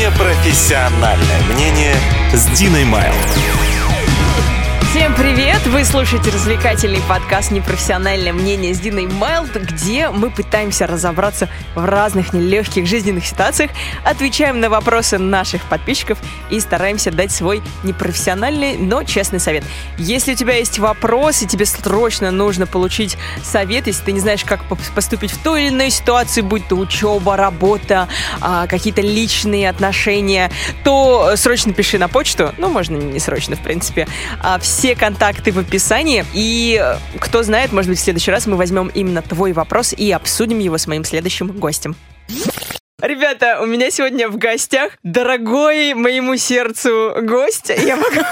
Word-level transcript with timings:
Непрофессиональное 0.00 1.42
мнение 1.52 1.94
с 2.32 2.46
Диной 2.58 2.84
Майл. 2.84 3.12
Всем 4.90 5.14
привет! 5.14 5.64
Вы 5.68 5.84
слушаете 5.84 6.30
развлекательный 6.30 7.00
подкаст 7.08 7.52
«Непрофессиональное 7.52 8.32
мнение» 8.32 8.74
с 8.74 8.80
Диной 8.80 9.06
Майлд, 9.06 9.54
где 9.54 10.08
мы 10.10 10.32
пытаемся 10.32 10.88
разобраться 10.88 11.48
в 11.76 11.84
разных 11.84 12.32
нелегких 12.32 12.88
жизненных 12.88 13.24
ситуациях, 13.24 13.70
отвечаем 14.04 14.58
на 14.58 14.68
вопросы 14.68 15.16
наших 15.18 15.62
подписчиков 15.66 16.18
и 16.50 16.58
стараемся 16.58 17.12
дать 17.12 17.30
свой 17.30 17.62
непрофессиональный, 17.84 18.76
но 18.78 19.04
честный 19.04 19.38
совет. 19.38 19.62
Если 19.96 20.32
у 20.32 20.34
тебя 20.34 20.56
есть 20.56 20.80
вопрос, 20.80 21.40
и 21.42 21.46
тебе 21.46 21.66
срочно 21.66 22.32
нужно 22.32 22.66
получить 22.66 23.16
совет, 23.44 23.86
если 23.86 24.06
ты 24.06 24.10
не 24.10 24.18
знаешь, 24.18 24.44
как 24.44 24.64
поступить 24.64 25.30
в 25.30 25.38
той 25.40 25.66
или 25.66 25.68
иной 25.68 25.90
ситуации, 25.90 26.40
будь 26.40 26.66
то 26.66 26.74
учеба, 26.74 27.36
работа, 27.36 28.08
а, 28.40 28.66
какие-то 28.66 29.02
личные 29.02 29.70
отношения, 29.70 30.50
то 30.82 31.34
срочно 31.36 31.72
пиши 31.72 31.96
на 31.96 32.08
почту, 32.08 32.52
ну, 32.58 32.68
можно 32.68 32.96
не 32.96 33.20
срочно, 33.20 33.54
в 33.54 33.60
принципе, 33.60 34.08
а 34.40 34.58
все 34.58 34.79
все 34.80 34.96
контакты 34.96 35.52
в 35.52 35.58
описании. 35.58 36.24
И 36.32 36.80
э, 36.82 36.96
кто 37.20 37.42
знает, 37.42 37.70
может 37.70 37.90
быть, 37.90 37.98
в 37.98 38.02
следующий 38.02 38.30
раз 38.30 38.46
мы 38.46 38.56
возьмем 38.56 38.90
именно 38.94 39.20
твой 39.20 39.52
вопрос 39.52 39.92
и 39.92 40.10
обсудим 40.10 40.58
его 40.58 40.78
с 40.78 40.86
моим 40.86 41.04
следующим 41.04 41.48
гостем. 41.48 41.96
Ребята, 43.02 43.60
у 43.60 43.66
меня 43.66 43.90
сегодня 43.90 44.30
в 44.30 44.38
гостях 44.38 44.92
дорогой 45.02 45.92
моему 45.92 46.38
сердцу 46.38 47.12
гость. 47.20 47.68
Я 47.68 47.96
могу... 47.96 48.22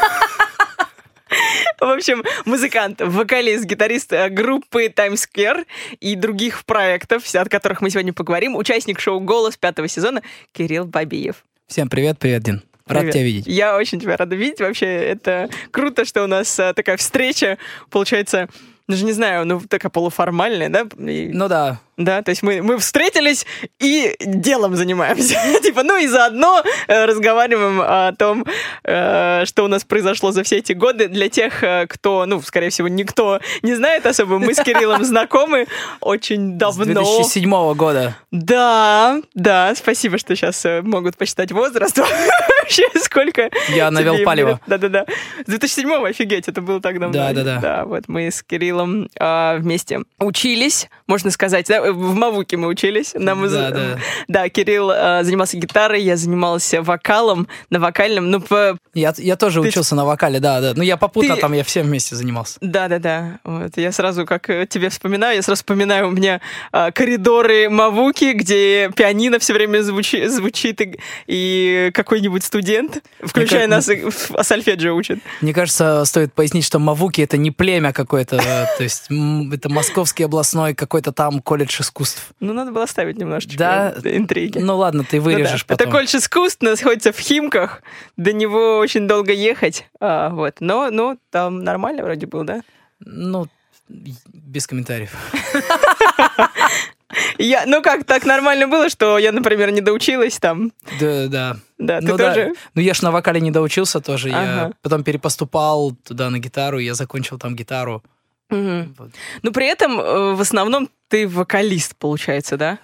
В 1.80 1.84
общем, 1.84 2.24
музыкант, 2.46 3.02
вокалист, 3.04 3.66
гитарист 3.66 4.14
э, 4.14 4.30
группы 4.30 4.88
Times 4.88 5.28
Square 5.28 5.66
и 6.00 6.14
других 6.14 6.64
проектов, 6.64 7.24
от 7.34 7.50
которых 7.50 7.82
мы 7.82 7.90
сегодня 7.90 8.14
поговорим, 8.14 8.56
участник 8.56 9.00
шоу 9.00 9.20
«Голос» 9.20 9.58
пятого 9.58 9.86
сезона 9.86 10.22
Кирилл 10.52 10.86
Бабиев. 10.86 11.44
Всем 11.66 11.90
привет, 11.90 12.18
привет, 12.18 12.42
Дин. 12.42 12.62
Рад 12.88 13.00
Привет. 13.00 13.14
тебя 13.14 13.24
видеть. 13.24 13.46
Я 13.46 13.76
очень 13.76 14.00
тебя 14.00 14.16
рада 14.16 14.34
видеть. 14.34 14.60
Вообще, 14.60 14.86
это 14.86 15.48
круто, 15.70 16.04
что 16.04 16.24
у 16.24 16.26
нас 16.26 16.58
а, 16.58 16.72
такая 16.72 16.96
встреча, 16.96 17.58
получается, 17.90 18.48
даже 18.88 19.04
не 19.04 19.12
знаю, 19.12 19.46
ну, 19.46 19.60
такая 19.60 19.90
полуформальная, 19.90 20.70
да? 20.70 20.86
И, 20.98 21.30
ну 21.32 21.48
да. 21.48 21.80
Да, 21.98 22.22
то 22.22 22.30
есть 22.30 22.44
мы, 22.44 22.62
мы 22.62 22.78
встретились 22.78 23.44
и 23.80 24.14
делом 24.20 24.76
занимаемся. 24.76 25.36
типа, 25.62 25.82
ну 25.82 25.98
и 25.98 26.06
заодно 26.06 26.62
э, 26.86 27.04
разговариваем 27.06 27.80
о 27.82 28.12
том, 28.12 28.46
э, 28.84 29.42
что 29.44 29.64
у 29.64 29.66
нас 29.66 29.82
произошло 29.82 30.30
за 30.30 30.44
все 30.44 30.58
эти 30.58 30.74
годы. 30.74 31.08
Для 31.08 31.28
тех, 31.28 31.64
э, 31.64 31.86
кто, 31.88 32.24
ну, 32.26 32.40
скорее 32.40 32.70
всего, 32.70 32.86
никто 32.86 33.40
не 33.62 33.74
знает 33.74 34.06
особо, 34.06 34.38
мы 34.38 34.54
с 34.54 34.62
Кириллом 34.62 35.04
знакомы 35.08 35.66
очень 36.00 36.56
давно. 36.56 36.84
С 36.84 36.86
2007 36.86 37.74
года. 37.74 38.16
Да, 38.30 39.20
да, 39.34 39.74
спасибо, 39.74 40.18
что 40.18 40.36
сейчас 40.36 40.64
э, 40.64 40.82
могут 40.82 41.16
посчитать 41.16 41.50
возраст. 41.50 41.98
Вообще, 42.62 42.84
сколько 43.02 43.50
Я 43.70 43.90
навел 43.90 44.24
палево. 44.24 44.60
Да-да-да. 44.68 45.04
С 45.44 45.48
2007 45.50 46.06
офигеть, 46.06 46.46
это 46.46 46.60
было 46.62 46.80
так 46.80 47.00
давно. 47.00 47.12
Да-да-да. 47.12 47.58
Да, 47.60 47.84
вот 47.86 48.04
мы 48.06 48.30
с 48.30 48.44
Кириллом 48.44 49.08
э, 49.18 49.56
вместе 49.58 50.00
учились, 50.20 50.88
можно 51.08 51.32
сказать, 51.32 51.66
да, 51.66 51.87
в 51.92 52.14
Мавуке 52.14 52.56
мы 52.56 52.68
учились. 52.68 53.14
На 53.14 53.34
муз... 53.34 53.52
Да, 53.52 53.70
да. 53.70 53.98
Да, 54.28 54.48
Кирилл 54.48 54.90
э, 54.90 55.24
занимался 55.24 55.56
гитарой, 55.56 56.02
я 56.02 56.16
занимался 56.16 56.82
вокалом, 56.82 57.48
на 57.70 57.78
вокальном. 57.78 58.30
Ну, 58.30 58.40
по... 58.40 58.78
я, 58.94 59.14
я 59.16 59.36
тоже 59.36 59.62
Ты... 59.62 59.68
учился 59.68 59.94
на 59.94 60.04
вокале, 60.04 60.40
да, 60.40 60.60
да. 60.60 60.72
Ну, 60.74 60.82
я 60.82 60.96
попутно 60.96 61.34
Ты... 61.34 61.40
там, 61.40 61.52
я 61.52 61.64
всем 61.64 61.86
вместе 61.86 62.16
занимался. 62.16 62.58
Да, 62.60 62.88
да, 62.88 62.98
да. 62.98 63.40
Вот. 63.44 63.76
Я 63.76 63.92
сразу, 63.92 64.26
как 64.26 64.50
э, 64.50 64.66
тебе 64.66 64.88
вспоминаю, 64.88 65.36
я 65.36 65.42
сразу 65.42 65.58
вспоминаю 65.58 66.08
у 66.08 66.10
меня 66.10 66.40
э, 66.72 66.90
коридоры 66.92 67.68
Мавуки, 67.68 68.32
где 68.32 68.90
пианино 68.94 69.38
все 69.38 69.54
время 69.54 69.82
звучи, 69.82 70.26
звучит, 70.26 70.80
и, 70.80 70.98
и 71.26 71.90
какой-нибудь 71.94 72.44
студент, 72.44 73.02
включая 73.22 73.66
Мне 73.66 73.76
нас, 73.76 73.86
кажется, 73.86 74.42
сольфеджио 74.42 74.94
учит. 74.94 75.20
Мне 75.40 75.52
кажется, 75.52 76.04
стоит 76.04 76.32
пояснить, 76.32 76.64
что 76.64 76.78
Мавуки— 76.78 77.20
это 77.22 77.36
не 77.36 77.50
племя 77.50 77.92
какое-то, 77.92 78.38
то 78.38 78.82
есть 78.82 79.08
это 79.52 79.68
московский 79.68 80.24
областной 80.24 80.74
какой-то 80.74 81.12
там 81.12 81.40
колледж 81.40 81.77
искусств. 81.80 82.32
Ну, 82.40 82.52
надо 82.52 82.72
было 82.72 82.86
ставить 82.86 83.18
немножечко 83.18 83.58
да? 83.58 83.94
интриги. 84.04 84.58
Ну 84.58 84.76
ладно, 84.76 85.04
ты 85.04 85.20
вырежешь 85.20 85.62
ну, 85.62 85.68
да. 85.68 85.74
потом. 85.74 85.88
Это 85.88 85.96
колледж 85.96 86.16
искусств 86.16 86.62
находится 86.62 87.12
в 87.12 87.18
Химках, 87.18 87.82
до 88.16 88.32
него 88.32 88.78
очень 88.78 89.06
долго 89.06 89.32
ехать, 89.32 89.86
а, 90.00 90.30
вот. 90.30 90.56
Но, 90.60 90.90
ну, 90.90 91.18
там 91.30 91.64
нормально 91.64 92.02
вроде 92.02 92.26
был, 92.26 92.44
да? 92.44 92.62
Ну, 93.00 93.46
без 93.88 94.66
комментариев. 94.66 95.14
Я, 97.38 97.64
ну 97.66 97.82
как, 97.82 98.04
так 98.04 98.26
нормально 98.26 98.68
было, 98.68 98.90
что 98.90 99.16
я, 99.16 99.32
например, 99.32 99.70
не 99.70 99.80
доучилась 99.80 100.38
там? 100.38 100.72
Да, 101.00 101.26
да. 101.28 101.56
Да, 101.78 102.00
ты 102.00 102.06
ну, 102.06 102.18
тоже? 102.18 102.52
Да. 102.54 102.60
Ну 102.74 102.82
я 102.82 102.94
ж 102.94 103.02
на 103.02 103.10
вокале 103.10 103.40
не 103.40 103.50
доучился 103.50 104.00
тоже. 104.00 104.28
Ага. 104.28 104.40
Я 104.40 104.72
потом 104.82 105.04
перепоступал 105.04 105.92
туда 106.04 106.30
на 106.30 106.38
гитару, 106.38 106.78
я 106.78 106.94
закончил 106.94 107.38
там 107.38 107.56
гитару. 107.56 108.02
Угу. 108.50 108.94
Вот. 108.98 109.10
Но 109.42 109.52
при 109.52 109.66
этом 109.66 110.00
э, 110.00 110.34
в 110.34 110.40
основном 110.40 110.88
ты 111.08 111.28
вокалист, 111.28 111.96
получается, 111.96 112.56
да? 112.56 112.78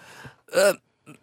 Э, 0.52 0.74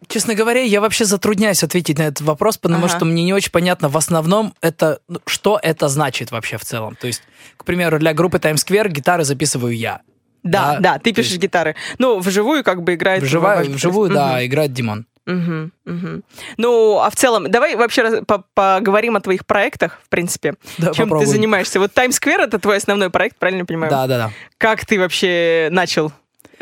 честно 0.07 0.35
говоря, 0.35 0.61
я 0.61 0.81
вообще 0.81 1.05
затрудняюсь 1.05 1.63
ответить 1.63 1.97
на 1.97 2.03
этот 2.03 2.21
вопрос, 2.21 2.57
потому 2.57 2.85
ага. 2.85 2.95
что 2.95 3.05
мне 3.05 3.23
не 3.23 3.33
очень 3.33 3.51
понятно 3.51 3.89
в 3.89 3.97
основном 3.97 4.53
это, 4.61 4.99
ну, 5.07 5.19
что 5.25 5.59
это 5.61 5.87
значит 5.87 6.31
вообще 6.31 6.57
в 6.57 6.65
целом. 6.65 6.95
То 6.95 7.07
есть, 7.07 7.23
к 7.57 7.65
примеру, 7.65 7.99
для 7.99 8.13
группы 8.13 8.39
Times 8.39 8.65
Square 8.65 8.89
гитары 8.89 9.23
записываю 9.23 9.75
я. 9.75 10.01
Да, 10.43 10.73
да, 10.73 10.79
да 10.79 10.99
ты 10.99 11.13
пишешь 11.13 11.33
есть... 11.33 11.41
гитары. 11.41 11.75
Ну, 11.99 12.19
вживую 12.19 12.63
как 12.63 12.83
бы 12.83 12.95
играет... 12.95 13.21
Вживую, 13.21 13.71
вживую 13.71 14.09
да, 14.09 14.33
угу. 14.33 14.45
играет 14.45 14.73
Димон. 14.73 15.05
Угу, 15.31 15.71
угу. 15.85 16.21
Ну, 16.57 16.99
а 16.99 17.09
в 17.09 17.15
целом, 17.15 17.49
давай 17.49 17.75
вообще 17.75 18.23
поговорим 18.53 19.15
о 19.15 19.21
твоих 19.21 19.45
проектах, 19.45 19.99
в 20.03 20.09
принципе. 20.09 20.55
Да, 20.77 20.93
Чем 20.93 21.05
попробуем. 21.05 21.29
ты 21.29 21.35
занимаешься? 21.35 21.79
Вот 21.79 21.93
Times 21.93 22.19
Square 22.19 22.43
это 22.43 22.59
твой 22.59 22.77
основной 22.77 23.09
проект, 23.09 23.37
правильно 23.37 23.65
понимаю? 23.65 23.89
Да, 23.89 24.07
да, 24.07 24.17
да. 24.17 24.31
Как 24.57 24.85
ты 24.85 24.99
вообще 24.99 25.69
начал? 25.71 26.11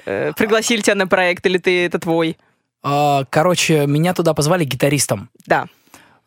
Э, 0.06 0.34
пригласили 0.36 0.82
тебя 0.82 0.96
на 0.96 1.08
проект 1.08 1.46
или 1.46 1.58
ты 1.58 1.86
это 1.86 2.00
твой? 2.00 2.38
А, 2.84 3.26
короче, 3.30 3.88
меня 3.88 4.14
туда 4.14 4.34
позвали 4.34 4.64
гитаристом. 4.64 5.30
Да. 5.46 5.68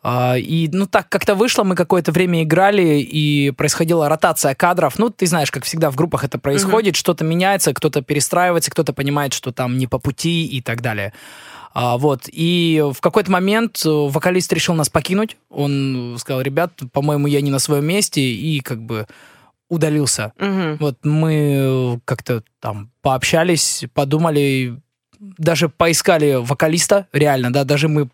А, 0.03 0.37
и, 0.37 0.67
ну, 0.71 0.85
так 0.85 1.07
как-то 1.07 1.33
вышло, 1.33 1.63
мы 1.63 1.75
какое-то 1.75 2.11
время 2.11 2.43
играли, 2.43 2.99
и 2.99 3.51
происходила 3.51 4.09
ротация 4.09 4.53
кадров. 4.53 4.99
Ну, 4.99 5.09
ты 5.09 5.25
знаешь, 5.25 5.49
как 5.49 5.63
всегда 5.63 5.89
в 5.89 5.95
группах 5.95 6.25
это 6.25 6.37
происходит, 6.37 6.95
угу. 6.95 6.99
что-то 6.99 7.23
меняется, 7.23 7.73
кто-то 7.73 8.01
перестраивается, 8.01 8.69
кто-то 8.69 8.91
понимает, 8.91 9.33
что 9.33 9.53
там 9.53 9.77
не 9.77 9.87
по 9.87 9.99
пути 9.99 10.45
и 10.45 10.61
так 10.61 10.81
далее. 10.81 11.13
А, 11.73 11.97
вот. 11.97 12.29
И 12.31 12.83
в 12.93 13.01
какой-то 13.01 13.31
момент 13.31 13.81
э, 13.85 13.89
вокалист 13.89 14.53
решил 14.53 14.75
нас 14.75 14.89
покинуть. 14.89 15.37
Он 15.49 16.15
сказал, 16.19 16.41
ребят, 16.41 16.73
по-моему, 16.91 17.27
я 17.27 17.41
не 17.41 17.49
на 17.49 17.59
своем 17.59 17.85
месте, 17.85 18.21
и 18.21 18.59
как 18.59 18.81
бы 18.81 19.07
удалился. 19.69 20.33
Угу. 20.39 20.77
Вот 20.79 20.97
мы 21.03 21.99
как-то 22.05 22.43
там 22.59 22.91
пообщались, 23.01 23.85
подумали, 23.93 24.79
даже 25.19 25.67
поискали 25.67 26.35
вокалиста, 26.35 27.07
реально, 27.11 27.51
да, 27.51 27.63
даже 27.63 27.87
мы 27.87 28.09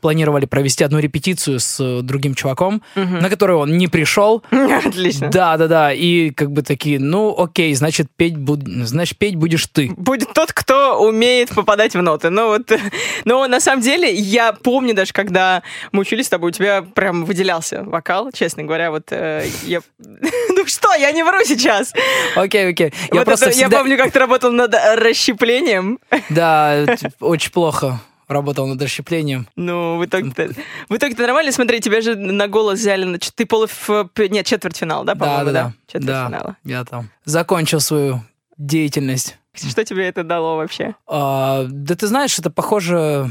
планировали 0.00 0.46
провести 0.46 0.84
одну 0.84 0.98
репетицию 0.98 1.60
с 1.60 1.78
э, 1.80 2.02
другим 2.02 2.34
чуваком, 2.34 2.82
угу. 2.94 3.04
на 3.04 3.30
которую 3.30 3.58
он 3.58 3.76
не 3.76 3.88
пришел. 3.88 4.42
Отлично. 4.50 5.28
Да, 5.28 5.56
да, 5.56 5.68
да. 5.68 5.92
И 5.92 6.30
как 6.30 6.50
бы 6.52 6.62
такие, 6.62 6.98
ну, 6.98 7.34
окей, 7.36 7.74
значит, 7.74 8.08
петь, 8.16 8.36
буд... 8.36 8.60
значит, 8.66 9.18
петь 9.18 9.36
будешь 9.36 9.66
ты. 9.66 9.92
Будет 9.96 10.32
тот, 10.32 10.52
кто 10.52 11.00
умеет 11.00 11.50
попадать 11.50 11.94
в 11.94 12.02
ноты. 12.02 12.30
Ну, 12.30 12.48
вот, 12.48 12.72
но 13.24 13.46
на 13.46 13.60
самом 13.60 13.82
деле, 13.82 14.12
я 14.12 14.52
помню 14.52 14.94
даже, 14.94 15.12
когда 15.12 15.62
мы 15.92 16.00
учились 16.00 16.26
с 16.26 16.30
тобой, 16.30 16.50
у 16.50 16.52
тебя 16.52 16.82
прям 16.82 17.24
выделялся 17.24 17.82
вокал, 17.82 18.30
честно 18.32 18.64
говоря, 18.64 18.90
вот 18.90 19.06
э, 19.10 19.46
я... 19.64 19.80
Ну 20.48 20.64
что, 20.66 20.94
я 20.94 21.12
не 21.12 21.22
вру 21.22 21.38
сейчас. 21.44 21.92
Окей, 22.34 22.70
окей. 22.70 22.92
Я, 23.10 23.18
вот 23.18 23.24
просто 23.26 23.46
это, 23.46 23.54
всегда... 23.54 23.76
я 23.76 23.82
помню, 23.82 23.98
как 23.98 24.10
ты 24.10 24.18
работал 24.18 24.52
над 24.52 24.74
расщеплением. 24.96 25.98
Да, 26.30 26.86
очень 27.20 27.50
плохо 27.50 28.00
работал 28.28 28.66
над 28.66 28.82
расщеплением. 28.82 29.48
Ну, 29.56 29.98
в 29.98 30.04
итоге-то, 30.04 30.50
в 30.88 30.96
итоге-то 30.96 31.22
нормально. 31.22 31.52
Смотри, 31.52 31.80
тебя 31.80 32.00
же 32.00 32.16
на 32.16 32.48
голос 32.48 32.80
взяли. 32.80 33.18
Ты 33.34 33.46
полуф... 33.46 33.88
Нет, 34.16 34.46
четвертьфинал, 34.46 35.04
да, 35.04 35.14
по-моему, 35.14 35.44
да? 35.44 35.52
Да, 35.52 35.62
да. 35.62 35.72
Четвертьфинала. 35.86 36.56
Да, 36.64 36.70
я 36.70 36.84
там 36.84 37.10
закончил 37.24 37.80
свою 37.80 38.24
деятельность. 38.58 39.38
Что 39.54 39.84
тебе 39.84 40.06
это 40.08 40.24
дало 40.24 40.56
вообще? 40.56 40.94
А, 41.06 41.66
да 41.68 41.94
ты 41.94 42.06
знаешь, 42.06 42.38
это 42.38 42.50
похоже... 42.50 43.30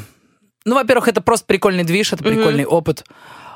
Ну, 0.66 0.76
во-первых, 0.76 1.08
это 1.08 1.22
просто 1.22 1.46
прикольный 1.46 1.84
движ, 1.84 2.14
это 2.14 2.24
прикольный 2.24 2.64
mm-hmm. 2.64 2.68
опыт. 2.68 3.06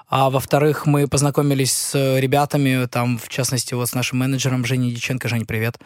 А 0.07 0.29
во-вторых, 0.29 0.85
мы 0.85 1.07
познакомились 1.07 1.71
с 1.71 2.19
ребятами, 2.19 2.85
там, 2.87 3.17
в 3.17 3.29
частности, 3.29 3.73
вот 3.73 3.89
с 3.89 3.95
нашим 3.95 4.19
менеджером 4.19 4.65
Женей 4.65 4.91
Диченко. 4.93 5.27
Жень, 5.27 5.45
привет. 5.45 5.79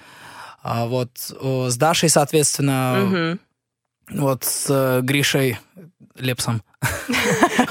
А 0.62 0.86
вот 0.86 1.12
с 1.18 1.78
Дашей, 1.78 2.10
соответственно, 2.10 2.96
mm-hmm 2.98 3.40
вот 4.10 4.44
с 4.44 4.68
э, 4.70 5.02
Гришей 5.02 5.58
Лепсом. 6.16 6.62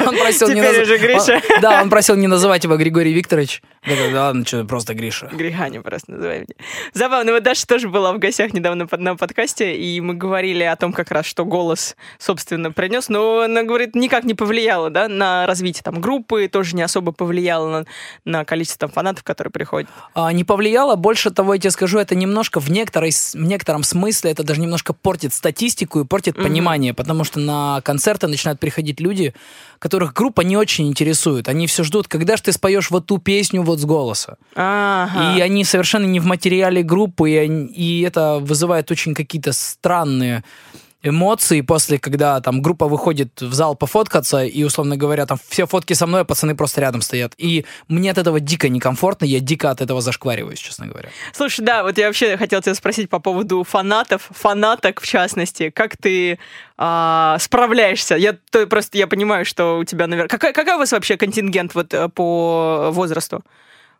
Он 0.06 0.17
просил 0.17 0.49
не 0.49 0.61
Теперь 0.61 0.82
уже 0.82 0.99
Гриша. 0.99 1.41
Да, 1.61 1.82
он 1.82 1.91
просил 1.91 2.17
не 2.17 2.26
называть 2.26 2.64
его 2.64 2.76
Григорий 2.76 3.12
Викторович. 3.12 3.62
Да 3.87 4.20
ладно, 4.23 4.47
что, 4.47 4.64
просто 4.64 4.94
Гриша. 4.94 5.29
Григаня 5.32 5.82
просто 5.82 6.12
называй 6.12 6.41
меня. 6.41 6.55
Забавно. 6.93 7.32
Вот 7.32 7.43
Даша 7.43 7.67
тоже 7.67 7.88
была 7.88 8.12
в 8.12 8.19
гостях 8.19 8.53
недавно 8.53 8.87
на 8.91 9.17
подкасте, 9.17 9.75
и 9.76 10.00
мы 10.00 10.14
говорили 10.14 10.62
о 10.62 10.76
том 10.76 10.93
как 10.93 11.11
раз, 11.11 11.26
что 11.26 11.44
голос, 11.44 11.97
собственно, 12.19 12.70
принес, 12.70 13.09
но 13.09 13.41
она 13.41 13.62
говорит, 13.62 13.94
никак 13.94 14.25
не 14.25 14.35
повлияло, 14.35 14.91
да, 14.91 15.09
на 15.09 15.47
развитие 15.47 15.82
там 15.82 16.00
группы, 16.00 16.49
тоже 16.49 16.76
не 16.76 16.82
особо 16.82 17.12
повлияло 17.12 17.69
на, 17.81 17.87
на 18.25 18.44
количество 18.44 18.88
там 18.88 18.91
фанатов, 18.91 19.25
которые 19.25 19.50
приходят. 19.50 19.88
А, 20.14 20.32
не 20.32 20.44
повлияло. 20.44 20.97
Больше 20.97 21.31
того, 21.31 21.55
я 21.55 21.61
тебе 21.61 21.70
скажу, 21.70 21.99
это 21.99 22.14
немножко 22.14 22.61
в, 22.61 22.70
некоторой, 22.70 23.11
в 23.11 23.35
некотором 23.35 23.82
смысле 23.82 24.31
это 24.31 24.44
даже 24.44 24.61
немножко 24.61 24.93
портит 24.93 25.35
статистику 25.35 26.00
и 26.00 26.05
портит 26.05 26.37
Мгм. 26.37 26.44
понимание, 26.44 26.94
потому 26.94 27.25
что 27.25 27.41
на 27.41 27.81
концерты 27.82 28.26
начинают 28.26 28.61
приходить 28.61 29.00
люди, 29.02 29.34
которых 29.78 30.12
группа 30.14 30.40
не 30.43 30.56
очень 30.56 30.88
интересует. 30.88 31.49
Они 31.49 31.66
все 31.66 31.84
ждут, 31.84 32.08
когда 32.08 32.37
же 32.37 32.43
ты 32.43 32.52
споешь 32.52 32.90
вот 32.90 33.06
ту 33.06 33.19
песню 33.19 33.62
вот 33.62 33.78
с 33.81 33.84
голоса. 33.84 34.37
Ага. 34.54 35.37
И 35.37 35.40
они 35.40 35.64
совершенно 35.64 36.06
не 36.06 36.20
в 36.20 36.25
материале 36.26 36.82
группы, 36.82 37.31
и, 37.31 37.37
они- 37.37 37.66
и 37.66 38.00
это 38.02 38.38
вызывает 38.40 38.90
очень 38.90 39.14
какие-то 39.14 39.52
странные 39.52 40.43
эмоции 41.02 41.60
после, 41.60 41.99
когда 41.99 42.40
там 42.40 42.62
группа 42.62 42.87
выходит 42.87 43.40
в 43.40 43.52
зал 43.52 43.75
пофоткаться, 43.75 44.44
и, 44.44 44.62
условно 44.62 44.96
говоря, 44.96 45.26
там 45.26 45.38
все 45.49 45.66
фотки 45.66 45.93
со 45.94 46.06
мной, 46.06 46.22
а 46.22 46.25
пацаны 46.25 46.54
просто 46.54 46.81
рядом 46.81 47.02
стоят. 47.02 47.34
И 47.38 47.64
мне 47.88 48.10
от 48.10 48.19
этого 48.19 48.40
дико 48.40 48.69
некомфортно, 48.69 49.25
я 49.25 49.40
дико 49.40 49.70
от 49.70 49.81
этого 49.81 50.00
зашквариваюсь, 50.00 50.58
честно 50.58 50.87
говоря. 50.87 51.10
Слушай, 51.32 51.64
да, 51.64 51.82
вот 51.82 51.99
я 51.99 52.06
вообще 52.06 52.37
хотела 52.37 52.62
тебя 52.62 52.75
спросить 52.75 53.10
по 53.10 53.19
поводу 53.19 53.64
фанатов, 53.64 54.28
фанаток 54.31 55.00
в 55.00 55.06
частности. 55.06 55.70
Как 55.70 55.96
ты 55.96 56.38
а, 56.78 57.37
справляешься? 57.40 58.14
Я 58.14 58.37
то, 58.50 58.66
просто 58.66 58.99
я 58.99 59.06
понимаю, 59.06 59.44
что 59.44 59.78
у 59.78 59.84
тебя, 59.84 60.06
наверное... 60.06 60.28
Какой, 60.28 60.52
какой 60.52 60.75
у 60.75 60.78
вас 60.78 60.93
вообще 60.93 61.16
контингент 61.16 61.75
вот 61.75 61.93
э, 61.94 62.08
по 62.08 62.90
возрасту 62.93 63.43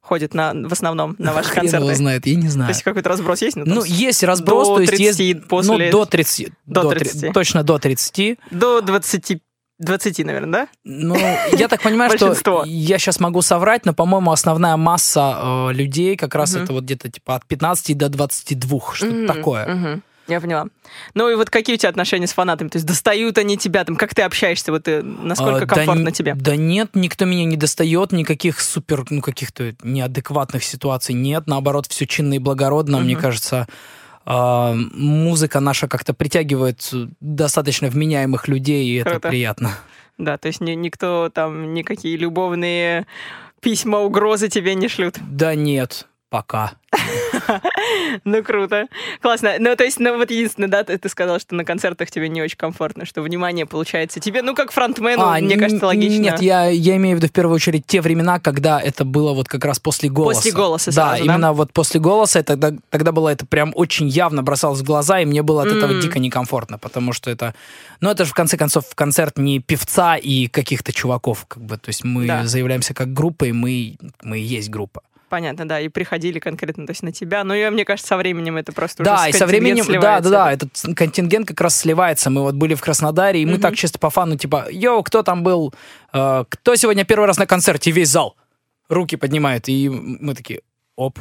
ходит 0.03 0.35
на, 0.35 0.53
в 0.53 0.73
основном 0.73 1.15
на 1.19 1.33
ваши 1.33 1.51
Хрен 1.51 1.63
его 1.67 1.73
концерты? 1.79 1.95
знает, 1.97 2.27
я 2.27 2.35
не 2.35 2.43
То 2.43 2.51
знаю. 2.51 2.71
есть 2.71 2.83
какой-то 2.83 3.09
разброс 3.09 3.41
есть? 3.41 3.57
Ну, 3.57 3.63
Ну, 3.65 3.85
есть 3.85 4.23
разброс, 4.25 4.69
до 4.69 4.75
то 4.75 4.81
есть 4.83 4.93
30, 4.97 5.19
есть... 5.21 5.49
после- 5.49 5.87
Ну, 5.87 5.91
до 5.93 6.05
30. 6.07 6.49
До 6.67 6.91
три- 6.91 6.99
30. 6.99 7.33
Точно 7.33 7.63
до 7.63 7.79
30. 7.79 8.39
До 8.51 8.81
20, 8.81 9.39
20, 9.79 10.19
наверное, 10.27 10.53
да? 10.53 10.69
Ну, 10.85 11.17
я 11.57 11.69
так 11.69 11.83
понимаю, 11.83 12.11
что 12.17 12.65
я 12.67 12.99
сейчас 12.99 13.21
могу 13.21 13.43
соврать, 13.43 13.87
но, 13.87 13.95
по-моему, 13.95 14.31
основная 14.33 14.77
масса 14.77 15.69
э, 15.71 15.73
людей 15.73 16.17
как 16.17 16.35
раз 16.35 16.55
Мгм. 16.55 16.65
это 16.65 16.73
вот 16.73 16.85
где-то 16.85 17.09
типа 17.11 17.37
от 17.37 17.47
15 17.47 17.97
до 17.97 18.09
22, 18.09 18.81
что-то 18.95 19.13
Мгм, 19.15 19.27
такое. 19.27 19.67
мгм. 19.75 20.03
Я 20.33 20.41
поняла. 20.41 20.67
Ну 21.15 21.29
и 21.31 21.35
вот 21.35 21.51
какие 21.51 21.75
у 21.77 21.79
тебя 21.79 21.91
отношения 21.91 22.27
с 22.27 22.33
фанатами? 22.33 22.69
То 22.69 22.77
есть 22.77 22.87
достают 22.87 23.39
они 23.39 23.57
тебя, 23.59 23.85
там, 23.85 23.97
как 23.97 24.15
ты 24.15 24.23
общаешься, 24.23 24.73
вот 24.73 24.89
э, 24.89 25.03
насколько 25.03 25.65
А, 25.65 25.67
да 25.67 25.75
комфортно 25.75 26.09
н- 26.09 26.13
тебе? 26.13 26.35
Да 26.35 26.57
нет, 26.57 26.91
никто 26.95 27.25
меня 27.25 27.45
не 27.45 27.57
достает, 27.57 28.13
никаких 28.13 28.61
супер, 28.61 29.05
ну, 29.11 29.21
каких-то 29.21 29.75
неадекватных 29.83 30.65
ситуаций 30.65 31.15
нет. 31.15 31.47
Наоборот, 31.47 31.87
все 31.87 32.07
чинно 32.07 32.35
и 32.35 32.39
благородно. 32.39 32.99
Мне 33.01 33.15
Мгм. 33.15 33.23
кажется, 33.23 33.67
а, 34.25 34.75
музыка 34.75 35.61
наша 35.61 35.89
как-то 35.89 36.15
притягивает 36.15 36.91
достаточно 37.21 37.89
вменяемых 37.89 38.49
людей, 38.49 38.87
и 38.87 38.95
это 38.97 39.11
Круто. 39.11 39.29
приятно. 39.29 39.77
Да, 40.19 40.39
то 40.39 40.49
есть 40.49 40.61
ни- 40.61 40.73
никто 40.73 41.31
там, 41.35 41.75
никакие 41.75 42.17
любовные 42.17 43.07
письма, 43.61 43.99
угрозы 44.01 44.49
тебе 44.49 44.75
не 44.75 44.89
шлют. 44.89 45.17
Да 45.21 45.55
нет, 45.55 46.07
пока. 46.33 46.73
Ну, 48.25 48.43
круто. 48.43 48.87
Классно. 49.21 49.55
Ну, 49.59 49.75
то 49.77 49.85
есть, 49.85 49.99
ну, 49.99 50.17
вот 50.17 50.31
единственное, 50.31 50.69
да, 50.69 50.85
ты, 50.85 50.97
ты 50.97 51.09
сказал, 51.09 51.39
что 51.41 51.55
на 51.55 51.65
концертах 51.65 52.11
тебе 52.11 52.29
не 52.29 52.41
очень 52.43 52.57
комфортно, 52.57 53.05
что 53.05 53.23
внимание 53.23 53.67
получается 53.67 54.21
тебе, 54.21 54.43
ну, 54.43 54.55
как 54.55 54.71
фронтмену, 54.71 55.23
А, 55.23 55.39
мне 55.39 55.57
кажется, 55.57 55.87
логично. 55.87 56.21
Нет, 56.23 56.43
я, 56.43 56.67
я 56.67 56.97
имею 56.97 57.17
в 57.17 57.21
виду 57.21 57.29
в 57.29 57.33
первую 57.33 57.57
очередь 57.57 57.87
те 57.87 58.01
времена, 58.01 58.39
когда 58.39 58.81
это 58.81 59.05
было 59.05 59.33
вот 59.33 59.49
как 59.49 59.65
раз 59.65 59.79
после 59.79 60.09
голоса. 60.09 60.37
После 60.41 60.53
«Голоса» 60.53 60.91
Да, 60.93 61.09
сразу, 61.11 61.25
да? 61.27 61.35
именно 61.35 61.53
вот 61.53 61.73
после 61.73 62.01
голоса, 62.01 62.41
и 62.41 62.43
тогда, 62.43 62.73
тогда 62.91 63.13
было 63.13 63.29
это 63.31 63.45
прям 63.47 63.73
очень 63.75 64.09
явно 64.09 64.43
бросалось 64.43 64.81
в 64.81 64.85
глаза, 64.85 65.21
и 65.21 65.25
мне 65.25 65.43
было 65.43 65.63
от 65.63 65.69
этого 65.69 65.93
М. 65.93 66.01
дико 66.01 66.19
некомфортно, 66.19 66.79
потому 66.79 67.13
что 67.13 67.31
это... 67.31 67.55
Ну, 68.01 68.11
это 68.11 68.25
же, 68.25 68.31
в 68.31 68.35
конце 68.35 68.57
концов, 68.57 68.95
концерт 68.95 69.39
не 69.39 69.59
певца 69.61 70.17
и 70.17 70.47
каких-то 70.49 70.93
чуваков, 70.93 71.47
как 71.47 71.63
бы, 71.63 71.77
то 71.77 71.89
есть 71.89 72.05
мы 72.05 72.27
Да. 72.27 72.47
заявляемся 72.47 72.95
как 72.95 73.13
группа, 73.13 73.45
и 73.45 73.53
мы, 73.53 73.97
мы 74.23 74.39
и 74.39 74.43
есть 74.43 74.71
группа. 74.71 75.03
Понятно, 75.33 75.67
да, 75.67 75.81
и 75.81 75.89
приходили 75.89 76.39
конкретно, 76.41 76.85
то 76.87 76.91
есть 76.91 77.03
на 77.03 77.11
тебя. 77.11 77.43
Ну, 77.43 77.55
и 77.55 77.71
мне 77.71 77.87
кажется, 77.87 78.09
со 78.09 78.17
временем 78.19 78.59
это 78.59 78.71
просто 78.73 79.03
Да, 79.03 79.21
уже 79.23 79.31
и 79.31 79.33
со 79.33 79.47
временем, 79.47 79.77
да, 79.77 79.85
контингент 79.87 80.03
да, 80.03 80.21
да, 80.21 80.29
сливается. 80.29 80.67
этот 80.67 80.95
контингент 80.99 81.49
как 81.49 81.61
раз 81.63 81.77
сливается. 81.81 82.29
Мы 82.29 82.43
вот 82.43 82.55
были 82.55 82.75
в 82.75 82.83
Краснодаре, 82.83 83.41
и 83.41 83.47
мы 83.47 83.53
Мгм. 83.53 83.63
так 83.63 83.75
чисто 83.75 83.99
по 83.99 84.11
фану, 84.11 84.37
типа, 84.37 84.67
йоу, 84.71 85.03
кто 85.03 85.23
там 85.23 85.43
был, 85.43 85.73
Э, 86.13 86.45
кто 86.47 86.77
сегодня 86.77 87.07
первый 87.07 87.25
раз 87.25 87.39
на 87.39 87.47
концерте, 87.47 87.89
И 87.89 87.93
весь 87.95 88.11
зал 88.11 88.37
руки 88.91 89.17
поднимает, 89.17 89.71
и 89.71 89.89
мы 89.89 90.35
такие, 90.35 90.61
оп. 90.97 91.19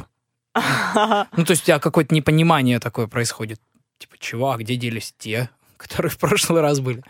Ну, 1.34 1.44
то 1.46 1.52
есть 1.52 1.62
у 1.62 1.64
тебя 1.64 1.78
какое-то 1.78 2.14
непонимание 2.14 2.80
такое 2.80 3.06
происходит. 3.06 3.62
Типа, 3.96 4.16
чувак, 4.18 4.60
где 4.60 4.76
делись 4.76 5.14
те, 5.16 5.48
которые 5.78 6.10
в 6.10 6.18
прошлый 6.18 6.60
раз 6.60 6.80
были? 6.80 7.02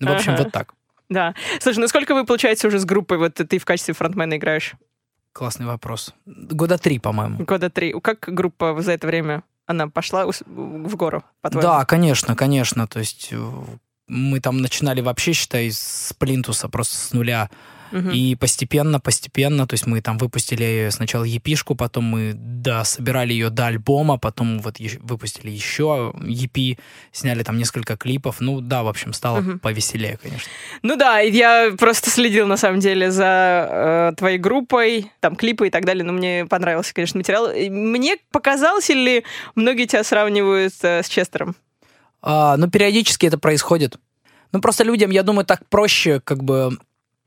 Ну, 0.00 0.10
в 0.10 0.16
общем, 0.16 0.34
вот 0.34 0.50
так. 0.50 0.74
Да. 1.08 1.34
Слушай, 1.60 1.78
ну 1.78 1.86
сколько 1.86 2.14
вы, 2.14 2.24
получается, 2.24 2.66
уже 2.66 2.80
с 2.80 2.84
группой, 2.84 3.16
вот 3.18 3.34
ты 3.34 3.58
в 3.58 3.64
качестве 3.64 3.94
фронтмена 3.94 4.36
играешь? 4.36 4.74
Классный 5.38 5.66
вопрос. 5.66 6.14
Года 6.26 6.78
три, 6.78 6.98
по-моему. 6.98 7.44
Года 7.44 7.70
три. 7.70 7.94
Как 8.02 8.18
группа 8.26 8.82
за 8.82 8.90
это 8.90 9.06
время, 9.06 9.44
она 9.66 9.86
пошла 9.86 10.26
в 10.26 10.96
гору? 10.96 11.22
Да, 11.44 11.84
конечно, 11.84 12.34
конечно. 12.34 12.88
То 12.88 12.98
есть 12.98 13.28
э, 13.30 13.50
мы 14.08 14.40
там 14.40 14.60
начинали 14.60 15.00
вообще, 15.00 15.34
считай, 15.34 15.70
с 15.70 16.12
плинтуса, 16.18 16.68
просто 16.68 16.96
с 16.96 17.12
нуля. 17.12 17.50
Мгм. 17.92 18.10
И 18.10 18.34
постепенно, 18.34 19.00
постепенно, 19.00 19.66
то 19.66 19.74
есть 19.74 19.86
мы 19.86 20.00
там 20.00 20.18
выпустили 20.18 20.88
сначала 20.90 21.24
епишку, 21.24 21.74
потом 21.74 22.04
мы 22.04 22.32
да, 22.34 22.84
собирали 22.84 23.32
ее 23.32 23.50
до 23.50 23.66
альбома, 23.66 24.18
потом 24.18 24.60
вот 24.60 24.78
ещё- 24.78 24.98
выпустили 25.02 25.50
еще 25.50 26.12
EP, 26.16 26.78
сняли 27.12 27.42
там 27.42 27.58
несколько 27.58 27.96
клипов. 27.96 28.40
Ну 28.40 28.60
да, 28.60 28.82
в 28.82 28.88
общем, 28.88 29.12
стало 29.12 29.40
Мгм. 29.40 29.58
повеселее, 29.60 30.18
конечно. 30.22 30.48
Ну 30.82 30.96
да, 30.96 31.20
я 31.20 31.72
просто 31.78 32.10
следил, 32.10 32.46
на 32.46 32.56
самом 32.56 32.80
деле, 32.80 33.10
за 33.10 34.10
э, 34.12 34.16
твоей 34.16 34.38
группой, 34.38 35.10
там, 35.20 35.36
клипы 35.36 35.68
и 35.68 35.70
так 35.70 35.84
далее, 35.84 36.04
но 36.04 36.12
мне 36.12 36.46
понравился, 36.46 36.92
конечно, 36.94 37.18
материал. 37.18 37.48
Мне 37.70 38.16
показалось, 38.32 38.90
или 38.90 39.24
многие 39.54 39.86
тебя 39.86 40.04
сравнивают 40.04 40.74
э, 40.82 41.02
с 41.02 41.08
Честером? 41.08 41.56
А, 42.20 42.56
но 42.56 42.68
периодически 42.68 43.26
это 43.26 43.38
происходит. 43.38 43.96
Ну 44.52 44.60
просто 44.60 44.82
людям, 44.84 45.10
я 45.10 45.22
думаю, 45.22 45.44
так 45.46 45.60
проще, 45.68 46.20
как 46.20 46.42
бы... 46.42 46.76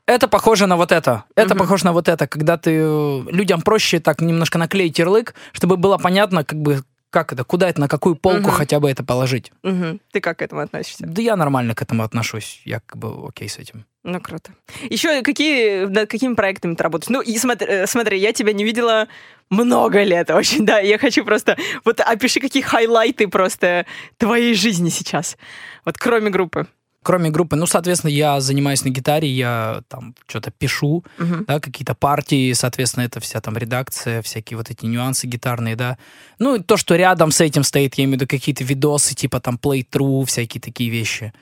Это 0.05 0.27
похоже 0.27 0.67
на 0.67 0.75
вот 0.77 0.91
это, 0.91 1.23
это 1.35 1.49
Мгм. 1.49 1.59
похоже 1.59 1.85
на 1.85 1.93
вот 1.93 2.07
это, 2.09 2.27
когда 2.27 2.57
ты... 2.57 2.71
э, 2.73 3.21
Людям 3.31 3.61
проще 3.61 3.99
так 3.99 4.21
немножко 4.21 4.57
наклеить 4.57 4.99
ярлык, 4.99 5.35
чтобы 5.53 5.77
было 5.77 5.97
понятно, 5.97 6.43
как 6.43 6.59
бы, 6.59 6.83
как 7.11 7.31
это, 7.33 7.43
куда 7.43 7.69
это, 7.69 7.79
на 7.81 7.87
какую 7.87 8.15
полку 8.15 8.47
Мгм. 8.49 8.51
хотя 8.51 8.79
бы 8.79 8.89
это 8.89 9.03
положить. 9.03 9.51
Мгм. 9.63 9.99
Ты 10.11 10.19
как 10.19 10.39
к 10.39 10.41
этому 10.41 10.61
относишься? 10.61 11.05
Да 11.05 11.21
я 11.21 11.35
нормально 11.35 11.75
к 11.75 11.81
этому 11.81 12.03
отношусь, 12.03 12.61
я 12.65 12.79
как 12.85 12.97
бы 12.97 13.27
окей 13.27 13.47
с 13.47 13.57
этим. 13.57 13.85
Ну, 14.03 14.19
круто. 14.19 14.51
Еще 14.89 15.21
какие, 15.21 15.85
над 15.85 16.09
какими 16.09 16.33
проектами 16.33 16.73
ты 16.73 16.81
работаешь? 16.83 17.09
Ну, 17.09 17.21
и 17.21 17.37
смотри, 17.37 17.67
э, 17.67 17.87
смотри, 17.87 18.17
я 18.19 18.33
тебя 18.33 18.51
не 18.53 18.63
видела 18.63 19.07
много 19.51 20.01
лет 20.03 20.31
очень, 20.31 20.65
да, 20.65 20.79
я 20.79 20.97
хочу 20.97 21.23
просто... 21.23 21.55
Вот 21.85 21.99
опиши, 21.99 22.39
какие 22.39 22.63
хайлайты 22.63 23.27
просто 23.27 23.85
твоей 24.17 24.55
жизни 24.55 24.89
сейчас, 24.89 25.37
вот 25.85 25.97
кроме 25.99 26.31
группы. 26.31 26.65
Кроме 27.03 27.31
группы, 27.31 27.55
ну, 27.55 27.65
соответственно, 27.65 28.11
я 28.11 28.39
занимаюсь 28.41 28.83
на 28.85 28.89
гитаре, 28.89 29.27
я 29.27 29.81
там 29.87 30.13
что-то 30.27 30.51
пишу, 30.51 31.03
Мгм. 31.17 31.45
да, 31.47 31.59
какие-то 31.59 31.95
партии, 31.95 32.53
соответственно, 32.53 33.05
это 33.05 33.19
вся 33.19 33.41
там 33.41 33.57
редакция, 33.57 34.21
всякие 34.21 34.57
вот 34.57 34.69
эти 34.69 34.85
нюансы 34.85 35.25
гитарные, 35.25 35.75
да. 35.75 35.97
Ну, 36.37 36.55
и 36.57 36.61
то, 36.61 36.77
что 36.77 36.95
рядом 36.95 37.31
с 37.31 37.41
этим 37.41 37.63
стоит, 37.63 37.95
я 37.95 38.03
имею 38.03 38.17
в 38.17 38.21
виду 38.21 38.27
какие-то 38.27 38.63
видосы, 38.63 39.15
типа 39.15 39.39
там 39.39 39.59
play-through, 39.61 40.25
всякие 40.25 40.61
такие 40.61 40.91
вещи. 40.91 41.33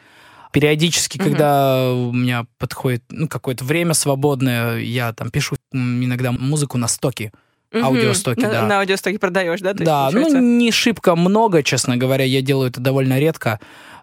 Периодически, 0.53 1.17
Мгм. 1.17 1.25
когда 1.27 1.91
у 1.91 2.13
меня 2.13 2.45
подходит, 2.57 3.03
ну, 3.09 3.27
какое-то 3.27 3.65
время 3.65 3.93
свободное, 3.93 4.77
я 4.77 5.11
там 5.11 5.29
пишу 5.29 5.57
иногда 5.73 6.31
музыку 6.31 6.77
на 6.77 6.87
стоки. 6.87 7.33
Мгм. 7.71 7.85
Аудиостоки, 7.85 8.39
на, 8.39 8.49
да. 8.51 8.65
На 8.65 8.79
аудиостоке 8.79 9.19
продаешь, 9.19 9.59
да? 9.59 9.73
То 9.73 9.83
есть, 9.83 9.85
да, 9.85 10.09
ну, 10.11 10.39
не 10.39 10.71
шибко 10.71 11.15
много, 11.15 11.61
честно 11.61 11.97
говоря, 11.97 12.23
я 12.25 12.41
делаю 12.41 12.69
это 12.71 12.81
довольно 12.81 13.19
редко, 13.19 13.59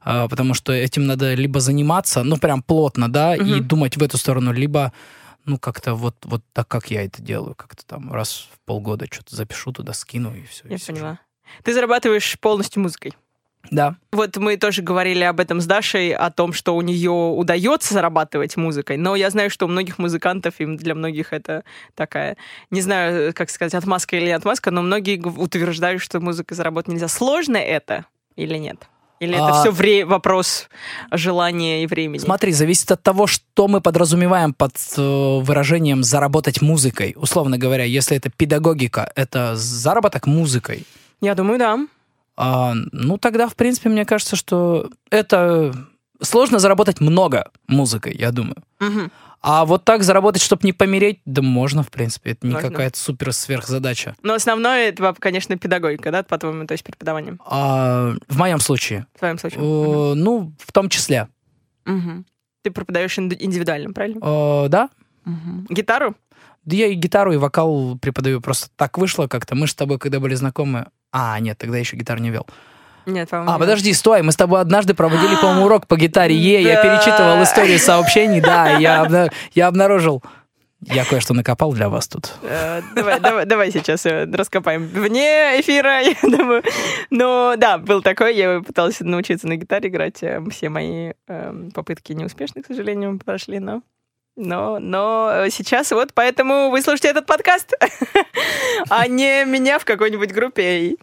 потому 0.06 0.54
что 0.54 0.72
этим 0.72 1.06
надо 1.06 1.34
либо 1.34 1.60
заниматься, 1.60 2.22
ну, 2.22 2.36
прям 2.36 2.62
плотно, 2.62 3.10
да, 3.10 3.34
и 3.36 3.40
Мгм. 3.40 3.68
думать 3.68 3.96
в 3.96 4.02
эту 4.02 4.16
сторону, 4.18 4.52
либо, 4.52 4.92
ну, 5.44 5.58
как-то 5.58 5.94
вот, 5.94 6.16
вот 6.24 6.42
так, 6.52 6.68
как 6.68 6.90
я 6.90 7.04
это 7.04 7.20
делаю, 7.20 7.54
как-то 7.54 7.84
там 7.84 8.12
раз 8.12 8.48
в 8.52 8.58
полгода 8.64 9.06
что-то 9.10 9.34
запишу 9.34 9.72
туда, 9.72 9.92
скину, 9.92 10.34
и 10.34 10.44
все. 10.44 10.64
Я 10.68 10.78
поняла. 10.86 11.18
Ты 11.64 11.74
зарабатываешь 11.74 12.38
полностью 12.38 12.82
музыкой. 12.82 13.14
Да. 13.70 13.96
Вот 14.12 14.36
мы 14.36 14.56
тоже 14.56 14.82
говорили 14.82 15.24
об 15.24 15.40
этом 15.40 15.60
с 15.60 15.66
Дашей, 15.66 16.12
о 16.12 16.30
том, 16.30 16.52
что 16.52 16.76
у 16.76 16.82
нее 16.82 17.10
удается 17.10 17.94
зарабатывать 17.94 18.56
музыкой, 18.56 18.96
но 18.96 19.16
я 19.16 19.28
знаю, 19.30 19.50
что 19.50 19.66
у 19.66 19.68
многих 19.68 19.98
музыкантов, 19.98 20.60
и 20.60 20.66
для 20.76 20.94
многих 20.94 21.32
это 21.32 21.64
такая, 21.96 22.36
не 22.70 22.80
знаю, 22.80 23.34
как 23.34 23.50
сказать, 23.50 23.74
отмазка 23.74 24.16
или 24.16 24.26
не 24.26 24.32
отмазка, 24.32 24.70
но 24.70 24.82
многие 24.82 25.18
утверждают, 25.20 26.00
что 26.00 26.20
музыкой 26.20 26.56
заработать 26.56 26.92
нельзя. 26.92 27.08
Сложно 27.08 27.56
это 27.56 28.06
или 28.36 28.56
нет? 28.56 28.88
Или 29.20 29.34
это 29.34 29.48
А- 29.48 29.60
все 29.60 29.70
вре- 29.70 30.04
вопрос 30.04 30.68
желания 31.10 31.82
и 31.82 31.86
времени? 31.86 32.18
Смотри, 32.20 32.52
зависит 32.52 32.90
от 32.92 33.02
того, 33.02 33.26
что 33.26 33.66
мы 33.68 33.80
подразумеваем 33.80 34.52
под 34.52 34.76
э, 34.96 35.00
выражением 35.42 36.02
заработать 36.04 36.60
музыкой. 36.60 37.14
Условно 37.16 37.56
говоря, 37.56 37.84
если 37.84 38.16
это 38.16 38.30
педагогика, 38.30 39.10
это 39.14 39.56
заработок 39.56 40.26
музыкой. 40.26 40.86
Я 41.20 41.34
думаю, 41.34 41.58
да. 41.58 41.78
А, 42.36 42.74
ну, 42.92 43.16
тогда, 43.16 43.48
в 43.48 43.54
принципе, 43.54 43.88
мне 43.88 44.04
кажется, 44.04 44.36
что 44.36 44.90
это 45.10 45.74
сложно 46.20 46.58
заработать 46.58 47.00
много 47.00 47.50
музыкой, 47.66 48.14
я 48.18 48.30
думаю. 48.32 48.56
Мгм. 48.80 49.10
А 49.40 49.64
вот 49.64 49.84
так 49.84 50.02
заработать, 50.02 50.42
чтобы 50.42 50.62
не 50.64 50.72
помереть, 50.72 51.20
да 51.24 51.42
можно, 51.42 51.82
в 51.82 51.90
принципе. 51.90 52.30
Это 52.32 52.46
не 52.46 52.54
Можно. 52.54 52.70
какая-то 52.70 52.98
супер 52.98 53.32
сверхзадача. 53.32 54.14
Но 54.22 54.34
основное 54.34 54.88
это, 54.88 55.14
конечно, 55.18 55.56
педагогика, 55.56 56.10
да, 56.10 56.22
по-твоему, 56.22 56.66
то 56.66 56.72
есть 56.72 56.82
преподавание, 56.84 57.38
А, 57.46 58.14
в 58.28 58.36
моем 58.38 58.58
случае, 58.60 59.06
в 59.14 59.18
твоем 59.20 59.38
случае. 59.38 59.60
э, 59.60 60.14
ну, 60.14 60.52
в 60.58 60.72
том 60.72 60.88
числе, 60.88 61.28
Мгм. 61.84 62.26
Ты 62.62 62.72
преподаешь 62.72 63.16
инди- 63.16 63.36
индивидуально, 63.38 63.92
правильно? 63.92 64.18
Э, 64.20 64.68
да. 64.68 64.90
Мгм. 65.24 65.66
Гитару? 65.70 66.16
Да 66.64 66.74
я 66.74 66.88
и 66.88 66.94
гитару, 66.94 67.32
и 67.32 67.36
вокал 67.36 67.96
преподаю. 67.96 68.40
Просто 68.40 68.68
так 68.74 68.98
вышло 68.98 69.28
как-то. 69.28 69.54
Мы 69.54 69.68
же 69.68 69.72
с 69.72 69.76
тобой, 69.76 70.00
когда 70.00 70.18
были 70.18 70.34
знакомы... 70.34 70.88
А, 71.12 71.38
нет, 71.38 71.56
тогда 71.58 71.78
еще 71.78 71.96
гитару 71.96 72.20
не 72.20 72.30
вел. 72.30 72.44
Нет, 73.06 73.30
по-моему. 73.30 73.52
А, 73.52 73.58
подожди, 73.58 73.92
стой, 73.94 74.22
мы 74.22 74.32
с 74.32 74.36
тобой 74.36 74.60
однажды 74.60 74.94
проводили, 74.94 75.36
по-моему, 75.36 75.64
урок 75.66 75.86
по 75.86 75.96
гитаре. 75.96 76.34
Е, 76.36 76.62
я 76.62 76.82
перечитывал 76.82 77.42
истории 77.42 77.76
сообщений, 77.78 78.40
да, 78.40 78.76
я, 78.78 79.30
я 79.54 79.66
обнаружил. 79.68 80.22
Я 80.82 81.04
кое-что 81.04 81.32
накопал 81.32 81.72
для 81.72 81.88
вас 81.88 82.06
тут. 82.06 82.34
Э, 82.42 82.82
Давай, 82.94 83.18
давай, 83.18 83.46
давай 83.46 83.72
сейчас 83.72 84.04
э, 84.06 84.24
раскопаем 84.30 84.86
вне 84.86 85.58
эфира, 85.60 86.00
я 86.02 86.14
думаю. 86.22 86.62
Но 87.10 87.54
да, 87.56 87.78
был 87.78 88.02
такой, 88.02 88.36
я 88.36 88.60
пыталась 88.60 89.00
научиться 89.00 89.48
на 89.48 89.56
гитаре 89.56 89.88
играть. 89.88 90.22
э, 90.22 90.40
Все 90.50 90.68
мои 90.68 91.12
э, 91.28 91.54
попытки 91.74 92.12
неуспешны, 92.12 92.62
к 92.62 92.66
сожалению, 92.66 93.18
прошли, 93.24 93.58
но... 93.58 93.82
Но, 94.36 94.78
но 94.78 95.30
э, 95.32 95.50
сейчас 95.50 95.90
вот 95.92 96.10
поэтому 96.12 96.68
вы 96.70 96.82
слушаете 96.82 97.08
этот 97.08 97.24
подкаст, 97.24 97.72
а 98.90 99.08
не 99.08 99.46
меня 99.46 99.78
в 99.78 99.86
какой-нибудь 99.86 100.30
группе. 100.30 100.96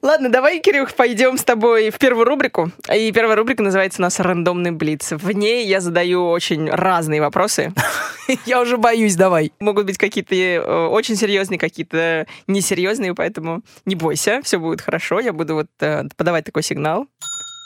Ладно, 0.00 0.30
давай, 0.30 0.60
Кирюх, 0.60 0.94
пойдем 0.94 1.36
с 1.38 1.44
тобой 1.44 1.90
в 1.90 1.98
первую 1.98 2.24
рубрику. 2.24 2.70
И 2.94 3.12
первая 3.12 3.36
рубрика 3.36 3.62
называется 3.62 4.00
у 4.00 4.02
нас 4.02 4.18
«Рандомный 4.18 4.70
блиц». 4.70 5.12
В 5.12 5.30
ней 5.32 5.66
я 5.66 5.80
задаю 5.80 6.28
очень 6.28 6.70
разные 6.70 7.20
вопросы. 7.20 7.72
Я 8.46 8.60
уже 8.60 8.78
боюсь, 8.78 9.16
давай. 9.16 9.52
могут 9.60 9.84
быть 9.84 9.98
какие-то 9.98 10.34
э, 10.34 10.86
очень 10.88 11.16
серьезные, 11.16 11.58
какие-то 11.58 12.26
несерьезные, 12.46 13.14
поэтому 13.14 13.62
не 13.84 13.94
бойся, 13.94 14.40
все 14.42 14.58
будет 14.58 14.80
хорошо. 14.80 15.20
Я 15.20 15.34
буду 15.34 15.54
вот 15.54 15.68
э, 15.80 16.04
подавать 16.16 16.44
такой 16.44 16.62
сигнал, 16.62 17.06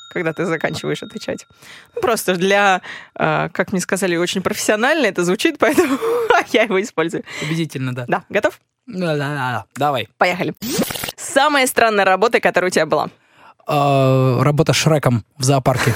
когда 0.08 0.32
ты 0.32 0.44
заканчиваешь 0.44 1.02
отвечать. 1.02 1.46
Ну, 1.94 2.00
Просто 2.02 2.34
для, 2.36 2.82
э, 3.14 3.48
как 3.52 3.72
мне 3.72 3.80
сказали, 3.80 4.16
очень 4.16 4.42
профессионально 4.42 5.06
это 5.06 5.24
звучит, 5.24 5.56
поэтому 5.60 5.98
я 6.52 6.62
его 6.62 6.80
использую. 6.80 7.24
Убедительно, 7.42 7.94
да. 7.94 8.04
Да, 8.08 8.24
готов? 8.28 8.58
Да-да-да. 8.86 9.66
Давай. 9.76 10.08
Поехали. 10.18 10.54
Самая 11.16 11.66
странная 11.66 12.04
работа, 12.04 12.40
которая 12.40 12.70
у 12.70 12.72
тебя 12.72 12.86
была. 12.86 13.08
Э, 13.68 14.40
Работа 14.42 14.72
Шреком 14.72 15.24
в 15.36 15.44
зоопарке. 15.44 15.94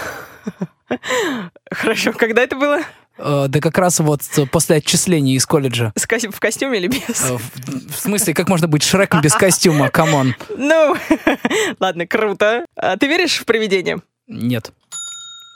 Хорошо, 1.71 2.12
когда 2.12 2.42
это 2.42 2.57
было? 2.57 2.81
Э, 3.19 3.47
Да 3.49 3.61
как 3.61 3.78
раз 3.78 4.00
вот 4.00 4.23
после 4.50 4.76
отчисления 4.76 5.37
из 5.37 5.47
колледжа. 5.47 5.92
С 5.97 6.07
костю- 6.07 6.31
В 6.33 6.40
костюме 6.40 6.78
или 6.78 6.88
без? 6.88 7.23
Э, 7.31 7.37
В 7.37 7.92
в 7.92 7.97
смысле, 7.99 8.35
как 8.35 8.49
можно 8.49 8.69
быть 8.69 8.83
Шреком 8.83 9.21
без 9.21 9.35
костюма? 9.35 9.88
Come 9.91 10.16
on. 10.16 10.35
Ну, 10.57 10.97
ладно, 11.81 12.07
круто. 12.07 12.64
А 12.76 12.97
Ты 12.97 13.07
веришь 13.07 13.38
в 13.38 13.45
привидения? 13.45 14.00
Нет. 14.26 14.73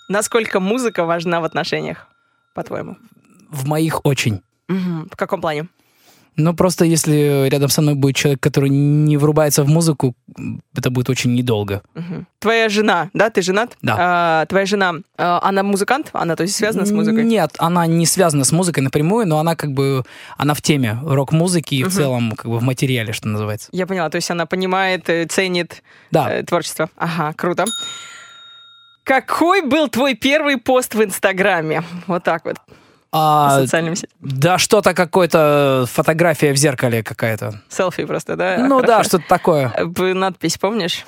Насколько 0.08 0.60
музыка 0.60 1.04
важна 1.04 1.40
в 1.40 1.44
отношениях, 1.44 2.06
по-твоему? 2.54 2.96
В 3.50 3.66
моих 3.66 4.04
очень. 4.04 4.42
Мгм. 4.68 5.08
В 5.12 5.16
каком 5.16 5.40
плане? 5.40 5.66
Ну, 6.36 6.54
просто 6.54 6.84
если 6.84 7.48
рядом 7.48 7.68
со 7.70 7.80
мной 7.82 7.94
будет 7.94 8.16
человек, 8.16 8.40
который 8.40 8.68
не 8.70 9.16
врубается 9.16 9.62
в 9.64 9.68
музыку, 9.68 10.14
это 10.76 10.90
будет 10.90 11.08
очень 11.08 11.34
недолго. 11.34 11.82
Мгм. 11.94 12.26
Твоя 12.38 12.68
жена, 12.68 13.08
да, 13.14 13.30
ты 13.30 13.40
женат? 13.42 13.76
Да. 13.82 13.96
А, 13.98 14.46
твоя 14.46 14.66
жена, 14.66 14.96
а, 15.16 15.40
она 15.42 15.62
музыкант? 15.62 16.10
Она, 16.12 16.36
то 16.36 16.42
есть, 16.42 16.54
связана 16.54 16.84
с 16.84 16.90
музыкой? 16.90 17.24
Нет, 17.24 17.54
она 17.58 17.86
не 17.86 18.04
связана 18.06 18.44
с 18.44 18.52
музыкой 18.52 18.82
напрямую, 18.82 19.26
но 19.26 19.38
она 19.38 19.56
как 19.56 19.72
бы, 19.72 20.04
она 20.36 20.52
в 20.52 20.60
теме 20.60 20.98
рок-музыки 21.02 21.74
и 21.76 21.82
в 21.82 21.86
Мгм. 21.86 21.94
целом 21.96 22.32
как 22.32 22.50
бы 22.50 22.58
в 22.58 22.62
материале, 22.62 23.12
что 23.14 23.28
называется. 23.28 23.68
Я 23.72 23.86
поняла, 23.86 24.10
то 24.10 24.16
есть 24.16 24.30
она 24.30 24.44
понимает, 24.46 25.08
э, 25.08 25.24
ценит 25.26 25.82
Да, 26.10 26.30
э, 26.30 26.42
творчество. 26.42 26.90
Ага, 26.96 27.32
круто. 27.34 27.64
Какой 29.04 29.62
был 29.62 29.88
твой 29.88 30.14
первый 30.14 30.56
пост 30.56 30.94
в 30.94 31.02
Инстаграме? 31.02 31.82
Вот 32.08 32.24
так 32.24 32.44
вот, 32.44 32.56
в 32.56 32.75
а, 33.12 33.60
социальном 33.60 33.94
сети. 33.96 34.12
да 34.20 34.58
что-то 34.58 34.94
какое-то, 34.94 35.86
фотография 35.90 36.52
в 36.52 36.56
зеркале 36.56 37.02
какая-то. 37.02 37.62
Селфи 37.68 38.04
просто, 38.04 38.36
да? 38.36 38.58
ну 38.58 38.80
да, 38.80 38.94
Хорошо. 38.94 39.08
что-то 39.08 39.24
такое. 39.28 39.72
Э, 39.76 40.12
Надпись 40.14 40.58
помнишь? 40.58 41.04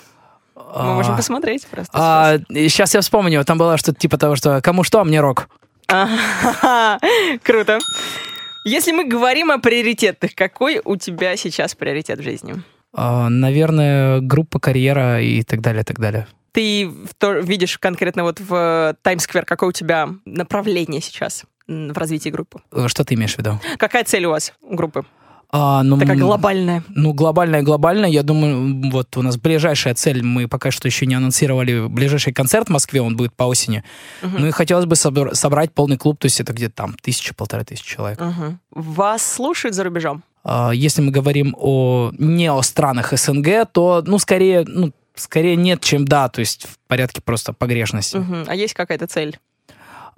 Мы 0.54 0.94
можем 0.94 1.16
посмотреть 1.16 1.66
просто. 1.66 2.42
сейчас 2.50 2.94
я 2.94 3.00
вспомню, 3.00 3.44
там 3.44 3.58
было 3.58 3.76
что-то 3.76 3.98
типа 3.98 4.18
того, 4.18 4.36
что 4.36 4.60
кому 4.60 4.84
что, 4.84 5.00
а 5.00 5.04
мне 5.04 5.20
рок. 5.20 5.48
Круто. 7.42 7.78
Если 8.64 8.92
мы 8.92 9.04
говорим 9.06 9.50
о 9.50 9.58
приоритетах, 9.58 10.34
какой 10.34 10.80
у 10.84 10.96
тебя 10.96 11.36
сейчас 11.36 11.74
приоритет 11.74 12.18
в 12.18 12.22
жизни? 12.22 12.56
А, 12.92 13.28
наверное, 13.28 14.20
группа, 14.20 14.58
карьера 14.60 15.22
и 15.22 15.42
так 15.42 15.60
далее, 15.60 15.84
так 15.84 15.98
далее. 15.98 16.26
Ты 16.52 16.88
в 16.88 17.14
то- 17.16 17.38
видишь 17.38 17.78
конкретно 17.78 18.24
вот 18.24 18.40
в 18.40 18.96
Таймс-сквер, 19.02 19.44
какое 19.44 19.70
у 19.70 19.72
тебя 19.72 20.08
направление 20.24 21.00
сейчас 21.00 21.44
в 21.68 21.96
развитии 21.98 22.30
группы? 22.30 22.60
Э, 22.72 22.88
Что 22.88 23.04
ты 23.04 23.14
имеешь 23.14 23.34
в 23.34 23.38
виду? 23.38 23.60
Какая 23.78 24.04
цель 24.04 24.25
у 24.25 24.30
вас 24.30 24.52
у 24.62 24.75
группы? 24.75 25.04
А, 25.50 25.82
ну, 25.82 25.98
Такая 25.98 26.16
глобальная. 26.18 26.84
Ну, 26.90 27.14
глобальная, 27.14 27.62
глобальная. 27.62 28.10
Я 28.10 28.22
думаю, 28.22 28.90
вот 28.90 29.16
у 29.16 29.22
нас 29.22 29.38
ближайшая 29.38 29.94
цель, 29.94 30.22
мы 30.22 30.46
пока 30.46 30.70
что 30.70 30.87
еще 30.88 31.06
не 31.06 31.14
анонсировали, 31.14 31.87
ближайший 31.88 32.34
концерт 32.34 32.68
в 32.68 32.70
Москве, 32.70 33.00
он 33.00 33.16
будет 33.16 33.32
по 33.34 33.44
осени. 33.44 33.82
Мгм. 34.22 34.40
Ну 34.40 34.46
и 34.48 34.50
хотелось 34.50 34.84
бы 34.84 34.94
собор- 34.94 35.34
собрать 35.34 35.72
полный 35.72 35.96
клуб, 35.96 36.18
то 36.18 36.26
есть 36.26 36.38
это 36.40 36.52
где-то 36.52 36.75
там 36.75 36.96
тысяча, 37.00 37.32
полторы 37.34 37.64
тысячи 37.64 37.87
человек. 37.87 38.20
Мгм. 38.20 38.60
Вас 38.72 39.22
слушают 39.22 39.75
за 39.75 39.84
рубежом? 39.84 40.22
А, 40.44 40.70
Если 40.72 41.00
мы 41.00 41.10
говорим 41.12 41.54
о 41.58 42.12
не 42.18 42.50
о 42.52 42.60
странах 42.62 43.14
СНГ, 43.18 43.64
то, 43.72 44.02
ну, 44.06 44.18
скорее, 44.18 44.64
ну, 44.66 44.92
скорее 45.14 45.56
нет, 45.56 45.80
чем 45.80 46.04
да, 46.04 46.28
то 46.28 46.40
есть 46.40 46.66
в 46.66 46.78
порядке 46.88 47.22
просто 47.22 47.54
погрешности. 47.54 48.18
Мгм. 48.18 48.44
А 48.46 48.54
есть 48.54 48.75
какая-то 48.75 49.06
цель? 49.06 49.38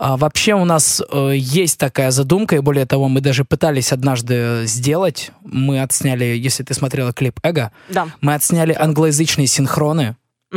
А 0.02 0.16
вообще 0.16 0.54
у 0.54 0.64
нас 0.64 1.02
э, 1.12 1.32
есть 1.36 1.78
такая 1.78 2.10
задумка, 2.10 2.56
и 2.56 2.60
более 2.60 2.86
того, 2.86 3.08
мы 3.08 3.20
даже 3.20 3.44
пытались 3.44 3.92
однажды 3.92 4.62
сделать. 4.64 5.30
Мы 5.42 5.82
отсняли, 5.82 6.24
если 6.24 6.62
ты 6.62 6.72
смотрела 6.72 7.12
клип 7.12 7.38
Эго, 7.42 7.70
Да. 7.90 8.06
мы 8.22 8.32
отсняли 8.32 8.72
англоязычные 8.72 9.46
синхроны, 9.46 10.16
э, 10.52 10.56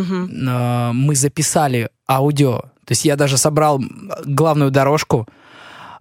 мы 0.93 1.15
записали 1.15 1.89
аудио, 2.09 2.59
то 2.85 2.91
есть 2.91 3.03
я 3.03 3.17
даже 3.17 3.37
собрал 3.37 3.81
главную 4.23 4.71
дорожку, 4.71 5.27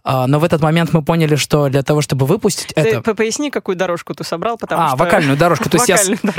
а, 0.04 0.26
но 0.26 0.38
в 0.40 0.44
этот 0.44 0.60
момент 0.62 0.92
мы 0.92 1.02
поняли, 1.02 1.36
что 1.36 1.68
для 1.68 1.82
того, 1.84 2.00
чтобы 2.00 2.26
выпустить 2.26 2.74
Ты 2.74 2.80
это... 2.80 3.00
по- 3.02 3.14
поясни, 3.14 3.50
какую 3.50 3.76
дорожку 3.76 4.14
ты 4.14 4.24
собрал, 4.24 4.56
потому 4.56 4.82
А, 4.82 4.88
что... 4.88 4.96
вокальную 4.96 5.36
дорожку. 5.36 5.68
То 5.68 5.78
есть 5.78 5.88
я... 5.88 5.96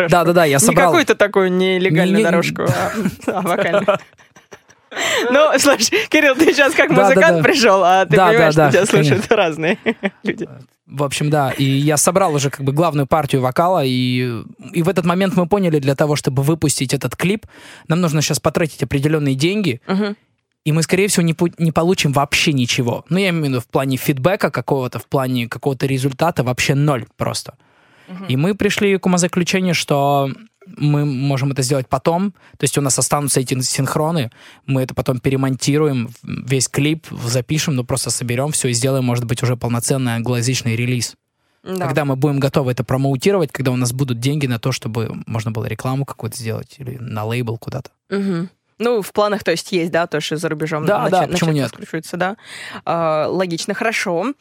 Да-да-да, 0.10 0.44
я 0.46 0.56
Не 0.58 0.60
собрал... 0.60 0.92
какую-то 0.92 1.16
такую 1.16 1.50
нелегальную 1.52 2.18
Не- 2.18 2.24
не- 2.24 2.24
дорожку, 2.24 2.64
а, 2.64 2.92
а 3.28 3.42
вокальную. 3.42 3.86
Ну, 5.30 5.52
слушай, 5.60 6.08
Кирилл, 6.10 6.36
ты 6.36 6.54
сейчас 6.54 6.74
как 6.74 6.94
Да, 6.94 7.04
музыкант 7.04 7.38
да. 7.38 7.44
пришел, 7.44 7.84
а 7.84 8.06
ты 8.06 8.18
понимаешь, 8.18 8.54
что 8.54 8.72
тебя 8.72 8.86
слушают 8.86 9.32
разные 9.32 9.78
люди. 10.24 10.48
В 10.86 11.04
общем, 11.04 11.30
да. 11.30 11.52
И 11.52 11.64
я 11.64 11.98
собрал 11.98 12.34
уже 12.36 12.50
как 12.50 12.64
бы 12.64 12.72
главную 12.72 13.08
партию 13.08 13.42
вокала, 13.42 13.84
и, 13.84 14.44
и 14.74 14.84
в 14.84 14.90
этот 14.90 15.06
момент 15.06 15.36
мы 15.36 15.48
поняли, 15.48 15.80
для 15.80 15.96
того, 15.96 16.16
чтобы 16.16 16.44
выпустить 16.44 16.94
этот 16.94 17.16
клип, 17.16 17.46
нам 17.88 18.02
нужно 18.02 18.22
сейчас 18.22 18.40
потратить 18.40 18.84
определенные 18.84 19.36
деньги, 19.36 19.82
и 20.66 20.72
мы, 20.72 20.82
скорее 20.84 21.08
всего, 21.08 21.24
не, 21.24 21.36
не 21.58 21.72
получим 21.72 22.14
вообще 22.14 22.54
ничего. 22.54 23.06
Ну, 23.10 23.18
я 23.18 23.30
имею 23.30 23.46
в 23.46 23.48
виду 23.50 23.60
в 23.60 23.68
плане 23.68 23.98
фидбэка 23.98 24.50
какого-то, 24.50 25.00
в 25.00 25.08
плане 25.08 25.50
какого-то 25.50 25.86
результата 25.86 26.44
вообще 26.44 26.74
ноль 26.76 27.06
просто. 27.18 27.56
И 28.28 28.38
мы 28.38 28.54
пришли 28.54 28.98
к 28.98 29.06
умозаключению, 29.06 29.74
что 29.74 30.30
мы 30.66 31.06
можем 31.06 31.52
это 31.52 31.62
сделать 31.62 31.88
потом, 31.88 32.32
то 32.32 32.64
есть 32.64 32.78
у 32.78 32.82
нас 32.82 32.98
останутся 32.98 33.40
эти 33.40 33.60
синхроны, 33.62 34.32
мы 34.66 34.82
это 34.82 34.94
потом 34.94 35.20
перемонтируем, 35.20 36.10
весь 36.24 36.68
клип 36.68 37.08
запишем, 37.26 37.76
ну 37.76 37.84
просто 37.84 38.10
соберем 38.10 38.52
все 38.52 38.70
и 38.70 38.74
сделаем, 38.74 39.06
может 39.06 39.26
быть, 39.26 39.44
уже 39.44 39.58
полноценный 39.58 40.14
англоязычный 40.14 40.76
релиз. 40.76 41.16
Да. 41.64 41.86
Когда 41.86 42.04
мы 42.04 42.18
будем 42.18 42.40
готовы 42.40 42.72
это 42.72 42.84
промоутировать, 42.84 43.52
когда 43.52 43.72
у 43.72 43.78
нас 43.78 43.94
будут 43.94 44.20
деньги 44.20 44.48
на 44.48 44.60
то, 44.60 44.72
чтобы 44.74 45.24
можно 45.26 45.52
было 45.52 45.66
рекламу 45.66 46.06
какую-то 46.06 46.38
сделать 46.38 46.76
или 46.78 46.98
на 46.98 47.24
лейбл 47.24 47.58
куда-то. 47.58 47.92
Мгм. 48.10 48.50
Ну, 48.80 49.02
в 49.02 49.14
планах, 49.14 49.44
то 49.44 49.52
есть, 49.52 49.72
есть, 49.72 49.92
да, 49.92 50.08
то, 50.08 50.20
что 50.20 50.36
за 50.36 50.50
рубежом 50.50 50.86
Да, 50.86 51.08
да, 51.10 51.28
почему 51.28 51.52
нет? 51.52 51.72
да. 52.14 52.38
А, 52.86 53.28
логично, 53.28 53.74
хорошо. 53.74 54.34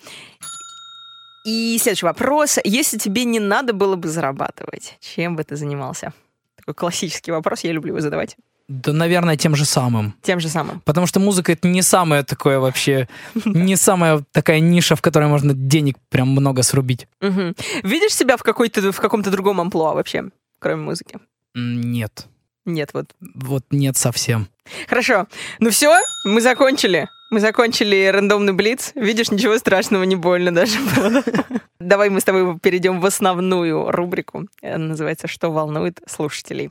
И 1.45 1.79
следующий 1.81 2.07
вопрос. 2.07 2.59
Если 2.65 2.99
тебе 2.99 3.25
не 3.25 3.41
надо 3.41 3.73
было 3.73 3.97
бы 3.97 4.09
зарабатывать, 4.09 4.97
чем 5.01 5.37
бы 5.37 5.45
ты 5.45 5.57
занимался? 5.57 6.13
Такой 6.57 6.75
классический 6.75 7.33
вопрос, 7.33 7.65
я 7.65 7.73
люблю 7.73 7.91
его 7.91 8.01
задавать. 8.01 8.37
Да, 8.69 8.93
наверное, 8.93 9.37
тем 9.37 9.57
же 9.57 9.65
самым. 9.65 10.15
Тем 10.23 10.41
же 10.41 10.49
самым. 10.49 10.81
Потому 10.81 11.07
что 11.07 11.21
музыка 11.21 11.53
это 11.53 11.67
не 11.67 11.83
самое 11.83 12.23
такое 12.23 12.59
вообще, 12.59 13.09
не 13.45 13.77
самая 13.77 14.25
такая 14.33 14.61
ниша, 14.61 14.95
в 14.97 15.03
которой 15.03 15.29
можно 15.29 15.53
денег 15.53 15.97
прям 16.09 16.29
много 16.29 16.63
срубить. 16.63 17.09
Видишь 17.21 18.15
себя 18.15 18.37
в, 18.37 18.43
какой-то, 18.43 18.93
в 18.93 19.01
каком-то 19.01 19.31
другом 19.31 19.61
амплуа 19.61 19.95
вообще, 19.95 20.25
кроме 20.59 20.83
музыки? 20.83 21.19
Нет. 21.55 22.27
Нет, 22.65 22.91
вот. 22.95 23.07
Вот 23.21 23.65
нет 23.71 23.97
совсем. 23.97 24.49
Хорошо. 24.89 25.27
Ну 25.59 25.71
все, 25.71 25.99
мы 26.25 26.41
закончили. 26.41 27.09
Мы 27.31 27.41
закончили 27.41 28.11
рандомный 28.13 28.53
блиц. 28.53 28.93
Видишь, 28.95 29.31
ничего 29.31 29.57
страшного, 29.59 30.03
не 30.05 30.17
больно 30.17 30.55
даже 30.55 30.79
было. 30.95 31.23
Давай 31.81 32.11
мы 32.11 32.21
с 32.21 32.25
тобой 32.25 32.59
перейдем 32.59 33.01
в 33.01 33.07
основную 33.07 33.91
рубрику. 33.91 34.49
Она 34.61 34.89
называется 34.89 35.29
«Что 35.29 35.51
волнует 35.51 36.01
слушателей». 36.07 36.71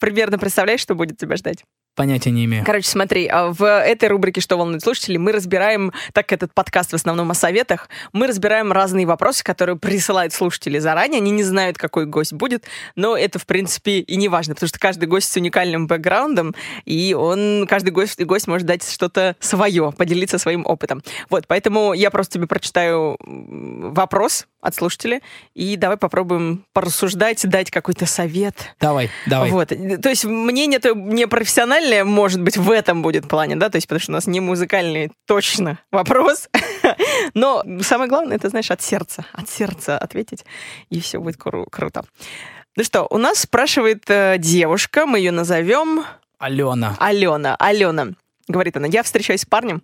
Примерно 0.00 0.38
представляешь, 0.38 0.80
что 0.80 0.94
будет 0.94 1.16
тебя 1.16 1.36
ждать? 1.36 1.64
Понятия 1.94 2.30
не 2.30 2.44
имею. 2.46 2.64
Короче, 2.64 2.88
смотри, 2.88 3.28
а 3.28 3.52
в 3.52 3.64
этой 3.64 4.08
рубрике 4.08 4.40
«Что 4.40 4.56
волнует 4.56 4.82
слушателей» 4.82 5.18
мы 5.18 5.30
разбираем, 5.30 5.92
так 6.12 6.32
этот 6.32 6.52
подкаст 6.52 6.90
в 6.90 6.94
основном 6.94 7.30
о 7.30 7.34
советах, 7.34 7.88
мы 8.12 8.26
разбираем 8.26 8.72
разные 8.72 9.06
вопросы, 9.06 9.44
которые 9.44 9.76
присылают 9.76 10.32
слушатели 10.32 10.78
заранее. 10.78 11.18
Они 11.18 11.30
не 11.30 11.44
знают, 11.44 11.78
какой 11.78 12.06
гость 12.06 12.32
будет, 12.32 12.64
но 12.96 13.16
это, 13.16 13.38
в 13.38 13.46
принципе, 13.46 14.00
и 14.00 14.16
не 14.16 14.28
важно, 14.28 14.54
потому 14.54 14.68
что 14.68 14.78
каждый 14.80 15.06
гость 15.06 15.30
с 15.30 15.36
уникальным 15.36 15.86
бэкграундом, 15.86 16.54
и 16.84 17.14
он, 17.14 17.66
каждый 17.68 17.90
гость, 17.90 18.20
гость 18.24 18.48
может 18.48 18.66
дать 18.66 18.88
что-то 18.90 19.36
свое, 19.38 19.92
поделиться 19.96 20.38
своим 20.38 20.66
опытом. 20.66 21.02
Вот, 21.30 21.46
поэтому 21.46 21.92
я 21.92 22.10
просто 22.10 22.34
тебе 22.34 22.48
прочитаю 22.48 23.16
вопрос 23.20 24.46
от 24.64 24.74
слушателя, 24.74 25.20
и 25.54 25.76
давай 25.76 25.96
попробуем 25.96 26.64
порассуждать, 26.72 27.46
дать 27.48 27.70
какой-то 27.70 28.06
совет. 28.06 28.74
Давай, 28.80 29.10
давай. 29.26 29.50
Вот. 29.50 29.68
То 29.68 30.08
есть 30.08 30.24
мнение 30.24 30.78
то 30.78 30.94
не 30.94 31.26
профессиональное, 31.26 32.04
может 32.04 32.40
быть, 32.40 32.56
в 32.56 32.70
этом 32.70 33.02
будет 33.02 33.28
плане, 33.28 33.56
да, 33.56 33.68
то 33.68 33.76
есть 33.76 33.86
потому 33.86 34.00
что 34.00 34.12
у 34.12 34.14
нас 34.14 34.26
не 34.26 34.40
музыкальный 34.40 35.12
точно 35.26 35.78
вопрос, 35.92 36.48
но 37.34 37.62
самое 37.82 38.08
главное, 38.08 38.36
это, 38.36 38.48
знаешь, 38.48 38.70
от 38.70 38.80
сердца, 38.80 39.26
от 39.32 39.48
сердца 39.50 39.98
ответить, 39.98 40.44
и 40.88 41.00
все 41.00 41.20
будет 41.20 41.36
кру- 41.36 41.68
круто. 41.70 42.04
Ну 42.76 42.82
что, 42.82 43.06
у 43.10 43.18
нас 43.18 43.40
спрашивает 43.40 44.04
э, 44.08 44.36
девушка, 44.38 45.06
мы 45.06 45.18
ее 45.18 45.30
назовем 45.30 46.04
Алена. 46.38 46.96
Алена. 46.98 47.54
Алена, 47.56 48.08
говорит 48.48 48.76
она, 48.76 48.86
я 48.86 49.02
встречаюсь 49.02 49.42
с 49.42 49.46
парнем, 49.46 49.82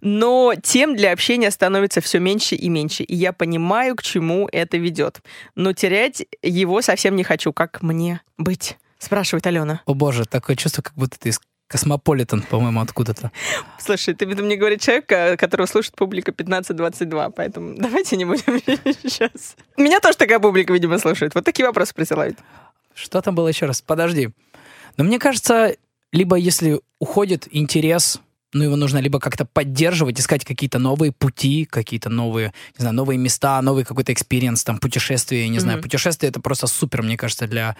но 0.00 0.54
тем 0.62 0.96
для 0.96 1.12
общения 1.12 1.50
становится 1.50 2.00
все 2.00 2.18
меньше 2.18 2.54
и 2.54 2.68
меньше, 2.68 3.02
и 3.02 3.14
я 3.14 3.32
понимаю, 3.32 3.96
к 3.96 4.02
чему 4.02 4.48
это 4.52 4.76
ведет. 4.76 5.20
Но 5.54 5.72
терять 5.72 6.26
его 6.42 6.82
совсем 6.82 7.16
не 7.16 7.24
хочу. 7.24 7.52
Как 7.52 7.82
мне 7.82 8.20
быть? 8.38 8.76
Спрашивает 8.98 9.46
Алена. 9.46 9.82
О 9.86 9.94
боже, 9.94 10.24
такое 10.24 10.56
чувство, 10.56 10.82
как 10.82 10.94
будто 10.94 11.18
ты 11.18 11.30
из 11.30 11.40
Космополитен, 11.66 12.42
по-моему, 12.42 12.80
откуда-то. 12.80 13.32
Слушай, 13.78 14.14
ты 14.14 14.26
мне 14.26 14.56
говорит 14.56 14.82
человек, 14.82 15.10
э, 15.10 15.36
которого 15.36 15.66
слушает 15.66 15.96
публика 15.96 16.30
15-22, 16.30 17.32
поэтому 17.34 17.74
давайте 17.78 18.16
не 18.16 18.24
будем 18.24 18.60
сейчас. 19.02 19.56
Меня 19.76 20.00
тоже 20.00 20.18
такая 20.18 20.38
публика, 20.38 20.72
видимо, 20.72 20.98
слушает. 20.98 21.34
Вот 21.34 21.44
такие 21.44 21.66
вопросы 21.66 21.94
присылают. 21.94 22.38
Что 22.94 23.20
там 23.22 23.34
было 23.34 23.48
еще 23.48 23.66
раз? 23.66 23.80
Подожди. 23.80 24.30
Но 24.96 25.04
мне 25.04 25.18
кажется, 25.18 25.74
либо 26.12 26.36
если 26.36 26.80
уходит 27.00 27.48
интерес, 27.50 28.20
ну, 28.54 28.64
его 28.64 28.76
нужно 28.76 28.98
либо 28.98 29.18
как-то 29.20 29.44
поддерживать, 29.44 30.18
искать 30.18 30.44
какие-то 30.44 30.78
новые 30.78 31.12
пути, 31.12 31.64
какие-то 31.64 32.08
новые, 32.08 32.54
не 32.78 32.82
знаю, 32.82 32.94
новые 32.94 33.18
места, 33.18 33.60
новый 33.60 33.84
какой-то 33.84 34.12
experience, 34.12 34.64
там, 34.64 34.78
путешествие, 34.78 35.42
я 35.42 35.48
не 35.48 35.58
знаю. 35.58 35.78
Мгм. 35.78 35.82
Путешествие— 35.82 36.30
это 36.30 36.40
просто 36.40 36.66
супер, 36.66 37.02
мне 37.02 37.16
кажется, 37.16 37.46
для 37.46 37.76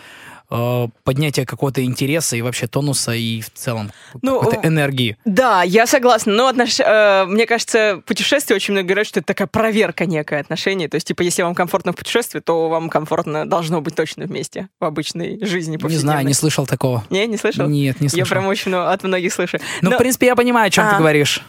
э, 0.50 0.86
поднятия 1.04 1.44
какого-то 1.46 1.82
интереса 1.84 2.36
и 2.36 2.42
вообще 2.42 2.66
тонуса 2.66 3.12
и 3.12 3.40
в 3.40 3.50
целом 3.52 3.90
Ну, 4.22 4.40
какой-то 4.40 4.66
энергии. 4.68 5.16
Да, 5.24 5.62
я 5.62 5.86
согласна. 5.86 6.32
Но 6.32 6.48
отнош... 6.48 6.80
э, 6.80 7.24
мне 7.26 7.46
кажется, 7.46 8.02
путешествие 8.06 8.56
очень 8.56 8.72
много 8.74 8.88
говорят, 8.88 9.06
что 9.06 9.20
это 9.20 9.26
такая 9.26 9.46
проверка 9.48 10.06
некое 10.06 10.40
отношений. 10.40 10.88
То 10.88 10.96
есть, 10.96 11.06
типа, 11.06 11.22
если 11.22 11.42
вам 11.42 11.54
комфортно 11.54 11.92
в 11.92 11.96
путешествии, 11.96 12.40
то 12.40 12.68
вам 12.68 12.88
комфортно 12.88 13.48
должно 13.48 13.80
быть 13.80 13.94
точно 13.94 14.24
вместе 14.26 14.68
в 14.80 14.84
обычной 14.84 15.44
жизни 15.44 15.78
Не 15.82 15.96
знаю, 15.96 16.26
не 16.26 16.34
слышал 16.34 16.66
такого. 16.66 17.04
Не, 17.10 17.26
не 17.26 17.36
слышал? 17.36 17.68
Нет, 17.68 18.00
не 18.00 18.06
Я 18.06 18.10
слышал. 18.10 18.28
прям 18.28 18.46
очень 18.46 18.74
от 18.74 19.02
многих 19.02 19.32
слышу. 19.32 19.58
Ну, 19.82 19.90
Но- 19.90 19.96
в 19.96 19.98
принципе, 19.98 20.26
я 20.26 20.36
понимаю, 20.36 20.68
о 20.68 20.70
чем 20.70 20.86
А. 20.86 20.90
ты 20.92 20.96
говоришь. 20.98 21.42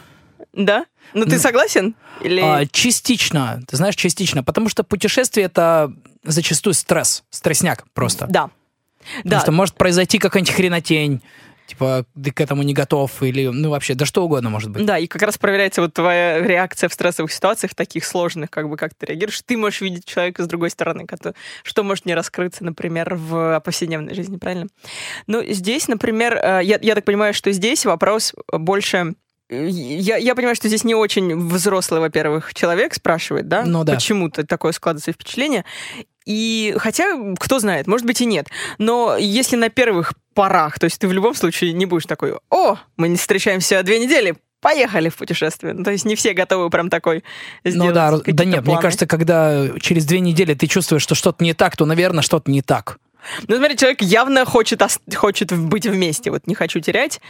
Да? 0.52 0.86
Ну, 1.12 1.24
ты 1.24 1.38
согласен? 1.38 1.94
Или... 2.22 2.40
А, 2.40 2.64
частично, 2.66 3.60
ты 3.68 3.76
знаешь, 3.76 3.94
частично, 3.94 4.42
потому 4.42 4.68
что 4.68 4.84
путешествие 4.84 5.46
это 5.46 5.92
зачастую 6.24 6.74
стресс, 6.74 7.24
стрессняк 7.30 7.84
просто. 7.94 8.26
Да. 8.28 8.50
Потому 9.18 9.30
Да. 9.30 9.40
что 9.40 9.52
может 9.52 9.74
произойти 9.76 10.18
какая-нибудь 10.18 10.54
хренотень, 10.54 11.22
типа 11.66 12.06
ты 12.22 12.30
к 12.30 12.40
этому 12.40 12.62
не 12.62 12.74
готов, 12.74 13.22
или 13.24 13.46
ну 13.48 13.70
вообще, 13.70 13.94
да 13.94 14.06
что 14.06 14.24
угодно 14.24 14.50
может 14.50 14.70
быть. 14.70 14.86
Да, 14.86 14.98
и 14.98 15.08
как 15.08 15.22
раз 15.22 15.36
проверяется 15.36 15.80
вот 15.82 15.92
твоя 15.94 16.40
реакция 16.40 16.88
в 16.88 16.92
стрессовых 16.92 17.32
ситуациях, 17.32 17.74
таких 17.74 18.04
сложных, 18.04 18.50
как 18.50 18.68
бы 18.68 18.76
как 18.76 18.94
ты 18.94 19.06
реагируешь. 19.06 19.42
Ты 19.44 19.56
можешь 19.56 19.80
видеть 19.80 20.04
человека 20.04 20.44
с 20.44 20.46
другой 20.46 20.70
стороны, 20.70 21.06
что 21.64 21.82
может 21.82 22.06
не 22.06 22.14
раскрыться, 22.14 22.64
например, 22.64 23.16
в 23.16 23.60
повседневной 23.64 24.14
жизни, 24.14 24.36
правильно? 24.36 24.68
Ну, 25.26 25.42
здесь, 25.44 25.88
например, 25.88 26.34
э, 26.36 26.60
я, 26.62 26.78
я 26.80 26.94
так 26.94 27.04
понимаю, 27.04 27.34
что 27.34 27.50
здесь 27.50 27.84
вопрос 27.84 28.32
больше... 28.52 29.14
э, 29.48 29.66
Я, 29.68 30.18
я 30.18 30.36
понимаю, 30.36 30.54
что 30.54 30.68
здесь 30.68 30.84
не 30.84 30.94
очень 30.94 31.36
взрослый, 31.48 32.00
во-первых, 32.00 32.54
человек 32.54 32.94
спрашивает, 32.94 33.48
да? 33.48 33.64
Ну 33.64 33.82
да. 33.82 33.94
Почему-то 33.94 34.46
такое 34.46 34.70
складывается 34.70 35.10
впечатление. 35.12 35.64
И 36.26 36.74
хотя, 36.78 37.34
кто 37.38 37.58
знает, 37.60 37.86
может 37.86 38.06
быть 38.06 38.20
и 38.20 38.26
нет. 38.26 38.48
Но 38.78 39.16
если 39.16 39.56
на 39.56 39.68
первых 39.68 40.12
порах, 40.34 40.78
то 40.78 40.84
есть 40.84 40.98
ты 40.98 41.08
в 41.08 41.12
любом 41.12 41.34
случае 41.34 41.72
не 41.72 41.86
будешь 41.86 42.06
такой, 42.06 42.34
о, 42.50 42.76
мы 42.96 43.08
не 43.08 43.16
встречаемся 43.16 43.82
две 43.84 44.00
недели, 44.00 44.34
поехали 44.60 45.08
в 45.08 45.16
путешествие. 45.16 45.72
Ну, 45.74 45.84
то 45.84 45.92
есть 45.92 46.04
не 46.04 46.16
все 46.16 46.32
готовы 46.32 46.68
прям 46.70 46.90
такой 46.90 47.22
сделать 47.64 47.88
Ну 47.88 47.94
да, 47.94 48.10
да 48.10 48.44
нет, 48.44 48.62
мне 48.62 48.62
планы. 48.62 48.82
кажется, 48.82 49.06
когда 49.06 49.68
через 49.80 50.04
две 50.04 50.18
недели 50.18 50.54
ты 50.54 50.66
чувствуешь, 50.66 51.02
что 51.02 51.14
что-то 51.14 51.44
не 51.44 51.54
так, 51.54 51.76
то, 51.76 51.86
наверное, 51.86 52.22
что-то 52.22 52.50
не 52.50 52.62
так. 52.62 52.98
Ну, 53.46 53.56
смотри, 53.56 53.76
человек 53.76 54.02
явно 54.02 54.44
хочет, 54.44 54.82
хочет 55.14 55.56
быть 55.56 55.86
вместе. 55.86 56.30
Вот 56.30 56.46
не 56.46 56.54
хочу 56.54 56.80
терять, 56.80 57.20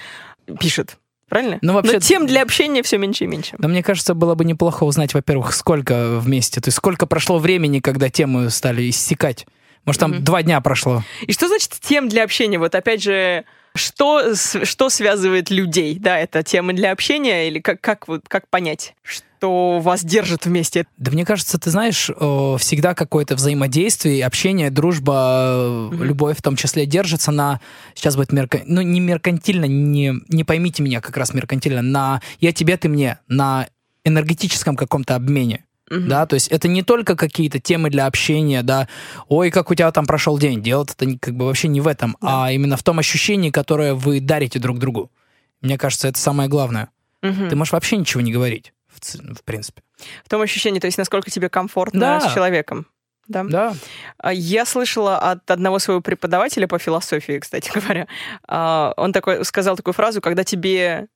пишет. 0.59 0.97
Правильно? 1.29 1.59
Ну, 1.61 1.73
вообще- 1.73 1.95
Но 1.95 1.99
тем 2.01 2.27
для 2.27 2.43
общения 2.43 2.83
все 2.83 2.99
меньше 2.99 3.25
и 3.25 3.27
меньше. 3.27 3.57
Но 3.59 3.69
мне 3.69 3.83
кажется, 3.83 4.15
было 4.15 4.35
бы 4.35 4.45
неплохо 4.45 4.85
узнать, 4.85 5.13
во-первых, 5.15 5.53
сколько 5.55 6.19
вместе, 6.21 6.61
то 6.61 6.69
есть 6.69 6.77
сколько 6.77 7.07
прошло 7.07 7.39
времени, 7.39 7.81
когда 7.81 8.09
темы 8.09 8.49
стали 8.51 8.89
иссякать. 8.89 9.47
Может, 9.85 10.01
там 10.01 10.11
Мгм. 10.13 10.25
два 10.25 10.43
дня 10.43 10.61
прошло. 10.61 11.03
И 11.23 11.33
что 11.33 11.49
значит 11.49 11.71
тем 11.81 12.09
для 12.09 12.23
общения? 12.25 12.59
Вот 12.59 12.75
опять 12.75 13.03
же, 13.03 13.45
что, 13.77 14.35
что 14.35 14.89
связывает 14.89 15.51
людей? 15.51 15.99
Да, 15.99 16.19
это 16.19 16.43
темы 16.43 16.73
для 16.73 16.93
общения 16.93 17.49
или 17.49 17.61
как, 17.61 17.81
как, 17.81 18.07
как 18.29 18.49
понять, 18.49 18.95
что 19.03 19.79
вас 19.81 20.03
держит 20.03 20.47
вместе? 20.47 20.87
Да 20.97 21.13
мне 21.13 21.25
кажется, 21.25 21.59
ты 21.59 21.71
знаешь, 21.71 22.11
всегда 22.59 22.95
какое-то 22.95 23.37
взаимодействие, 23.37 24.25
общение, 24.25 24.71
дружба, 24.71 25.89
Мгм. 25.93 26.03
любовь 26.03 26.39
в 26.39 26.43
том 26.43 26.57
числе 26.57 26.87
держится 26.87 27.31
на, 27.31 27.61
сейчас 27.95 28.17
будет 28.17 28.33
мерка, 28.33 28.63
ну 28.65 28.81
не 28.81 29.01
меркантильно, 29.01 29.67
не, 29.67 30.15
не 30.29 30.45
поймите 30.45 30.83
меня 30.83 31.01
как 31.01 31.17
раз 31.17 31.35
меркантильно, 31.35 31.83
на 31.83 32.23
я 32.41 32.53
тебе, 32.53 32.77
ты 32.77 32.89
мне, 32.89 33.19
на 33.29 33.69
энергетическом 34.05 34.77
каком-то 34.77 35.15
обмене. 35.17 35.66
Мгм. 35.91 36.09
Да, 36.09 36.27
то 36.27 36.35
есть 36.35 36.49
это 36.49 36.67
не 36.69 36.83
только 36.83 37.15
какие-то 37.17 37.61
темы 37.61 37.91
для 37.91 38.07
общения, 38.07 38.63
да, 38.63 38.89
ой, 39.29 39.51
как 39.51 39.71
у 39.71 39.75
тебя 39.75 39.91
там 39.93 40.05
прошел 40.07 40.37
день, 40.39 40.61
дело 40.63 40.83
это 40.85 41.07
как 41.21 41.35
бы 41.37 41.47
вообще 41.47 41.69
не 41.69 41.81
в 41.81 41.87
этом, 41.87 42.17
Да. 42.21 42.47
а 42.47 42.53
именно 42.53 42.77
в 42.77 42.83
том 42.83 42.99
ощущении, 42.99 43.51
которое 43.51 43.95
вы 43.95 44.21
дарите 44.21 44.59
друг 44.59 44.79
другу. 44.79 45.13
Мне 45.61 45.79
кажется, 45.79 46.09
это 46.09 46.19
самое 46.19 46.49
главное. 46.49 46.89
Мгм. 47.23 47.49
Ты 47.49 47.57
можешь 47.57 47.73
вообще 47.73 47.97
ничего 47.97 48.21
не 48.21 48.33
говорить, 48.33 48.73
в, 48.89 49.01
в 49.35 49.43
принципе. 49.45 49.83
В 50.25 50.29
том 50.29 50.43
ощущении, 50.43 50.81
то 50.81 50.87
есть 50.87 50.99
насколько 50.99 51.31
тебе 51.31 51.49
комфортно 51.49 52.01
Да. 52.01 52.21
с 52.21 52.35
человеком. 52.35 52.87
Да? 53.29 53.45
Да. 53.45 53.75
А 54.19 54.33
Я 54.33 54.65
слышала 54.67 55.19
от 55.19 55.51
одного 55.51 55.79
своего 55.79 56.01
преподавателя 56.01 56.67
по 56.69 56.79
философии, 56.79 57.39
кстати 57.39 57.71
говоря. 57.75 58.07
а, 58.49 58.93
Он 58.97 59.13
такой, 59.13 59.45
сказал 59.45 59.77
такую 59.77 59.95
фразу, 59.95 60.21
когда 60.21 60.45
тебе 60.45 61.07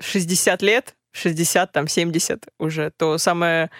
60 0.00 0.62
лет, 0.62 0.94
60, 1.12 1.70
там, 1.72 1.86
70 1.88 2.46
уже, 2.58 2.90
то 2.96 3.18
самое 3.18 3.70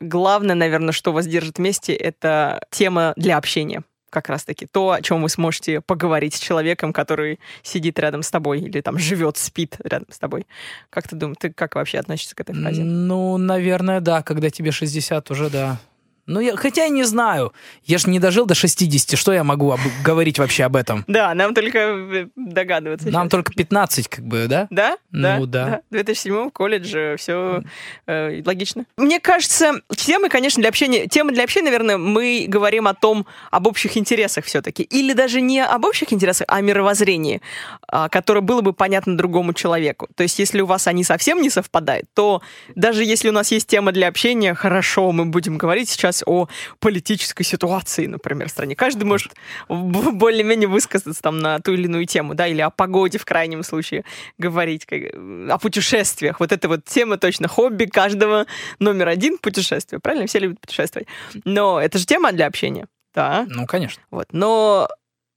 главное, 0.00 0.54
наверное, 0.54 0.92
что 0.92 1.12
вас 1.12 1.26
держит 1.26 1.58
вместе, 1.58 1.94
это 1.94 2.60
тема 2.70 3.12
для 3.16 3.36
общения 3.36 3.82
как 4.14 4.28
раз-таки. 4.28 4.66
То, 4.66 4.92
о 4.92 5.02
чем 5.02 5.22
вы 5.22 5.28
сможете 5.28 5.80
поговорить 5.80 6.34
с 6.34 6.38
человеком, 6.38 6.92
который 6.92 7.40
сидит 7.62 7.98
рядом 7.98 8.22
с 8.22 8.30
тобой 8.30 8.60
или 8.60 8.80
там 8.80 8.96
живет, 8.98 9.36
спит 9.36 9.76
рядом 9.82 10.06
с 10.10 10.18
тобой. 10.18 10.46
Как 10.88 11.08
ты 11.08 11.16
думаешь, 11.16 11.38
ты 11.40 11.52
как 11.52 11.74
вообще 11.74 11.98
относишься 11.98 12.36
к 12.36 12.40
этой 12.40 12.54
фразе? 12.54 12.84
Ну, 12.84 13.36
наверное, 13.36 14.00
да, 14.00 14.22
когда 14.22 14.50
тебе 14.50 14.70
60 14.70 15.30
уже, 15.32 15.50
да. 15.50 15.80
Ну, 16.26 16.40
я, 16.40 16.56
хотя 16.56 16.84
я 16.84 16.88
не 16.88 17.04
знаю. 17.04 17.52
Я 17.84 17.98
ж 17.98 18.06
не 18.06 18.18
дожил 18.18 18.46
до 18.46 18.54
60. 18.54 19.18
Что 19.18 19.32
я 19.32 19.44
могу 19.44 19.72
об- 19.72 19.80
говорить 20.04 20.38
вообще 20.38 20.64
об 20.64 20.76
этом? 20.76 21.04
Да, 21.06 21.34
нам 21.34 21.54
только 21.54 21.78
э, 21.78 22.26
догадываться. 22.36 23.08
Нам 23.08 23.24
сейчас. 23.24 23.30
только 23.30 23.52
15, 23.52 24.08
как 24.08 24.24
бы, 24.24 24.46
да? 24.48 24.66
Да? 24.70 24.96
Ну, 25.10 25.46
да. 25.46 25.80
В 25.90 25.94
2007 25.94 26.50
колледж, 26.50 27.16
все 27.16 27.62
логично. 28.06 28.84
Мне 28.96 29.20
кажется, 29.20 29.72
темы, 29.96 30.28
конечно, 30.28 30.60
для 30.60 30.68
общения... 30.68 31.06
Темы 31.06 31.32
для 31.32 31.44
общения, 31.44 31.66
наверное, 31.66 31.98
мы 31.98 32.46
говорим 32.48 32.86
о 32.88 32.94
том, 32.94 33.26
об 33.50 33.66
общих 33.66 33.96
интересах 33.96 34.44
все-таки. 34.44 34.82
Или 34.82 35.12
даже 35.12 35.40
не 35.40 35.60
об 35.60 35.84
общих 35.84 36.12
интересах, 36.12 36.46
а 36.48 36.56
о 36.56 36.60
мировоззрении, 36.60 37.40
а, 37.88 38.08
которое 38.08 38.40
было 38.40 38.60
бы 38.60 38.72
понятно 38.72 39.16
другому 39.16 39.52
человеку. 39.52 40.08
То 40.14 40.22
есть, 40.22 40.38
если 40.38 40.60
у 40.60 40.66
вас 40.66 40.86
они 40.86 41.04
совсем 41.04 41.40
не 41.42 41.50
совпадают, 41.50 42.06
то 42.14 42.42
даже 42.74 43.04
если 43.04 43.28
у 43.28 43.32
нас 43.32 43.50
есть 43.52 43.66
тема 43.66 43.92
для 43.92 44.08
общения, 44.08 44.54
хорошо, 44.54 45.12
мы 45.12 45.26
будем 45.26 45.58
говорить 45.58 45.88
сейчас 45.88 46.13
о 46.26 46.48
политической 46.78 47.42
ситуации, 47.44 48.06
например, 48.06 48.48
в 48.48 48.50
стране. 48.50 48.76
Каждый 48.76 49.04
может 49.04 49.32
более-менее 49.68 50.68
высказаться 50.68 51.22
там 51.22 51.38
на 51.38 51.58
ту 51.60 51.72
или 51.72 51.84
иную 51.84 52.06
тему, 52.06 52.34
да, 52.34 52.46
или 52.46 52.60
о 52.60 52.70
погоде 52.70 53.18
в 53.18 53.24
крайнем 53.24 53.62
случае 53.62 54.04
говорить, 54.38 54.86
как- 54.86 55.14
о 55.50 55.58
путешествиях. 55.58 56.40
Вот 56.40 56.52
эта 56.52 56.68
вот 56.68 56.84
тема 56.84 57.16
точно 57.18 57.48
хобби 57.48 57.86
каждого 57.86 58.46
номер 58.78 59.08
один 59.08 59.38
путешествие, 59.38 60.00
правильно? 60.00 60.26
Все 60.26 60.38
любят 60.38 60.60
путешествовать. 60.60 61.08
Но 61.44 61.80
это 61.80 61.98
же 61.98 62.06
тема 62.06 62.32
для 62.32 62.46
общения, 62.46 62.86
да. 63.14 63.46
Ну, 63.48 63.66
конечно. 63.66 64.02
Вот. 64.10 64.26
Но 64.32 64.88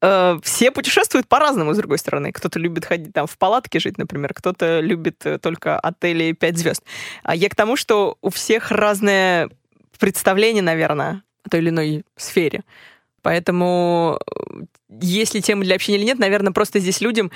э, 0.01 0.39
все 0.43 0.71
путешествуют 0.71 1.27
по-разному, 1.27 1.73
с 1.73 1.77
другой 1.77 1.97
стороны. 1.97 2.31
Кто-то 2.31 2.59
любит 2.59 2.85
ходить 2.85 3.13
там 3.13 3.27
в 3.27 3.37
палатке 3.37 3.79
жить, 3.79 3.97
например, 3.97 4.33
кто-то 4.33 4.79
любит 4.79 5.25
э, 5.25 5.37
только 5.39 5.79
отели 5.79 6.31
5 6.33 6.57
звезд. 6.57 6.83
А 7.23 7.35
я 7.35 7.49
к 7.49 7.55
тому, 7.55 7.75
что 7.75 8.17
у 8.21 8.29
всех 8.29 8.71
разное 9.97 10.12
представление, 10.12 10.63
наверное, 10.63 11.23
о 11.43 11.49
той 11.49 11.60
или 11.62 11.69
иной 11.69 12.03
сфере. 12.15 12.63
Поэтому 13.21 14.19
э, 14.25 14.62
есть 15.01 15.33
ли 15.33 15.41
тема 15.41 15.63
для 15.63 15.75
общения 15.75 15.97
или 15.97 16.05
нет, 16.05 16.19
наверное, 16.19 16.53
просто 16.53 16.79
здесь 16.79 17.01
людям, 17.01 17.31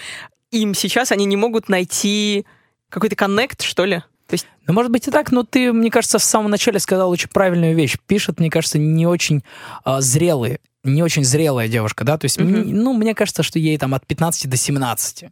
им 0.52 0.74
сейчас 0.74 1.12
они 1.12 1.26
не 1.26 1.38
могут 1.38 1.70
найти 1.70 2.46
какой-то 2.90 3.16
коннект, 3.16 3.62
что 3.62 3.86
ли. 3.86 4.00
То 4.28 4.34
есть, 4.36 4.48
Ну, 4.68 4.74
может 4.74 4.92
быть 4.92 5.08
и 5.08 5.12
так, 5.12 5.32
но 5.32 5.44
ты, 5.44 5.74
мне 5.74 5.90
кажется, 5.92 6.18
в 6.20 6.24
самом 6.24 6.52
начале 6.52 6.80
сказал 6.80 7.10
очень 7.10 7.30
правильную 7.30 7.76
вещь. 7.76 7.98
Пишет, 8.08 8.40
мне 8.40 8.50
кажется, 8.50 8.78
не 8.78 9.06
очень 9.06 9.44
а, 9.84 10.00
зрелые, 10.02 10.60
не 10.84 11.04
очень 11.04 11.26
зрелая 11.26 11.68
девушка, 11.68 12.06
да? 12.06 12.18
То 12.18 12.26
есть, 12.26 12.40
мне- 12.40 12.64
ну, 12.64 12.94
мне 12.94 13.14
кажется, 13.14 13.44
что 13.44 13.60
ей 13.60 13.78
там 13.78 13.94
от 13.94 14.06
15 14.08 14.50
до 14.50 14.56
17. 14.56 15.26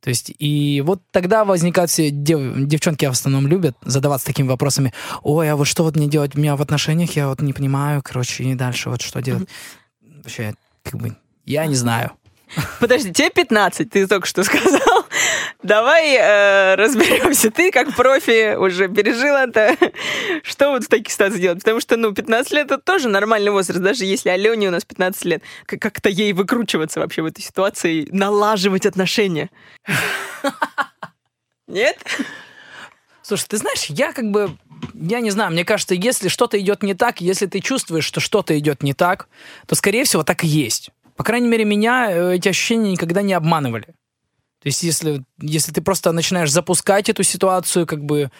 То 0.00 0.10
есть, 0.10 0.32
и 0.38 0.82
вот 0.84 1.02
тогда 1.10 1.44
возникают 1.44 1.90
все 1.90 2.10
дев- 2.10 2.66
девчонки 2.66 3.04
в 3.06 3.10
основном 3.10 3.46
любят 3.46 3.76
задаваться 3.82 4.26
такими 4.26 4.48
вопросами. 4.48 4.92
Ой, 5.22 5.50
а 5.50 5.56
вот 5.56 5.66
что 5.66 5.82
вот 5.82 5.96
мне 5.96 6.06
делать 6.06 6.36
у 6.36 6.38
меня 6.38 6.56
в 6.56 6.62
отношениях, 6.62 7.10
я 7.16 7.28
вот 7.28 7.40
не 7.42 7.52
понимаю, 7.52 8.00
короче, 8.02 8.44
и 8.44 8.54
дальше 8.54 8.90
вот 8.90 9.02
что 9.02 9.20
делать. 9.20 9.48
Вообще, 10.00 10.54
как 10.82 10.94
бы, 10.94 11.16
я 11.44 11.66
не 11.66 11.74
знаю. 11.74 12.12
Подожди, 12.80 13.12
тебе 13.12 13.30
15, 13.30 13.90
ты 13.90 14.06
только 14.06 14.26
что 14.26 14.44
сказал. 14.44 14.97
Давай 15.62 16.14
э, 16.14 16.76
разберемся. 16.76 17.50
Ты 17.50 17.72
как 17.72 17.96
профи 17.96 18.54
уже 18.54 18.88
пережил 18.88 19.34
это. 19.34 19.76
Что 20.44 20.70
вот 20.70 20.84
в 20.84 20.88
таких 20.88 21.12
ситуациях 21.12 21.40
делать? 21.40 21.58
Потому 21.58 21.80
что, 21.80 21.96
ну, 21.96 22.14
15 22.14 22.52
лет 22.52 22.66
это 22.66 22.78
тоже 22.78 23.08
нормальный 23.08 23.50
возраст. 23.50 23.80
Даже 23.80 24.04
если 24.04 24.28
Алене 24.28 24.68
у 24.68 24.70
нас 24.70 24.84
15 24.84 25.24
лет, 25.24 25.42
как- 25.66 25.80
как-то 25.80 26.08
ей 26.08 26.32
выкручиваться 26.32 27.00
вообще 27.00 27.22
в 27.22 27.26
этой 27.26 27.42
ситуации, 27.42 28.06
налаживать 28.12 28.86
отношения. 28.86 29.50
Нет? 31.66 31.98
Слушай, 33.22 33.46
ты 33.48 33.56
знаешь, 33.56 33.86
я 33.86 34.12
как 34.12 34.30
бы, 34.30 34.56
я 34.94 35.20
не 35.20 35.30
знаю, 35.30 35.50
мне 35.50 35.64
кажется, 35.64 35.94
если 35.94 36.28
что-то 36.28 36.58
идет 36.58 36.84
не 36.84 36.94
так, 36.94 37.20
если 37.20 37.46
ты 37.46 37.58
чувствуешь, 37.60 38.04
что 38.04 38.20
что-то 38.20 38.56
идет 38.58 38.82
не 38.84 38.94
так, 38.94 39.28
то, 39.66 39.74
скорее 39.74 40.04
всего, 40.04 40.22
так 40.22 40.44
и 40.44 40.46
есть. 40.46 40.90
По 41.16 41.24
крайней 41.24 41.48
мере, 41.48 41.64
меня 41.64 42.10
э, 42.10 42.36
эти 42.36 42.48
ощущения 42.48 42.92
никогда 42.92 43.22
не 43.22 43.34
обманывали. 43.34 43.88
То 44.62 44.66
есть, 44.66 44.82
если, 44.82 45.24
если 45.40 45.72
ты 45.72 45.80
просто 45.80 46.12
начинаешь 46.12 46.50
запускать 46.50 47.08
эту 47.08 47.22
ситуацию, 47.22 47.86
как 47.86 48.04
бы 48.04 48.30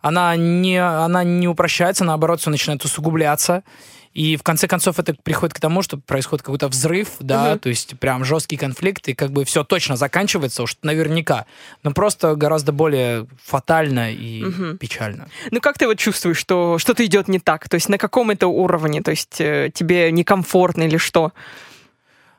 она 0.00 0.36
не, 0.36 0.76
она 0.76 1.24
не 1.24 1.48
упрощается, 1.48 2.04
наоборот, 2.04 2.40
все 2.40 2.50
начинает 2.50 2.84
усугубляться. 2.84 3.64
И 4.12 4.36
в 4.36 4.44
конце 4.44 4.68
концов 4.68 5.00
это 5.00 5.12
приходит 5.24 5.54
к 5.54 5.58
тому, 5.58 5.82
что 5.82 5.96
происходит 5.96 6.44
какой-то 6.44 6.68
взрыв, 6.68 7.08
да, 7.18 7.50
Мгм. 7.50 7.58
то 7.58 7.68
есть 7.68 7.98
прям 7.98 8.24
жесткий 8.24 8.56
конфликт, 8.56 9.08
и 9.08 9.14
как 9.14 9.32
бы 9.32 9.44
все 9.44 9.64
точно 9.64 9.96
заканчивается 9.96 10.62
уж 10.62 10.76
наверняка. 10.82 11.46
Но 11.82 11.90
просто 11.90 12.36
гораздо 12.36 12.70
более 12.70 13.26
фатально 13.42 14.12
и 14.12 14.44
Мгм. 14.44 14.78
печально. 14.78 15.28
Ну, 15.50 15.60
как 15.60 15.78
ты 15.78 15.88
вот 15.88 15.98
чувствуешь, 15.98 16.36
что 16.38 16.78
что-то 16.78 17.04
идет 17.04 17.26
не 17.26 17.40
так? 17.40 17.68
То 17.68 17.74
есть 17.74 17.88
на 17.88 17.98
каком 17.98 18.30
это 18.30 18.46
уровне? 18.46 19.02
То 19.02 19.10
есть 19.10 19.40
э, 19.40 19.72
тебе 19.74 20.12
некомфортно 20.12 20.84
или 20.84 20.96
что? 20.96 21.32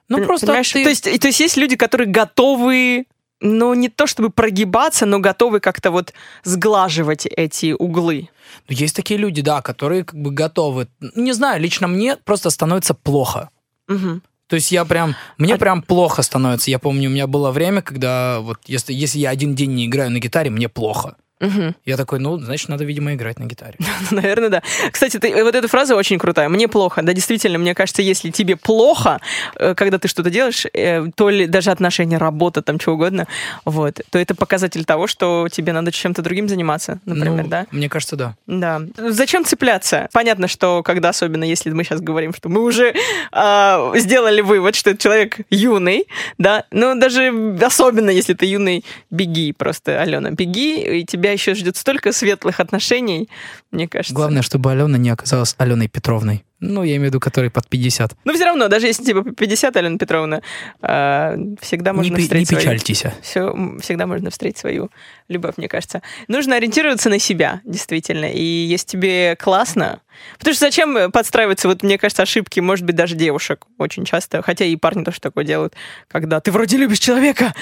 Ну, 0.07 0.23
просто 0.23 0.45
ты- 0.63 0.83
То, 0.83 0.89
есть, 0.89 1.03
то 1.19 1.27
есть 1.27 1.39
есть 1.41 1.57
люди, 1.57 1.75
которые 1.75 2.07
готовы, 2.07 3.05
ну, 3.45 3.73
не 3.73 3.89
то 3.89 4.07
чтобы 4.07 4.29
прогибаться, 4.29 5.05
но 5.05 5.19
готовы 5.19 5.59
как-то 5.59 5.91
вот 5.91 6.13
сглаживать 6.43 7.25
эти 7.25 7.73
углы. 7.77 8.29
Ну, 8.67 8.75
Есть 8.75 8.95
такие 8.95 9.19
люди, 9.19 9.41
да, 9.41 9.61
которые 9.61 10.03
как 10.03 10.19
бы 10.19 10.31
готовы. 10.31 10.87
Не 11.15 11.33
знаю, 11.33 11.61
лично 11.61 11.87
мне 11.87 12.17
просто 12.17 12.49
становится 12.49 12.93
плохо. 12.93 13.49
Мгм. 13.87 14.21
То 14.47 14.55
есть 14.55 14.71
я 14.71 14.85
прям, 14.85 15.15
мне 15.37 15.55
А- 15.55 15.57
прям 15.57 15.81
плохо 15.81 16.21
становится. 16.21 16.69
Я 16.71 16.79
помню, 16.79 17.09
у 17.09 17.13
меня 17.13 17.27
было 17.27 17.51
время, 17.51 17.81
когда 17.81 18.39
вот 18.39 18.59
если, 18.65 18.93
если 18.93 19.19
я 19.19 19.29
один 19.31 19.55
день 19.55 19.73
не 19.73 19.85
играю 19.87 20.11
на 20.11 20.19
гитаре, 20.19 20.49
мне 20.49 20.69
плохо. 20.69 21.15
Мгм. 21.39 21.75
Я 21.85 21.97
такой, 21.97 22.19
ну, 22.19 22.37
значит, 22.39 22.69
надо, 22.69 22.85
видимо, 22.85 23.13
играть 23.13 23.39
на 23.39 23.45
гитаре. 23.45 23.77
Наверное, 24.11 24.49
да. 24.49 24.63
Кстати, 24.91 25.17
ты, 25.17 25.43
вот 25.43 25.53
эта 25.53 25.67
фраза 25.67 25.95
очень 25.95 26.17
крутая. 26.17 26.47
Мне 26.49 26.67
плохо. 26.67 27.01
Да, 27.03 27.13
действительно, 27.13 27.57
мне 27.57 27.75
кажется, 27.75 28.01
если 28.01 28.31
тебе 28.31 28.55
плохо, 28.55 29.19
э, 29.57 29.75
когда 29.75 29.97
ты 29.97 30.07
что-то 30.07 30.29
делаешь, 30.29 30.65
э, 30.73 31.07
то 31.15 31.29
ли 31.29 31.47
даже 31.47 31.71
отношения, 31.71 32.17
работа, 32.17 32.61
там, 32.61 32.79
чего 32.79 32.95
угодно, 32.95 33.27
вот, 33.65 33.99
то 34.09 34.17
это 34.17 34.33
показатель 34.35 34.85
того, 34.85 35.07
что 35.07 35.47
тебе 35.51 35.73
надо 35.73 35.91
чем-то 35.91 36.21
другим 36.21 36.47
заниматься, 36.47 36.99
например, 37.05 37.43
Ну, 37.43 37.49
да? 37.49 37.65
Мне 37.71 37.89
кажется, 37.89 38.15
да. 38.15 38.35
Да. 38.47 38.81
Зачем 38.97 39.43
цепляться? 39.43 40.07
Понятно, 40.13 40.47
что 40.47 40.83
когда, 40.83 41.09
особенно 41.09 41.43
если 41.43 41.71
мы 41.71 41.83
сейчас 41.83 41.99
говорим, 41.99 42.33
что 42.33 42.47
мы 42.49 42.61
уже 42.61 42.93
а, 43.31 43.91
сделали 43.95 44.41
вывод, 44.41 44.75
что 44.75 44.91
этот 44.91 45.01
человек 45.01 45.37
юный, 45.49 46.07
да, 46.37 46.63
ну 46.71 46.97
даже 46.97 47.57
особенно 47.61 48.09
если 48.09 48.33
ты 48.33 48.45
юный, 48.45 48.85
беги 49.09 49.51
просто, 49.51 50.01
Алена, 50.01 50.31
беги, 50.31 50.99
и 51.01 51.05
тебя 51.25 51.31
еще 51.33 51.55
ждет 51.55 51.75
столько 51.75 52.11
светлых 52.13 52.59
отношений, 52.59 53.29
мне 53.71 53.87
кажется. 53.87 54.13
Главное, 54.13 54.43
чтобы 54.43 54.71
Алена 54.71 54.97
не 54.99 55.09
оказалась 55.09 55.55
Аленой 55.57 55.87
Петровной. 55.87 56.45
Ну, 56.61 56.83
я 56.83 56.91
имею 56.95 57.03
в 57.03 57.05
виду, 57.07 57.19
которой 57.19 57.49
под 57.49 57.67
50. 57.67 58.15
Но 58.23 58.33
все 58.33 58.45
равно, 58.45 58.67
даже 58.69 58.87
если 58.87 59.11
по 59.13 59.23
50, 59.23 59.75
Алена 59.75 59.97
Петровна, 59.97 60.41
а, 60.81 61.35
всегда 61.61 61.91
Не, 61.91 61.97
можно 61.97 62.15
не 62.15 62.23
встретить 62.23 62.47
свою- 62.47 62.61
печальтесь. 62.61 63.03
все, 63.21 63.53
всегда 63.81 64.07
можно 64.07 64.29
встретить 64.29 64.59
свою 64.59 64.89
любовь, 65.27 65.55
мне 65.57 65.67
кажется. 65.67 66.01
Нужно 66.27 66.55
ориентироваться 66.55 67.09
на 67.09 67.19
себя, 67.19 67.61
действительно. 67.65 68.25
И 68.25 68.43
если 68.43 68.85
тебе 68.87 69.35
классно... 69.35 69.99
Потому 70.39 70.53
что 70.55 70.65
зачем 70.65 71.11
подстраиваться, 71.11 71.67
вот 71.67 71.83
мне 71.83 71.97
кажется, 71.97 72.23
ошибки, 72.23 72.61
может 72.61 72.85
быть, 72.85 72.95
даже 72.95 73.15
девушек 73.15 73.65
очень 73.77 74.05
часто, 74.05 74.41
хотя 74.41 74.63
и 74.63 74.75
парни 74.77 75.03
тоже 75.03 75.19
такое 75.19 75.43
делают, 75.43 75.73
когда 76.07 76.39
ты 76.39 76.51
вроде 76.53 76.77
любишь 76.77 76.99
человека, 76.99 77.53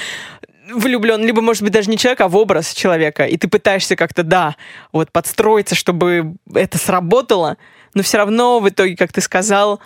влюблен, 0.72 1.26
либо, 1.26 1.42
может 1.42 1.64
быть, 1.64 1.72
даже 1.72 1.90
не 1.90 1.98
человека, 1.98 2.26
а 2.26 2.28
в 2.28 2.36
образ 2.36 2.74
человека, 2.74 3.26
и 3.26 3.38
ты 3.38 3.48
пытаешься 3.48 3.96
как-то, 3.96 4.24
да, 4.24 4.56
вот 4.92 5.12
подстроиться, 5.12 5.76
чтобы 5.76 6.36
это 6.54 6.78
сработало, 6.78 7.58
но 7.94 8.04
все 8.04 8.18
равно 8.18 8.60
в 8.60 8.70
итоге, 8.70 8.96
как 8.96 9.12
ты 9.12 9.22
сказал, 9.22 9.80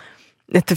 это 0.50 0.74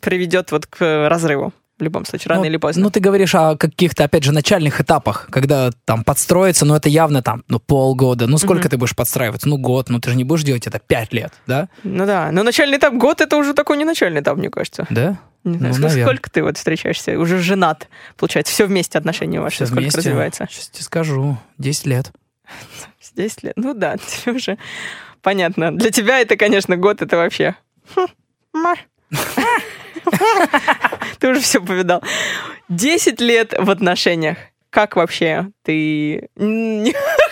приведет 0.00 0.52
вот 0.52 0.66
к 0.66 1.08
разрыву. 1.08 1.52
В 1.78 1.82
любом 1.82 2.04
случае, 2.04 2.30
рано 2.30 2.40
ну, 2.40 2.48
или 2.48 2.56
поздно. 2.56 2.82
Ну, 2.82 2.90
ты 2.90 2.98
говоришь 2.98 3.36
о 3.36 3.56
каких-то, 3.56 4.02
опять 4.02 4.24
же, 4.24 4.32
начальных 4.32 4.80
этапах, 4.80 5.28
когда 5.30 5.70
там 5.84 6.02
подстроиться, 6.02 6.64
но 6.64 6.74
это 6.76 6.88
явно 6.88 7.22
там, 7.22 7.44
ну, 7.46 7.60
полгода. 7.60 8.26
Ну, 8.26 8.36
сколько 8.38 8.62
Мгм. 8.62 8.70
ты 8.70 8.76
будешь 8.78 8.96
подстраиваться? 8.96 9.48
Ну, 9.48 9.58
год. 9.58 9.88
Ну, 9.88 10.00
ты 10.00 10.10
же 10.10 10.16
не 10.16 10.24
будешь 10.24 10.42
делать 10.42 10.66
это 10.66 10.80
пять 10.80 11.12
лет, 11.12 11.32
да? 11.46 11.68
Ну 11.84 12.04
да, 12.04 12.32
но 12.32 12.42
начальный 12.42 12.78
этап 12.78 12.94
год 12.94 13.20
это 13.20 13.36
уже 13.36 13.54
такой 13.54 13.76
не 13.76 13.84
начальный 13.84 14.22
этап, 14.22 14.38
мне 14.38 14.50
кажется. 14.50 14.88
Да? 14.90 15.18
Не 15.52 15.58
знаю, 15.58 15.74
Ну, 15.74 15.88
сколько, 15.88 16.02
сколько 16.04 16.30
ты 16.30 16.42
вот 16.42 16.56
встречаешься? 16.58 17.18
Уже 17.18 17.38
женат, 17.38 17.88
получается, 18.16 18.52
все 18.52 18.66
вместе 18.66 18.98
отношения 18.98 19.40
ваши, 19.40 19.56
Всё 19.56 19.66
сколько 19.66 19.80
вместе. 19.82 19.98
развивается? 19.98 20.46
Сейчас 20.50 20.68
тебе 20.68 20.84
скажу. 20.84 21.36
10 21.58 21.86
лет. 21.86 22.12
10 23.14 23.42
лет. 23.44 23.52
Ну 23.56 23.74
да, 23.74 23.96
тебе 24.06 24.32
уже 24.36 24.58
понятно. 25.22 25.76
Для 25.76 25.90
тебя 25.90 26.20
это, 26.20 26.36
конечно, 26.36 26.76
год, 26.76 27.02
это 27.02 27.16
вообще... 27.16 27.54
Хм. 27.94 28.06
Ты 31.18 31.28
уже 31.30 31.40
все 31.40 31.60
повидал. 31.62 32.02
10 32.68 33.20
лет 33.20 33.54
в 33.58 33.70
отношениях. 33.70 34.38
Как 34.70 34.96
вообще 34.96 35.48
ты... 35.64 36.28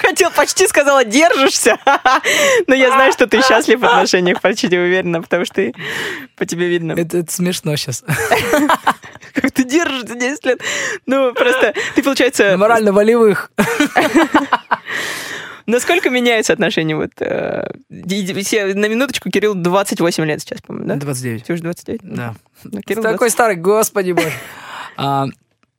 Хотел, 0.07 0.31
почти 0.31 0.69
сказала, 0.69 1.05
держишься. 1.05 1.79
Но 2.69 2.75
я 2.77 2.89
знаю, 2.89 3.13
что 3.13 3.27
ты 3.27 3.43
счастлив 3.43 3.81
в 3.81 3.85
отношениях, 3.85 4.41
почти 4.41 4.69
уверена, 4.69 5.21
потому 5.21 5.45
что 5.45 5.55
ты- 5.55 5.75
по 6.37 6.47
тебе 6.47 6.69
видно. 6.69 6.93
Это, 6.93 7.19
это 7.19 7.33
смешно 7.33 7.75
сейчас. 7.75 8.05
Как 9.35 9.51
ты 9.51 9.65
держишься 9.65 10.15
10 10.15 10.47
лет? 10.47 10.61
Ну, 11.07 11.35
просто 11.35 11.75
ты, 11.97 12.05
получается... 12.05 12.57
Морально-волевых. 12.57 13.51
Насколько 15.67 16.11
меняются 16.11 16.53
отношения? 16.53 16.95
Вот, 16.95 17.11
э, 17.19 17.69
на 17.89 18.87
минуточку 18.89 19.31
Кирилл 19.31 19.55
28 19.55 20.25
лет 20.25 20.41
сейчас, 20.41 20.63
по-моему, 20.63 20.89
да? 20.89 20.97
29. 20.97 21.43
Тебе 21.43 21.55
уже 21.55 21.63
29? 21.65 22.01
Да. 22.05 22.35
Ну, 22.63 22.81
Ты 22.87 22.95
такой 22.95 23.31
старый, 23.31 23.57
господи 23.57 24.13
боже. 24.13 24.33
А, 24.97 25.27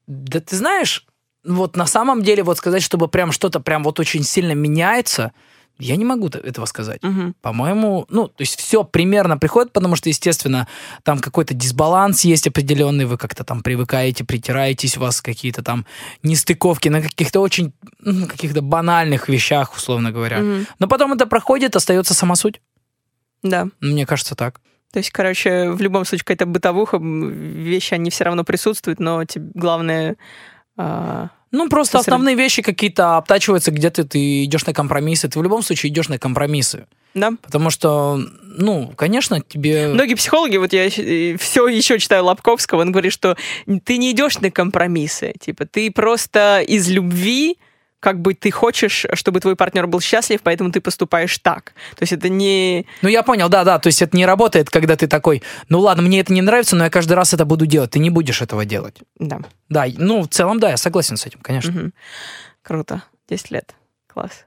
да 0.08 0.42
ты 0.42 0.56
знаешь, 0.58 1.06
вот 1.44 1.76
на 1.76 1.86
самом 1.86 2.24
деле 2.24 2.44
вот 2.44 2.58
сказать, 2.58 2.84
чтобы 2.84 3.08
прям 3.08 3.32
что-то 3.32 3.60
прям 3.60 3.84
вот 3.84 4.00
очень 4.00 4.24
сильно 4.24 4.54
меняется, 4.54 5.32
я 5.80 5.96
не 5.96 6.06
могу 6.06 6.28
этого 6.28 6.66
сказать. 6.66 7.04
Мгм. 7.04 7.36
По-моему, 7.42 8.08
ну, 8.10 8.28
то 8.28 8.42
есть 8.42 8.60
все 8.60 8.84
примерно 8.84 9.38
приходит, 9.38 9.72
потому 9.74 9.96
что, 9.96 10.10
естественно, 10.10 10.68
там 11.04 11.20
какой-то 11.20 11.54
дисбаланс 11.54 12.22
есть 12.26 12.48
определенный, 12.48 13.06
вы 13.06 13.18
как-то 13.18 13.44
там 13.44 13.62
привыкаете, 13.62 14.24
притираетесь, 14.24 14.98
у 14.98 15.02
вас 15.02 15.22
какие-то 15.22 15.62
там 15.64 15.86
нестыковки 16.24 16.90
на 16.90 17.02
каких-то 17.02 17.42
очень, 17.42 17.74
ну, 18.00 18.26
каких-то 18.26 18.62
банальных 18.62 19.30
вещах, 19.30 19.76
условно 19.76 20.12
говоря. 20.12 20.40
Мгм. 20.40 20.68
Но 20.80 20.88
потом 20.88 21.14
это 21.14 21.28
проходит, 21.28 21.76
остается 21.76 22.16
сама 22.16 22.36
суть. 22.36 22.60
Да. 23.44 23.68
Мне 23.80 24.08
кажется, 24.08 24.36
так. 24.36 24.60
То 24.92 24.98
есть, 24.98 25.12
короче, 25.12 25.70
в 25.70 25.82
любом 25.82 26.06
случае 26.06 26.24
какая-то 26.24 26.48
бытовуха, 26.48 26.98
вещи, 26.98 27.94
они 27.94 28.10
все 28.10 28.24
равно 28.24 28.44
присутствуют, 28.44 29.00
но 29.00 29.24
тебе 29.26 29.52
главное... 29.54 30.16
а, 30.78 31.30
Ну, 31.52 31.70
просто 31.70 31.98
Сосред- 31.98 32.14
основные 32.14 32.36
вещи 32.36 32.62
какие-то 32.62 33.18
обтачиваются, 33.18 33.72
где-то 33.72 34.04
ты 34.06 34.44
идешь 34.44 34.66
на 34.66 34.74
компромиссы. 34.74 35.28
Ты 35.30 35.40
в 35.40 35.44
любом 35.44 35.62
случае 35.64 35.92
идешь 35.92 36.10
на 36.10 36.20
компромиссы. 36.20 36.86
Да. 37.14 37.32
Потому 37.42 37.70
что, 37.70 38.20
ну, 38.44 38.94
конечно, 38.96 39.42
тебе... 39.42 39.88
Многие 39.88 40.16
психологи, 40.16 40.58
вот 40.58 40.74
я 40.74 40.90
все 40.90 41.68
еще 41.68 41.98
читаю 42.00 42.26
Лобковского, 42.26 42.82
он 42.82 42.92
говорит, 42.92 43.12
что 43.14 43.36
ты 43.86 43.98
не 43.98 44.12
идешь 44.12 44.40
на 44.40 44.52
компромиссы, 44.52 45.34
типа 45.40 45.66
ты 45.66 45.90
просто 45.90 46.62
из 46.68 46.90
любви 46.90 47.58
как 48.00 48.22
бы 48.22 48.34
ты 48.34 48.52
хочешь, 48.52 49.06
чтобы 49.14 49.40
твой 49.40 49.56
партнер 49.56 49.88
был 49.88 50.00
счастлив, 50.00 50.42
поэтому 50.44 50.72
ты 50.72 50.82
поступаешь 50.82 51.38
так. 51.40 51.74
То 51.96 52.04
есть 52.04 52.14
это 52.14 52.30
не... 52.30 52.86
Ну, 53.02 53.10
я 53.10 53.24
понял, 53.24 53.50
да-да, 53.50 53.80
то 53.80 53.88
есть 53.88 54.02
это 54.02 54.16
не 54.16 54.26
работает, 54.26 54.70
когда 54.70 54.96
ты 54.96 55.08
такой, 55.08 55.42
ну 55.70 55.80
ладно, 55.80 56.04
мне 56.04 56.20
это 56.20 56.34
не 56.34 56.42
нравится, 56.42 56.76
но 56.76 56.84
я 56.84 56.90
каждый 56.90 57.14
раз 57.14 57.34
это 57.34 57.46
буду 57.46 57.66
делать. 57.66 57.92
Ты 57.92 58.00
не 58.00 58.10
будешь 58.10 58.42
этого 58.42 58.66
делать. 58.66 58.98
Да. 59.18 59.40
Да, 59.70 59.86
ну, 59.98 60.22
в 60.22 60.28
целом, 60.28 60.60
да, 60.60 60.72
я 60.72 60.78
согласен 60.78 61.18
с 61.18 61.26
этим, 61.26 61.40
конечно. 61.42 61.72
Мгм. 61.72 61.94
Круто. 62.62 63.04
10 63.30 63.52
лет. 63.52 63.76
Класс. 64.08 64.46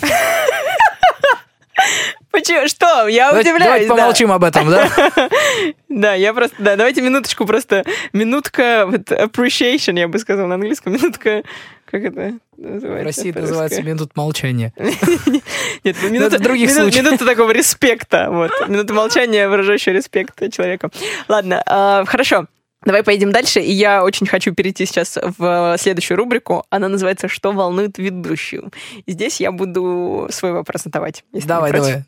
Почему? 2.32 2.66
Что? 2.66 3.06
Я 3.08 3.28
Давайте, 3.28 3.50
удивляюсь. 3.50 3.86
давайте 3.86 3.88
да. 3.88 3.94
помолчим 3.94 4.32
об 4.32 4.42
этом, 4.44 4.70
да? 4.70 4.88
Да, 5.88 6.14
я 6.14 6.32
просто, 6.32 6.56
да, 6.58 6.76
давайте 6.76 7.02
минуточку 7.02 7.44
просто, 7.44 7.84
минутка 8.14 8.86
вот 8.86 9.10
appreciation, 9.12 9.98
я 9.98 10.08
бы 10.08 10.18
сказал 10.18 10.46
на 10.46 10.54
английском, 10.54 10.94
минутка, 10.94 11.42
как 11.84 12.02
это 12.04 12.38
называется? 12.56 13.02
В 13.02 13.04
России 13.04 13.30
это 13.30 13.40
называется 13.40 13.82
минут 13.82 14.16
молчания. 14.16 14.72
Нет, 15.84 15.96
минута, 16.02 16.38
в 16.38 16.40
других 16.40 16.70
минут- 16.70 16.84
случаях. 16.84 17.04
минута 17.04 17.26
такого 17.26 17.50
респекта, 17.50 18.28
вот, 18.30 18.50
минута 18.68 18.94
молчания, 18.94 19.48
выражающая 19.48 19.92
респект 19.92 20.40
человеку. 20.50 20.90
Ладно, 21.28 21.62
а, 21.66 22.04
хорошо. 22.06 22.46
Давай 22.84 23.02
поедем 23.02 23.32
дальше, 23.32 23.60
и 23.60 23.72
я 23.72 24.02
очень 24.02 24.26
хочу 24.26 24.54
перейти 24.54 24.86
сейчас 24.86 25.18
в 25.38 25.76
следующую 25.78 26.16
рубрику. 26.16 26.64
Она 26.70 26.88
называется 26.88 27.28
«Что 27.28 27.52
волнует 27.52 27.98
ведущую?». 27.98 28.72
И 29.06 29.12
здесь 29.12 29.40
я 29.40 29.52
буду 29.52 30.28
свой 30.30 30.52
вопрос 30.52 30.82
задавать. 30.84 31.24
Давай, 31.32 31.72
давай. 31.72 32.04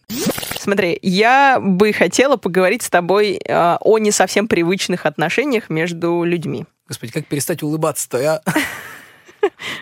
Смотри, 0.59 0.99
я 1.03 1.59
бы 1.61 1.93
хотела 1.93 2.37
поговорить 2.37 2.83
с 2.83 2.91
тобой 2.91 3.41
э, 3.45 3.77
о 3.81 3.99
не 3.99 4.11
совсем 4.11 4.49
привычных 4.49 5.05
отношениях 5.05 5.69
между 5.69 6.25
людьми. 6.25 6.65
Господи, 6.89 7.13
как 7.13 7.27
перестать 7.27 7.63
улыбаться-то, 7.63 8.43
а? 8.47 8.53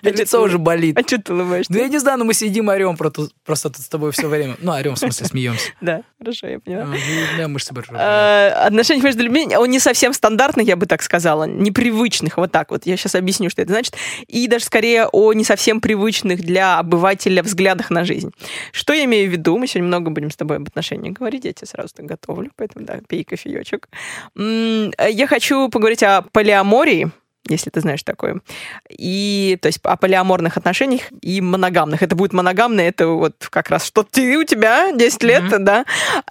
А 0.02 0.08
Лицо 0.08 0.42
уже 0.42 0.58
болит. 0.58 0.98
А 0.98 1.02
что 1.02 1.20
ты 1.20 1.32
улыбаешься? 1.32 1.72
Ну, 1.72 1.78
я 1.78 1.88
не 1.88 1.98
знаю, 1.98 2.18
но 2.18 2.24
мы 2.24 2.34
сидим, 2.34 2.68
орем 2.68 2.96
просто 2.96 3.70
тут 3.70 3.78
с 3.78 3.88
тобой 3.88 4.12
все 4.12 4.28
время. 4.28 4.56
Ну, 4.60 4.72
орем, 4.72 4.94
в 4.94 4.98
смысле, 4.98 5.26
смеемся. 5.26 5.70
Да, 5.80 6.02
хорошо, 6.18 6.46
я 6.46 6.58
поняла. 6.58 6.82
А, 6.82 6.86
ну, 6.86 6.96
Да, 7.38 7.48
мышцы. 7.48 7.72
Э, 7.90 8.48
Отношения 8.66 9.02
между 9.02 9.22
людьми, 9.22 9.48
он 9.56 9.70
не 9.70 9.78
совсем 9.78 10.12
стандартных, 10.12 10.66
я 10.66 10.76
бы 10.76 10.86
так 10.86 11.02
сказала, 11.02 11.44
непривычных, 11.44 12.36
вот 12.36 12.52
так 12.52 12.70
вот. 12.70 12.86
Я 12.86 12.96
сейчас 12.96 13.14
объясню, 13.14 13.50
что 13.50 13.62
это 13.62 13.72
значит. 13.72 13.96
И 14.26 14.46
даже 14.48 14.64
скорее 14.64 15.06
о 15.06 15.32
не 15.32 15.44
совсем 15.44 15.80
привычных 15.80 16.40
для 16.40 16.78
обывателя 16.78 17.42
взглядах 17.42 17.90
на 17.90 18.04
жизнь. 18.04 18.30
Что 18.72 18.92
я 18.92 19.04
имею 19.04 19.28
в 19.28 19.32
виду? 19.32 19.58
Мы 19.58 19.66
сегодня 19.66 19.88
много 19.88 20.10
будем 20.10 20.30
с 20.30 20.36
тобой 20.36 20.56
об 20.58 20.68
отношениях 20.68 21.14
говорить, 21.14 21.44
я 21.44 21.52
тебе 21.52 21.66
сразу 21.66 21.94
так 21.94 22.06
готовлю, 22.06 22.50
поэтому, 22.56 22.84
да, 22.84 23.00
пей 23.08 23.24
кофеечек. 23.24 23.88
Я 24.36 25.26
хочу 25.26 25.68
поговорить 25.68 26.02
о 26.02 26.22
полиамории, 26.32 27.10
если 27.48 27.70
ты 27.70 27.80
знаешь 27.80 28.02
такое. 28.02 28.40
И, 28.88 29.58
то 29.60 29.66
есть, 29.66 29.80
о 29.82 29.96
полиаморных 29.96 30.56
отношениях 30.56 31.02
и 31.20 31.40
моногамных. 31.40 32.02
Это 32.02 32.14
будет 32.14 32.32
моногамное, 32.32 32.88
это 32.88 33.08
вот 33.08 33.34
как 33.50 33.68
раз 33.70 33.84
что 33.84 34.02
ты 34.04 34.36
у 34.38 34.44
тебя 34.44 34.92
10 34.92 35.22
лет, 35.24 35.42
Мгм. 35.44 35.64
да. 35.64 35.84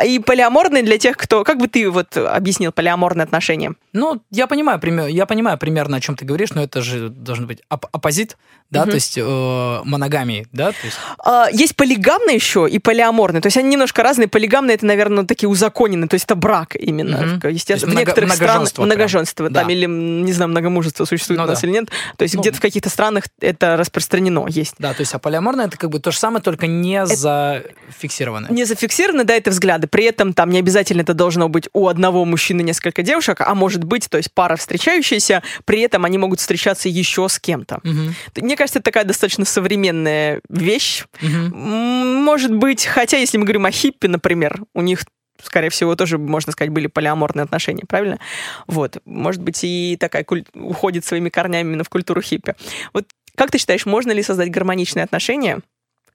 И 0.03 0.19
полиаморные 0.19 0.83
для 0.83 0.97
тех, 0.97 1.17
кто... 1.17 1.43
Как 1.43 1.57
бы 1.57 1.67
ты 1.67 1.89
вот 1.89 2.15
объяснил 2.17 2.71
полиаморные 2.71 3.23
отношения? 3.25 3.73
Ну, 3.93 4.21
я 4.31 4.47
понимаю, 4.47 4.79
я 5.09 5.25
понимаю 5.25 5.57
примерно, 5.57 5.97
о 5.97 5.99
чем 5.99 6.15
ты 6.15 6.23
говоришь, 6.25 6.51
но 6.51 6.63
это 6.63 6.81
же 6.81 7.09
должен 7.09 7.45
быть 7.47 7.59
оп- 7.69 7.87
оппозит, 7.91 8.37
да, 8.69 8.81
Мгм. 8.83 8.89
то 8.89 8.95
есть 8.95 9.17
э, 9.17 9.81
моногамии, 9.83 10.47
да, 10.53 10.71
то 10.71 10.77
есть 10.83 10.97
А, 11.19 11.47
Есть 11.51 11.75
полигамные 11.75 12.35
еще 12.35 12.67
и 12.69 12.79
полиаморные. 12.79 13.41
То 13.41 13.47
есть 13.47 13.57
они 13.57 13.69
немножко 13.69 14.01
разные. 14.03 14.27
Полигамные 14.29 14.75
это, 14.75 14.85
наверное, 14.85 15.25
такие 15.25 15.49
узаконенные. 15.49 16.07
То 16.07 16.13
есть 16.15 16.25
это 16.25 16.35
брак 16.35 16.75
именно. 16.75 17.39
В- 17.41 17.47
Естественно, 17.49 17.91
есть 17.91 17.97
в 17.97 17.99
некоторых 17.99 18.29
много- 18.29 18.35
странах 18.37 18.51
многоженство 18.61 18.81
прям. 18.81 18.87
многоженство 18.87 19.49
там 19.49 19.67
Да. 19.67 19.73
или, 19.73 19.85
не 19.85 20.31
знаю, 20.33 20.49
многомужество 20.51 21.00
существует 21.05 21.39
Ну 21.39 21.45
у 21.45 21.47
нас 21.47 21.61
да. 21.61 21.67
или 21.67 21.73
нет. 21.73 21.89
То 22.17 22.23
есть 22.23 22.35
Ну. 22.35 22.41
где-то 22.41 22.57
в 22.57 22.61
каких-то 22.61 22.89
странах 22.89 23.25
это 23.39 23.77
распространено, 23.77 24.45
есть. 24.49 24.75
Да, 24.79 24.93
то 24.93 25.01
есть 25.01 25.13
а 25.13 25.19
полиаморное 25.19 25.67
это 25.67 25.77
как 25.77 25.89
бы 25.89 25.99
то 25.99 26.11
же 26.11 26.17
самое, 26.17 26.41
только 26.41 26.67
не 26.67 27.05
зафиксированное. 27.05 28.49
Не 28.51 28.65
зафиксированы, 28.65 29.23
да, 29.23 29.33
это 29.35 29.51
взгляды. 29.51 29.87
При 29.87 30.05
этом 30.05 30.33
там 30.33 30.49
не 30.49 30.59
обязательно 30.59 31.01
это 31.01 31.13
должно 31.13 31.49
быть 31.49 31.69
у 31.73 31.87
одного 31.87 32.25
мужчины 32.25 32.61
несколько 32.61 33.03
девушек, 33.03 33.41
а 33.41 33.53
может 33.55 33.83
быть, 33.83 34.09
то 34.09 34.17
есть 34.17 34.31
пара 34.33 34.55
встречающаяся, 34.55 35.43
при 35.65 35.81
этом 35.81 36.05
они 36.05 36.17
могут 36.17 36.39
встречаться 36.39 36.89
еще 36.89 37.27
с 37.29 37.39
кем-то. 37.39 37.79
Мгм, 37.83 38.15
Мне 38.37 38.55
кажется, 38.55 38.79
это 38.79 38.85
такая 38.85 39.03
достаточно 39.05 39.45
современная 39.45 40.41
вещь. 40.49 41.05
М, 41.21 42.21
Может 42.21 42.53
быть, 42.55 42.85
хотя 42.85 43.17
если 43.17 43.37
мы 43.37 43.43
говорим 43.45 43.65
о 43.65 43.71
хиппи, 43.71 44.07
например, 44.07 44.61
у 44.73 44.81
них 44.81 45.01
скорее 45.43 45.69
всего, 45.69 45.95
тоже, 45.95 46.17
можно 46.17 46.51
сказать, 46.51 46.71
были 46.71 46.87
полиаморные 46.87 47.43
отношения, 47.43 47.83
правильно? 47.87 48.19
Вот. 48.67 48.97
Может 49.05 49.41
быть, 49.41 49.63
и 49.63 49.97
такая 49.99 50.23
куль- 50.23 50.45
уходит 50.53 51.05
своими 51.05 51.29
корнями 51.29 51.69
именно 51.69 51.83
в 51.83 51.89
культуру 51.89 52.21
хиппи. 52.21 52.55
Вот 52.93 53.05
как 53.35 53.51
ты 53.51 53.57
считаешь, 53.57 53.85
можно 53.85 54.11
ли 54.11 54.21
создать 54.23 54.51
гармоничные 54.51 55.03
отношения, 55.03 55.59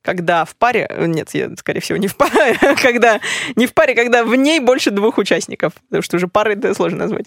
когда 0.02 0.44
в 0.44 0.54
паре, 0.54 0.86
э, 0.88 1.06
нет, 1.06 1.30
я, 1.34 1.50
скорее 1.56 1.80
всего, 1.80 1.98
не 1.98 2.08
в 2.08 2.16
паре, 2.16 2.56
когда 2.82 3.20
не 3.56 3.66
в 3.66 3.74
паре, 3.74 3.94
когда 3.94 4.22
в 4.24 4.34
ней 4.36 4.60
больше 4.60 4.90
двух 4.90 5.18
участников, 5.18 5.72
потому 5.88 6.02
что 6.02 6.16
уже 6.16 6.28
пары 6.28 6.54
это 6.54 6.74
сложно 6.74 6.98
назвать. 6.98 7.26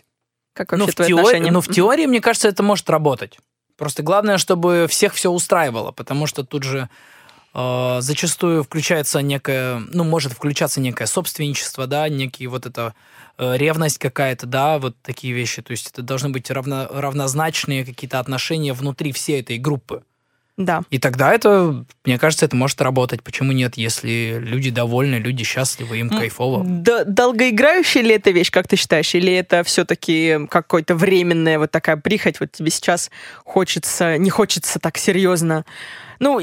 Как 0.53 0.71
вообще 0.71 0.85
Ну, 0.85 0.91
в 0.91 0.95
твои 0.95 1.13
отношения? 1.13 1.51
ну, 1.51 1.62
в 1.62 1.67
теории, 1.67 2.05
мне 2.05 2.21
кажется, 2.21 2.47
это 2.47 2.63
может 2.63 2.89
работать. 2.89 3.38
Просто 3.77 4.03
главное, 4.03 4.38
чтобы 4.38 4.88
всех 4.89 5.13
все 5.13 5.29
устраивало, 5.29 5.91
потому 5.91 6.25
что 6.27 6.43
тут 6.43 6.63
же 6.63 6.89
э, 7.53 7.97
зачастую 8.01 8.63
включается 8.63 9.21
некое, 9.21 9.81
ну, 9.91 10.03
может 10.03 10.33
включаться 10.33 10.79
некое 10.79 11.05
собственничество, 11.05 11.88
да, 11.88 12.07
некие 12.09 12.49
вот 12.49 12.65
это 12.65 12.93
э, 13.38 13.57
ревность 13.57 13.97
какая-то, 13.97 14.45
да, 14.45 14.79
вот 14.79 14.95
такие 15.01 15.33
вещи. 15.33 15.62
То 15.62 15.71
есть 15.71 15.89
это 15.91 16.01
должны 16.01 16.29
быть 16.29 16.49
равно, 16.51 16.88
равнозначные 16.91 17.85
какие-то 17.85 18.19
отношения 18.19 18.73
внутри 18.73 19.12
всей 19.12 19.41
этой 19.41 19.57
группы. 19.57 20.03
Да. 20.59 20.81
И 20.89 20.99
тогда 20.99 21.33
это, 21.33 21.85
мне 22.03 22.19
кажется, 22.19 22.45
это 22.45 22.57
может 22.57 22.81
работать. 22.81 23.23
Почему 23.23 23.53
нет, 23.53 23.77
если 23.77 24.38
люди 24.41 24.69
довольны, 24.69 25.15
люди 25.15 25.45
счастливы, 25.45 25.99
им 25.99 26.09
кайфово. 26.09 26.65
Долгоиграющая 26.65 28.01
ли 28.01 28.15
эта 28.15 28.31
вещь, 28.31 28.51
как 28.51 28.67
ты 28.67 28.75
считаешь, 28.75 29.15
или 29.15 29.31
это 29.31 29.63
все-таки 29.63 30.38
какой-то 30.49 30.95
временная 30.95 31.59
вот 31.59 31.71
такая 31.71 31.95
прихоть, 31.95 32.41
вот 32.41 32.51
тебе 32.51 32.71
сейчас 32.71 33.09
хочется, 33.45 34.17
не 34.17 34.29
хочется 34.29 34.79
так 34.79 34.97
серьезно 34.97 35.63
ну, 36.19 36.39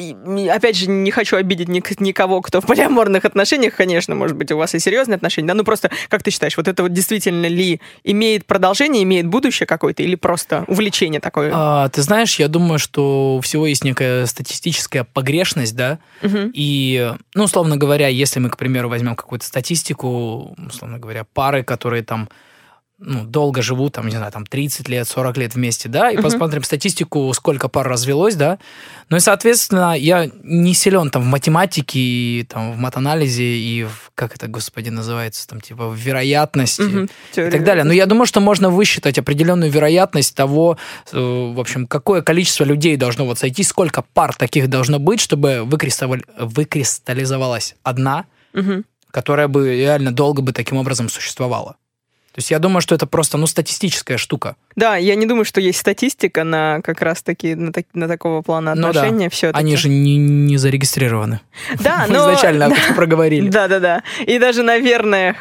опять 0.50 0.76
же, 0.76 0.88
не 0.88 1.10
хочу 1.10 1.36
обидеть 1.36 1.68
ник- 1.68 2.00
никого, 2.00 2.40
кто 2.40 2.60
в 2.60 2.66
полиаморных 2.66 3.24
отношениях, 3.24 3.74
конечно, 3.76 4.14
может 4.14 4.36
быть, 4.36 4.50
у 4.52 4.56
вас 4.56 4.74
и 4.74 4.78
серьезные 4.78 5.16
отношения, 5.16 5.48
да, 5.48 5.54
ну 5.54 5.64
просто, 5.64 5.90
как 6.08 6.22
ты 6.22 6.30
считаешь, 6.30 6.56
вот 6.56 6.68
это 6.68 6.82
вот 6.82 6.92
действительно 6.92 7.46
ли 7.46 7.80
имеет 8.04 8.46
продолжение, 8.46 9.02
имеет 9.02 9.26
будущее 9.26 9.66
какое-то, 9.66 10.02
или 10.02 10.14
просто 10.14 10.64
увлечение 10.66 11.20
такое? 11.20 11.50
А, 11.54 11.88
ты 11.88 12.02
знаешь, 12.02 12.36
я 12.38 12.48
думаю, 12.48 12.78
что 12.78 13.36
у 13.36 13.40
всего 13.40 13.66
есть 13.66 13.84
некая 13.84 14.26
статистическая 14.26 15.04
погрешность, 15.04 15.76
да, 15.76 15.98
Мгм. 16.22 16.50
и, 16.54 17.12
ну, 17.34 17.44
условно 17.44 17.76
говоря, 17.76 18.08
если 18.08 18.40
мы, 18.40 18.50
к 18.50 18.56
примеру, 18.56 18.88
возьмем 18.88 19.14
какую-то 19.14 19.44
статистику, 19.46 20.56
условно 20.68 20.98
говоря, 20.98 21.24
пары, 21.34 21.62
которые 21.62 22.02
там 22.02 22.28
ну, 22.98 23.24
долго 23.24 23.60
живут, 23.60 23.92
там, 23.92 24.06
не 24.06 24.16
знаю, 24.16 24.32
там 24.32 24.46
30 24.46 24.88
лет, 24.88 25.06
40 25.06 25.36
лет 25.36 25.54
вместе, 25.54 25.88
да, 25.88 26.10
и 26.10 26.14
Мгм. 26.14 26.22
посмотрим 26.22 26.62
статистику, 26.62 27.30
сколько 27.34 27.68
пар 27.68 27.86
развелось, 27.86 28.36
да. 28.36 28.58
Ну 29.10 29.18
и, 29.18 29.20
соответственно, 29.20 29.94
я 29.98 30.30
не 30.42 30.72
силен 30.72 31.10
там 31.10 31.22
в 31.22 31.26
математике, 31.26 31.98
и, 32.00 32.46
там, 32.48 32.72
в 32.72 32.78
матанализе 32.78 33.44
и 33.44 33.84
в 33.84 34.10
как 34.14 34.34
это, 34.34 34.46
господи, 34.48 34.88
называется, 34.88 35.46
там, 35.46 35.60
типа, 35.60 35.92
вероятности 35.94 36.80
Мгм. 36.82 37.04
и 37.34 37.50
так 37.50 37.64
далее. 37.64 37.84
Но 37.84 37.92
я 37.92 38.06
думаю, 38.06 38.24
что 38.26 38.40
можно 38.40 38.70
высчитать 38.70 39.18
определенную 39.18 39.70
вероятность 39.70 40.34
того, 40.34 40.78
э, 41.12 41.18
в 41.18 41.60
общем, 41.60 41.86
какое 41.86 42.22
количество 42.22 42.64
людей 42.64 42.96
должно 42.96 43.26
вот 43.26 43.38
сойти, 43.38 43.62
сколько 43.62 44.02
пар 44.14 44.34
таких 44.34 44.68
должно 44.70 44.98
быть, 44.98 45.20
чтобы 45.20 45.64
выкристалли- 45.66 46.24
выкристаллизовалась 46.38 47.76
одна, 47.82 48.24
Мгм. 48.54 48.84
которая 49.10 49.48
бы 49.48 49.76
реально 49.76 50.12
долго 50.12 50.40
бы 50.40 50.52
таким 50.52 50.78
образом 50.78 51.08
существовала. 51.10 51.76
То 52.36 52.40
есть 52.40 52.50
я 52.50 52.58
думаю, 52.58 52.82
что 52.82 52.94
это 52.94 53.06
просто, 53.06 53.38
ну, 53.38 53.46
статистическая 53.46 54.18
штука. 54.18 54.56
Да, 54.76 54.96
я 54.96 55.14
не 55.14 55.24
думаю, 55.24 55.44
что 55.46 55.60
есть 55.60 55.78
статистика 55.78 56.44
на 56.44 56.80
как 56.82 57.00
раз-таки 57.00 57.54
на, 57.54 57.72
так- 57.72 57.86
на 57.94 58.06
такого 58.08 58.42
плана 58.42 58.74
Ну 58.74 58.82
да. 58.82 58.88
отношения. 58.90 59.30
все 59.30 59.50
Они 59.52 59.74
же 59.76 59.88
не, 59.88 60.16
не 60.16 60.58
зарегистрированы. 60.58 61.40
Да, 61.80 62.06
но... 62.08 62.16
изначально 62.30 62.66
об 62.66 62.72
этом 62.72 62.94
проговорили. 62.94 63.48
Да, 63.48 63.68
да, 63.68 63.80
да. 63.80 64.02
И 64.26 64.38
даже, 64.38 64.62
наверное, 64.62 65.36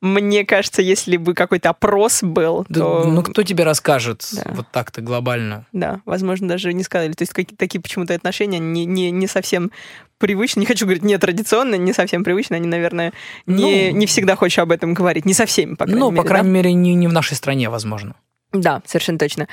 мне 0.00 0.44
кажется, 0.44 0.82
если 0.82 1.16
бы 1.16 1.34
какой-то 1.34 1.70
опрос 1.70 2.22
был, 2.22 2.66
Да, 2.68 2.80
то... 2.80 3.04
Ну, 3.04 3.22
кто 3.22 3.44
тебе 3.44 3.62
расскажет 3.62 4.26
Да. 4.32 4.50
вот 4.54 4.66
так-то 4.72 5.02
глобально? 5.02 5.66
Да, 5.72 6.00
возможно, 6.04 6.48
даже 6.48 6.72
не 6.72 6.82
сказали. 6.82 7.12
То 7.12 7.22
есть 7.22 7.32
какие 7.32 7.56
такие 7.56 7.80
почему-то 7.80 8.12
отношения 8.14 8.58
не, 8.58 8.86
не, 8.86 9.12
не 9.12 9.28
совсем 9.28 9.70
привычны. 10.18 10.60
Не 10.60 10.66
хочу 10.66 10.84
говорить 10.84 11.04
не 11.04 11.16
традиционные, 11.16 11.78
не 11.78 11.92
совсем 11.92 12.24
привычные. 12.24 12.56
Они, 12.56 12.66
наверное, 12.66 13.12
не, 13.46 13.90
Ну, 13.92 13.98
не 13.98 14.06
всегда 14.06 14.34
хочешь 14.34 14.58
об 14.58 14.72
этом 14.72 14.94
говорить. 14.94 15.26
Не 15.26 15.32
со 15.34 15.46
всеми, 15.46 15.74
по 15.76 15.84
крайней 15.84 16.00
ну, 16.00 16.10
мере. 16.10 16.22
по 16.22 16.28
крайней 16.28 16.50
мере, 16.50 16.72
не, 16.72 16.94
не 16.94 17.06
в 17.06 17.12
нашей 17.12 17.36
стране, 17.36 17.70
возможно. 17.70 18.16
Да? 18.52 18.82
совершенно 18.86 19.18
точно. 19.18 19.48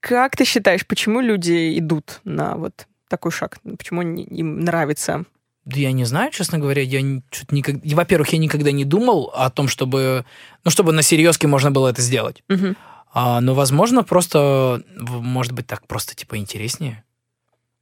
Как 0.00 0.36
ты 0.36 0.44
считаешь, 0.44 0.86
почему 0.86 1.20
люди 1.20 1.78
идут 1.78 2.20
на 2.24 2.56
вот 2.56 2.86
такой 3.08 3.32
шаг? 3.32 3.58
Почему 3.76 4.02
им 4.02 4.60
нравится? 4.60 5.24
Да 5.64 5.78
я 5.78 5.92
не 5.92 6.04
знаю, 6.04 6.30
честно 6.30 6.58
говоря, 6.58 6.82
я 6.82 7.00
чё-то 7.30 7.54
никогда... 7.54 7.96
Во-первых, 7.96 8.30
я 8.30 8.38
никогда 8.38 8.72
не 8.72 8.84
думал 8.84 9.30
о 9.34 9.50
том, 9.50 9.68
чтобы... 9.68 10.24
Ну, 10.64 10.70
чтобы 10.70 10.92
на 10.92 11.02
серьезке 11.02 11.46
можно 11.46 11.70
было 11.70 11.88
это 11.88 12.00
сделать. 12.00 12.42
Мгм. 12.48 12.76
А, 13.12 13.40
ну, 13.40 13.54
возможно, 13.54 14.02
просто... 14.02 14.82
Может 14.96 15.52
быть, 15.52 15.66
так 15.66 15.86
просто, 15.86 16.14
типа, 16.14 16.38
интереснее. 16.38 17.04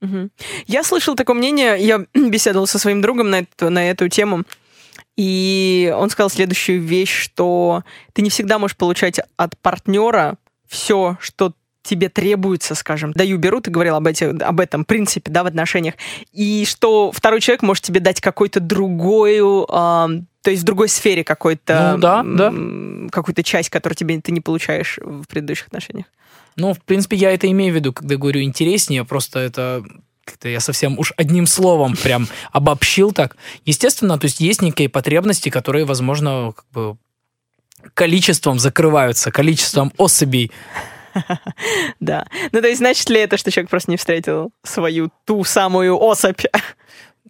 Мгм. 0.01 0.31
Я 0.67 0.83
слышал 0.83 1.15
такое 1.15 1.37
мнение, 1.37 1.77
я 1.79 2.05
беседовал 2.15 2.67
со 2.67 2.79
своим 2.79 3.01
другом 3.01 3.31
на 3.31 3.41
эту, 3.41 3.71
на 3.71 3.89
эту 3.89 4.09
тему, 4.09 4.45
и 5.17 5.95
он 5.97 6.11
сказал 6.11 6.29
следующую 6.29 6.83
вещь, 6.83 7.13
что 7.13 7.83
ты 8.13 8.23
не 8.23 8.31
всегда 8.31 8.59
можешь 8.59 8.77
получать 8.77 9.21
от 9.37 9.59
партнера 9.59 10.37
все, 10.69 11.17
что 11.21 11.53
тебе 11.83 12.09
требуется, 12.09 12.75
скажем. 12.75 13.13
Даю, 13.13 13.39
беру, 13.39 13.61
ты 13.61 13.71
говорил 13.71 13.95
об, 13.95 14.07
эти, 14.07 14.25
об 14.25 14.61
этом 14.61 14.85
принципе, 14.85 15.31
да, 15.31 15.45
в 15.45 15.47
отношениях. 15.47 15.95
И 16.33 16.65
что 16.67 17.13
второй 17.13 17.41
человек 17.41 17.63
может 17.63 17.85
тебе 17.85 18.01
дать 18.01 18.21
какую-то 18.21 18.61
другую, 18.61 19.67
ам, 19.73 20.27
то 20.43 20.51
есть 20.51 20.63
в 20.63 20.67
другой 20.67 20.89
сфере 20.89 21.25
какой-то... 21.25 21.93
Ну 21.95 21.99
да, 21.99 22.23
да. 22.25 22.53
Какую-то 23.11 23.43
часть, 23.43 23.71
которую 23.71 23.97
тебе 23.97 24.21
ты 24.21 24.33
не 24.33 24.41
получаешь 24.41 24.99
в 25.03 25.27
предыдущих 25.27 25.69
отношениях. 25.69 26.07
Ну, 26.57 26.73
в 26.73 26.83
принципе, 26.83 27.17
я 27.17 27.33
это 27.33 27.51
имею 27.51 27.73
в 27.73 27.77
виду, 27.77 27.93
когда 27.93 28.17
говорю 28.17 28.43
интереснее, 28.43 29.05
просто 29.05 29.39
это 29.41 29.85
как-то 30.25 30.49
я 30.49 30.59
совсем 30.59 30.99
уж 30.99 31.13
одним 31.17 31.47
словом 31.47 31.95
прям 31.95 32.27
обобщил 32.51 33.13
так. 33.13 33.37
Естественно, 33.65 34.19
то 34.19 34.25
есть 34.25 34.41
есть 34.41 34.61
некие 34.61 34.89
потребности, 34.89 35.51
которые, 35.51 35.85
возможно, 35.85 36.53
как 36.57 36.65
бы 36.73 36.97
количеством 37.95 38.59
закрываются, 38.59 39.31
количеством 39.31 39.93
особей. 39.97 40.51
Да. 41.99 42.27
Ну, 42.53 42.61
то 42.61 42.69
есть, 42.69 42.79
значит 42.79 43.09
ли 43.09 43.19
это, 43.19 43.39
что 43.39 43.51
человек 43.51 43.71
просто 43.71 43.91
не 43.91 43.97
встретил 43.97 44.53
свою 44.63 45.11
ту 45.25 45.45
самую 45.45 45.99
особь? 45.99 46.43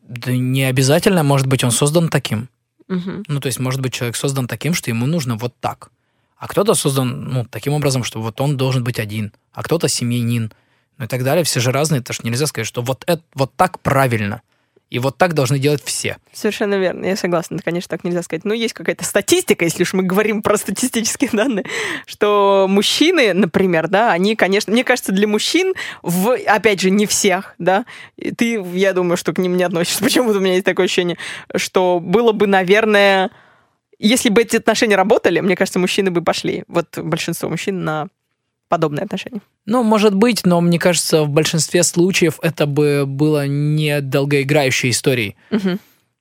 Да 0.08 0.32
не 0.32 0.64
обязательно, 0.64 1.22
может 1.24 1.46
быть, 1.46 1.64
он 1.64 1.70
создан 1.70 2.08
таким. 2.08 2.48
Ну, 2.88 3.40
то 3.40 3.46
есть, 3.46 3.58
может 3.58 3.80
быть, 3.80 3.92
человек 3.92 4.16
создан 4.16 4.46
таким, 4.46 4.74
что 4.74 4.90
ему 4.90 5.06
нужно 5.06 5.36
вот 5.36 5.54
так. 5.60 5.90
А 6.36 6.46
кто-то 6.46 6.74
создан, 6.74 7.24
ну, 7.24 7.44
таким 7.44 7.72
образом, 7.72 8.04
что 8.04 8.20
вот 8.20 8.40
он 8.40 8.56
должен 8.56 8.84
быть 8.84 8.98
один, 8.98 9.32
а 9.52 9.62
кто-то 9.62 9.88
семьянин, 9.88 10.52
ну 10.98 11.04
и 11.04 11.08
так 11.08 11.24
далее. 11.24 11.44
Все 11.44 11.60
же 11.60 11.72
разные, 11.72 12.00
это 12.00 12.12
ж 12.12 12.20
нельзя 12.22 12.46
сказать, 12.46 12.68
что 12.68 12.82
вот, 12.82 13.04
это, 13.06 13.22
вот 13.34 13.54
так 13.56 13.80
правильно. 13.80 14.42
И 14.88 15.00
вот 15.00 15.18
так 15.18 15.34
должны 15.34 15.58
делать 15.58 15.82
все. 15.84 16.16
Совершенно 16.32 16.74
верно, 16.74 17.06
я 17.06 17.16
согласна. 17.16 17.58
Конечно, 17.64 17.88
так 17.88 18.04
нельзя 18.04 18.22
сказать. 18.22 18.44
Но 18.44 18.54
есть 18.54 18.72
какая-то 18.72 19.04
статистика, 19.04 19.64
если 19.64 19.82
уж 19.82 19.94
мы 19.94 20.04
говорим 20.04 20.42
про 20.42 20.56
статистические 20.56 21.30
данные, 21.32 21.64
что 22.06 22.66
мужчины, 22.68 23.34
например, 23.34 23.88
да, 23.88 24.12
они, 24.12 24.36
конечно, 24.36 24.72
мне 24.72 24.84
кажется, 24.84 25.10
для 25.10 25.26
мужчин, 25.26 25.74
в, 26.02 26.36
опять 26.46 26.80
же, 26.80 26.90
не 26.90 27.06
всех, 27.06 27.54
да, 27.58 27.84
ты, 28.36 28.64
я 28.74 28.92
думаю, 28.92 29.16
что 29.16 29.32
к 29.32 29.38
ним 29.38 29.56
не 29.56 29.64
относишься, 29.64 30.04
почему-то 30.04 30.38
у 30.38 30.40
меня 30.40 30.54
есть 30.54 30.66
такое 30.66 30.86
ощущение, 30.86 31.18
что 31.56 31.98
было 32.00 32.30
бы, 32.30 32.46
наверное, 32.46 33.30
если 33.98 34.28
бы 34.28 34.42
эти 34.42 34.56
отношения 34.56 34.94
работали, 34.94 35.40
мне 35.40 35.56
кажется, 35.56 35.78
мужчины 35.78 36.10
бы 36.10 36.22
пошли, 36.22 36.64
вот 36.68 36.96
большинство 36.98 37.48
мужчин 37.48 37.82
на 37.82 38.08
подобные 38.68 39.04
отношения. 39.04 39.40
Ну, 39.64 39.82
может 39.82 40.14
быть, 40.14 40.44
но 40.44 40.60
мне 40.60 40.78
кажется, 40.78 41.22
в 41.22 41.28
большинстве 41.28 41.82
случаев 41.82 42.38
это 42.42 42.66
бы 42.66 43.04
было 43.06 43.46
не 43.46 44.00
долгоиграющей 44.00 44.90
историей. 44.90 45.36
Мгм. 45.50 45.78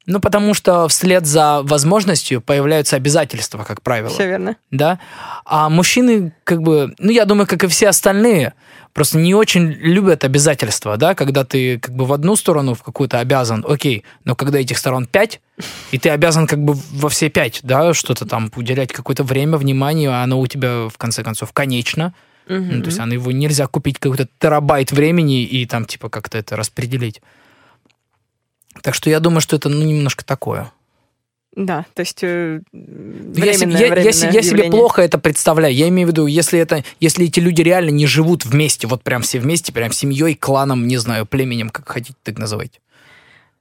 Ну, 0.07 0.19
потому 0.19 0.53
что 0.53 0.87
вслед 0.87 1.25
за 1.25 1.61
возможностью 1.63 2.39
появляются 2.39 2.95
обязательства, 2.95 3.63
как 3.63 3.81
правило. 3.81 4.09
Все 4.09 4.27
верно. 4.27 4.55
да. 4.69 4.99
А 5.45 5.69
мужчины, 5.69 6.31
как 6.43 6.61
бы, 6.61 6.93
ну, 6.99 7.09
я 7.09 7.25
думаю, 7.25 7.47
как 7.47 7.63
и 7.63 7.67
все 7.67 7.89
остальные, 7.89 8.53
просто 8.93 9.17
не 9.17 9.33
очень 9.33 9.71
любят 9.71 10.23
обязательства, 10.23 10.97
да, 10.97 11.15
когда 11.15 11.43
ты 11.43 11.79
как 11.79 11.95
бы 11.95 12.05
в 12.05 12.13
одну 12.13 12.35
сторону 12.35 12.75
в 12.75 12.83
какую-то 12.83 13.19
обязан, 13.19 13.65
окей, 13.67 14.03
но 14.25 14.35
когда 14.35 14.59
этих 14.59 14.77
сторон 14.77 15.07
пять, 15.07 15.41
и 15.91 15.97
ты 15.97 16.09
обязан 16.09 16.45
как 16.45 16.63
бы 16.63 16.75
во 16.91 17.09
все 17.09 17.29
пять, 17.29 17.61
да, 17.63 17.93
что-то 17.95 18.25
там 18.25 18.51
уделять 18.55 18.93
какое-то 18.93 19.23
время, 19.23 19.57
внимание, 19.57 20.09
а 20.09 20.23
оно 20.23 20.39
у 20.39 20.45
тебя, 20.45 20.87
в 20.87 20.97
конце 20.97 21.23
концов, 21.23 21.51
конечно. 21.51 22.13
Ну, 22.47 22.81
то 22.81 22.87
есть 22.87 22.99
оно 22.99 23.13
его 23.13 23.31
нельзя 23.31 23.67
купить 23.67 23.97
какой-то 23.99 24.27
терабайт 24.39 24.91
времени 24.91 25.43
и 25.43 25.65
там 25.65 25.85
типа 25.85 26.09
как-то 26.09 26.37
это 26.37 26.55
распределить. 26.55 27.21
Так 28.81 28.93
что 28.93 29.09
я 29.09 29.19
думаю, 29.19 29.41
что 29.41 29.55
это 29.55 29.69
ну, 29.69 29.83
немножко 29.83 30.23
такое. 30.25 30.71
Да, 31.55 31.85
то 31.93 32.01
есть 32.01 32.19
э, 32.21 32.59
Я, 32.73 33.53
себе, 33.53 33.67
временное- 33.67 33.79
я- 33.79 33.85
я 33.87 33.91
временное 33.93 34.11
се- 34.11 34.25
я 34.25 34.41
себе 34.41 34.49
явление. 34.57 34.71
плохо 34.71 35.01
это 35.01 35.17
представляю. 35.17 35.73
Я 35.73 35.87
имею 35.87 36.07
в 36.09 36.11
виду, 36.11 36.25
если 36.27 36.59
это, 36.59 36.83
если 36.99 37.25
эти 37.27 37.39
люди 37.39 37.61
реально 37.61 37.91
не 37.91 38.05
живут 38.07 38.45
вместе, 38.45 38.87
вот 38.87 39.03
прям 39.03 39.21
все 39.21 39.39
вместе, 39.39 39.71
прям 39.71 39.93
семьей, 39.93 40.35
кланом, 40.35 40.85
не 40.85 40.97
знаю, 40.97 41.25
племенем, 41.25 41.69
как 41.69 41.87
хотите, 41.87 42.15
так 42.23 42.37
называйте. 42.37 42.79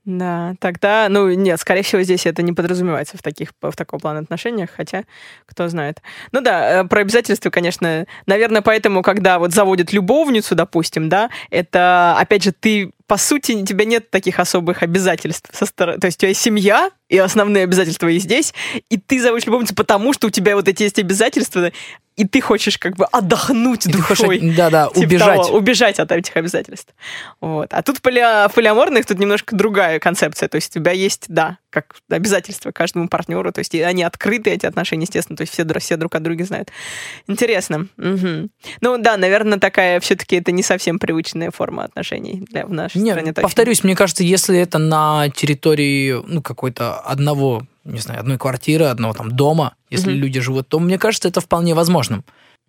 Да, 0.06 0.54
тогда, 0.60 1.06
ну, 1.08 1.30
нет, 1.32 1.58
скорее 1.58 1.82
всего, 1.82 2.02
здесь 2.02 2.26
это 2.26 2.42
не 2.42 2.52
подразумевается 2.52 3.16
в 3.16 3.22
таких, 3.22 3.52
в 3.62 3.72
такого 3.74 4.00
плана 4.00 4.18
отношениях, 4.20 4.68
хотя, 4.76 5.04
кто 5.46 5.66
знает. 5.68 6.02
Ну 6.30 6.42
да, 6.42 6.82
э, 6.82 6.84
про 6.84 7.00
обязательства, 7.00 7.48
конечно, 7.48 8.04
наверное, 8.26 8.60
поэтому, 8.60 9.02
когда 9.02 9.38
вот 9.38 9.52
заводят 9.54 9.94
любовницу, 9.94 10.54
допустим, 10.54 11.08
да, 11.08 11.30
это, 11.50 12.16
опять 12.18 12.44
же, 12.44 12.52
ты, 12.52 12.92
по 13.06 13.16
сути, 13.16 13.52
у 13.52 13.66
тебя 13.66 13.84
нет 13.84 14.10
таких 14.10 14.38
особых 14.38 14.82
обязательств 14.82 15.50
со 15.52 15.66
стороны, 15.66 15.98
то 15.98 16.06
есть 16.06 16.18
у 16.18 16.20
тебя 16.20 16.28
есть 16.30 16.40
семья, 16.40 16.90
и 17.08 17.18
основные 17.18 17.64
обязательства 17.64 18.08
и 18.08 18.18
здесь, 18.18 18.54
и 18.88 18.96
ты 18.98 19.20
заводишь 19.20 19.46
любовницу, 19.46 19.74
потому 19.74 20.12
что 20.12 20.28
у 20.28 20.30
тебя 20.30 20.56
вот 20.56 20.68
эти 20.68 20.84
есть 20.84 20.98
обязательства, 20.98 21.70
и 22.16 22.26
ты 22.26 22.40
хочешь 22.40 22.78
как 22.78 22.96
бы 22.96 23.04
отдохнуть 23.06 23.86
И 23.86 23.92
ты 23.92 24.00
хочешь, 24.00 24.20
душой. 24.20 24.54
да-да, 24.56 24.88
Типа 24.88 25.00
убежать. 25.00 25.42
того, 25.42 25.58
убежать 25.58 25.98
от 25.98 26.12
этих 26.12 26.36
обязательств. 26.36 26.94
Вот. 27.40 27.72
А 27.72 27.82
тут 27.82 27.98
в 27.98 28.02
полиаморных 28.02 29.04
тут 29.04 29.18
немножко 29.18 29.56
другая 29.56 29.98
концепция. 29.98 30.48
То 30.48 30.56
есть 30.56 30.70
у 30.70 30.80
тебя 30.80 30.92
есть, 30.92 31.24
да, 31.28 31.58
как 31.74 31.96
обязательства 32.08 32.70
каждому 32.70 33.08
партнеру. 33.08 33.50
То 33.52 33.58
есть 33.58 33.74
они 33.74 34.04
открыты, 34.04 34.50
эти 34.50 34.64
отношения, 34.64 35.02
естественно. 35.04 35.36
То 35.36 35.42
есть 35.42 35.52
все, 35.52 35.66
все 35.80 35.96
друг 35.96 36.14
от 36.14 36.22
друга 36.22 36.44
знают. 36.44 36.70
Интересно. 37.26 37.88
Мгм. 37.96 38.50
Ну 38.80 38.98
да, 38.98 39.16
наверное, 39.16 39.58
такая 39.58 39.98
все-таки 40.00 40.36
это 40.36 40.52
не 40.52 40.62
совсем 40.62 40.98
привычная 40.98 41.50
форма 41.50 41.84
отношений 41.84 42.44
для, 42.50 42.64
в 42.66 42.72
нашей 42.72 42.98
Не, 43.02 43.10
стране. 43.10 43.32
точно. 43.32 43.42
повторюсь, 43.42 43.82
мне 43.84 43.96
кажется, 43.96 44.22
если 44.22 44.58
это 44.58 44.78
на 44.78 45.28
территории, 45.30 46.22
ну, 46.26 46.40
какой-то 46.42 47.00
одного, 47.00 47.66
не 47.84 47.98
знаю, 48.00 48.20
одной 48.20 48.38
квартиры, 48.38 48.84
одного 48.86 49.14
там 49.14 49.30
дома, 49.32 49.74
если 49.90 50.10
Мгм. 50.12 50.20
люди 50.20 50.40
живут, 50.40 50.68
то 50.68 50.78
мне 50.78 50.98
кажется, 50.98 51.28
это 51.28 51.40
вполне 51.40 51.74
возможным. 51.74 52.24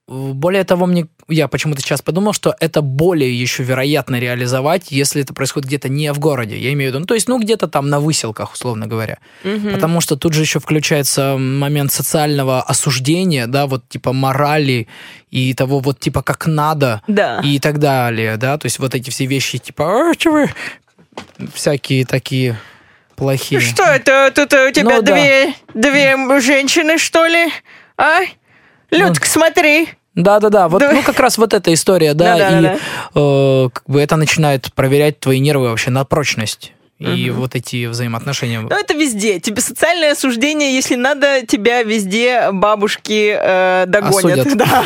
Более 0.08 0.64
того, 0.64 0.86
мне, 0.86 1.08
я 1.28 1.48
почему-то 1.48 1.82
сейчас 1.82 2.04
подумал, 2.04 2.34
что 2.34 2.56
это 2.60 2.84
более 2.84 3.34
еще 3.34 3.64
вероятно 3.64 4.20
реализовать, 4.20 4.92
если 4.92 5.24
это 5.24 5.34
происходит 5.34 5.68
где-то 5.68 5.90
не 5.90 6.14
в 6.14 6.20
городе. 6.20 6.58
Я 6.60 6.74
имею 6.74 6.92
в 6.92 6.94
виду, 6.94 7.00
ну, 7.00 7.06
то 7.08 7.16
есть, 7.16 7.28
ну, 7.28 7.40
где-то 7.40 7.68
там 7.68 7.90
на 7.90 8.00
выселках, 8.00 8.54
условно 8.54 8.86
говоря. 8.86 9.18
Мгм. 9.44 9.74
Потому 9.74 10.02
что 10.02 10.16
тут 10.16 10.34
же 10.34 10.42
еще 10.42 10.60
включается 10.60 11.38
момент 11.38 11.92
социального 11.92 12.62
осуждения, 12.62 13.48
да, 13.48 13.66
вот 13.66 13.90
типа 13.90 14.14
морали 14.14 14.88
и 15.32 15.56
того 15.56 15.80
вот 15.80 16.00
типа 16.00 16.22
как 16.22 16.46
надо 16.46 17.02
Да. 17.08 17.42
и 17.44 17.58
так 17.60 17.80
далее, 17.80 18.38
да, 18.38 18.60
то 18.60 18.68
есть 18.68 18.78
вот 18.78 18.94
эти 18.94 19.10
все 19.10 19.26
вещи 19.26 19.58
типа 19.58 20.12
«А, 20.12 20.14
вы?» 20.26 20.50
всякие 21.54 22.06
такие 22.06 22.58
плохие. 23.16 23.60
Что 23.60 23.84
это? 23.84 24.32
Тут 24.36 24.54
у 24.54 24.72
тебя 24.72 24.84
Ну 24.98 25.02
да. 25.02 25.14
две, 25.14 25.54
две 25.74 26.40
женщины, 26.40 26.98
что 26.98 27.26
ли? 27.26 27.52
А? 27.98 28.20
Людка, 28.92 29.28
смотри. 29.28 29.90
Да-да-да, 30.16 30.70
вот 30.70 30.80
Да. 30.80 30.92
ну 30.94 31.04
как 31.04 31.20
раз 31.20 31.38
вот 31.38 31.54
эта 31.54 31.74
история, 31.74 32.14
да, 32.14 32.60
и 32.62 32.66
э, 33.16 33.70
как 33.74 33.84
бы 33.86 34.02
это 34.02 34.16
начинает 34.16 34.74
проверять 34.74 35.20
твои 35.20 35.40
нервы 35.40 35.70
вообще 35.70 35.90
на 35.90 36.06
прочность. 36.06 36.72
И 36.98 37.30
Мгм. 37.30 37.42
вот 37.42 37.56
эти 37.56 37.88
взаимоотношения. 37.88 38.62
Ну, 38.62 38.70
это 38.70 38.94
везде. 38.94 39.40
Тебе 39.42 39.62
социальное 39.62 40.14
осуждение, 40.14 40.74
если 40.74 40.96
надо, 40.96 41.46
тебя 41.46 41.84
везде 41.84 42.52
бабушки 42.54 43.36
э, 43.38 43.84
догонят. 43.88 44.40
Осудят. 44.48 44.56
Да. 44.56 44.84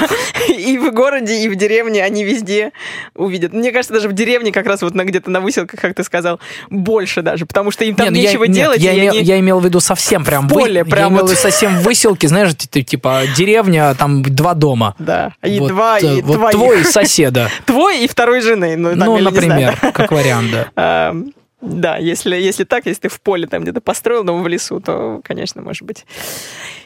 И 0.57 0.77
в 0.79 0.91
городе, 0.91 1.39
и 1.43 1.47
в 1.49 1.55
деревне 1.55 2.03
они 2.03 2.23
везде 2.23 2.71
увидят. 3.15 3.53
Мне 3.53 3.71
кажется, 3.71 3.93
даже 3.93 4.09
в 4.09 4.13
деревне 4.13 4.51
как 4.51 4.65
раз 4.65 4.81
вот 4.81 4.95
на 4.95 5.03
где-то 5.05 5.29
на 5.29 5.39
выселках, 5.39 5.79
как 5.79 5.93
ты 5.95 6.03
сказал, 6.03 6.39
больше 6.71 7.21
даже, 7.21 7.45
потому 7.45 7.69
что 7.69 7.85
им 7.85 7.93
там 7.95 8.07
Не, 8.07 8.11
ну 8.11 8.17
я- 8.17 8.23
нечего 8.29 8.43
нет, 8.45 8.55
делать. 8.55 8.81
Я, 8.81 8.93
и 8.93 8.99
имел, 8.99 9.13
они- 9.13 9.21
я 9.23 9.39
имел 9.39 9.59
в 9.59 9.65
виду 9.65 9.79
совсем 9.79 10.25
прям 10.25 10.47
В 10.47 10.53
поле, 10.53 10.83
вы- 10.83 10.89
прям 10.89 11.03
я 11.03 11.09
имел 11.09 11.19
в 11.19 11.21
вот. 11.21 11.31
виду 11.31 11.39
совсем 11.41 11.77
выселки, 11.81 12.25
знаешь, 12.25 12.55
типа 12.55 13.21
деревня, 13.37 13.93
там 13.93 14.23
два 14.23 14.55
дома. 14.55 14.95
Да. 14.97 15.33
И 15.43 15.59
вот, 15.59 15.67
два, 15.69 15.99
э, 15.99 16.17
и 16.17 16.21
вот 16.23 16.37
твоих. 16.37 16.51
твой 16.55 16.83
соседа. 16.85 17.49
Твой 17.65 18.03
и 18.03 18.07
второй 18.07 18.41
жены. 18.41 18.75
Ну, 18.75 18.95
ну, 18.95 19.17
например, 19.19 19.77
как 19.93 20.11
вариант, 20.11 20.49
да. 20.75 21.13
Да, 21.61 21.97
если, 21.97 22.35
если 22.35 22.63
так, 22.63 22.85
если 22.85 23.01
ты 23.01 23.09
в 23.09 23.19
поле 23.19 23.45
там 23.45 23.63
где-то 23.63 23.81
построил, 23.81 24.23
но 24.23 24.37
в 24.37 24.47
лесу, 24.47 24.79
то, 24.79 25.21
конечно, 25.23 25.61
может 25.61 25.83
быть. 25.83 26.05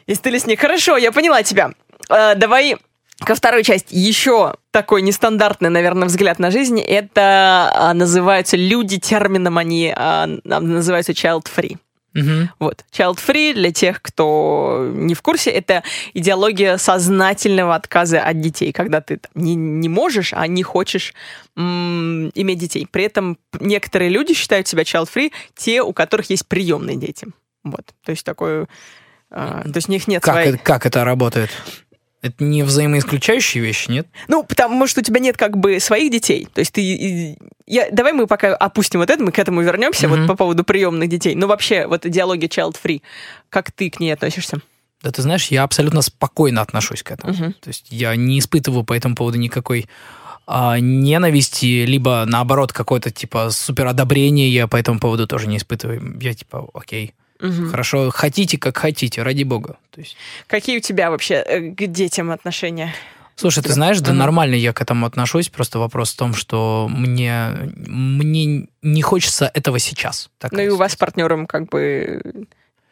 Если 0.07 0.24
ты 0.24 0.30
лесник. 0.32 0.59
Хорошо, 0.59 0.97
я 0.97 1.11
поняла 1.11 1.43
тебя. 1.43 1.71
А, 2.09 2.36
давай 2.36 2.78
ко 3.19 3.36
второй 3.36 3.63
части. 3.63 3.93
Еще 3.93 4.55
такой 4.71 5.01
нестандартный, 5.01 5.69
наверное, 5.69 6.07
взгляд 6.07 6.39
на 6.39 6.49
жизнь. 6.49 6.80
Это 6.80 7.71
а, 7.74 7.93
называются 7.93 8.57
люди 8.57 8.99
термином, 8.99 9.57
они 9.57 9.93
а, 9.95 10.28
называются 10.43 11.11
child-free. 11.11 11.78
Мгм. 12.14 12.51
Вот. 12.59 12.86
Child-free, 12.91 13.53
для 13.53 13.72
тех, 13.72 14.01
кто 14.01 14.89
не 14.93 15.14
в 15.16 15.22
курсе, 15.22 15.49
это 15.49 15.84
идеология 16.14 16.78
сознательного 16.78 17.76
отказа 17.76 18.22
от 18.22 18.39
детей, 18.39 18.72
когда 18.72 19.01
ты 19.01 19.18
там 19.18 19.32
не, 19.36 19.55
не 19.55 19.89
можешь, 19.89 20.34
а 20.34 20.45
не 20.47 20.64
хочешь 20.64 21.14
м, 21.57 22.30
иметь 22.36 22.59
детей. 22.59 22.88
При 22.89 23.05
этом 23.05 23.38
некоторые 23.59 24.09
люди 24.09 24.34
считают 24.34 24.68
себя 24.68 24.84
child-free, 24.84 25.32
те, 25.55 25.82
у 25.82 25.93
которых 25.93 26.30
есть 26.30 26.47
приемные 26.47 26.97
дети. 26.97 27.28
Вот. 27.64 27.93
То 28.05 28.11
есть 28.11 28.26
такое... 28.26 28.68
а, 29.32 29.64
то 29.64 29.78
есть 29.78 29.89
у 29.89 29.91
них 29.91 30.07
нет 30.07 30.22
Как, 30.22 30.36
своей... 30.36 30.57
как 30.57 30.86
это 30.86 31.03
работает? 31.03 31.49
Это 32.24 32.43
не 32.43 32.63
взаимоисключающие 32.63 33.61
вещи, 33.61 33.91
нет? 33.91 34.07
Ну, 34.30 34.43
потому 34.43 34.88
что 34.88 35.01
у 35.01 35.03
тебя 35.03 35.19
нет 35.19 35.36
как 35.38 35.57
бы 35.57 35.80
своих 35.82 36.09
детей. 36.09 36.47
То 36.53 36.59
есть 36.59 36.71
ты... 36.71 37.38
Я, 37.67 37.89
давай 37.91 38.13
мы 38.13 38.28
пока 38.28 38.55
опустим 38.55 39.01
вот 39.01 39.09
это, 39.09 39.21
мы 39.21 39.32
к 39.32 39.39
этому 39.39 39.61
вернемся, 39.61 40.07
Мгм. 40.07 40.21
вот 40.21 40.28
по 40.28 40.36
поводу 40.36 40.63
приемных 40.63 41.09
детей. 41.09 41.36
Ну, 41.36 41.47
вообще, 41.47 41.86
вот 41.86 42.05
идеология 42.05 42.47
child-free, 42.47 43.01
как 43.49 43.71
ты 43.71 43.89
к 43.89 43.99
ней 43.99 44.11
относишься? 44.11 44.61
Да 45.01 45.11
ты 45.11 45.21
знаешь, 45.21 45.47
я 45.47 45.63
абсолютно 45.63 46.01
спокойно 46.01 46.61
отношусь 46.61 47.03
к 47.03 47.11
этому. 47.11 47.34
Мгм. 47.34 47.53
То 47.53 47.67
есть 47.67 47.88
я 47.89 48.15
не 48.15 48.39
испытываю 48.39 48.86
по 48.86 48.93
этому 48.93 49.15
поводу 49.15 49.38
никакой 49.38 49.86
а, 50.47 50.80
ненависти, 50.80 51.86
либо 51.86 52.24
наоборот 52.26 52.71
какое-то 52.71 53.11
типа 53.11 53.49
супер 53.51 53.88
одобрение 53.88 54.49
я 54.49 54.67
по 54.67 54.78
этому 54.78 54.99
поводу 54.99 55.28
тоже 55.28 55.47
не 55.47 55.57
испытываю. 55.57 56.17
Я 56.21 56.34
типа, 56.34 56.69
окей, 56.74 57.13
Мгм. 57.44 57.70
хорошо, 57.70 58.10
хотите 58.10 58.58
как 58.58 58.78
хотите, 58.78 59.22
ради 59.22 59.44
бога. 59.44 59.78
То 59.91 60.00
есть, 60.00 60.16
Какие 60.48 60.78
у 60.78 60.80
тебя 60.80 61.12
вообще 61.12 61.36
э, 61.36 61.72
к 61.72 61.88
детям 61.88 62.32
отношения? 62.32 62.96
слушай, 63.36 63.62
ты 63.62 63.74
знаешь, 63.74 64.00
да 64.00 64.14
нормально 64.14 64.56
я 64.56 64.74
к 64.74 64.82
этому 64.82 65.06
отношусь, 65.06 65.50
просто 65.50 65.78
вопрос 65.78 66.14
в 66.14 66.18
том, 66.18 66.34
что 66.34 66.88
мне, 66.89 67.72
мне 67.76 68.68
не 68.82 69.02
хочется 69.02 69.52
этого 69.54 69.78
сейчас. 69.80 70.30
Ну 70.41 70.50
Такая 70.50 70.68
и 70.68 70.70
у 70.70 70.78
вас 70.78 70.94
с 70.94 70.96
партнером 70.96 71.46
как 71.48 71.68
бы 71.68 72.48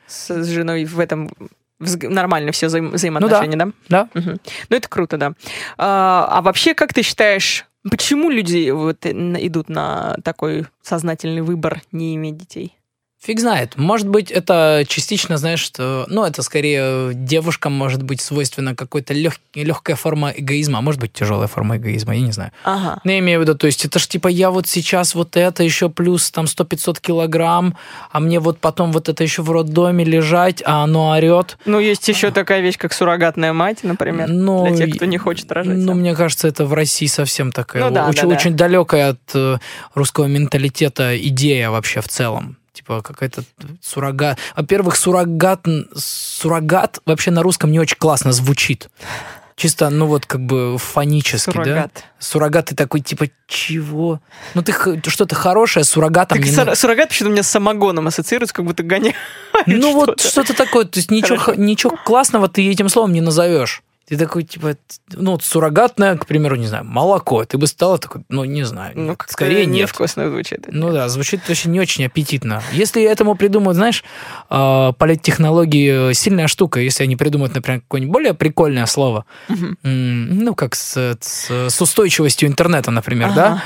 с, 0.08 0.44
женой 0.44 0.86
в 0.86 1.00
этом 1.00 1.32
нормально 1.80 2.52
все 2.52 2.68
взаимоотношения, 2.68 3.58
да? 3.58 3.72
Да? 3.88 4.10
Мгм. 4.14 4.40
Ну 4.70 4.76
это 4.76 4.90
круто, 4.90 5.18
да. 5.18 5.34
А, 5.78 6.28
а 6.30 6.42
вообще, 6.42 6.74
как 6.74 6.94
ты 6.94 7.02
считаешь, 7.02 7.66
почему 7.90 8.30
люди 8.30 8.70
вот 8.72 9.06
э, 9.06 9.12
идут 9.12 9.70
на 9.70 10.18
такой 10.24 10.66
сознательный 10.82 11.42
выбор 11.42 11.82
не 11.92 12.16
иметь 12.16 12.38
детей? 12.38 12.76
Фиг 13.24 13.40
знает. 13.40 13.78
Может 13.78 14.08
быть, 14.08 14.32
это 14.32 14.84
частично, 14.88 15.38
знаешь, 15.38 15.60
что... 15.60 16.06
Ну, 16.08 16.26
это 16.26 16.42
скорее 16.42 17.14
девушкам 17.14 17.72
может 17.72 18.02
быть 18.02 18.20
свойственно 18.20 18.76
какой-то 18.76 19.14
лег... 19.14 19.36
легкая 19.54 19.96
форма 19.96 20.34
эгоизма, 20.36 20.80
а 20.80 20.82
может 20.82 21.00
быть, 21.00 21.14
тяжелая 21.14 21.48
форма 21.48 21.78
эгоизма, 21.78 22.16
я 22.16 22.22
не 22.22 22.32
знаю. 22.32 22.52
Ага. 22.64 23.00
Ну, 23.04 23.12
я 23.12 23.20
имею 23.20 23.38
в 23.38 23.44
виду, 23.44 23.56
то 23.56 23.68
есть 23.68 23.86
это 23.86 24.00
ж 24.00 24.08
типа 24.08 24.28
я 24.28 24.50
вот 24.50 24.66
сейчас 24.66 25.14
вот 25.14 25.38
это 25.38 25.62
еще 25.62 25.90
плюс 25.90 26.32
там 26.32 26.46
100-500 26.46 27.00
килограмм, 27.00 27.78
а 28.10 28.20
мне 28.20 28.40
вот 28.40 28.58
потом 28.58 28.92
вот 28.92 29.08
это 29.08 29.22
еще 29.22 29.44
в 29.44 29.52
роддоме 29.52 30.04
лежать, 30.04 30.64
а 30.66 30.84
оно 30.84 31.12
орет. 31.12 31.60
Ну, 31.66 31.80
есть 31.80 32.08
еще 32.08 32.32
такая 32.32 32.62
вещь, 32.62 32.80
как 32.80 32.92
суррогатная 32.92 33.54
мать, 33.54 33.84
например, 33.84 34.30
Ну, 34.30 34.66
для 34.66 34.88
тех, 34.88 34.96
кто 34.96 35.06
не 35.06 35.20
хочет 35.20 35.52
рожать. 35.52 35.78
Ну, 35.78 35.90
сам. 35.90 36.00
мне 36.00 36.16
кажется, 36.16 36.48
это 36.48 36.66
в 36.66 36.74
России 36.74 37.06
совсем 37.06 37.52
такая 37.52 37.84
Ну 37.84 37.92
да, 37.92 38.08
очень, 38.08 38.22
да, 38.24 38.28
да. 38.30 38.36
очень 38.36 38.56
далекая 38.56 39.10
от 39.12 39.20
э, 39.36 39.58
русского 39.94 40.26
менталитета 40.26 41.16
идея 41.20 41.70
вообще 41.70 42.02
в 42.02 42.08
целом. 42.08 42.58
Типа 42.74 43.02
какая-то 43.02 43.44
суррогат. 43.82 44.40
Во-первых, 44.56 44.96
суррогат, 44.96 45.66
суррогат 45.96 47.00
вообще 47.06 47.32
на 47.32 47.44
русском 47.44 47.72
не 47.72 47.80
очень 47.80 47.98
классно 47.98 48.32
звучит. 48.32 48.90
Чисто, 49.58 49.90
ну 49.90 50.08
вот 50.08 50.26
как 50.26 50.42
бы 50.42 50.78
фонически, 50.80 51.46
да? 51.52 51.52
Суррогат. 51.64 52.04
Суррогат 52.18 52.66
ты 52.68 52.76
такой, 52.76 53.02
типа, 53.02 53.28
чего? 53.48 54.20
Ну 54.56 54.64
ты 54.64 54.74
что-то 55.10 55.36
хорошее 55.36 55.84
суррогатом 55.86 56.38
Так 56.38 56.46
не 56.48 56.52
сур- 56.52 56.76
суррогат 56.76 57.10
почему-то 57.10 57.30
у 57.30 57.34
меня 57.34 57.44
с 57.44 57.50
самогоном 57.50 58.08
ассоциируется, 58.08 58.56
как 58.56 58.66
будто 58.66 58.82
гоняют 58.84 59.16
Ну 59.68 59.94
вот 59.94 60.20
что-то. 60.20 60.30
что-то 60.46 60.54
такое. 60.56 60.86
То 60.86 60.98
есть 60.98 61.12
ничего, 61.12 61.38
Хорошо. 61.38 61.62
ничего 61.62 61.98
классного 62.06 62.48
ты 62.48 62.68
этим 62.68 62.90
словом 62.90 63.12
не 63.14 63.22
назовешь. 63.22 63.84
Ты 64.12 64.18
такой, 64.18 64.44
типа, 64.44 64.76
ну, 65.14 65.32
вот 65.32 65.44
суррогатное, 65.46 66.18
к 66.18 66.26
примеру, 66.26 66.58
не 66.58 66.68
знаю, 66.68 66.84
молоко. 66.84 67.46
Ты 67.46 67.58
бы 67.58 67.66
стала 67.66 67.98
такой, 67.98 68.24
ну, 68.28 68.44
не 68.44 68.64
знаю. 68.66 68.92
Ну, 68.94 69.16
как 69.16 69.32
скорее 69.32 69.66
нет. 69.66 69.84
невкусно 69.84 70.30
звучит. 70.30 70.66
Ну 70.68 70.92
да, 70.92 71.08
звучит 71.08 71.40
вообще 71.48 71.70
не 71.70 71.80
очень 71.80 72.04
аппетитно. 72.06 72.62
Если 72.74 73.02
этому 73.04 73.36
придумают, 73.36 73.78
знаешь, 73.78 74.04
э, 74.50 74.92
политтехнологии 74.98 76.12
сильная 76.12 76.48
штука, 76.48 76.82
если 76.82 77.04
они 77.04 77.16
придумают, 77.16 77.56
например, 77.56 77.80
какое-нибудь 77.82 78.12
более 78.12 78.34
прикольное 78.34 78.86
слово, 78.86 79.24
м, 79.48 79.76
ну, 80.44 80.56
как 80.56 80.76
с, 80.76 81.18
с- 81.22 81.70
с 81.70 81.82
устойчивостью 81.82 82.50
интернета, 82.50 82.92
например, 82.92 83.32
да? 83.34 83.64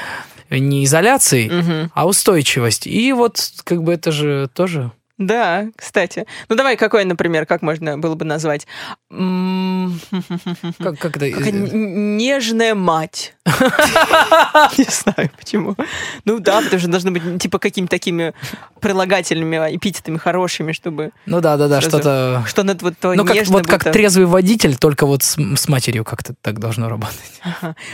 Не 0.51 0.85
изоляцией, 0.85 1.49
Мгм. 1.49 1.91
а 1.95 2.05
устойчивость. 2.07 2.85
И 2.85 3.11
вот 3.13 3.39
как 3.63 3.81
бы 3.81 3.93
это 3.93 4.11
же 4.11 4.47
тоже... 4.53 4.91
Да, 5.17 5.67
кстати. 5.77 6.25
Ну 6.49 6.55
давай, 6.55 6.75
какой, 6.75 7.05
например, 7.05 7.45
как 7.45 7.61
можно 7.61 7.97
было 7.97 8.15
бы 8.15 8.25
назвать? 8.25 8.67
Как, 9.09 10.99
как 10.99 11.17
это... 11.17 11.31
какая 11.31 11.51
н- 11.53 12.17
нежная 12.17 12.75
мать. 12.75 13.35
Не 13.45 14.83
знаю 14.89 15.29
почему. 15.37 15.75
Ну 16.25 16.39
да, 16.39 16.61
потому 16.61 16.79
что 16.79 16.89
должны 16.89 17.11
быть 17.11 17.41
типа 17.41 17.59
какими-то 17.59 17.91
такими 17.91 18.33
прилагательными, 18.81 19.55
эпитетами 19.75 20.17
хорошими, 20.17 20.73
чтобы... 20.73 21.11
Ну 21.25 21.39
да, 21.39 21.55
да, 21.57 21.67
да, 21.67 21.81
что-то... 21.81 22.43
Что 22.47 22.63
над 22.63 22.81
вот 22.81 22.97
то 22.99 23.13
Ну, 23.13 23.25
как, 23.25 23.47
вот 23.47 23.67
как 23.67 23.83
трезвый 23.83 24.25
водитель, 24.25 24.75
только 24.75 25.05
вот 25.05 25.23
с, 25.23 25.37
матерью 25.67 26.03
как-то 26.03 26.33
так 26.41 26.59
должно 26.59 26.89
работать. 26.89 27.41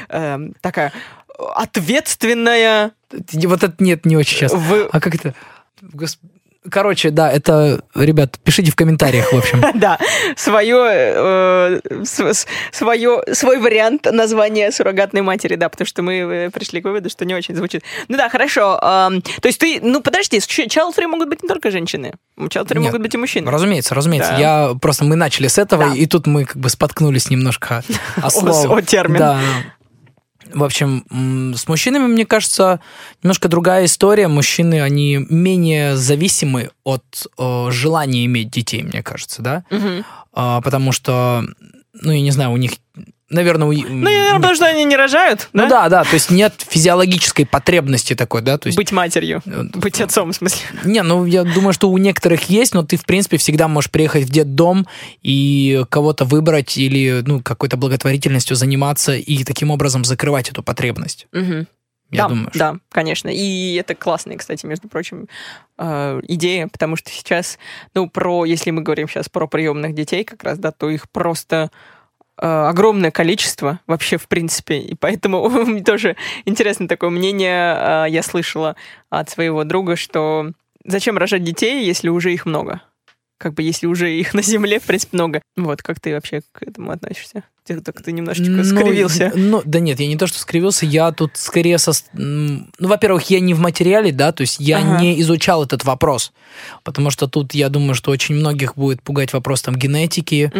эм, 0.09 0.53
такая 0.61 0.91
ответственная... 1.37 2.91
Вот 3.11 3.63
это 3.63 3.75
нет, 3.79 4.05
не 4.05 4.17
очень 4.17 4.37
часто. 4.39 4.59
А 4.91 4.99
как 4.99 5.15
это? 5.15 5.35
Гос- 5.81 6.17
Короче, 6.69 7.09
да, 7.09 7.31
это, 7.31 7.81
ребят, 7.95 8.37
пишите 8.43 8.71
в 8.71 8.75
комментариях, 8.75 9.33
в 9.33 9.37
общем. 9.37 9.63
Да, 9.73 9.97
свое, 10.35 10.77
э, 10.87 11.79
свое, 12.03 13.23
свой 13.33 13.57
вариант 13.59 14.07
названия 14.11 14.71
суррогатной 14.71 15.21
матери, 15.21 15.55
да, 15.55 15.69
потому 15.69 15.87
что 15.87 16.03
мы 16.03 16.17
э, 16.19 16.49
пришли 16.51 16.81
к 16.81 16.85
выводу, 16.85 17.09
что 17.09 17.25
не 17.25 17.33
очень 17.33 17.55
звучит. 17.55 17.83
Ну 18.09 18.17
да, 18.17 18.29
хорошо. 18.29 18.77
то 18.79 19.47
есть 19.47 19.59
ты, 19.59 19.79
ну 19.81 20.01
подожди, 20.01 20.37
free 20.37 21.07
могут 21.07 21.29
быть 21.29 21.41
не 21.41 21.49
только 21.49 21.71
женщины, 21.71 22.13
Нет, 22.79 22.89
могут 22.89 23.01
быть 23.01 23.15
и 23.15 23.17
мужчины. 23.17 23.49
Разумеется, 23.49 23.95
разумеется. 23.95 24.35
Я 24.37 24.73
просто 24.79 25.03
мы 25.03 25.15
начали 25.15 25.47
с 25.47 25.57
этого, 25.57 25.95
и 25.95 26.05
тут 26.05 26.27
мы 26.27 26.45
как 26.45 26.57
бы 26.57 26.69
споткнулись 26.69 27.29
немножко 27.31 27.83
о 28.21 28.27
О, 28.27 28.29
слове. 28.29 28.69
о 28.69 28.81
термин. 28.81 29.17
Да. 29.17 29.39
В 30.53 30.63
общем, 30.63 31.05
с 31.55 31.67
мужчинами, 31.67 32.07
мне 32.07 32.25
кажется, 32.25 32.79
немножко 33.23 33.47
другая 33.47 33.85
история. 33.85 34.27
Мужчины, 34.27 34.81
они 34.81 35.25
менее 35.29 35.95
зависимы 35.95 36.71
от 36.83 37.27
э, 37.37 37.67
желания 37.71 38.25
иметь 38.25 38.49
детей, 38.49 38.83
мне 38.83 39.03
кажется, 39.03 39.41
да? 39.41 39.63
Мгм. 39.69 40.05
А, 40.33 40.61
потому 40.61 40.91
что, 40.91 41.43
ну, 41.93 42.11
я 42.11 42.21
не 42.21 42.31
знаю, 42.31 42.51
у 42.51 42.57
них, 42.57 42.71
наверное, 43.31 43.67
у... 43.67 43.71
Ну, 43.73 43.95
наверное, 43.95 44.35
потому 44.35 44.55
что 44.55 44.65
они 44.65 44.83
не 44.85 44.95
рожают, 44.95 45.49
Ну 45.53 45.63
да? 45.63 45.69
да, 45.69 45.89
да, 45.89 46.03
то 46.03 46.13
есть 46.13 46.29
нет 46.29 46.53
физиологической 46.69 47.45
потребности 47.45 48.15
такой, 48.15 48.41
да, 48.41 48.57
то 48.57 48.67
есть... 48.67 48.77
Быть 48.77 48.91
матерью, 48.91 49.41
э, 49.45 49.63
быть 49.73 49.99
отцом, 50.01 50.31
в 50.31 50.35
смысле. 50.35 50.61
Не, 50.83 51.01
ну 51.03 51.25
я 51.25 51.43
думаю, 51.43 51.73
что 51.73 51.89
у 51.89 51.97
некоторых 51.97 52.43
есть, 52.49 52.73
но 52.73 52.83
ты, 52.83 52.97
в 52.97 53.05
принципе, 53.05 53.37
всегда 53.37 53.67
можешь 53.67 53.89
приехать 53.91 54.25
в 54.25 54.29
детдом 54.31 54.87
и 55.21 55.83
кого-то 55.89 56.25
выбрать 56.25 56.77
или, 56.77 57.23
ну, 57.25 57.41
какой-то 57.41 57.77
благотворительностью 57.77 58.55
заниматься 58.55 59.13
и 59.13 59.43
таким 59.43 59.71
образом 59.71 60.03
закрывать 60.03 60.49
эту 60.49 60.63
потребность. 60.63 61.27
Мгм. 61.31 61.67
Я 62.13 62.23
да, 62.23 62.27
думаю, 62.27 62.49
что- 62.49 62.59
да, 62.59 62.75
конечно. 62.91 63.29
И 63.29 63.75
это 63.75 63.95
классная, 63.95 64.37
кстати, 64.37 64.65
между 64.65 64.89
прочим, 64.89 65.29
э, 65.77 66.19
идея, 66.27 66.67
потому 66.67 66.97
что 66.97 67.09
сейчас, 67.09 67.57
ну, 67.93 68.09
про, 68.09 68.43
если 68.43 68.71
мы 68.71 68.81
говорим 68.81 69.07
сейчас 69.07 69.29
про 69.29 69.47
приемных 69.47 69.95
детей, 69.95 70.25
как 70.25 70.43
раз, 70.43 70.57
да, 70.59 70.71
то 70.71 70.89
их 70.89 71.09
просто 71.09 71.71
э, 71.73 72.00
огромное 72.37 73.11
количество 73.11 73.79
вообще, 73.87 74.17
в 74.17 74.27
принципе. 74.27 74.79
И 74.79 74.95
поэтому 74.95 75.47
мне 75.65 75.83
тоже 75.83 76.15
интересно 76.45 76.87
такое 76.87 77.09
мнение. 77.09 77.75
э, 77.77 78.05
Я 78.09 78.23
слышала 78.23 78.75
от 79.09 79.29
своего 79.29 79.63
друга, 79.63 79.95
что 79.95 80.51
зачем 80.85 81.17
рожать 81.17 81.43
детей, 81.43 81.85
если 81.85 82.09
уже 82.09 82.33
их 82.33 82.45
много? 82.45 82.81
Как 83.41 83.55
бы 83.55 83.63
если 83.63 83.87
уже 83.87 84.13
их 84.15 84.33
на 84.35 84.43
земле, 84.43 84.79
в 84.79 84.83
принципе, 84.83 85.17
много. 85.17 85.41
Вот, 85.57 85.81
как 85.81 85.99
ты 85.99 86.13
вообще 86.13 86.41
к 86.51 86.61
этому 86.61 86.91
относишься? 86.91 87.43
Ты, 87.65 87.79
так 87.81 88.01
ты 88.03 88.11
немножечко 88.11 88.51
Ну, 88.51 88.63
скривился. 88.63 89.31
Ну, 89.35 89.61
да 89.65 89.79
нет, 89.79 89.99
я 89.99 90.07
не 90.07 90.15
то, 90.15 90.27
что 90.27 90.37
скривился, 90.39 90.85
я 90.85 91.11
тут 91.11 91.31
скорее 91.35 91.77
со... 91.79 91.91
Ну, 92.13 92.65
во-первых, 92.79 93.29
я 93.31 93.39
не 93.39 93.53
в 93.53 93.59
материале, 93.59 94.11
да, 94.11 94.31
то 94.31 94.41
есть 94.41 94.57
я 94.59 94.77
Ага. 94.79 94.99
не 95.01 95.19
изучал 95.21 95.63
этот 95.63 95.83
вопрос, 95.83 96.33
потому 96.83 97.09
что 97.11 97.27
тут, 97.27 97.53
я 97.55 97.69
думаю, 97.69 97.93
что 97.95 98.11
очень 98.11 98.35
многих 98.35 98.75
будет 98.75 99.01
пугать 99.03 99.33
вопрос 99.33 99.61
там 99.63 99.75
генетики, 99.75 100.51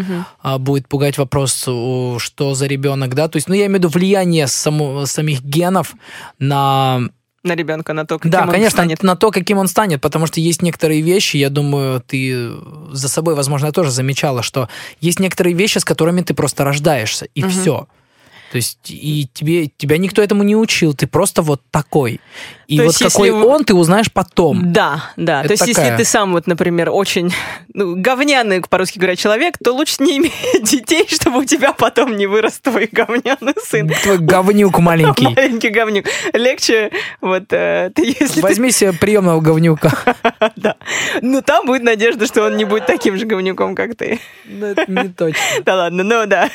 а, 0.42 0.58
будет 0.60 0.88
пугать 0.88 1.18
вопрос, 1.18 1.54
что 1.56 2.54
за 2.54 2.66
ребенок, 2.68 3.14
да, 3.16 3.28
то 3.28 3.38
есть, 3.38 3.48
ну, 3.48 3.54
я 3.56 3.66
имею 3.66 3.74
в 3.74 3.80
виду 3.80 3.90
влияние 3.90 4.46
само- 4.48 5.06
самих 5.06 5.42
генов 5.44 5.96
на 6.40 7.10
На 7.44 7.56
ребенка, 7.56 7.94
на 7.94 8.06
то, 8.06 8.20
каким 8.20 8.32
да, 8.32 8.44
он 8.44 8.50
конечно, 8.52 8.78
станет. 8.78 9.02
на 9.02 9.16
то, 9.16 9.32
каким 9.32 9.58
он 9.58 9.68
станет, 9.68 10.00
потому 10.00 10.28
что 10.28 10.40
есть 10.40 10.62
некоторые 10.62 11.02
вещи, 11.02 11.38
я 11.38 11.50
думаю, 11.50 12.00
ты 12.02 12.52
за 12.92 13.10
собой, 13.10 13.34
возможно, 13.34 13.72
тоже 13.72 13.90
замечала, 13.90 14.44
что 14.44 14.70
есть 15.00 15.20
некоторые 15.20 15.56
вещи, 15.56 15.80
с 15.80 15.86
которыми 15.86 16.22
ты 16.22 16.36
просто 16.36 16.64
рождаешься, 16.64 17.26
и 17.34 17.42
Мгм. 17.42 17.50
все. 17.50 17.88
То 18.52 18.58
есть, 18.58 18.80
и 18.90 19.30
тебе, 19.34 19.72
тебя 19.76 19.98
никто 19.98 20.22
этому 20.22 20.44
не 20.44 20.56
учил, 20.56 20.94
ты 20.94 21.08
просто 21.08 21.42
вот 21.42 21.62
такой. 21.72 22.20
И 22.72 22.78
То 22.78 22.84
вот 22.84 22.90
есть, 22.92 23.02
если 23.02 23.12
какой 23.14 23.32
вы- 23.32 23.46
он, 23.46 23.66
ты 23.66 23.74
узнаешь 23.74 24.10
потом. 24.10 24.72
Да, 24.72 25.12
да. 25.18 25.40
Это 25.40 25.50
То 25.50 25.54
есть, 25.56 25.68
если 25.68 25.82
такая- 25.82 25.98
ты 25.98 26.06
сам, 26.06 26.32
вот, 26.32 26.48
например, 26.48 26.90
очень 26.90 27.34
ну, 27.74 27.96
говняный, 27.98 28.62
по-русски 28.62 28.98
говоря, 28.98 29.18
человек, 29.18 29.58
то 29.62 29.74
лучше 29.74 29.96
не 30.00 30.18
иметь 30.20 30.34
детей, 30.64 31.06
чтобы 31.10 31.40
у 31.40 31.44
тебя 31.46 31.74
потом 31.74 32.16
не 32.16 32.28
вырос 32.28 32.60
твой 32.62 32.88
говняный 32.90 33.56
сын. 33.62 33.90
Твой 34.04 34.20
говнюк 34.20 34.80
маленький. 34.80 35.26
Маленький 35.28 35.68
говнюк. 35.68 36.06
Легче, 36.32 36.92
вот, 37.20 37.44
э, 37.52 37.92
ты, 37.94 38.06
если 38.06 38.36
ты 38.36 38.42
Возьми 38.42 38.72
себе 38.72 38.94
приемного 38.94 39.42
говнюка. 39.42 39.92
Да. 40.56 40.76
Ну, 41.22 41.42
там 41.42 41.66
будет 41.66 41.84
надежда, 41.84 42.26
что 42.26 42.46
он 42.46 42.56
не 42.58 42.66
будет 42.66 42.86
таким 42.86 43.18
же 43.18 43.26
говнюком, 43.26 43.76
как 43.76 43.96
ты. 43.96 44.20
Ну, 44.46 44.68
это 44.68 44.90
не 44.90 45.10
точно. 45.10 45.42
Да 45.66 45.76
ладно, 45.76 46.04
ну 46.04 46.26
да. 46.26 46.50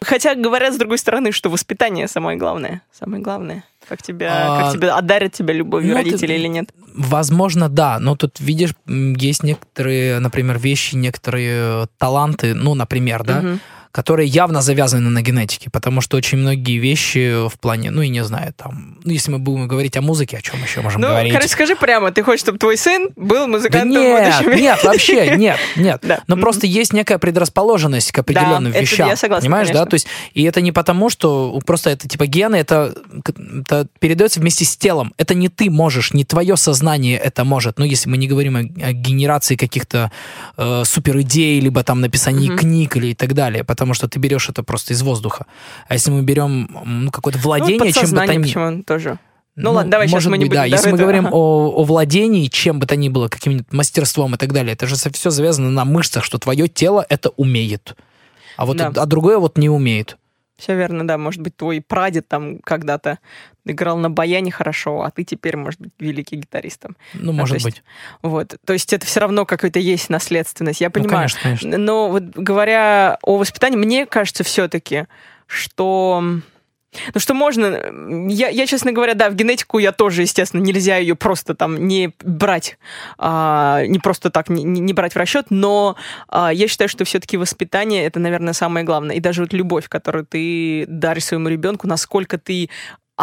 Хотя 0.00 0.34
говорят, 0.34 0.74
с 0.74 0.76
другой 0.76 0.98
стороны, 0.98 1.32
что 1.32 1.50
воспитание 1.50 2.08
самое 2.08 2.38
главное. 2.38 2.82
Самое 2.92 3.22
главное. 3.22 3.64
Как 3.88 4.02
тебя, 4.02 4.30
А, 4.32 4.62
как 4.64 4.72
тебя 4.74 4.96
одарят 4.96 5.32
тебя 5.32 5.52
любовью 5.54 5.90
ну, 5.90 5.96
родители 5.96 6.28
ты- 6.28 6.34
или 6.36 6.46
нет. 6.46 6.72
Возможно, 6.94 7.68
да, 7.68 7.98
но 7.98 8.16
тут, 8.16 8.38
видишь, 8.40 8.74
есть 8.86 9.42
некоторые, 9.42 10.18
например, 10.18 10.58
вещи, 10.58 10.94
некоторые 10.94 11.88
таланты, 11.98 12.54
ну, 12.54 12.74
например, 12.74 13.24
да, 13.24 13.40
Мгм. 13.40 13.60
Которые 13.92 14.26
явно 14.26 14.62
завязаны 14.62 15.10
на 15.10 15.20
генетике, 15.22 15.68
потому 15.70 16.00
что 16.00 16.16
очень 16.16 16.38
многие 16.38 16.78
вещи 16.78 17.46
в 17.48 17.58
плане, 17.60 17.90
ну, 17.90 18.00
и 18.02 18.08
не 18.08 18.24
знаю, 18.24 18.54
там, 18.56 18.98
ну, 19.04 19.12
если 19.12 19.30
мы 19.30 19.38
будем 19.38 19.68
говорить 19.68 19.96
о 19.98 20.00
музыке, 20.00 20.38
о 20.38 20.40
чем 20.40 20.62
еще 20.62 20.80
можем 20.80 21.00
Ну, 21.02 21.08
говорить? 21.08 21.32
короче, 21.32 21.48
скажи 21.50 21.76
прямо, 21.76 22.10
ты 22.10 22.22
хочешь, 22.22 22.40
чтобы 22.40 22.58
твой 22.58 22.76
сын 22.78 23.10
был 23.16 23.40
да 23.40 23.46
музыкантом 23.48 23.90
в 23.90 23.94
нет, 23.94 24.34
будущем? 24.42 24.60
нет, 24.62 24.84
вообще, 24.84 25.36
нет, 25.36 25.58
нет. 25.76 26.00
Да. 26.02 26.20
Но 26.26 26.36
Мгм. 26.36 26.42
просто 26.42 26.66
есть 26.66 26.92
некая 26.94 27.18
предрасположенность 27.18 28.12
к 28.12 28.18
определенным 28.18 28.72
это 28.72 28.80
вещам. 28.80 29.08
я 29.08 29.16
согласна, 29.16 29.44
понимаешь, 29.46 29.68
да? 29.68 29.72
конечно. 29.74 29.90
То 29.90 29.94
есть, 29.94 30.06
и 30.32 30.42
это 30.44 30.60
не 30.62 30.72
потому, 30.72 31.10
что 31.10 31.60
просто 31.66 31.90
это 31.90 32.08
типа 32.08 32.26
гены, 32.26 32.56
это, 32.56 32.94
это 33.60 33.86
передается 33.98 34.40
вместе 34.40 34.64
с 34.64 34.74
телом. 34.76 35.12
Это 35.18 35.34
не 35.34 35.48
ты 35.50 35.68
можешь, 35.70 36.14
не 36.14 36.24
твое 36.24 36.56
сознание 36.56 37.18
это 37.18 37.44
может. 37.44 37.78
Ну, 37.78 37.84
если 37.84 38.08
мы 38.08 38.16
не 38.16 38.26
говорим 38.26 38.56
о, 38.56 38.60
о 38.60 38.92
генерации 38.92 39.56
каких-то 39.56 40.10
э, 40.56 40.82
суперидей, 40.86 41.60
либо 41.60 41.82
там 41.84 42.00
написании 42.00 42.48
Мгм. 42.48 42.58
книг 42.58 42.96
или 42.96 43.08
и 43.08 43.14
так 43.14 43.34
далее, 43.34 43.64
потому 43.64 43.81
что 43.94 44.08
ты 44.08 44.18
берешь 44.18 44.48
это 44.48 44.62
просто 44.62 44.92
из 44.94 45.02
воздуха. 45.02 45.46
А 45.88 45.94
если 45.94 46.10
мы 46.10 46.22
берем 46.22 46.68
ну, 46.84 47.10
какое-то 47.10 47.38
Ну, 47.38 47.44
владение 47.44 47.92
чем 47.92 48.10
бы 48.10 48.16
то 48.26 48.34
ни 48.34 48.42
почему 48.42 48.82
тоже. 48.84 49.18
Ну 49.54 49.72
ладно, 49.72 49.90
давай, 49.90 50.08
может 50.08 50.30
мы 50.30 50.38
не 50.38 50.44
быть, 50.44 50.50
будем, 50.52 50.62
да, 50.62 50.64
Если 50.66 50.88
мы 50.88 50.94
это- 50.94 51.02
говорим 51.02 51.26
ага. 51.26 51.34
о, 51.36 51.72
о 51.76 51.84
владении 51.84 52.46
чем 52.46 52.78
бы 52.78 52.86
то 52.86 52.96
ни 52.96 53.10
было, 53.10 53.28
каким-нибудь 53.28 53.70
мастерством 53.72 54.34
и 54.34 54.38
так 54.38 54.52
далее, 54.52 54.72
это 54.72 54.86
же 54.86 54.96
все 54.96 55.28
завязано 55.30 55.68
на 55.70 55.84
мышцах, 55.84 56.24
что 56.24 56.38
твое 56.38 56.68
тело 56.68 57.04
это 57.08 57.30
умеет. 57.36 57.94
А 58.56 58.64
вот 58.64 58.78
Да. 58.78 58.92
а 58.96 59.04
другое 59.06 59.38
вот 59.38 59.58
не 59.58 59.68
умеет. 59.68 60.16
Все 60.56 60.74
верно, 60.76 61.06
да. 61.06 61.18
Может 61.18 61.42
быть, 61.42 61.56
твой 61.56 61.80
прадед 61.80 62.28
там 62.28 62.60
когда-то 62.60 63.18
играл 63.64 63.96
на 63.96 64.10
баяне 64.10 64.50
хорошо, 64.50 65.02
а 65.02 65.10
ты 65.10 65.24
теперь, 65.24 65.56
может 65.56 65.80
быть, 65.80 65.92
великий 65.98 66.36
гитаристом. 66.36 66.96
Ну, 67.14 67.32
то 67.32 67.38
может 67.38 67.54
есть 67.54 67.64
быть. 67.64 67.82
Вот. 68.22 68.56
То 68.64 68.72
есть 68.72 68.92
это 68.92 69.06
все 69.06 69.20
равно 69.20 69.46
какой-то 69.46 69.78
есть 69.78 70.10
наследственность. 70.10 70.80
Я 70.80 70.88
Ну, 70.88 70.92
понимаю. 70.92 71.14
конечно, 71.16 71.40
конечно. 71.42 71.78
Но 71.78 72.08
вот 72.08 72.24
говоря 72.24 73.18
о 73.22 73.36
воспитании, 73.36 73.76
мне 73.76 74.06
кажется 74.06 74.44
все-таки, 74.44 75.06
что... 75.46 76.22
Ну, 77.14 77.20
что 77.20 77.32
можно... 77.32 77.78
Я, 78.28 78.50
я, 78.50 78.66
честно 78.66 78.92
говоря, 78.92 79.14
да, 79.14 79.30
в 79.30 79.34
генетику 79.34 79.78
я 79.78 79.92
тоже, 79.92 80.22
естественно, 80.22 80.60
нельзя 80.60 80.98
ее 80.98 81.14
просто 81.14 81.54
там 81.54 81.88
не 81.88 82.12
брать, 82.22 82.76
а, 83.16 83.86
не 83.86 83.98
просто 83.98 84.28
так, 84.28 84.50
не, 84.50 84.62
не 84.62 84.80
не 84.80 84.92
брать 84.92 85.14
в 85.14 85.16
расчет, 85.16 85.46
но 85.48 85.96
а, 86.28 86.52
я 86.52 86.68
считаю, 86.68 86.90
что 86.90 87.06
все-таки 87.06 87.38
воспитание 87.38 88.04
это, 88.04 88.20
наверное, 88.20 88.52
самое 88.52 88.84
главное. 88.84 89.16
И 89.16 89.20
даже 89.20 89.40
вот 89.40 89.54
любовь, 89.54 89.88
которую 89.88 90.26
ты 90.26 90.84
даришь 90.86 91.24
своему 91.24 91.48
ребенку, 91.48 91.86
насколько 91.86 92.36
ты 92.36 92.68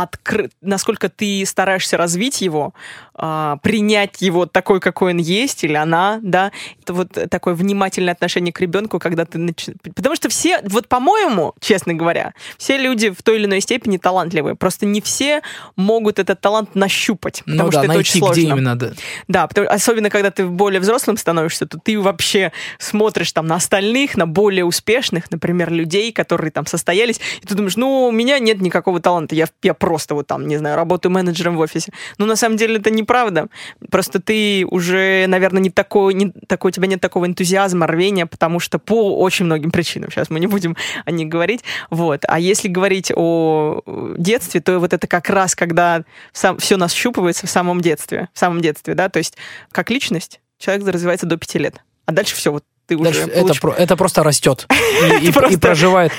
открыт, 0.04 0.54
насколько 0.62 1.10
ты 1.10 1.43
стараешься 1.45 1.97
развить 1.97 2.39
его, 2.39 2.74
а, 3.14 3.58
принять 3.58 4.22
его 4.22 4.45
такой, 4.45 4.80
какой 4.80 5.12
он 5.12 5.18
есть, 5.18 5.66
или 5.66 5.74
она, 5.74 6.20
да, 6.24 6.54
это 6.82 6.93
вот 6.93 7.12
такое 7.30 7.54
внимательное 7.54 8.14
отношение 8.14 8.54
к 8.54 8.62
ребенку, 8.62 8.97
когда 8.97 9.26
ты 9.26 9.38
начинаешь... 9.38 9.78
Потому 9.93 10.16
что 10.16 10.30
все, 10.30 10.62
вот 10.64 10.88
по-моему, 10.88 11.54
честно 11.60 11.93
говоря, 11.93 12.34
все 12.58 12.78
люди 12.78 13.10
в 13.10 13.22
той 13.24 13.36
или 13.39 13.45
иной 13.45 13.60
степени 13.60 13.97
талантливые, 13.97 14.56
просто 14.56 14.86
не 14.86 15.02
все 15.02 15.41
могут 15.76 16.18
этот 16.18 16.39
талант 16.39 16.76
нащупать, 16.76 17.41
потому 17.43 17.64
Ну 17.64 17.72
что 17.72 17.80
да, 17.82 17.86
это 17.86 17.88
найти, 17.89 18.00
очень 18.00 18.20
сложно. 18.20 18.34
где 18.41 18.50
именно. 18.50 18.76
да. 18.78 18.91
Да, 19.28 19.47
потому- 19.47 19.68
особенно 19.70 20.10
когда 20.10 20.32
ты 20.32 20.45
более 20.45 20.80
взрослым 20.80 21.18
становишься, 21.18 21.66
то 21.66 21.78
ты 21.78 22.00
вообще 22.00 22.54
смотришь 22.78 23.34
там 23.34 23.47
на 23.47 23.56
остальных, 23.56 24.16
на 24.16 24.28
более 24.28 24.64
успешных, 24.64 25.30
например, 25.30 25.74
людей, 25.74 26.14
которые 26.14 26.52
там 26.52 26.66
состоялись, 26.66 27.20
и 27.41 27.45
ты 27.45 27.54
думаешь, 27.54 27.76
ну, 27.76 28.08
у 28.08 28.12
меня 28.14 28.39
нет 28.39 28.62
никакого 28.62 29.02
таланта, 29.02 29.36
я, 29.36 29.47
я 29.62 29.74
просто 29.74 29.89
вот 30.16 30.28
там, 30.28 30.48
не 30.48 30.58
знаю, 30.58 30.76
работаю 30.76 31.12
менеджером 31.12 31.58
в 31.58 31.60
офисе. 31.60 31.92
Но 32.18 32.26
на 32.26 32.36
самом 32.36 32.58
деле 32.58 32.78
это 32.78 32.92
неправда. 32.92 33.48
Просто 33.90 34.22
ты 34.22 34.66
уже, 34.66 35.26
наверное, 35.28 35.62
не 35.62 35.70
такой, 35.70 36.14
не 36.14 36.32
такой, 36.48 36.70
у 36.70 36.72
тебя 36.72 36.88
нет 36.88 37.02
такого 37.02 37.26
энтузиазма, 37.26 37.88
рвения, 37.88 38.26
потому 38.26 38.60
что 38.60 38.80
по 38.80 39.18
очень 39.18 39.46
многим 39.46 39.72
причинам, 39.72 40.12
сейчас 40.12 40.30
мы 40.30 40.40
не 40.40 40.48
будем 40.48 40.76
о 41.06 41.12
них 41.12 41.28
говорить. 41.28 41.64
Вот. 41.90 42.24
А 42.28 42.40
если 42.40 42.68
говорить 42.68 43.12
о 43.16 43.82
э, 43.86 44.16
детстве, 44.18 44.62
то 44.62 44.80
вот 44.80 44.94
это 44.94 45.08
как 45.08 45.30
раз, 45.30 45.56
когда 45.56 46.04
сам, 46.32 46.58
все 46.58 46.78
нащупывается 46.78 47.48
в 47.48 47.50
самом 47.50 47.82
детстве, 47.82 48.30
в 48.34 48.40
самом 48.40 48.62
детстве, 48.62 48.94
да, 48.94 49.10
то 49.10 49.20
есть 49.20 49.38
как 49.72 49.90
личность 49.90 50.42
человек 50.58 50.88
развивается 50.88 51.26
до 51.26 51.38
пяти 51.38 51.60
лет. 51.60 51.82
А 52.06 52.12
дальше 52.12 52.36
все, 52.36 52.52
вот 52.52 52.64
ты 52.90 52.98
Дальше 52.98 53.22
уже 53.22 53.32
это, 53.32 53.42
получ- 53.54 53.60
про- 53.62 53.74
это 53.74 53.96
просто 53.96 54.24
растет 54.24 54.66
и, 55.22 55.26
и- 55.26 55.30
и 55.30 55.32
просто- 55.32 55.60
проживает, 55.60 56.12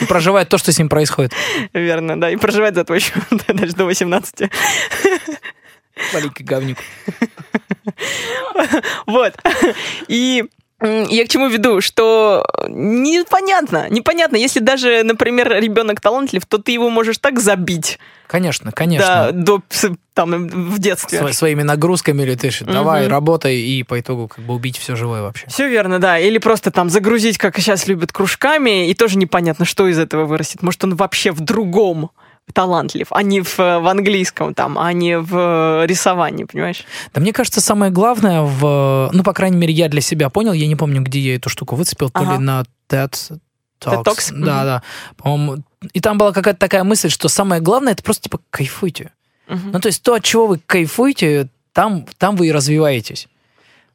и 0.00 0.04
проживает 0.06 0.48
то, 0.48 0.58
что 0.58 0.72
с 0.72 0.78
ним 0.78 0.88
происходит. 0.88 1.32
Верно, 1.72 2.20
да, 2.20 2.30
и 2.30 2.36
проживает 2.36 2.74
зато 2.74 2.94
еще 2.94 3.12
даже 3.48 3.72
до 3.74 3.84
18. 3.84 4.50
Маленький 6.12 6.42
говнюк. 6.44 6.78
Вот. 9.06 9.34
И 10.08 10.44
я 10.80 11.24
к 11.24 11.28
чему 11.28 11.48
веду, 11.48 11.80
что 11.80 12.44
непонятно, 12.68 13.86
непонятно, 13.90 14.36
если 14.36 14.60
даже, 14.60 15.02
например, 15.04 15.50
ребенок 15.60 16.00
талантлив, 16.00 16.44
то 16.46 16.58
ты 16.58 16.72
его 16.72 16.90
можешь 16.90 17.18
так 17.18 17.38
забить 17.40 17.98
Конечно, 18.26 18.66
да, 18.66 18.72
конечно. 18.72 19.30
до 19.32 19.62
с- 19.70 19.90
там 20.12 20.48
в 20.48 20.78
детстве. 20.78 21.20
Сво- 21.20 21.32
своими 21.32 21.62
нагрузками 21.62 22.24
Мгм. 22.64 22.72
давай, 22.72 23.06
работай 23.08 23.56
и 23.56 23.82
по 23.84 24.00
итогу 24.00 24.28
как 24.28 24.44
бы 24.44 24.54
убить 24.54 24.78
все 24.78 24.96
живое 24.96 25.22
вообще. 25.22 25.46
Все 25.48 25.68
верно, 25.68 25.98
да. 25.98 26.18
Или 26.18 26.38
просто 26.38 26.70
там 26.70 26.90
загрузить, 26.90 27.38
как 27.38 27.56
сейчас 27.58 27.86
любят, 27.86 28.12
кружками, 28.12 28.88
и 28.90 28.94
тоже 28.94 29.16
непонятно, 29.18 29.64
что 29.64 29.86
из 29.88 29.98
этого 29.98 30.24
вырастет. 30.24 30.62
Может, 30.62 30.82
он 30.84 30.94
вообще 30.96 31.30
в 31.30 31.40
другом 31.40 32.10
талантлив, 32.52 33.08
а 33.10 33.22
не 33.22 33.40
в, 33.42 33.56
в 33.58 33.86
английском 33.88 34.54
там, 34.54 34.78
а 34.78 34.92
не 34.92 35.18
в 35.18 35.84
рисовании, 35.86 36.44
понимаешь? 36.44 36.84
Да 37.12 37.20
мне 37.20 37.32
кажется, 37.32 37.60
самое 37.60 37.90
главное 37.92 38.42
в... 38.42 39.10
Ну, 39.12 39.22
по 39.22 39.32
крайней 39.32 39.56
мере, 39.56 39.72
я 39.72 39.88
для 39.88 40.00
себя 40.00 40.30
понял, 40.30 40.52
я 40.52 40.66
не 40.66 40.76
помню, 40.76 41.02
где 41.02 41.18
я 41.20 41.34
эту 41.36 41.48
штуку 41.48 41.76
выцепил, 41.76 42.08
то 42.10 42.20
Ага. 42.20 42.32
ли 42.32 42.38
на 42.38 42.64
TED 42.88 43.38
Talks. 43.80 44.04
Talks? 44.04 44.30
Да, 44.30 44.36
Мгм. 44.36 44.44
да. 44.44 44.82
По-моему, 45.16 45.62
и 45.92 46.00
там 46.00 46.18
была 46.18 46.32
какая-то 46.32 46.58
такая 46.58 46.84
мысль, 46.84 47.10
что 47.10 47.28
самое 47.28 47.60
главное, 47.60 47.92
это 47.92 48.02
просто 48.02 48.24
типа 48.24 48.40
кайфуйте. 48.50 49.12
Мгм. 49.48 49.72
Ну, 49.72 49.80
то 49.80 49.88
есть 49.88 50.02
то, 50.02 50.14
от 50.14 50.24
чего 50.24 50.46
вы 50.46 50.58
кайфуете, 50.64 51.48
там, 51.72 52.06
там 52.18 52.36
вы 52.36 52.48
и 52.48 52.52
развиваетесь. 52.52 53.28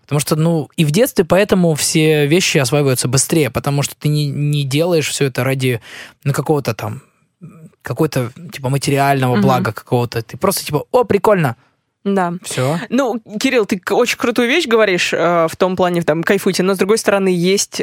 Потому 0.01 0.19
что, 0.19 0.35
ну, 0.35 0.69
и 0.75 0.83
в 0.85 0.91
детстве 0.91 1.23
поэтому 1.23 1.73
все 1.73 2.27
вещи 2.27 2.57
осваиваются 2.57 3.07
быстрее, 3.07 3.49
потому 3.49 3.81
что 3.81 3.95
ты 3.95 4.09
не, 4.09 4.27
не 4.27 4.63
делаешь 4.65 5.07
все 5.09 5.25
это 5.25 5.43
ради, 5.45 5.79
ну, 6.25 6.33
какого-то 6.33 6.73
там, 6.73 7.01
какой-то, 7.81 8.31
типа, 8.51 8.69
материального 8.69 9.33
Мгм. 9.33 9.41
блага 9.41 9.71
какого-то. 9.73 10.21
Ты 10.21 10.37
просто, 10.37 10.63
типа, 10.65 10.85
о, 10.91 11.03
прикольно, 11.03 11.55
Да. 12.03 12.33
все. 12.43 12.79
Ну, 12.89 13.19
Кирилл, 13.39 13.65
ты 13.65 13.81
очень 13.91 14.17
крутую 14.17 14.47
вещь 14.47 14.67
говоришь 14.67 15.13
э, 15.13 15.47
в 15.49 15.55
том 15.55 15.75
плане, 15.75 16.01
там, 16.01 16.23
кайфуйте, 16.23 16.63
но 16.63 16.73
с 16.75 16.77
другой 16.77 16.97
стороны 16.97 17.29
есть 17.29 17.81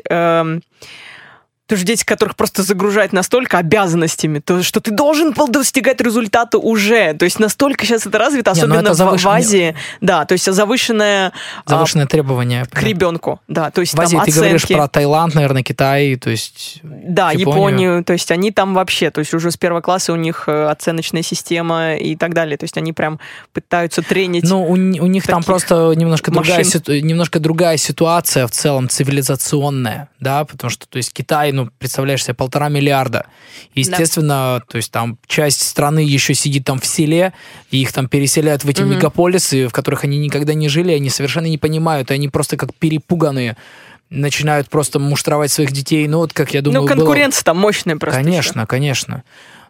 эм, 1.68 1.78
тоже 1.78 1.84
дети, 1.84 2.04
которых 2.04 2.34
просто 2.36 2.62
загружают 2.62 3.12
настолько 3.12 3.58
обязанностями, 3.58 4.38
то, 4.40 4.62
что 4.62 4.80
ты 4.80 4.90
должен 4.90 5.32
был 5.32 5.48
достигать 5.48 6.00
результата 6.00 6.58
уже. 6.58 7.14
То 7.14 7.24
есть 7.24 7.38
настолько 7.38 7.84
сейчас 7.86 8.06
это 8.06 8.18
развито, 8.18 8.52
Не, 8.54 8.62
ну 8.62 8.74
особенно 8.74 8.88
это 8.88 8.94
в- 9.16 9.22
в 9.22 9.28
Азии. 9.28 9.74
Да, 10.00 10.24
то 10.24 10.32
есть 10.32 10.50
завышенное, 10.52 11.32
а, 11.64 11.70
Завышенное 11.70 12.06
требование. 12.06 12.64
к 12.66 12.82
ребенку. 12.82 13.40
Да, 13.48 13.70
то 13.70 13.80
есть 13.80 13.94
В 13.94 14.00
Азии 14.00 14.16
там 14.16 14.24
ты 14.24 14.30
оценки. 14.30 14.44
говоришь 14.44 14.66
про 14.68 14.88
Таиланд, 14.88 15.34
наверное, 15.34 15.62
Китай, 15.62 16.16
то 16.16 16.30
есть... 16.30 16.80
Да, 16.82 17.30
Японию. 17.32 17.48
Японию. 17.58 18.04
То 18.04 18.12
есть 18.14 18.30
они 18.30 18.50
там 18.50 18.74
вообще, 18.74 19.10
то 19.10 19.20
есть 19.20 19.34
уже 19.34 19.50
с 19.50 19.56
первого 19.56 19.80
класса 19.80 20.12
у 20.12 20.16
них 20.16 20.44
э, 20.48 20.66
оценочная 20.66 21.22
система 21.22 21.96
и 21.96 22.16
так 22.16 22.34
далее. 22.34 22.56
То 22.56 22.64
есть 22.64 22.76
они 22.76 22.92
прям 22.92 23.20
пытаются 23.52 24.02
тренить. 24.02 24.44
Ну, 24.44 24.62
у, 24.64 24.72
у 24.72 24.76
них 25.06 25.26
там 25.26 25.42
просто 25.42 25.92
немножко 25.94 26.30
другая, 26.30 26.58
машин. 26.58 26.72
ситу- 26.80 27.00
немножко 27.00 27.38
другая 27.40 27.76
ситуация 27.76 28.46
в 28.46 28.50
целом 28.50 28.88
цивилизационная, 28.88 30.08
да, 30.20 30.44
потому 30.44 30.70
что, 30.70 30.86
то 30.88 30.96
есть, 30.96 31.12
Китай, 31.12 31.52
ну, 31.59 31.70
представляешь 31.78 32.24
себе, 32.24 32.34
полтора 32.34 32.68
миллиарда. 32.68 33.26
Естественно, 33.74 34.62
то 34.68 34.76
есть, 34.76 34.90
там 34.90 35.18
часть 35.26 35.62
страны 35.66 36.00
еще 36.00 36.34
сидит 36.34 36.64
там 36.64 36.80
в 36.80 36.86
селе, 36.86 37.32
и 37.70 37.80
их 37.82 37.92
там 37.92 38.09
переселяют 38.09 38.64
в 38.64 38.68
эти 38.68 38.82
Мгм. 38.82 38.92
мегаполисы, 38.96 39.68
в 39.68 39.72
которых 39.72 40.04
они 40.04 40.18
никогда 40.18 40.54
не 40.54 40.68
жили, 40.68 40.92
они 40.92 41.11
совершенно 41.11 41.46
не 41.46 41.59
понимают, 41.59 42.11
и 42.11 42.14
они 42.14 42.28
просто 42.28 42.56
как 42.56 42.74
перепуганные 42.74 43.56
начинают 44.11 44.70
просто 44.70 44.98
муштровать 44.98 45.50
своих 45.52 45.70
детей. 45.72 46.09
Ну, 46.09 46.18
вот 46.18 46.32
как 46.32 46.54
я 46.54 46.62
думаю, 46.62 46.80
ну, 46.82 46.86
было- 46.88 46.96
конкуренция 46.96 47.44
там 47.44 47.59
мощная 47.59 47.96
просто. 47.96 48.22
Конечно, 48.22 48.66
конечно. 48.66 49.22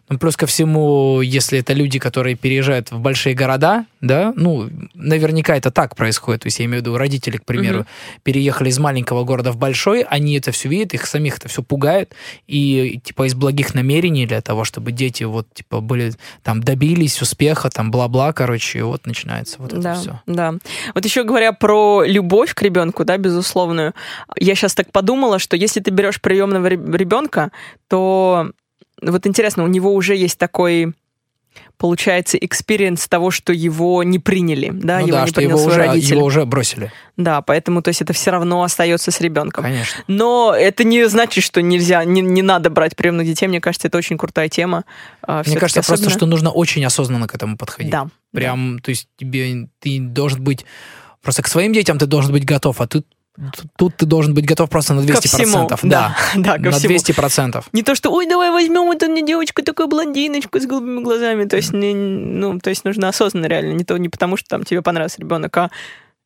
Ну, 0.09 0.17
плюс 0.17 0.35
ко 0.35 0.45
всему, 0.47 1.21
если 1.21 1.59
это 1.59 1.73
люди, 1.73 1.99
которые 1.99 2.35
переезжают 2.35 2.91
в 2.91 2.99
большие 2.99 3.35
города, 3.35 3.85
да, 4.01 4.33
ну, 4.35 4.69
наверняка 4.95 5.55
это 5.55 5.71
так 5.71 5.95
происходит. 5.95 6.41
То 6.41 6.47
есть 6.47 6.59
я 6.59 6.65
имею 6.65 6.81
в 6.81 6.85
виду 6.85 6.97
родители, 6.97 7.37
к 7.37 7.45
примеру, 7.45 7.79
Мгм. 7.79 7.87
переехали 8.23 8.69
из 8.69 8.79
маленького 8.79 9.23
города 9.23 9.51
в 9.51 9.57
большой, 9.57 10.01
они 10.01 10.37
это 10.37 10.51
все 10.51 10.67
видят, 10.69 10.93
их 10.93 11.05
самих 11.05 11.37
это 11.37 11.47
все 11.47 11.61
пугает, 11.61 12.13
и 12.47 12.99
типа 13.03 13.27
из 13.27 13.35
благих 13.35 13.75
намерений 13.75 14.25
для 14.25 14.41
того, 14.41 14.63
чтобы 14.63 14.91
дети 14.91 15.23
вот 15.23 15.47
типа 15.53 15.79
были 15.79 16.13
там 16.43 16.61
добились 16.63 17.21
успеха, 17.21 17.69
там 17.69 17.91
бла-бла, 17.91 18.33
короче, 18.33 18.79
и 18.79 18.81
вот 18.81 19.05
начинается 19.05 19.57
вот 19.59 19.73
это 19.73 19.81
да, 19.81 19.93
все. 19.95 20.21
да. 20.25 20.55
Вот 20.95 21.05
еще 21.05 21.23
говоря 21.23 21.51
про 21.53 22.03
любовь 22.03 22.53
к 22.53 22.61
ребенку, 22.61 23.05
да, 23.05 23.17
безусловную, 23.17 23.93
я 24.37 24.55
сейчас 24.55 24.73
так 24.73 24.91
подумала, 24.91 25.37
что 25.39 25.55
если 25.55 25.81
ты 25.81 25.91
берешь 25.91 26.19
приемного 26.19 26.67
ребенка, 26.67 27.51
то 27.87 28.51
вот 29.01 29.27
интересно, 29.27 29.63
у 29.63 29.67
него 29.67 29.93
уже 29.93 30.15
есть 30.15 30.37
такой 30.37 30.93
получается 31.77 32.37
experience 32.37 33.07
того, 33.07 33.31
что 33.31 33.53
его 33.53 34.03
не 34.03 34.19
приняли, 34.19 34.69
да, 34.71 34.99
ну 34.99 35.07
его 35.07 35.17
да, 35.17 35.25
не 35.25 35.31
принял 35.31 35.49
его 35.51 35.59
свой 35.59 35.71
уже, 35.73 35.85
родитель. 35.85 36.15
его 36.15 36.25
уже 36.25 36.45
бросили, 36.45 36.91
Да, 37.17 37.41
поэтому, 37.41 37.81
то 37.81 37.89
есть 37.89 38.01
это 38.01 38.13
все 38.13 38.31
равно 38.31 38.63
остается 38.63 39.11
с 39.11 39.19
ребенком. 39.19 39.63
конечно. 39.63 40.03
Но 40.07 40.53
это 40.55 40.83
не 40.83 41.07
значит, 41.09 41.43
что 41.43 41.61
нельзя, 41.61 42.03
не, 42.03 42.21
не 42.21 42.41
надо 42.41 42.69
брать 42.69 42.95
приемных 42.95 43.25
детей. 43.25 43.47
Мне 43.47 43.61
кажется, 43.61 43.87
это 43.87 43.97
очень 43.97 44.17
крутая 44.17 44.47
тема. 44.49 44.83
А, 45.21 45.41
Мне 45.45 45.55
кажется, 45.57 45.79
просто, 45.81 45.93
особенно- 45.93 46.11
что 46.17 46.25
нужно 46.27 46.51
очень 46.51 46.85
осознанно 46.85 47.27
к 47.27 47.35
этому 47.35 47.57
подходить. 47.57 47.91
Да. 47.91 48.07
Прям, 48.31 48.79
то 48.79 48.89
есть 48.89 49.07
тебе 49.17 49.69
ты 49.79 49.99
должен 49.99 50.43
быть 50.43 50.65
просто 51.21 51.41
к 51.41 51.47
своим 51.47 51.73
детям 51.73 51.97
ты 51.97 52.05
должен 52.05 52.31
быть 52.31 52.45
готов, 52.45 52.79
а 52.79 52.87
тут 52.87 53.05
тут 53.77 53.95
ты 53.97 54.05
должен 54.05 54.33
быть 54.33 54.45
готов 54.45 54.69
просто 54.69 54.93
на 54.93 55.01
200%. 55.01 55.13
Ко 55.13 55.21
всему. 55.21 55.69
Да, 55.83 56.15
да, 56.35 56.53
ко 56.53 56.59
на 56.59 56.71
всему. 56.71 56.95
200%. 56.95 57.63
Не 57.71 57.83
то, 57.83 57.95
что, 57.95 58.11
ой, 58.11 58.27
давай 58.27 58.51
возьмем 58.51 58.85
вот 58.85 59.01
мне 59.01 59.25
девочку, 59.25 59.61
такую 59.63 59.87
блондиночку 59.87 60.59
с 60.59 60.65
голубыми 60.65 61.01
глазами. 61.03 61.45
То 61.45 61.55
есть, 61.57 61.73
не- 61.73 61.93
ну, 61.93 62.59
то 62.59 62.69
есть 62.69 62.85
нужно 62.85 63.09
осознанно 63.09 63.45
реально. 63.45 63.73
Не, 63.73 63.83
то, 63.83 63.97
не 63.97 64.09
потому, 64.09 64.37
что 64.37 64.47
там 64.49 64.63
тебе 64.63 64.81
понравился 64.81 65.19
ребенок, 65.19 65.55
а 65.57 65.69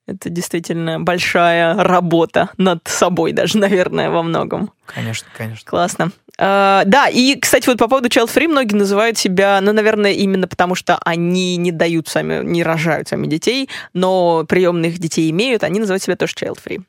это 0.08 0.30
действительно 0.30 1.00
большая 1.00 1.76
работа 1.76 2.50
над 2.58 2.80
собой 2.88 3.32
даже, 3.32 3.58
наверное, 3.60 4.10
во 4.10 4.24
многом. 4.24 4.72
Конечно, 4.86 5.28
конечно. 5.38 5.70
Классно. 5.70 6.12
А, 6.40 6.84
да, 6.86 7.10
и, 7.10 7.40
кстати, 7.40 7.68
вот 7.68 7.78
по 7.78 7.88
поводу 7.88 8.10
child 8.10 8.28
free 8.34 8.48
многие 8.48 8.76
называют 8.76 9.18
себя, 9.18 9.60
ну, 9.62 9.72
наверное, 9.72 10.14
именно 10.14 10.48
потому, 10.48 10.74
что 10.76 10.98
они 11.06 11.58
не 11.58 11.72
дают 11.72 12.08
сами, 12.08 12.44
не 12.44 12.64
рожают 12.64 13.08
сами 13.10 13.28
детей, 13.28 13.70
но 13.94 14.44
приемных 14.48 14.98
детей 14.98 15.30
имеют, 15.30 15.64
они 15.64 15.80
называют 15.80 16.02
себя 16.04 16.16
тоже 16.16 16.34
child 16.34 16.58
free. 16.66 16.82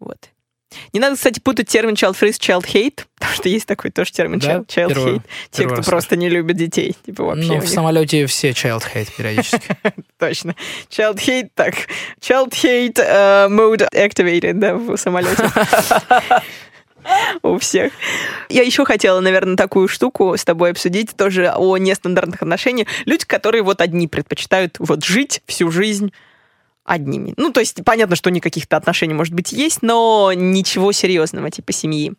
Вот. 0.00 0.18
Не 0.92 1.00
надо, 1.00 1.16
кстати, 1.16 1.40
путать 1.40 1.68
термин 1.68 1.94
child 1.94 2.14
free 2.20 2.32
с 2.32 2.38
child 2.38 2.64
hate, 2.66 3.04
потому 3.18 3.34
что 3.36 3.48
есть 3.48 3.66
такой 3.66 3.90
тоже 3.90 4.12
термин 4.12 4.38
Да? 4.40 4.56
child, 4.58 4.66
child 4.66 4.88
Первый- 4.88 5.12
hate. 5.14 5.22
Те, 5.50 5.64
кто 5.66 5.76
раз 5.76 5.86
просто 5.86 6.16
не 6.16 6.28
любит 6.28 6.56
детей. 6.56 6.94
Типа 7.06 7.24
вообще 7.24 7.46
Ну, 7.48 7.58
в 7.58 7.62
них- 7.62 7.68
самолете 7.70 8.26
все 8.26 8.50
child 8.50 8.82
hate 8.94 9.08
периодически. 9.16 9.76
Точно. 10.18 10.54
Child 10.90 11.16
hate, 11.16 11.48
так. 11.54 11.74
Child 12.20 12.50
hate 12.50 12.98
э, 12.98 13.48
mode 13.48 13.88
activated, 13.94 14.54
да, 14.54 14.74
в 14.74 14.96
самолете. 14.98 15.42
У 17.42 17.58
всех. 17.58 17.92
Я 18.48 18.62
еще 18.62 18.84
хотела, 18.84 19.20
наверное, 19.20 19.56
такую 19.56 19.88
штуку 19.88 20.36
с 20.36 20.44
тобой 20.44 20.70
обсудить, 20.70 21.16
тоже 21.16 21.52
о 21.54 21.76
нестандартных 21.76 22.42
отношениях. 22.42 22.88
Люди, 23.06 23.24
которые 23.24 23.62
вот 23.62 23.80
одни 23.80 24.08
предпочитают 24.08 24.76
вот 24.78 25.04
жить 25.04 25.42
всю 25.46 25.70
жизнь 25.70 26.12
одними. 26.84 27.34
Ну, 27.36 27.52
то 27.52 27.60
есть, 27.60 27.84
понятно, 27.84 28.16
что 28.16 28.30
у 28.30 28.32
них 28.32 28.42
каких-то 28.42 28.76
отношений, 28.76 29.14
может 29.14 29.34
быть, 29.34 29.52
есть, 29.52 29.82
но 29.82 30.32
ничего 30.34 30.92
серьезного, 30.92 31.50
типа 31.50 31.72
семьи. 31.72 32.14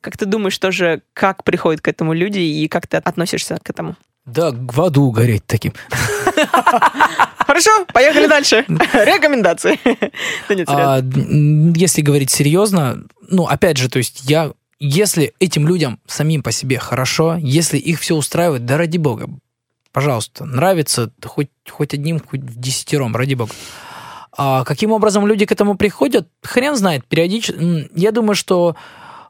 Как 0.00 0.16
ты 0.16 0.26
думаешь, 0.26 0.58
тоже, 0.58 1.02
как 1.12 1.44
приходят 1.44 1.80
к 1.80 1.88
этому 1.88 2.12
люди 2.12 2.38
и 2.38 2.68
как 2.68 2.86
ты 2.86 2.96
относишься 2.96 3.58
к 3.62 3.70
этому? 3.70 3.96
Да, 4.24 4.50
в 4.52 4.80
аду 4.80 5.10
гореть 5.10 5.46
таким. 5.46 5.72
Хорошо, 7.50 7.84
поехали 7.92 8.28
дальше. 8.28 8.64
Рекомендации. 8.68 9.76
Да 10.48 10.54
нет, 10.54 10.68
серьезно. 10.68 10.94
А, 10.94 11.02
если 11.76 12.00
говорить 12.00 12.30
серьезно, 12.30 13.02
ну, 13.28 13.44
опять 13.44 13.76
же, 13.76 13.88
то 13.88 13.98
есть 13.98 14.20
я, 14.30 14.52
если 14.78 15.34
этим 15.40 15.66
людям 15.66 15.98
самим 16.06 16.44
по 16.44 16.52
себе 16.52 16.78
хорошо, 16.78 17.34
если 17.40 17.76
их 17.76 17.98
все 17.98 18.14
устраивает, 18.14 18.66
да 18.66 18.76
ради 18.76 18.98
бога, 18.98 19.28
пожалуйста, 19.90 20.44
нравится 20.44 21.10
хоть, 21.24 21.50
хоть 21.68 21.92
одним, 21.92 22.20
хоть 22.20 22.40
в 22.40 22.60
десятером, 22.60 23.16
ради 23.16 23.34
бога. 23.34 23.52
А 24.30 24.62
каким 24.62 24.92
образом 24.92 25.26
люди 25.26 25.44
к 25.44 25.50
этому 25.50 25.76
приходят, 25.76 26.28
хрен 26.44 26.76
знает, 26.76 27.04
периодически. 27.04 27.90
Я 27.96 28.12
думаю, 28.12 28.36
что 28.36 28.76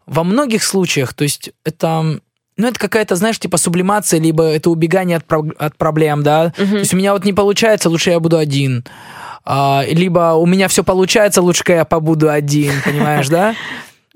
во 0.04 0.24
многих 0.24 0.62
случаях, 0.62 1.14
то 1.14 1.24
есть 1.24 1.52
это, 1.64 2.20
ну, 2.60 2.68
это 2.68 2.78
какая-то, 2.78 3.16
знаешь, 3.16 3.38
типа 3.38 3.56
сублимация, 3.56 4.20
либо 4.20 4.44
это 4.44 4.70
убегание 4.70 5.16
от, 5.16 5.24
от 5.58 5.76
проблем, 5.76 6.22
да, 6.22 6.52
Мгм. 6.58 6.70
то 6.70 6.76
есть 6.78 6.94
у 6.94 6.96
меня 6.96 7.12
вот 7.12 7.24
не 7.24 7.32
получается, 7.32 7.88
лучше 7.88 8.10
я 8.10 8.20
буду 8.20 8.36
один. 8.38 8.84
А, 9.44 9.82
либо 9.88 10.34
у 10.34 10.46
меня 10.46 10.68
все 10.68 10.84
получается, 10.84 11.40
лучше 11.42 11.64
я 11.68 11.84
побуду 11.84 12.30
один, 12.30 12.72
понимаешь, 12.84 13.28
да? 13.28 13.54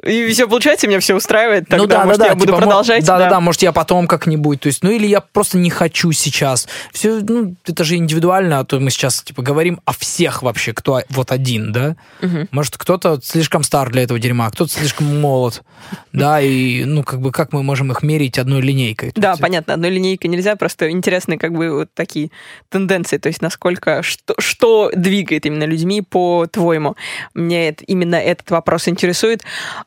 И 0.05 0.33
все 0.33 0.47
получается, 0.49 0.87
меня 0.87 1.01
все 1.01 1.15
устраивает, 1.15 1.69
тогда, 1.69 1.77
ну 1.83 1.87
да, 1.87 2.05
может, 2.05 2.19
да, 2.19 2.25
да, 2.25 2.31
я 2.31 2.35
буду 2.35 2.47
типа, 2.47 2.59
продолжать. 2.59 3.05
Да, 3.05 3.19
да, 3.19 3.31
да, 3.31 3.41
может, 3.41 3.63
я 3.63 3.73
потом 3.73 4.07
как-нибудь. 4.07 4.61
То 4.61 4.67
есть, 4.69 4.83
ну 4.83 4.91
или 4.91 5.07
я 5.07 5.21
просто 5.21 5.59
не 5.59 5.71
хочу 5.71 6.13
сейчас. 6.13 6.69
Все, 6.93 7.21
ну, 7.21 7.55
это 7.67 7.85
же 7.85 7.97
индивидуально, 7.97 8.61
а 8.61 8.65
то 8.65 8.79
мы 8.81 8.91
сейчас 8.91 9.23
типа 9.23 9.43
говорим 9.43 9.81
о 9.85 9.93
всех 9.93 10.43
вообще, 10.43 10.73
кто 10.73 11.01
вот 11.11 11.33
один, 11.33 11.73
да. 11.73 11.97
Мгм. 12.21 12.49
Может, 12.51 12.77
кто-то 12.77 13.19
слишком 13.23 13.63
стар 13.63 13.91
для 13.91 14.03
этого 14.03 14.19
дерьма, 14.19 14.51
кто-то 14.51 14.73
слишком 14.73 15.21
молод. 15.21 15.63
Да, 16.13 16.41
и 16.41 16.85
ну, 16.85 17.03
как 17.03 17.21
бы 17.21 17.33
как 17.33 17.53
мы 17.53 17.65
можем 17.65 17.91
их 17.91 18.03
мерить 18.05 18.39
одной 18.39 18.63
линейкой? 18.63 19.11
Да, 19.17 19.35
понятно, 19.37 19.75
одной 19.75 19.91
линейкой 19.91 20.31
нельзя, 20.31 20.55
просто 20.55 20.89
интересны 20.91 21.39
как 21.39 21.53
бы 21.53 21.71
вот 21.71 21.89
такие 21.93 22.31
тенденции, 22.69 23.19
то 23.19 23.29
есть 23.29 23.43
насколько, 23.43 24.03
что, 24.05 24.35
что 24.39 24.91
двигает 24.95 25.45
именно 25.45 25.65
людьми 25.65 26.03
по-твоему. 26.03 26.95
Мне 27.35 27.69
это- 27.71 27.85
именно 27.85 28.15
этот 28.15 28.51
вопрос 28.53 28.87
интересует. 28.87 29.43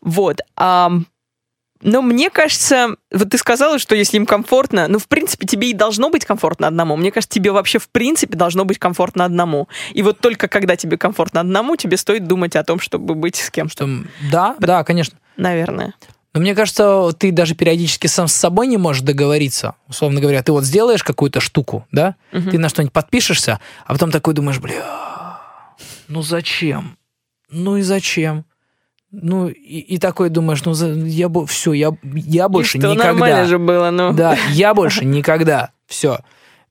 Вот. 0.07 0.39
ам, 0.55 1.05
но 1.81 2.01
мне 2.01 2.29
кажется, 2.29 2.95
вот 3.11 3.29
ты 3.29 3.37
сказала, 3.37 3.77
что 3.77 3.93
если 3.93 4.17
им 4.17 4.25
комфортно, 4.25 4.87
ну, 4.87 4.97
в 4.97 5.07
принципе, 5.07 5.45
тебе 5.45 5.69
и 5.69 5.73
должно 5.73 6.09
быть 6.09 6.25
комфортно 6.25 6.65
одному. 6.67 6.95
Мне 6.95 7.11
кажется, 7.11 7.35
тебе 7.35 7.51
вообще, 7.51 7.77
в 7.77 7.89
принципе, 7.89 8.35
должно 8.35 8.65
быть 8.65 8.79
комфортно 8.79 9.25
одному. 9.25 9.67
И 9.93 10.01
вот 10.01 10.19
только 10.19 10.47
когда 10.47 10.75
тебе 10.75 10.97
комфортно 10.97 11.41
одному, 11.41 11.75
тебе 11.75 11.97
стоит 11.97 12.25
думать 12.25 12.55
о 12.55 12.63
том, 12.63 12.79
чтобы 12.79 13.13
быть 13.13 13.35
с 13.35 13.51
кем-то, 13.51 13.73
Что, 13.73 13.89
да, 14.31 14.55
да, 14.59 14.83
конечно. 14.83 15.17
наверное. 15.35 15.93
Но 16.33 16.41
мне 16.41 16.55
кажется, 16.55 17.11
ты 17.17 17.31
даже 17.31 17.53
периодически 17.53 18.07
сам 18.07 18.27
с 18.27 18.33
собой 18.33 18.67
не 18.67 18.77
можешь 18.77 19.01
договориться. 19.03 19.75
Условно 19.87 20.19
говоря, 20.21 20.41
ты 20.41 20.51
вот 20.51 20.63
сделаешь 20.63 21.03
какую-то 21.03 21.41
штуку, 21.41 21.85
да? 21.91 22.15
Мгм. 22.31 22.51
Ты 22.51 22.57
на 22.59 22.69
что-нибудь 22.69 22.93
подпишешься, 22.93 23.59
а 23.85 23.93
потом 23.93 24.11
такой 24.11 24.33
думаешь, 24.33 24.59
бля, 24.59 24.83
ну 26.07 26.21
зачем? 26.21 26.97
Ну 27.49 27.77
и 27.77 27.81
зачем? 27.81 28.45
Ну 29.11 29.47
и, 29.47 29.79
и 29.79 29.97
такой 29.99 30.29
думаешь, 30.29 30.63
ну 30.65 30.73
я 30.73 31.29
все, 31.45 31.73
я, 31.73 31.91
я 32.03 32.49
больше 32.49 32.77
И 32.77 32.81
что, 32.81 32.93
никогда. 32.93 33.11
нормально 33.11 33.45
же 33.45 33.57
было, 33.57 33.89
ну. 33.89 34.13
Да, 34.13 34.37
я 34.51 34.73
больше 34.75 35.05
никогда. 35.05 35.71
Все. 35.87 36.19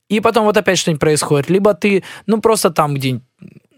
И 0.08 0.20
потом 0.20 0.44
вот 0.44 0.56
опять 0.56 0.78
что-нибудь 0.78 1.00
происходит. 1.00 1.50
Либо 1.50 1.74
ты, 1.74 2.04
ну, 2.26 2.40
просто 2.40 2.70
там 2.70 2.94
где-нибудь, 2.94 3.24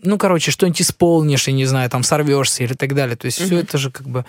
ну, 0.02 0.18
короче, 0.18 0.50
что-нибудь 0.50 0.82
исполнишь, 0.82 1.48
и 1.48 1.52
не 1.52 1.64
знаю, 1.64 1.88
там 1.90 2.02
сорвешься 2.02 2.64
или 2.64 2.74
так 2.74 2.94
далее. 2.94 3.16
То 3.16 3.26
есть 3.26 3.40
все 3.40 3.58
это 3.58 3.78
же 3.78 3.90
как 3.90 4.08
бы... 4.08 4.24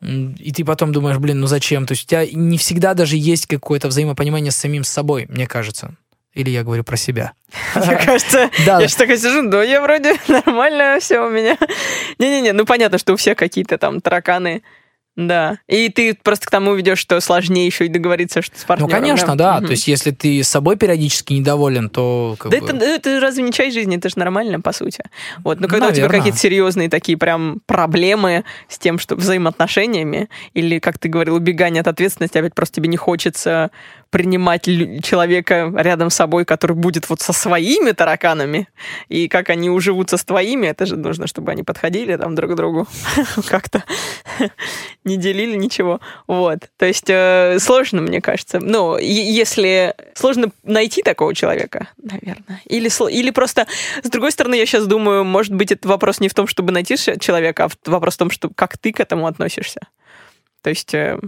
И 0.00 0.52
ты 0.52 0.64
потом 0.64 0.92
думаешь, 0.92 1.18
блин, 1.18 1.40
ну 1.40 1.48
зачем? 1.48 1.84
То 1.84 1.92
есть 1.92 2.04
у 2.04 2.08
тебя 2.08 2.24
не 2.32 2.56
всегда 2.56 2.94
даже 2.94 3.16
есть 3.16 3.46
какое-то 3.46 3.88
взаимопонимание 3.88 4.52
с 4.52 4.56
самим 4.56 4.84
собой, 4.84 5.26
мне 5.28 5.46
кажется. 5.48 5.96
Или 6.38 6.50
я 6.50 6.62
говорю 6.62 6.84
про 6.84 6.96
себя. 6.96 7.32
Мне 7.74 7.96
кажется, 7.96 8.48
Да, 8.64 8.80
я 8.80 8.86
сейчас 8.86 8.94
такая 8.96 9.16
сижу, 9.18 9.48
да, 9.48 9.62
я 9.64 9.82
вроде 9.82 10.14
нормально 10.28 10.98
все 11.00 11.18
у 11.18 11.28
меня. 11.28 11.58
Не-не-не, 12.18 12.52
ну 12.52 12.64
понятно, 12.64 12.96
что 12.98 13.12
у 13.12 13.16
всех 13.16 13.36
какие-то 13.36 13.76
там 13.76 14.00
тараканы, 14.00 14.62
Да. 15.16 15.58
И 15.66 15.88
ты 15.88 16.14
просто 16.22 16.46
к 16.46 16.50
тому 16.50 16.74
ведешь, 16.76 17.00
что 17.00 17.20
сложнее 17.20 17.66
еще 17.66 17.86
и 17.86 17.88
договориться 17.88 18.40
что 18.40 18.56
с 18.56 18.62
Ну, 18.62 18.66
партнером. 18.68 18.90
конечно, 18.92 19.36
да. 19.36 19.56
Мгм. 19.56 19.66
То 19.66 19.70
есть, 19.72 19.88
если 19.88 20.12
ты 20.12 20.44
с 20.44 20.48
собой 20.48 20.76
периодически 20.76 21.32
недоволен, 21.32 21.90
то 21.90 22.36
как 22.38 22.52
Да 22.52 22.60
бы... 22.60 22.66
это, 22.68 22.84
это 22.84 23.18
разве 23.20 23.42
не 23.42 23.50
часть 23.50 23.74
жизни? 23.74 23.96
Это 23.96 24.08
же 24.10 24.16
нормально, 24.16 24.60
по 24.60 24.70
сути. 24.72 25.02
Вот. 25.42 25.58
Но 25.58 25.66
когда 25.66 25.88
у 25.88 25.92
тебя 25.92 26.08
какие-то 26.08 26.38
серьезные 26.38 26.88
такие 26.88 27.18
прям 27.18 27.60
проблемы 27.66 28.44
с 28.68 28.78
тем, 28.78 29.00
что 29.00 29.16
взаимоотношениями, 29.16 30.28
или, 30.54 30.78
как 30.78 30.98
ты 30.98 31.08
говорил, 31.08 31.34
убегание 31.34 31.80
от 31.80 31.88
ответственности, 31.88 32.38
опять 32.38 32.54
просто 32.54 32.76
тебе 32.76 32.86
не 32.88 32.96
хочется 32.96 33.72
принимать 34.10 34.64
человека 34.64 35.72
рядом 35.76 36.10
с 36.10 36.14
собой, 36.14 36.44
который 36.44 36.76
будет 36.76 37.08
вот 37.08 37.20
со 37.20 37.32
своими 37.32 37.92
тараканами, 37.92 38.68
и 39.08 39.28
как 39.28 39.50
они 39.50 39.68
уживутся 39.70 40.16
с 40.16 40.24
твоими, 40.24 40.66
это 40.66 40.86
же 40.86 40.96
нужно, 40.96 41.26
чтобы 41.26 41.52
они 41.52 41.62
подходили 41.62 42.16
там 42.16 42.34
друг 42.34 42.52
к 42.52 42.54
другу 42.54 42.86
как-то, 43.48 43.84
не 45.04 45.16
делили 45.16 45.56
ничего. 45.56 46.00
Вот. 46.26 46.70
То 46.76 46.86
есть 46.86 47.08
э, 47.08 47.58
сложно, 47.60 48.00
мне 48.00 48.20
кажется. 48.20 48.60
Ну, 48.60 48.96
если 48.96 49.94
сложно 50.14 50.50
найти 50.62 51.02
такого 51.02 51.34
человека, 51.34 51.88
наверное. 52.02 52.62
Или, 52.64 52.88
или 53.10 53.30
просто, 53.30 53.66
с 54.02 54.08
другой 54.08 54.32
стороны, 54.32 54.54
я 54.54 54.64
сейчас 54.66 54.86
думаю, 54.86 55.24
может 55.24 55.54
быть, 55.54 55.72
это 55.72 55.86
вопрос 55.86 56.20
не 56.20 56.28
в 56.28 56.34
том, 56.34 56.46
чтобы 56.46 56.72
найти 56.72 56.96
человека, 56.96 57.66
а 57.66 57.90
вопрос 57.90 58.14
в 58.14 58.18
том, 58.18 58.30
что 58.30 58.48
как 58.54 58.78
ты 58.78 58.92
к 58.92 59.00
этому 59.00 59.26
относишься. 59.26 59.80
То 60.62 60.70
есть, 60.70 60.94
э, 60.94 61.18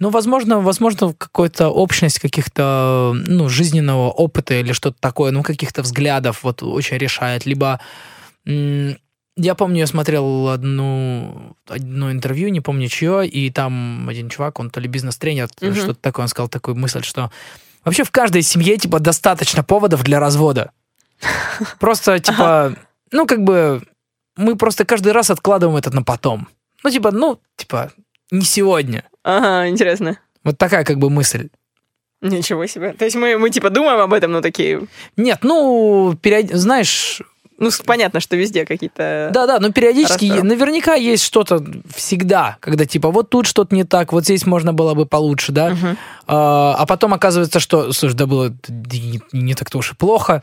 Ну, 0.00 0.10
возможно, 0.10 0.60
возможно, 0.60 1.12
какая-то 1.12 1.68
общность 1.68 2.18
каких-то, 2.18 3.14
ну, 3.14 3.48
жизненного 3.48 4.10
опыта 4.10 4.54
или 4.54 4.72
что-то 4.72 4.96
такое, 4.98 5.30
ну, 5.30 5.42
каких-то 5.42 5.82
взглядов 5.82 6.42
вот 6.42 6.62
очень 6.62 6.96
решает. 6.96 7.46
Либо 7.46 7.80
я 9.36 9.54
помню, 9.54 9.78
я 9.78 9.86
смотрел 9.86 10.48
одну, 10.48 11.56
одно 11.68 12.10
интервью, 12.10 12.48
не 12.48 12.60
помню 12.60 12.88
чье, 12.88 13.26
и 13.26 13.50
там 13.50 14.08
один 14.08 14.28
чувак, 14.28 14.58
он 14.58 14.70
то 14.70 14.80
ли 14.80 14.88
бизнес-тренер, 14.88 15.48
Мгм. 15.60 15.74
что-то 15.74 16.00
такое, 16.00 16.24
он 16.24 16.28
сказал 16.28 16.48
такую 16.48 16.76
мысль, 16.76 17.02
что 17.02 17.30
вообще 17.84 18.04
в 18.04 18.10
каждой 18.10 18.42
семье, 18.42 18.76
типа, 18.76 18.98
достаточно 19.00 19.62
поводов 19.62 20.02
для 20.02 20.18
развода. 20.18 20.72
Просто, 21.78 22.18
типа, 22.18 22.74
ну, 23.12 23.26
как 23.26 23.44
бы, 23.44 23.82
мы 24.36 24.56
просто 24.56 24.84
каждый 24.84 25.12
раз 25.12 25.30
откладываем 25.30 25.76
это 25.76 25.94
на 25.94 26.02
потом. 26.02 26.48
Ну, 26.82 26.90
типа, 26.90 27.10
ну, 27.10 27.40
типа, 27.56 27.92
не 28.30 28.44
сегодня. 28.44 29.04
Ага, 29.24 29.68
интересно. 29.68 30.18
Вот 30.44 30.58
такая 30.58 30.84
как 30.84 30.98
бы 30.98 31.10
мысль. 31.10 31.48
Ничего 32.22 32.66
себе. 32.66 32.92
То 32.92 33.04
есть 33.04 33.16
мы, 33.16 33.38
мы 33.38 33.50
типа 33.50 33.70
думаем 33.70 34.00
об 34.00 34.12
этом, 34.12 34.32
но 34.32 34.40
такие... 34.42 34.82
Нет, 35.16 35.38
ну, 35.42 36.14
период- 36.20 36.52
знаешь, 36.52 37.22
Ну, 37.58 37.70
понятно, 37.86 38.20
что 38.20 38.36
везде 38.36 38.66
какие-то... 38.66 39.30
да-да, 39.32 39.58
но 39.58 39.70
периодически 39.72 40.28
Хорошо. 40.28 40.44
наверняка 40.46 40.94
есть 40.94 41.22
что-то 41.24 41.64
всегда, 41.94 42.56
когда 42.60 42.84
типа 42.86 43.10
вот 43.10 43.30
тут 43.30 43.46
что-то 43.46 43.74
не 43.74 43.84
так, 43.84 44.12
вот 44.12 44.24
здесь 44.24 44.44
можно 44.46 44.72
было 44.74 44.94
бы 44.94 45.06
получше, 45.06 45.52
да, 45.52 45.70
Мгм. 45.70 45.96
а, 46.26 46.74
а 46.78 46.86
потом 46.86 47.14
оказывается, 47.14 47.58
что, 47.60 47.92
слушай, 47.92 48.14
да 48.14 48.26
было 48.26 48.54
не, 48.68 49.20
не 49.32 49.54
так-то 49.54 49.78
уж 49.78 49.92
и 49.92 49.94
плохо, 49.94 50.42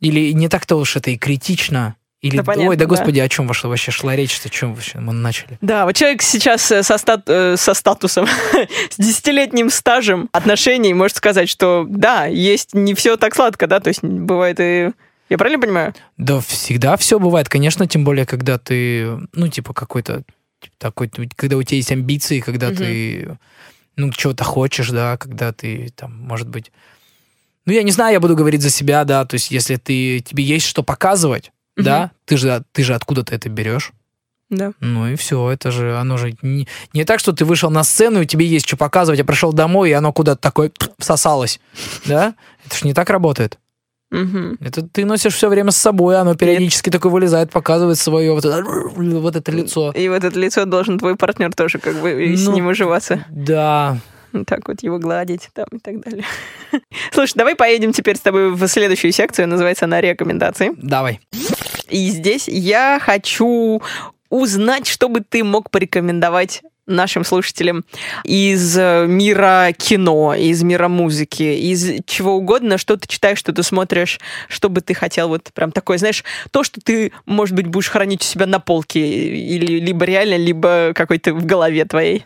или 0.00 0.32
не 0.32 0.48
так-то 0.48 0.76
уж 0.76 0.96
это 0.96 1.10
и 1.10 1.16
критично, 1.18 1.96
или, 2.26 2.36
Да, 2.38 2.42
понятно, 2.44 2.70
ой, 2.70 2.76
да 2.76 2.84
да. 2.84 2.88
господи, 2.88 3.18
о 3.20 3.28
чем 3.28 3.46
вообще, 3.46 3.68
вообще 3.68 3.90
шла 3.90 4.16
речь, 4.16 4.40
о 4.44 4.48
чем 4.48 4.74
вообще 4.74 4.98
мы 4.98 5.12
начали? 5.12 5.58
Да, 5.60 5.84
вот 5.84 5.94
человек 5.96 6.22
сейчас 6.22 6.70
э, 6.70 6.82
со, 6.82 6.94
стат- 6.94 7.24
э, 7.28 7.56
со 7.56 7.74
статусом, 7.74 8.26
с 8.90 8.96
десятилетним 8.96 9.70
стажем 9.70 10.28
отношений 10.32 10.94
может 10.94 11.16
сказать, 11.16 11.48
что 11.48 11.86
да, 11.88 12.26
есть 12.26 12.74
не 12.74 12.94
все 12.94 13.16
так 13.16 13.34
сладко, 13.34 13.66
да, 13.66 13.80
то 13.80 13.88
есть 13.88 14.02
бывает 14.02 14.58
и... 14.60 14.90
Я 15.28 15.38
правильно 15.38 15.60
понимаю? 15.60 15.94
Да, 16.16 16.40
всегда 16.40 16.96
все 16.96 17.18
бывает, 17.18 17.48
конечно, 17.48 17.86
тем 17.88 18.04
более, 18.04 18.26
когда 18.26 18.58
ты, 18.58 19.18
ну, 19.32 19.48
типа, 19.48 19.74
какой-то 19.74 20.22
типа, 20.60 20.74
такой, 20.78 21.10
когда 21.34 21.56
у 21.56 21.62
тебя 21.62 21.76
есть 21.78 21.90
амбиции, 21.90 22.40
когда 22.40 22.68
Мгм. 22.68 22.76
ты, 22.76 23.38
ну, 23.96 24.12
чего-то 24.12 24.44
хочешь, 24.44 24.90
да, 24.90 25.16
когда 25.16 25.52
ты, 25.52 25.90
там, 25.96 26.16
может 26.16 26.48
быть... 26.48 26.70
Ну, 27.64 27.72
я 27.72 27.82
не 27.82 27.90
знаю, 27.90 28.12
я 28.12 28.20
буду 28.20 28.36
говорить 28.36 28.62
за 28.62 28.70
себя, 28.70 29.02
да, 29.02 29.24
то 29.24 29.34
есть, 29.34 29.50
если 29.50 29.74
ты, 29.74 30.20
тебе 30.20 30.44
есть 30.44 30.66
что 30.66 30.84
показывать, 30.84 31.50
Да, 31.76 32.10
ты 32.24 32.36
же, 32.36 32.64
ты 32.72 32.82
же 32.82 32.94
откуда-то 32.94 33.34
это 33.34 33.48
берешь. 33.48 33.92
Да. 34.48 34.72
Ну 34.80 35.08
и 35.08 35.16
все, 35.16 35.50
это 35.50 35.70
же, 35.72 35.96
оно 35.96 36.16
же 36.16 36.36
не, 36.40 36.68
не 36.92 37.04
так, 37.04 37.18
что 37.18 37.32
ты 37.32 37.44
вышел 37.44 37.68
на 37.70 37.82
сцену, 37.82 38.20
и 38.22 38.26
тебе 38.26 38.46
есть 38.46 38.66
что 38.66 38.76
показывать, 38.76 39.20
а 39.20 39.24
пришел 39.24 39.52
домой, 39.52 39.90
и 39.90 39.92
оно 39.92 40.12
куда-то 40.12 40.40
такое 40.40 40.70
всосалось, 40.98 41.60
да? 42.04 42.34
Это 42.64 42.76
же 42.76 42.86
не 42.86 42.94
так 42.94 43.10
работает. 43.10 43.58
Это 44.12 44.82
ты 44.82 45.04
носишь 45.04 45.34
все 45.34 45.48
время 45.48 45.72
с 45.72 45.76
собой, 45.76 46.18
оно 46.18 46.36
периодически 46.36 46.90
такое 46.90 47.10
вылезает, 47.10 47.50
показывает 47.50 47.98
свое 47.98 48.32
вот 48.32 48.44
это, 48.44 48.62
вот 48.62 49.36
это 49.36 49.50
лицо. 49.50 49.90
И 49.92 50.08
вот 50.08 50.22
это 50.22 50.38
лицо 50.38 50.64
должен 50.64 50.98
твой 50.98 51.16
партнер 51.16 51.52
тоже 51.52 51.78
как 51.78 52.00
бы 52.00 52.24
и 52.24 52.36
с 52.36 52.46
Ну, 52.46 52.54
ним 52.54 52.68
уживаться. 52.68 53.26
Да. 53.30 53.98
Так 54.46 54.68
вот 54.68 54.82
его 54.82 54.98
гладить 54.98 55.48
там 55.54 55.66
и 55.72 55.78
так 55.78 56.00
далее. 56.02 56.24
Слушай, 57.12 57.32
давай 57.36 57.56
поедем 57.56 57.92
теперь 57.92 58.16
с 58.16 58.20
тобой 58.20 58.52
в 58.52 58.68
следующую 58.68 59.12
секцию, 59.12 59.48
называется 59.48 59.86
она 59.86 60.00
рекомендации. 60.00 60.72
Давай. 60.76 61.20
И 61.88 62.10
здесь 62.10 62.48
я 62.48 62.98
хочу 63.00 63.82
узнать, 64.28 64.86
что 64.86 65.08
бы 65.08 65.20
ты 65.20 65.44
мог 65.44 65.70
порекомендовать 65.70 66.62
нашим 66.86 67.24
слушателям 67.24 67.84
из 68.24 68.76
э, 68.78 69.06
мира 69.08 69.72
кино, 69.76 70.34
из 70.34 70.62
мира 70.62 70.88
музыки, 70.88 71.42
из 71.42 72.04
чего 72.06 72.36
угодно, 72.36 72.78
что 72.78 72.96
ты 72.96 73.08
читаешь, 73.08 73.38
что 73.38 73.52
ты 73.52 73.62
смотришь, 73.62 74.20
что 74.48 74.68
бы 74.68 74.80
ты 74.80 74.94
хотел, 74.94 75.28
вот 75.28 75.50
прям 75.52 75.72
такое, 75.72 75.98
знаешь, 75.98 76.24
то, 76.52 76.62
что 76.62 76.80
ты, 76.80 77.12
может 77.26 77.56
быть, 77.56 77.66
будешь 77.66 77.88
хранить 77.88 78.22
у 78.22 78.24
себя 78.24 78.46
на 78.46 78.60
полке, 78.60 79.00
или 79.00 79.80
либо 79.80 80.04
реально, 80.04 80.36
либо 80.36 80.92
какой-то 80.94 81.34
в 81.34 81.44
голове 81.44 81.84
твоей. 81.84 82.24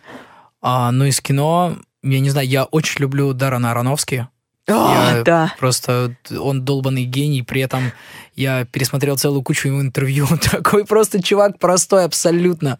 А, 0.61 0.91
ну, 0.91 1.05
из 1.05 1.21
кино, 1.21 1.77
я 2.03 2.19
не 2.19 2.29
знаю, 2.29 2.47
я 2.47 2.65
очень 2.65 3.01
люблю 3.01 3.33
Дарана 3.33 3.71
Аронофски. 3.71 4.27
О, 4.67 4.73
Я 5.17 5.23
да. 5.23 5.53
Просто 5.59 6.15
он 6.39 6.63
долбанный 6.63 7.05
гений, 7.05 7.41
при 7.41 7.61
этом 7.61 7.91
я 8.35 8.65
пересмотрел 8.65 9.17
целую 9.17 9.43
кучу 9.43 9.67
его 9.67 9.81
интервью. 9.81 10.27
Такой 10.51 10.85
просто 10.85 11.21
чувак 11.21 11.59
простой 11.59 12.05
абсолютно. 12.05 12.77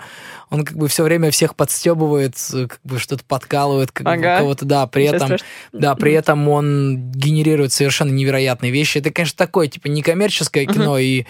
Он 0.49 0.65
как 0.65 0.77
бы 0.77 0.87
все 0.87 1.03
время 1.03 1.31
всех 1.31 1.55
подстебывает, 1.55 2.35
как 2.51 2.79
бы 2.83 2.99
что-то 2.99 3.23
подкалывает, 3.25 3.91
как 3.91 4.05
бы 4.05 4.13
Ага. 4.13 4.37
кого-то, 4.39 4.65
да, 4.65 4.87
при 4.87 5.05
этом, 5.05 5.37
да, 5.71 5.95
при 5.95 6.13
этом 6.13 6.47
он 6.47 7.11
генерирует 7.11 7.73
совершенно 7.73 8.11
невероятные 8.11 8.71
вещи. 8.71 8.97
Это, 8.97 9.11
конечно, 9.11 9.37
такое, 9.37 9.67
типа, 9.67 9.87
некоммерческое 9.87 10.65
кино, 10.65 10.97
и 10.97 11.25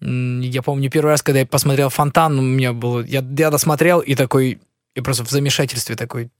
м, 0.00 0.40
я 0.40 0.62
помню 0.62 0.90
первый 0.90 1.10
раз, 1.10 1.22
когда 1.22 1.40
я 1.40 1.46
посмотрел 1.46 1.90
«Фонтан», 1.90 2.38
у 2.38 2.42
меня 2.42 2.72
было... 2.72 3.02
Я, 3.02 3.24
я 3.36 3.50
досмотрел 3.50 4.00
и 4.00 4.14
такой... 4.14 4.60
Я 4.94 5.02
просто 5.02 5.24
в 5.24 5.30
замешательстве 5.30 5.94
такой, 5.94 6.30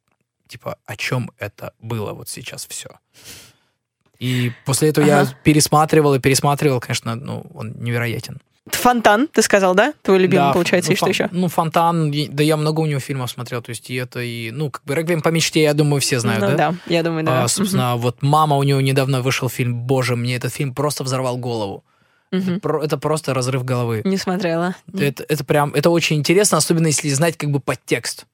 типа, 0.49 0.77
о 0.87 0.97
чем 0.97 1.31
это 1.39 1.73
было 1.79 2.13
вот 2.13 2.29
сейчас 2.29 2.67
все. 2.69 2.89
И 4.21 4.53
после 4.65 4.91
этого 4.91 5.05
я 5.05 5.21
Ага. 5.23 5.35
пересматривал 5.43 6.15
и 6.15 6.19
пересматривал, 6.21 6.79
конечно, 6.81 7.15
ну, 7.17 7.45
он 7.55 7.73
невероятен. 7.79 8.39
Фонтан, 8.67 9.27
ты 9.33 9.43
сказал, 9.43 9.75
да? 9.75 9.95
Твой 10.03 10.19
любимый, 10.19 10.43
Да, 10.49 10.53
получается, 10.53 10.91
ну, 10.91 10.93
и 10.93 10.97
что 10.97 11.07
фон- 11.07 11.11
еще? 11.11 11.29
Ну, 11.33 11.49
«Фонтан», 11.49 12.13
да 12.31 12.43
я 12.45 12.57
много 12.57 12.81
у 12.81 12.87
него 12.87 13.01
фильмов 13.01 13.31
смотрел, 13.31 13.63
то 13.63 13.71
есть 13.71 13.91
и 13.91 13.95
это, 13.97 14.21
и, 14.21 14.51
ну, 14.53 14.71
как 14.71 14.85
бы 14.85 14.95
«Реквием 14.95 15.23
по 15.23 15.31
мечте», 15.31 15.63
я 15.63 15.75
думаю, 15.75 16.01
все 16.01 16.21
знают, 16.21 16.43
ну, 16.49 16.57
да? 16.57 16.75
я 16.87 17.03
думаю, 17.03 17.25
да. 17.25 17.43
А, 17.45 17.49
собственно, 17.49 17.97
вот 17.97 18.23
«Мама» 18.23 18.57
у 18.57 18.63
него 18.63 18.81
недавно 18.81 19.23
вышел 19.23 19.49
фильм, 19.49 19.75
боже, 19.81 20.15
мне 20.15 20.37
этот 20.37 20.53
фильм 20.53 20.75
просто 20.75 21.03
взорвал 21.05 21.37
голову. 21.39 21.83
Мгм. 22.31 22.61
Про- 22.61 22.85
это 22.85 22.97
просто 22.97 23.35
разрыв 23.35 23.65
головы. 23.65 24.03
Не 24.05 24.17
смотрела. 24.19 24.77
Это, 24.97 25.25
это 25.29 25.43
прям, 25.43 25.73
это 25.75 25.91
очень 25.91 26.17
интересно, 26.17 26.59
особенно 26.59 26.87
если 26.89 27.09
знать 27.09 27.37
как 27.37 27.51
бы 27.51 27.59
подтекст. 27.59 28.27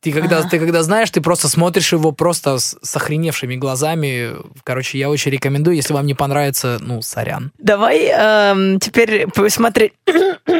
Ты 0.00 0.12
когда, 0.12 0.38
Ага. 0.38 0.48
ты 0.48 0.58
когда 0.60 0.82
знаешь, 0.84 1.10
ты 1.10 1.20
просто 1.20 1.48
смотришь 1.48 1.92
его 1.92 2.12
просто 2.12 2.58
с, 2.58 2.76
с 2.80 2.96
охреневшими 2.96 3.56
глазами. 3.56 4.30
Короче, 4.62 4.96
я 4.98 5.10
очень 5.10 5.32
рекомендую. 5.32 5.74
Если 5.74 5.92
вам 5.92 6.06
не 6.06 6.14
понравится, 6.14 6.78
ну, 6.80 7.02
сорян. 7.02 7.50
Давай 7.58 8.04
эм, 8.04 8.78
теперь 8.78 9.26
посмотреть. 9.26 9.92
У 10.46 10.52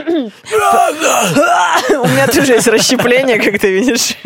меня 2.08 2.26
тоже 2.26 2.54
есть 2.54 2.66
расщепление, 2.66 3.38
как 3.38 3.60
ты 3.60 3.78
видишь. 3.78 4.16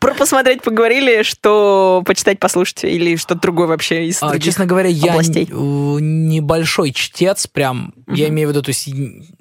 Про 0.00 0.14
посмотреть 0.14 0.62
поговорили, 0.62 1.22
что 1.22 2.02
почитать, 2.04 2.40
послушать 2.40 2.84
или 2.84 3.14
что-то 3.16 3.40
другое 3.40 3.68
вообще 3.68 4.06
из 4.06 4.18
А, 4.20 4.38
честно 4.38 4.66
говоря, 4.66 4.88
я 4.88 5.14
небольшой 5.14 6.92
чтец, 6.92 7.46
прям, 7.46 7.94
я 8.08 8.28
имею 8.28 8.48
в 8.48 8.50
виду, 8.50 8.62
то 8.62 8.70
есть, 8.70 8.88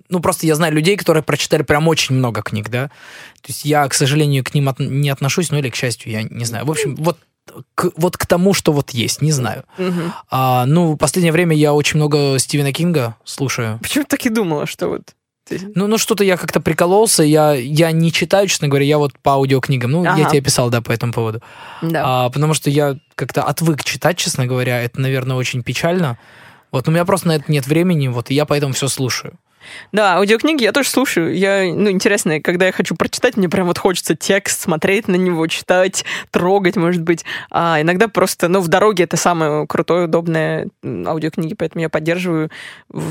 ну, 0.10 0.20
просто 0.20 0.48
я 0.48 0.56
знаю 0.56 0.74
людей, 0.74 0.96
которые 0.98 1.24
прочитали 1.24 1.64
прям 1.64 1.88
очень 1.88 2.16
много 2.16 2.42
книг, 2.42 2.70
да. 2.70 2.88
То 3.42 3.48
есть 3.50 3.66
я, 3.66 3.88
к 3.88 3.94
сожалению, 3.94 4.44
к 4.44 4.54
ним 4.54 4.70
от- 4.70 4.80
не 4.80 5.10
отношусь, 5.10 5.52
ну, 5.52 5.58
или 5.58 5.70
к 5.70 5.76
счастью, 5.76 6.12
я 6.12 6.24
не 6.24 6.46
знаю. 6.46 6.66
В 6.66 6.72
общем, 6.72 6.96
вот 6.96 7.18
к, 7.76 7.92
вот 7.96 8.18
к 8.18 8.26
тому, 8.26 8.54
что 8.54 8.74
вот 8.74 8.92
есть, 8.92 9.22
не 9.22 9.32
знаю. 9.32 9.64
Мгм. 9.78 10.14
А, 10.30 10.66
ну, 10.66 10.94
в 10.94 10.98
последнее 10.98 11.32
время 11.32 11.56
я 11.56 11.74
очень 11.74 11.98
много 11.98 12.38
Стивена 12.40 12.72
Кинга 12.74 13.16
слушаю. 13.24 13.80
Почему 13.82 14.04
так 14.06 14.26
и 14.26 14.30
думала, 14.30 14.66
что 14.66 14.90
вот... 14.90 15.14
ты- 15.48 15.72
Ну, 15.76 15.88
ну 15.88 15.98
что-то 15.98 16.26
я 16.26 16.36
как-то 16.36 16.60
прикололся, 16.60 17.24
я, 17.24 17.54
я 17.54 17.92
не 17.94 18.12
читаю, 18.12 18.48
честно 18.48 18.68
говоря, 18.68 18.86
я 18.86 18.98
вот 18.98 19.18
по 19.20 19.32
аудиокнигам. 19.34 19.92
Ну, 19.92 20.04
я 20.04 20.12
Ага. 20.14 20.30
тебе 20.32 20.42
писал, 20.42 20.70
да, 20.70 20.82
по 20.82 20.92
этому 20.92 21.14
поводу. 21.14 21.42
Да. 21.82 22.26
А, 22.26 22.30
потому 22.30 22.54
что 22.54 22.70
я 22.70 22.98
как-то 23.16 23.44
отвык 23.44 23.84
читать, 23.86 24.18
честно 24.18 24.46
говоря. 24.46 24.82
Это, 24.82 25.00
наверное, 25.00 25.38
очень 25.38 25.64
печально. 25.64 26.18
Вот, 26.74 26.90
у 26.90 26.92
меня 26.92 27.06
просто 27.06 27.30
на 27.30 27.36
это 27.38 27.50
нет 27.50 27.66
времени, 27.66 28.10
вот, 28.10 28.30
и 28.30 28.34
я 28.34 28.44
поэтому 28.46 28.74
все 28.74 28.90
слушаю. 28.90 29.36
Да, 29.92 30.16
аудиокниги 30.16 30.64
я 30.64 30.72
тоже 30.72 30.90
слушаю. 30.90 31.36
Я, 31.36 31.64
ну, 31.74 31.90
интересно, 31.90 32.42
когда 32.42 32.66
я 32.66 32.72
хочу 32.72 32.96
прочитать, 32.96 33.38
мне 33.38 33.50
прям 33.50 33.68
вот 33.68 33.78
хочется 33.78 34.16
текст, 34.16 34.62
смотреть 34.62 35.08
на 35.08 35.16
него, 35.16 35.46
читать, 35.48 36.06
трогать, 36.32 36.76
может 36.76 37.02
быть. 37.02 37.26
А 37.52 37.82
иногда 37.82 38.08
просто, 38.08 38.48
ну, 38.48 38.60
в 38.62 38.68
дороге 38.68 39.04
это 39.06 39.18
самое 39.18 39.66
крутое, 39.68 40.06
удобное 40.06 40.68
аудиокниги, 40.84 41.54
поэтому 41.54 41.82
я 41.82 41.90
поддерживаю. 41.90 42.50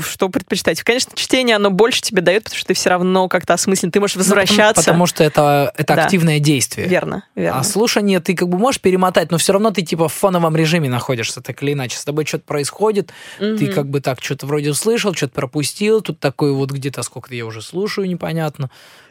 Что 0.01 0.29
предпочитать? 0.29 0.81
Конечно, 0.83 1.11
чтение, 1.15 1.55
оно 1.55 1.69
больше 1.71 2.01
тебе 2.01 2.21
дает, 2.21 2.43
потому 2.45 2.57
что 2.57 2.67
ты 2.67 2.73
все 2.73 2.89
равно 2.89 3.27
как-то 3.27 3.53
осмыслен, 3.53 3.91
ты 3.91 3.99
можешь 3.99 4.15
возвращаться. 4.15 4.57
Ну, 4.57 4.73
потому, 4.73 4.83
потому 4.83 5.05
что 5.07 5.23
это, 5.23 5.73
это 5.77 5.95
Да. 5.95 6.03
активное 6.05 6.39
действие. 6.39 6.87
Верно, 6.87 7.23
верно. 7.35 7.59
А 7.59 7.63
слушание 7.63 8.19
ты 8.19 8.35
как 8.35 8.49
бы 8.49 8.57
можешь 8.57 8.81
перемотать, 8.81 9.31
но 9.31 9.37
все 9.37 9.53
равно 9.53 9.71
ты 9.71 9.81
типа 9.81 10.07
в 10.09 10.13
фоновом 10.13 10.55
режиме 10.55 10.89
находишься, 10.89 11.41
так 11.41 11.61
или 11.63 11.73
иначе. 11.73 11.97
С 11.97 12.05
тобой 12.05 12.25
что-то 12.25 12.45
происходит, 12.45 13.11
ты 13.39 13.65
Мгм. 13.65 13.73
как 13.73 13.89
бы 13.89 14.01
так 14.01 14.21
что-то 14.23 14.45
вроде 14.47 14.71
услышал, 14.71 15.13
что-то 15.13 15.33
пропустил, 15.33 16.01
тут 16.01 16.19
такой 16.19 16.46
вот 16.53 16.71
где-то 16.71 17.03
сколько-то 17.03 17.35
я 17.35 17.45
уже 17.45 17.61
слушаю, 17.61 18.07
непонятно. 18.07 18.69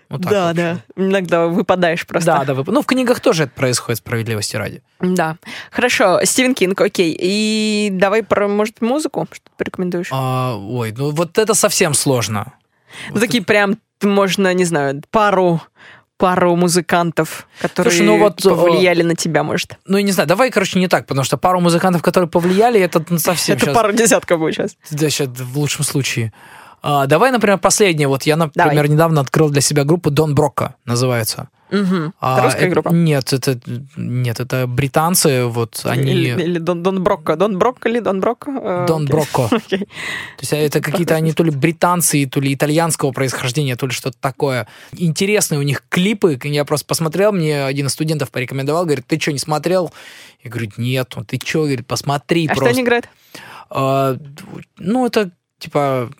Вот 0.08 0.22
так 0.22 0.30
да, 0.30 0.46
вот. 0.48 0.56
да. 0.56 0.80
Иногда 0.94 1.46
выпадаешь 1.46 2.06
просто. 2.06 2.32
Да, 2.32 2.44
да, 2.44 2.54
вы- 2.54 2.72
ну 2.72 2.82
в 2.82 2.86
книгах 2.86 3.20
тоже 3.20 3.44
это 3.44 3.52
происходит, 3.52 3.98
справедливости 3.98 4.56
ради. 4.56 4.82
Да. 5.00 5.36
Хорошо, 5.70 6.20
Стивен 6.24 6.54
Кинг, 6.54 6.80
окей. 6.80 7.16
И 7.18 7.88
давай 7.92 8.22
про, 8.22 8.46
может, 8.46 8.80
музыку 8.80 9.26
что 9.32 9.50
порекомендуешь? 9.56 10.08
А, 10.12 10.56
ой, 10.56 10.94
ну 10.96 11.10
вот 11.10 11.38
это 11.38 11.54
совсем 11.54 11.92
сложно. 11.94 12.52
Ну, 13.10 13.18
такие 13.18 13.42
прям, 13.42 13.78
можно, 14.02 14.54
не 14.54 14.64
знаю, 14.64 15.02
пару 15.10 15.60
пару 16.18 16.56
музыкантов, 16.56 17.46
которые 17.60 17.92
Слушай, 17.92 18.06
ну 18.06 18.18
вот, 18.18 18.42
повлияли 18.42 19.02
на 19.02 19.14
тебя, 19.14 19.42
может. 19.42 19.76
Ну, 19.84 19.98
я 19.98 20.02
не 20.02 20.12
знаю, 20.12 20.26
давай, 20.26 20.50
короче, 20.50 20.78
не 20.78 20.88
так, 20.88 21.06
потому 21.06 21.24
что 21.24 21.36
пару 21.36 21.60
музыкантов, 21.60 22.00
которые 22.00 22.30
повлияли, 22.30 22.80
это 22.80 23.04
ну, 23.10 23.18
совсем 23.18 23.56
Это 23.56 23.66
щас- 23.66 23.74
пару 23.74 23.92
десятков 23.92 24.38
будет 24.38 24.54
сейчас. 24.54 24.76
Да, 24.90 25.10
щас, 25.10 25.28
в 25.28 25.58
лучшем 25.58 25.84
случае. 25.84 26.32
А, 26.88 27.06
давай, 27.06 27.32
например, 27.32 27.58
последнее. 27.58 28.06
Вот 28.06 28.22
я, 28.22 28.36
например, 28.36 28.74
Давай. 28.74 28.88
недавно 28.88 29.20
открыл 29.20 29.50
для 29.50 29.60
себя 29.60 29.82
группу 29.82 30.08
Дон 30.10 30.36
Брокко, 30.36 30.76
называется. 30.84 31.48
Мгм. 31.72 32.14
А, 32.20 32.40
русская 32.44 32.66
это- 32.66 32.70
группа? 32.70 32.88
Нет, 32.90 33.32
это 33.32 33.58
нет, 33.96 34.38
это 34.38 34.68
британцы, 34.68 35.46
вот 35.46 35.80
они 35.84 36.12
Или, 36.12 36.40
или 36.40 36.58
Дон, 36.60 36.84
Дон 36.84 37.02
Брокко. 37.02 37.34
Дон 37.34 37.58
Брокко 37.58 37.88
или 37.88 37.98
Дон 37.98 38.20
Брокко? 38.20 38.52
Э, 38.52 38.84
Дон 38.86 39.02
окей. 39.02 39.12
Брокко. 39.12 39.48
То 39.50 39.56
Окей. 39.56 39.88
есть 40.38 40.52
это 40.52 40.80
какие-то 40.80 41.16
они 41.16 41.32
то 41.32 41.42
ли 41.42 41.50
британцы, 41.50 42.24
то 42.26 42.38
ли 42.38 42.54
итальянского 42.54 43.10
происхождения, 43.10 43.74
то 43.74 43.86
ли 43.86 43.92
что-то 43.92 44.16
такое. 44.20 44.68
Интересные 44.92 45.58
у 45.58 45.62
них 45.62 45.82
клипы. 45.88 46.38
Я 46.44 46.64
просто 46.64 46.86
посмотрел, 46.86 47.32
мне 47.32 47.64
один 47.64 47.86
из 47.86 47.92
студентов 47.94 48.30
порекомендовал, 48.30 48.84
говорит, 48.84 49.04
ты 49.08 49.18
что, 49.18 49.32
не 49.32 49.40
смотрел? 49.40 49.92
Я 50.44 50.50
говорю, 50.50 50.70
нет, 50.76 51.16
ты 51.26 51.40
что, 51.44 51.62
говорит, 51.62 51.84
посмотри 51.88 52.46
А 52.46 52.50
что 52.52 52.60
просто. 52.60 52.76
они 52.76 52.82
играют? 52.84 53.08
А, 53.70 54.16
ну, 54.78 55.04
это 55.04 55.32
типа 55.58 56.10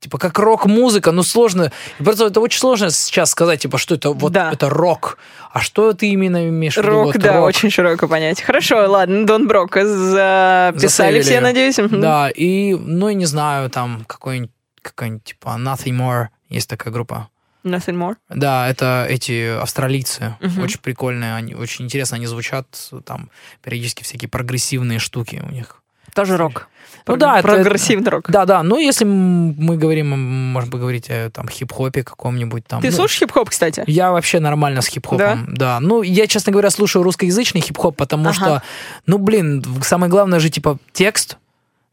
типа 0.00 0.18
как 0.18 0.38
рок-музыка, 0.38 1.12
ну 1.12 1.22
сложно. 1.22 1.72
И 1.98 2.02
Просто 2.04 2.26
это 2.26 2.40
очень 2.40 2.60
сложно 2.60 2.90
сейчас 2.90 3.30
сказать, 3.30 3.60
типа, 3.60 3.78
что 3.78 3.94
это 3.96 4.10
вот 4.10 4.32
Да. 4.32 4.50
это 4.52 4.68
рок. 4.68 5.18
А 5.52 5.60
что 5.60 5.92
ты 5.92 6.08
именно 6.10 6.48
имеешь 6.48 6.74
в 6.74 6.78
виду? 6.78 6.88
Рок, 6.88 7.06
вот 7.06 7.18
да, 7.18 7.38
рок? 7.38 7.46
очень 7.46 7.70
широкое 7.70 8.08
понятие. 8.08 8.44
Хорошо, 8.46 8.90
ладно, 8.90 9.26
Дон 9.26 9.48
Брокко 9.48 9.84
записали 9.86 10.78
Заставили. 10.86 11.20
все, 11.22 11.40
надеюсь? 11.40 11.76
Да, 11.90 12.30
и, 12.30 12.74
ну, 12.74 13.08
я 13.08 13.14
не 13.14 13.26
знаю, 13.26 13.70
там 13.70 14.04
какой-нибудь, 14.06 14.52
какой-нибудь, 14.82 15.24
типа, 15.24 15.56
Nothing 15.58 15.96
More, 15.98 16.26
есть 16.48 16.68
такая 16.68 16.92
группа. 16.92 17.28
Nothing 17.64 17.96
more? 17.96 18.14
Да, 18.30 18.68
это 18.68 19.04
эти 19.10 19.58
австралийцы, 19.60 20.36
Мгм. 20.40 20.62
очень 20.62 20.80
прикольные, 20.80 21.34
они 21.34 21.54
очень 21.54 21.86
интересно, 21.86 22.16
они 22.16 22.26
звучат, 22.26 22.66
там 23.04 23.30
периодически 23.62 24.04
всякие 24.04 24.28
прогрессивные 24.28 25.00
штуки 25.00 25.42
у 25.44 25.50
них. 25.50 25.82
Тоже 26.18 26.36
рок. 26.36 26.68
Ну 27.06 27.16
да, 27.16 27.38
это- 27.38 27.48
Прогрессивный 27.48 28.10
рок. 28.10 28.30
Да, 28.30 28.44
да, 28.44 28.62
ну 28.62 28.78
если 28.78 29.04
мы 29.06 29.76
говорим, 29.76 30.12
м, 30.12 30.20
можем 30.52 30.70
поговорить 30.70 31.08
о 31.08 31.30
там 31.30 31.48
хип-хопе 31.48 32.02
каком-нибудь 32.02 32.66
там. 32.66 32.82
Ты 32.82 32.90
ну, 32.90 32.96
слушаешь 32.96 33.20
хип-хоп, 33.20 33.48
кстати? 33.48 33.82
Я 33.86 34.12
вообще 34.12 34.40
нормально 34.40 34.82
с 34.82 34.88
хип-хопом, 34.88 35.46
да? 35.48 35.80
Ну, 35.80 36.02
я, 36.02 36.26
честно 36.26 36.52
говоря, 36.52 36.70
слушаю 36.70 37.02
русскоязычный 37.02 37.62
хип-хоп, 37.62 37.96
потому 37.96 38.28
Ага. 38.28 38.34
что, 38.34 38.62
ну, 39.06 39.18
блин, 39.18 39.64
самое 39.82 40.10
главное 40.10 40.38
же, 40.38 40.50
типа, 40.50 40.78
текст, 40.92 41.38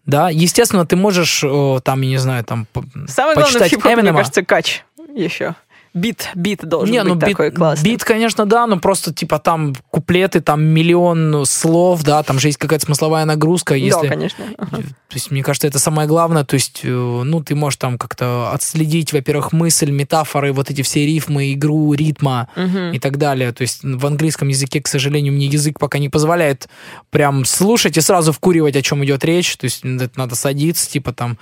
да, 0.05 0.29
естественно, 0.29 0.85
ты 0.85 0.95
можешь, 0.97 1.43
о, 1.43 1.79
там, 1.79 2.01
я 2.01 2.09
не 2.09 2.17
знаю, 2.17 2.43
там, 2.43 2.67
Самое 3.07 3.35
главное 3.35 3.43
в 3.43 3.45
почитать 3.45 3.71
хип-хопе, 3.71 4.01
мне 4.01 4.11
кажется, 4.11 4.43
кач 4.43 4.83
еще. 5.15 5.55
Бит, 5.95 6.29
бит 6.35 6.59
должен 6.67 6.93
Не, 6.93 6.99
быть 7.03 7.07
ну 7.07 7.15
бит, 7.15 7.29
такой 7.29 7.51
классный. 7.51 7.89
бит, 7.89 8.03
конечно, 8.03 8.45
да, 8.45 8.67
но 8.67 8.77
просто 8.79 9.13
типа 9.13 9.39
там 9.39 9.73
куплеты, 9.89 10.41
там 10.41 10.61
миллион 10.61 11.45
слов, 11.45 12.03
да, 12.03 12.21
там 12.21 12.37
же 12.37 12.49
есть 12.49 12.57
какая-то 12.57 12.85
смысловая 12.85 13.23
нагрузка, 13.23 13.75
если, 13.75 14.01
Да, 14.03 14.09
конечно. 14.09 14.43
Ага. 14.57 14.77
То 14.77 15.13
есть, 15.13 15.31
мне 15.31 15.41
кажется, 15.41 15.67
это 15.67 15.79
самое 15.79 16.05
главное. 16.05 16.43
То 16.43 16.55
есть, 16.55 16.81
э, 16.83 16.89
ну, 16.89 17.41
ты 17.41 17.55
можешь 17.55 17.77
там 17.77 17.97
как-то 17.97 18.51
отследить, 18.51 19.13
во-первых, 19.13 19.53
мысль, 19.53 19.89
метафоры, 19.89 20.51
вот 20.51 20.69
эти 20.69 20.81
все 20.81 21.05
рифмы, 21.05 21.53
игру 21.53 21.93
ритма 21.93 22.49
Мгм. 22.57 22.91
и 22.91 22.99
так 22.99 23.17
далее. 23.17 23.53
То 23.53 23.61
есть 23.61 23.79
в 23.83 24.05
английском 24.05 24.49
языке, 24.49 24.81
к 24.81 24.87
сожалению, 24.89 25.31
мне 25.31 25.45
язык 25.45 25.79
пока 25.79 25.97
не 25.97 26.09
позволяет 26.09 26.67
прям 27.09 27.45
слушать 27.45 27.95
и 27.95 28.01
сразу 28.01 28.33
вкуривать, 28.33 28.75
о 28.75 28.81
чем 28.81 29.05
идет 29.05 29.23
речь. 29.23 29.55
То 29.55 29.63
есть 29.63 29.81
надо 29.83 30.35
садиться, 30.35 30.89
типа 30.91 31.13
там, 31.13 31.37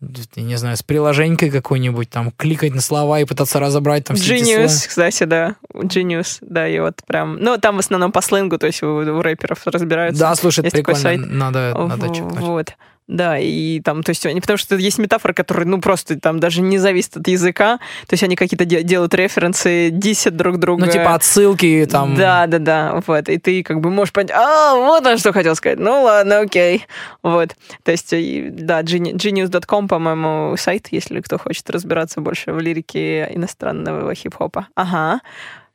я 0.00 0.42
не 0.42 0.56
знаю, 0.56 0.76
с 0.76 0.82
приложенькой 0.82 1.50
какой-нибудь, 1.50 2.10
там, 2.10 2.30
кликать 2.30 2.74
на 2.74 2.80
слова 2.80 3.20
и 3.20 3.24
пытаться 3.24 3.58
разобрать 3.58 4.04
там 4.04 4.16
все 4.16 4.36
Genius, 4.36 4.68
слова. 4.68 4.88
кстати, 4.88 5.24
да. 5.24 5.56
Genius, 5.72 6.38
да, 6.42 6.68
и 6.68 6.78
вот 6.78 7.00
прям... 7.06 7.38
Ну, 7.40 7.56
там 7.58 7.76
в 7.76 7.78
основном 7.78 8.12
по 8.12 8.20
сленгу, 8.20 8.58
то 8.58 8.66
есть 8.66 8.82
у, 8.82 8.88
у 8.88 9.22
рэперов 9.22 9.66
разбираются. 9.66 10.20
Да, 10.20 10.34
слушай, 10.34 10.64
это 10.64 10.70
прикольно. 10.70 11.16
Надо, 11.16 11.74
надо 11.74 12.14
чекнуть. 12.14 12.40
Вот. 12.40 12.74
Да, 13.08 13.38
и 13.38 13.80
там, 13.80 14.02
то 14.02 14.10
есть, 14.10 14.26
они, 14.26 14.40
потому 14.40 14.56
что 14.56 14.74
есть 14.74 14.98
метафоры, 14.98 15.32
которые, 15.32 15.64
ну, 15.64 15.80
просто 15.80 16.18
там 16.18 16.40
даже 16.40 16.60
не 16.60 16.76
зависят 16.78 17.16
от 17.18 17.28
языка, 17.28 17.78
то 18.08 18.14
есть 18.14 18.24
они 18.24 18.34
какие-то 18.34 18.64
де- 18.64 18.82
делают 18.82 19.14
референсы, 19.14 19.90
дисят 19.90 20.34
друг 20.36 20.58
друга. 20.58 20.86
Ну, 20.86 20.90
типа 20.90 21.14
отсылки 21.14 21.86
там. 21.88 22.16
Да, 22.16 22.48
да, 22.48 22.58
да, 22.58 23.02
вот, 23.06 23.28
и 23.28 23.38
ты 23.38 23.62
как 23.62 23.80
бы 23.80 23.90
можешь 23.90 24.12
понять, 24.12 24.32
а, 24.32 24.74
вот 24.74 25.06
он 25.06 25.18
что 25.18 25.32
хотел 25.32 25.54
сказать, 25.54 25.78
ну 25.78 26.02
ладно, 26.02 26.40
окей, 26.40 26.84
вот, 27.22 27.54
то 27.84 27.92
есть, 27.92 28.10
да, 28.10 28.82
geni- 28.82 29.12
genius.com, 29.14 29.86
по-моему, 29.86 30.56
сайт, 30.56 30.88
если 30.90 31.20
кто 31.20 31.38
хочет 31.38 31.70
разбираться 31.70 32.20
больше 32.20 32.52
в 32.52 32.58
лирике 32.58 33.28
иностранного 33.32 34.12
хип-хопа. 34.16 34.66
Ага, 34.74 35.20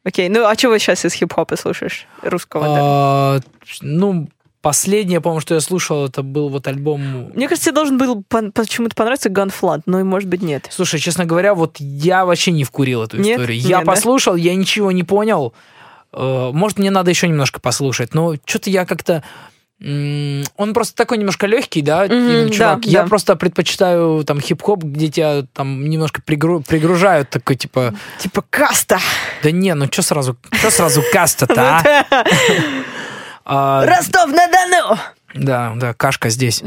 окей, 0.04 0.28
ну, 0.28 0.46
а 0.46 0.56
чего 0.58 0.78
сейчас 0.78 1.06
из 1.06 1.14
хип-хопа 1.14 1.56
слушаешь, 1.56 2.08
русского, 2.24 2.66
да? 2.66 2.80
А, 2.82 3.40
ну, 3.82 4.28
последнее, 4.62 5.22
по-моему, 5.22 5.41
что 5.41 5.55
я 5.55 5.59
слушал, 5.62 6.05
это 6.05 6.22
был 6.24 6.49
вот 6.49 6.68
альбом 6.68 7.32
Мне 7.34 7.47
кажется, 7.47 7.66
тебе 7.70 7.76
должен 7.76 7.97
был 7.97 8.24
пон- 8.30 8.51
почему-то 8.51 8.95
понравиться 8.95 9.30
Gunflat, 9.30 9.82
но, 9.86 10.03
может 10.05 10.30
быть, 10.30 10.41
нет. 10.41 10.68
Слушай, 10.70 10.99
честно 10.99 11.26
говоря, 11.26 11.53
вот 11.55 11.78
я 11.80 12.26
вообще 12.26 12.51
не 12.51 12.64
вкурил 12.64 13.03
эту 13.03 13.18
Нет? 13.18 13.39
историю. 13.39 13.59
Я 13.59 13.78
Нет, 13.80 13.86
да? 13.88 13.91
послушал, 13.91 14.36
я 14.36 14.55
ничего 14.55 14.91
не 14.91 15.03
понял. 15.03 15.53
Э, 16.14 16.51
Может, 16.53 16.78
мне 16.80 16.91
надо 16.91 17.09
еще 17.09 17.28
немножко 17.28 17.59
послушать, 17.59 18.14
но 18.14 18.36
что-то 18.45 18.70
я 18.70 18.86
как-то... 18.86 19.24
Он 19.84 20.74
просто 20.76 20.93
такой 20.95 21.18
немножко 21.18 21.47
легкий, 21.47 21.82
да, 21.82 22.05
именно 22.05 22.51
чувак. 22.51 22.82
да, 22.82 22.88
Я 22.89 23.01
да. 23.01 23.07
просто 23.07 23.36
предпочитаю 23.36 24.24
там 24.24 24.39
хип-хоп, 24.39 24.84
где 24.84 25.07
тебя 25.07 25.41
там 25.53 25.89
немножко 25.89 26.22
пригру- 26.22 26.64
пригружают, 26.64 27.32
такой 27.32 27.55
типа, 27.55 27.95
Типа 28.20 28.43
каста. 28.47 28.99
да 29.41 29.49
не, 29.49 29.74
ну 29.74 29.88
что 29.91 30.03
сразу, 30.03 30.38
что 30.51 30.70
сразу 30.70 31.01
каста-то, 31.12 32.05
а? 33.46 33.86
Ростов-на-Дону! 33.86 34.98
Да, 35.34 35.74
да, 35.76 35.94
кашка 35.94 36.30
здесь. 36.30 36.64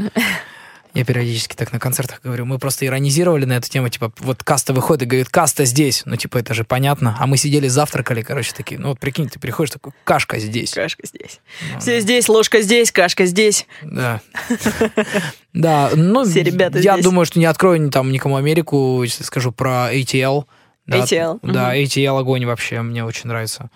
Я 0.95 1.03
периодически 1.03 1.55
так 1.55 1.73
на 1.73 1.79
концертах 1.79 2.21
говорю. 2.23 2.45
Мы 2.45 2.57
просто 2.57 2.85
иронизировали 2.85 3.43
на 3.43 3.53
эту 3.53 3.69
тему. 3.69 3.89
Типа, 3.89 4.13
вот 4.19 4.45
каста 4.45 4.71
выходит 4.71 5.03
и 5.03 5.05
говорит, 5.05 5.27
каста 5.27 5.65
здесь. 5.65 6.03
Ну, 6.05 6.15
типа, 6.15 6.37
это 6.37 6.53
же 6.53 6.63
понятно. 6.63 7.17
А 7.19 7.27
мы 7.27 7.35
сидели, 7.35 7.67
завтракали, 7.67 8.21
короче, 8.21 8.53
такие. 8.55 8.79
Ну, 8.79 8.87
вот 8.89 8.99
прикинь, 8.99 9.27
ты 9.27 9.37
приходишь, 9.37 9.71
такой, 9.71 9.91
кашка 10.05 10.39
здесь. 10.39 10.71
Кашка 10.71 11.05
здесь. 11.05 11.41
Ну, 11.73 11.79
Все 11.81 11.99
здесь, 11.99 12.29
ложка 12.29 12.61
здесь, 12.61 12.93
кашка 12.93 13.25
здесь. 13.25 13.67
Да. 13.81 14.21
Да, 15.51 15.91
ну, 15.93 16.23
Все 16.23 16.43
ребята 16.43 16.79
я 16.79 16.97
думаю, 16.97 17.25
что 17.25 17.39
не 17.39 17.45
открою 17.45 17.89
там 17.91 18.11
никому 18.11 18.37
Америку, 18.37 19.03
если 19.03 19.23
скажу 19.23 19.51
про 19.51 19.93
ATL. 19.93 20.45
Да, 20.87 20.99
ATL, 20.99 21.39
Да. 21.43 21.75
ATL 21.75 22.19
огонь 22.19 22.45
вообще, 22.45 22.81
мне 22.81 23.03
очень 23.03 23.27
нравится. 23.27 23.69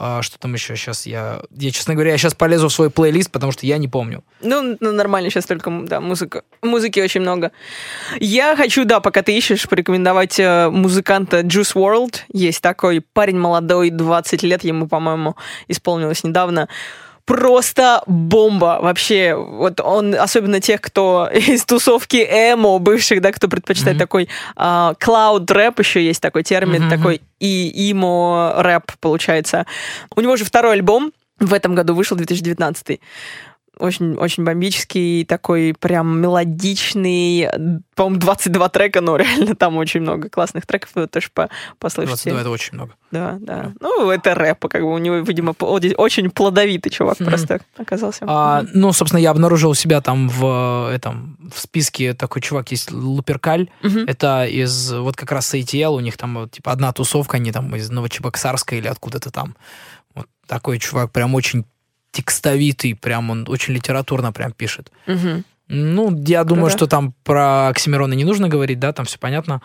А, 0.00 0.22
что 0.22 0.38
там 0.38 0.54
еще 0.54 0.76
сейчас? 0.76 1.06
Я, 1.06 1.40
я, 1.50 1.70
честно 1.72 1.94
говоря, 1.94 2.12
я 2.12 2.18
сейчас 2.18 2.32
полезу 2.32 2.68
в 2.68 2.72
свой 2.72 2.88
плейлист, 2.88 3.32
потому 3.32 3.50
что 3.50 3.66
я 3.66 3.78
не 3.78 3.88
помню. 3.88 4.22
Ну, 4.40 4.76
ну, 4.78 4.92
нормально, 4.92 5.28
сейчас 5.28 5.46
только, 5.46 5.72
да, 5.82 6.00
музыка. 6.00 6.44
Музыки 6.62 7.00
очень 7.00 7.20
много. 7.20 7.50
Я 8.20 8.54
хочу, 8.54 8.84
да, 8.84 9.00
пока 9.00 9.22
ты 9.22 9.36
ищешь, 9.36 9.68
порекомендовать 9.68 10.38
э, 10.38 10.70
музыканта 10.70 11.40
Juice 11.40 11.74
World. 11.74 12.20
Есть 12.32 12.62
такой 12.62 13.00
парень 13.00 13.38
молодой, 13.38 13.90
20 13.90 14.44
лет 14.44 14.62
ему, 14.62 14.86
по-моему, 14.86 15.34
исполнилось 15.66 16.22
недавно. 16.22 16.68
Просто 17.28 18.02
бомба 18.06 18.78
вообще. 18.80 19.34
Вот 19.34 19.80
он, 19.80 20.14
особенно 20.14 20.60
тех, 20.60 20.80
кто 20.80 21.28
из 21.34 21.64
тусовки 21.64 22.16
эмо, 22.16 22.78
бывших, 22.78 23.20
да, 23.20 23.32
кто 23.32 23.48
предпочитает 23.48 23.96
Мгм. 23.96 24.00
такой 24.00 24.28
а, 24.56 24.94
клауд 24.98 25.50
рэп, 25.50 25.78
еще 25.78 26.04
есть 26.04 26.22
такой 26.22 26.42
термин, 26.42 26.86
Мгм. 26.86 26.90
такой 26.90 27.20
и 27.38 27.90
имо 27.90 28.54
рэп 28.56 28.92
получается. 29.00 29.66
У 30.16 30.20
него 30.22 30.36
же 30.36 30.44
второй 30.44 30.72
альбом 30.72 31.12
в 31.38 31.52
этом 31.54 31.74
году 31.74 31.94
вышел, 31.94 32.16
2019 32.16 33.00
очень, 33.78 34.14
очень 34.14 34.44
бомбический, 34.44 35.24
такой 35.24 35.74
прям 35.78 36.20
мелодичный. 36.20 37.48
По-моему, 37.94 38.20
22 38.20 38.68
трека, 38.68 39.00
но 39.00 39.16
реально 39.18 39.54
там 39.54 39.76
очень 39.76 40.00
много 40.00 40.28
классных 40.28 40.66
треков. 40.66 40.90
Вы 40.94 41.06
тоже 41.06 41.28
по 41.32 41.48
послушайте. 41.78 42.30
22 42.30 42.40
это 42.40 42.50
очень 42.50 42.74
много. 42.74 42.92
Да, 43.10 43.38
да. 43.40 43.72
Ну, 43.80 44.10
это 44.10 44.34
рэп, 44.34 44.68
как 44.68 44.82
бы 44.82 44.92
у 44.92 44.98
него, 44.98 45.16
видимо, 45.16 45.52
очень 45.58 46.30
плодовитый 46.30 46.92
чувак 46.92 47.16
просто 47.18 47.60
оказался. 47.76 48.24
А, 48.28 48.64
ну, 48.74 48.92
собственно, 48.92 49.20
я 49.20 49.30
обнаружил 49.30 49.74
себя 49.74 50.00
там 50.00 50.28
в 50.28 50.90
этом 50.92 51.38
в 51.54 51.58
списке 51.58 52.14
такой 52.14 52.42
чувак 52.42 52.70
есть 52.70 52.90
Луперкаль. 52.92 53.70
Мгм. 53.82 54.04
Это 54.06 54.44
из 54.46 54.92
вот 54.92 55.16
как 55.16 55.32
раз 55.32 55.54
ATL, 55.54 55.94
у 55.94 56.00
них 56.00 56.16
там 56.16 56.34
вот, 56.34 56.52
типа 56.52 56.72
одна 56.72 56.92
тусовка, 56.92 57.36
они 57.36 57.52
там 57.52 57.74
из 57.74 57.90
Новочебоксарска 57.90 58.76
или 58.76 58.88
откуда-то 58.88 59.30
там. 59.30 59.56
Вот 60.14 60.26
такой 60.46 60.78
чувак 60.78 61.12
прям 61.12 61.34
очень 61.34 61.64
текстовитый, 62.12 62.94
прям 62.94 63.30
он 63.30 63.44
очень 63.48 63.74
литературно 63.74 64.32
прям 64.32 64.52
пишет. 64.52 64.90
Мгм. 65.06 65.44
Ну, 65.68 66.24
я 66.26 66.44
думаю, 66.44 66.66
Круто. 66.66 66.78
что 66.78 66.86
там 66.86 67.14
про 67.24 67.68
Оксимирона 67.68 68.14
не 68.14 68.24
нужно 68.24 68.48
говорить, 68.48 68.78
да, 68.78 68.92
там 68.92 69.04
все 69.06 69.18
понятно. 69.18 69.60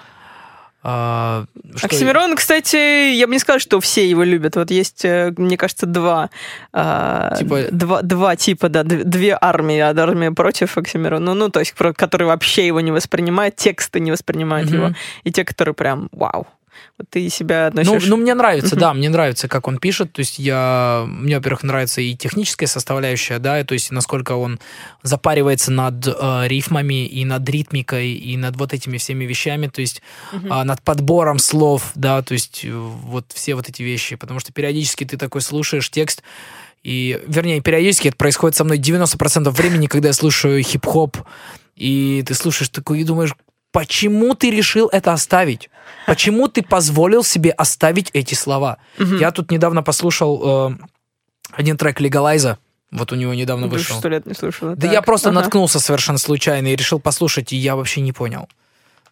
А, 0.86 1.46
что- 1.78 1.86
Оксимирон, 1.88 2.36
кстати, 2.36 3.14
я 3.16 3.26
бы 3.26 3.32
не 3.32 3.40
сказала, 3.40 3.62
что 3.62 3.80
все 3.80 4.06
его 4.10 4.24
любят. 4.24 4.58
Вот 4.58 4.70
есть, 4.70 5.06
э, 5.06 5.34
мне 5.38 5.56
кажется, 5.56 5.86
два, 5.86 6.30
а, 6.74 7.34
Типа- 7.38 7.70
два, 7.72 8.02
два 8.02 8.36
типа, 8.36 8.68
да, 8.68 8.82
дв- 8.84 9.06
две 9.06 9.38
армии. 9.40 9.80
Армия 9.80 10.32
против 10.32 10.78
Оксимирона, 10.78 11.26
ну, 11.26 11.34
ну, 11.36 11.50
то 11.50 11.62
есть, 11.62 11.72
которые 11.72 12.28
вообще 12.28 12.68
его 12.68 12.82
не 12.82 12.92
воспринимают, 12.92 13.56
тексты 13.56 14.02
не 14.02 14.12
воспринимают 14.12 14.70
Мгм. 14.70 14.78
его, 14.78 14.94
и 15.24 15.32
те, 15.32 15.46
которые 15.46 15.74
прям, 15.74 16.10
вау. 16.12 16.48
Вот 16.98 17.08
ты 17.10 17.30
себя 17.30 17.72
Ну, 17.74 17.82
относишь... 17.82 18.10
ну, 18.10 18.18
мне 18.18 18.34
нравится, 18.34 18.76
Мгм. 18.76 18.80
да, 18.80 18.94
мне 18.94 19.10
нравится, 19.10 19.48
как 19.48 19.68
он 19.68 19.78
пишет. 19.78 20.14
То 20.14 20.20
есть 20.20 20.40
я, 20.40 21.06
мне, 21.08 21.38
во-первых, 21.38 21.64
нравится 21.64 22.02
и 22.02 22.16
техническая 22.16 22.68
составляющая, 22.68 23.40
да, 23.40 23.60
и 23.60 23.64
то 23.64 23.74
есть 23.74 23.92
насколько 23.92 24.34
он 24.34 24.60
запаривается 25.02 25.72
над 25.72 26.08
э, 26.08 26.48
рифмами 26.48 27.06
и 27.06 27.26
над 27.26 27.48
ритмикой 27.50 28.12
и 28.14 28.38
над 28.38 28.56
вот 28.58 28.74
этими 28.74 28.98
всеми 28.98 29.26
вещами, 29.26 29.68
то 29.68 29.82
есть 29.82 30.02
Мгм. 30.32 30.52
а, 30.54 30.64
над 30.64 30.82
подбором 30.82 31.40
слов, 31.40 31.92
да, 31.96 32.22
то 32.22 32.34
есть 32.34 32.62
э, 32.64 32.72
вот 32.72 33.26
все 33.34 33.56
вот 33.56 33.70
эти 33.70 33.82
вещи, 33.84 34.16
потому 34.16 34.40
что 34.40 34.52
периодически 34.54 35.04
ты 35.04 35.18
такой 35.18 35.42
слушаешь 35.42 35.90
текст, 35.90 36.24
и, 36.84 37.22
вернее, 37.28 37.62
периодически 37.62 38.10
это 38.10 38.18
происходит 38.18 38.58
со 38.58 38.64
мной 38.66 38.78
90% 38.78 39.50
времени, 39.52 39.88
когда 39.88 40.10
я 40.10 40.14
слушаю 40.14 40.62
хип-хоп, 40.62 41.18
и 41.78 42.24
ты 42.28 42.34
слушаешь 42.34 42.70
такой 42.70 43.00
и 43.02 43.04
думаешь, 43.04 43.34
почему 43.74 44.36
ты 44.36 44.50
решил 44.52 44.88
это 44.88 45.12
оставить? 45.12 45.70
Почему 46.08 46.48
ты 46.48 46.62
позволил 46.64 47.24
себе 47.26 47.52
оставить 47.52 48.10
эти 48.14 48.36
слова? 48.36 48.78
Мгм. 48.98 49.18
Я 49.18 49.32
тут 49.32 49.52
недавно 49.52 49.84
послушал 49.84 50.70
э, 50.72 50.78
один 51.52 51.76
трек 51.76 52.00
Легалайза, 52.00 52.58
вот 52.92 53.12
у 53.12 53.16
него 53.16 53.34
недавно 53.34 53.66
Уже 53.68 53.76
вышел. 53.76 53.98
сто 54.00 54.08
лет 54.08 54.26
не 54.26 54.34
слушала. 54.36 54.76
Да 54.76 54.82
Так, 54.84 54.92
я 54.94 55.02
просто 55.02 55.30
ага. 55.30 55.42
наткнулся 55.42 55.80
совершенно 55.80 56.18
случайно 56.20 56.68
и 56.68 56.76
решил 56.76 57.00
послушать, 57.00 57.52
и 57.52 57.58
я 57.58 57.76
вообще 57.76 58.00
не 58.02 58.14
понял. 58.14 58.48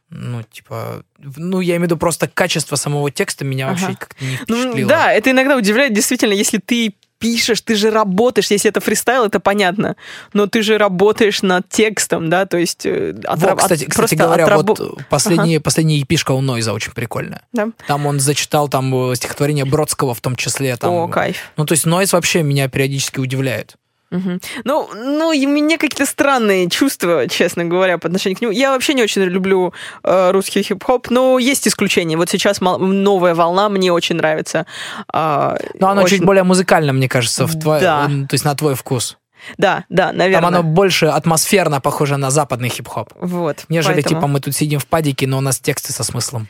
Ну, 0.09 0.43
типа, 0.43 1.03
ну, 1.19 1.61
я 1.61 1.71
имею 1.75 1.81
в 1.81 1.83
виду 1.85 1.97
просто 1.97 2.27
качество 2.27 2.75
самого 2.75 3.09
текста 3.11 3.43
меня 3.45 3.69
Ага. 3.69 3.79
вообще 3.79 3.97
как-то 3.97 4.23
не 4.25 4.37
Ну, 4.47 4.55
впечатлило. 4.57 4.89
да, 4.89 5.11
это 5.13 5.31
иногда 5.31 5.57
удивляет, 5.57 5.93
действительно, 5.93 6.33
если 6.33 6.57
ты 6.59 6.95
пишешь, 7.21 7.61
ты 7.61 7.75
же 7.75 7.91
работаешь, 7.91 8.51
если 8.51 8.69
это 8.69 8.81
фристайл, 8.81 9.23
это 9.25 9.39
понятно, 9.39 9.95
но 10.33 10.47
ты 10.47 10.61
же 10.63 10.77
работаешь 10.77 11.41
над 11.43 11.69
текстом, 11.69 12.29
да, 12.29 12.45
то 12.45 12.57
есть... 12.57 12.85
э, 12.85 13.13
Во, 13.13 13.33
отраб- 13.35 13.57
кстати, 13.57 13.83
от- 13.85 13.89
кстати 13.91 14.15
говоря, 14.15 14.45
отрабо- 14.45 14.75
вот 14.77 14.99
э, 14.99 15.03
последняя, 15.09 15.59
последняя 15.59 15.97
епишка 15.99 16.31
у 16.31 16.41
Нойза 16.41 16.73
очень 16.73 16.91
прикольная. 16.93 17.43
Да? 17.53 17.69
Там 17.87 18.05
он 18.07 18.19
зачитал 18.19 18.67
там 18.67 19.11
э, 19.11 19.15
стихотворение 19.15 19.65
Бродского 19.65 20.13
в 20.15 20.19
том 20.21 20.35
числе. 20.35 20.75
Там, 20.75 20.91
О, 20.91 21.07
кайф. 21.07 21.37
Ну, 21.57 21.65
то 21.65 21.73
есть 21.73 21.85
Нойз 21.85 22.11
вообще 22.13 22.41
меня 22.43 22.67
периодически 22.67 23.19
удивляет. 23.19 23.75
Ну, 24.11 24.89
ну, 24.93 25.29
у 25.29 25.33
меня 25.47 25.77
какие-то 25.77 26.05
странные 26.05 26.69
чувства, 26.69 27.27
честно 27.29 27.65
говоря, 27.65 27.97
по 27.97 28.07
отношению 28.07 28.37
к 28.37 28.41
нему. 28.41 28.51
Я 28.51 28.71
вообще 28.71 28.93
не 28.93 29.03
очень 29.03 29.21
люблю 29.23 29.73
э, 30.03 30.31
русский 30.31 30.61
хип-хоп, 30.63 31.09
но 31.09 31.39
есть 31.39 31.67
исключения. 31.67 32.17
Вот 32.17 32.29
сейчас 32.29 32.59
новая 32.61 33.33
волна 33.35 33.69
мне 33.69 33.91
очень 33.93 34.15
нравится. 34.17 34.65
А, 35.11 35.57
Но 35.79 35.89
оно 35.89 36.01
очень- 36.03 36.17
чуть 36.17 36.25
более 36.25 36.43
музыкально, 36.43 36.93
мне 36.93 37.07
кажется, 37.07 37.45
в 37.45 37.57
твой, 37.59 37.79
Да. 37.79 38.05
м, 38.05 38.27
то 38.27 38.33
есть 38.33 38.43
на 38.45 38.53
твой 38.55 38.75
вкус. 38.75 39.17
Да, 39.57 39.85
да, 39.89 40.11
наверное. 40.11 40.49
Там 40.49 40.59
оно 40.59 40.63
больше 40.63 41.07
атмосферно 41.07 41.81
похоже 41.81 42.17
на 42.17 42.29
западный 42.29 42.69
хип-хоп. 42.69 43.13
Вот. 43.15 43.65
Нежели, 43.69 43.93
поэтому. 43.93 44.15
типа, 44.15 44.27
мы 44.27 44.39
тут 44.39 44.55
сидим 44.55 44.79
в 44.79 44.85
падике, 44.85 45.27
но 45.27 45.37
у 45.37 45.41
нас 45.41 45.59
тексты 45.59 45.93
со 45.93 46.03
смыслом. 46.03 46.47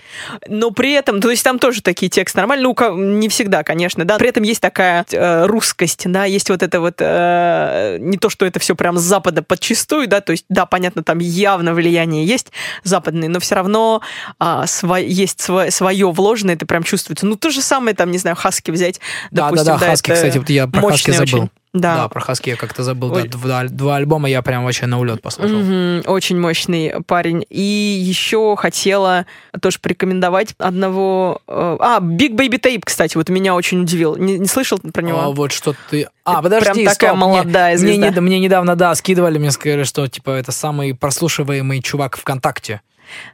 Но 0.48 0.72
при 0.72 0.94
этом, 0.94 1.22
то 1.22 1.30
есть 1.30 1.44
там 1.44 1.60
тоже 1.60 1.82
такие 1.82 2.10
тексты 2.10 2.38
нормально, 2.38 2.74
ну, 2.78 2.98
не 2.98 3.30
всегда, 3.30 3.64
конечно, 3.64 4.06
да. 4.06 4.18
При 4.18 4.30
этом 4.30 4.44
есть 4.44 4.62
такая 4.62 5.06
э, 5.12 5.46
русскость, 5.46 6.04
да, 6.06 6.26
есть 6.26 6.50
вот 6.50 6.64
это 6.64 6.80
вот, 6.80 6.96
э, 7.00 7.98
не 8.00 8.18
то, 8.18 8.30
что 8.30 8.46
это 8.46 8.60
все 8.60 8.76
прям 8.76 8.98
с 8.98 9.02
Запада 9.02 9.44
подчистую, 9.44 10.08
да, 10.08 10.22
то 10.22 10.32
есть, 10.32 10.46
да, 10.50 10.66
понятно, 10.66 11.04
там 11.04 11.20
явно 11.20 11.74
влияние 11.74 12.26
есть 12.26 12.52
западное, 12.84 13.30
но 13.30 13.40
все 13.40 13.56
равно 13.56 14.02
а, 14.40 14.66
сво- 14.66 15.04
есть 15.04 15.42
свое 15.42 16.12
вложенное, 16.12 16.56
это 16.56 16.66
прям 16.66 16.84
чувствуется. 16.84 17.26
Ну, 17.26 17.36
то 17.36 17.50
же 17.50 17.62
самое, 17.62 17.96
там, 17.96 18.12
не 18.12 18.18
знаю, 18.18 18.36
Хаски 18.36 18.72
взять, 18.72 19.00
допустим, 19.32 19.66
Да-да-да, 19.66 19.86
Хаски, 19.86 20.12
это 20.12 20.16
кстати, 20.16 20.38
вот 20.38 20.50
я 20.50 20.68
про 20.68 20.90
Хаски 20.90 21.12
забыл. 21.12 21.24
очень. 21.24 21.50
Да, 21.74 21.96
Да, 21.96 22.08
про 22.10 22.20
Хаски 22.20 22.50
я 22.50 22.58
как-то 22.58 22.84
забыл. 22.84 23.14
Ой. 23.14 23.30
Да, 23.30 23.38
два, 23.38 23.64
два 23.66 23.96
альбома 23.96 24.30
я 24.30 24.42
прям 24.42 24.66
вообще 24.66 24.88
на 24.88 25.00
улет 25.00 25.22
послушал. 25.22 25.60
Мгм, 25.60 26.04
очень 26.06 26.38
мощный 26.38 26.94
парень. 27.08 27.46
И 27.50 27.62
еще 27.62 28.58
хотела 28.58 29.26
тоже 29.62 29.80
порекомендовать 29.80 30.54
одного... 30.58 31.42
э, 31.48 31.78
а, 31.80 32.00
Big 32.02 32.32
Baby 32.36 32.60
Tape, 32.62 32.82
кстати, 32.84 33.16
вот 33.16 33.30
меня 33.30 33.56
очень 33.56 33.82
удивил. 33.84 34.18
Не, 34.18 34.38
не 34.38 34.48
слышал 34.48 34.80
про 34.80 35.02
него? 35.02 35.20
А, 35.22 35.30
вот 35.30 35.54
что 35.54 35.74
ты... 35.90 36.10
А, 36.26 36.34
Это 36.34 36.42
подожди, 36.44 36.66
прям 36.66 36.78
такая 36.94 36.94
стоп, 36.94 37.12
мне- 37.12 37.16
молодая 37.28 37.78
мне, 37.78 37.94
звезда. 37.94 38.10
не- 38.10 38.20
мне 38.20 38.40
недавно, 38.40 38.76
да, 38.76 38.94
скидывали, 38.94 39.38
мне 39.38 39.52
сказали, 39.52 39.84
что, 39.84 40.06
типа, 40.08 40.32
это 40.32 40.52
самый 40.52 40.94
прослушиваемый 40.94 41.82
чувак 41.82 42.18
ВКонтакте. 42.18 42.82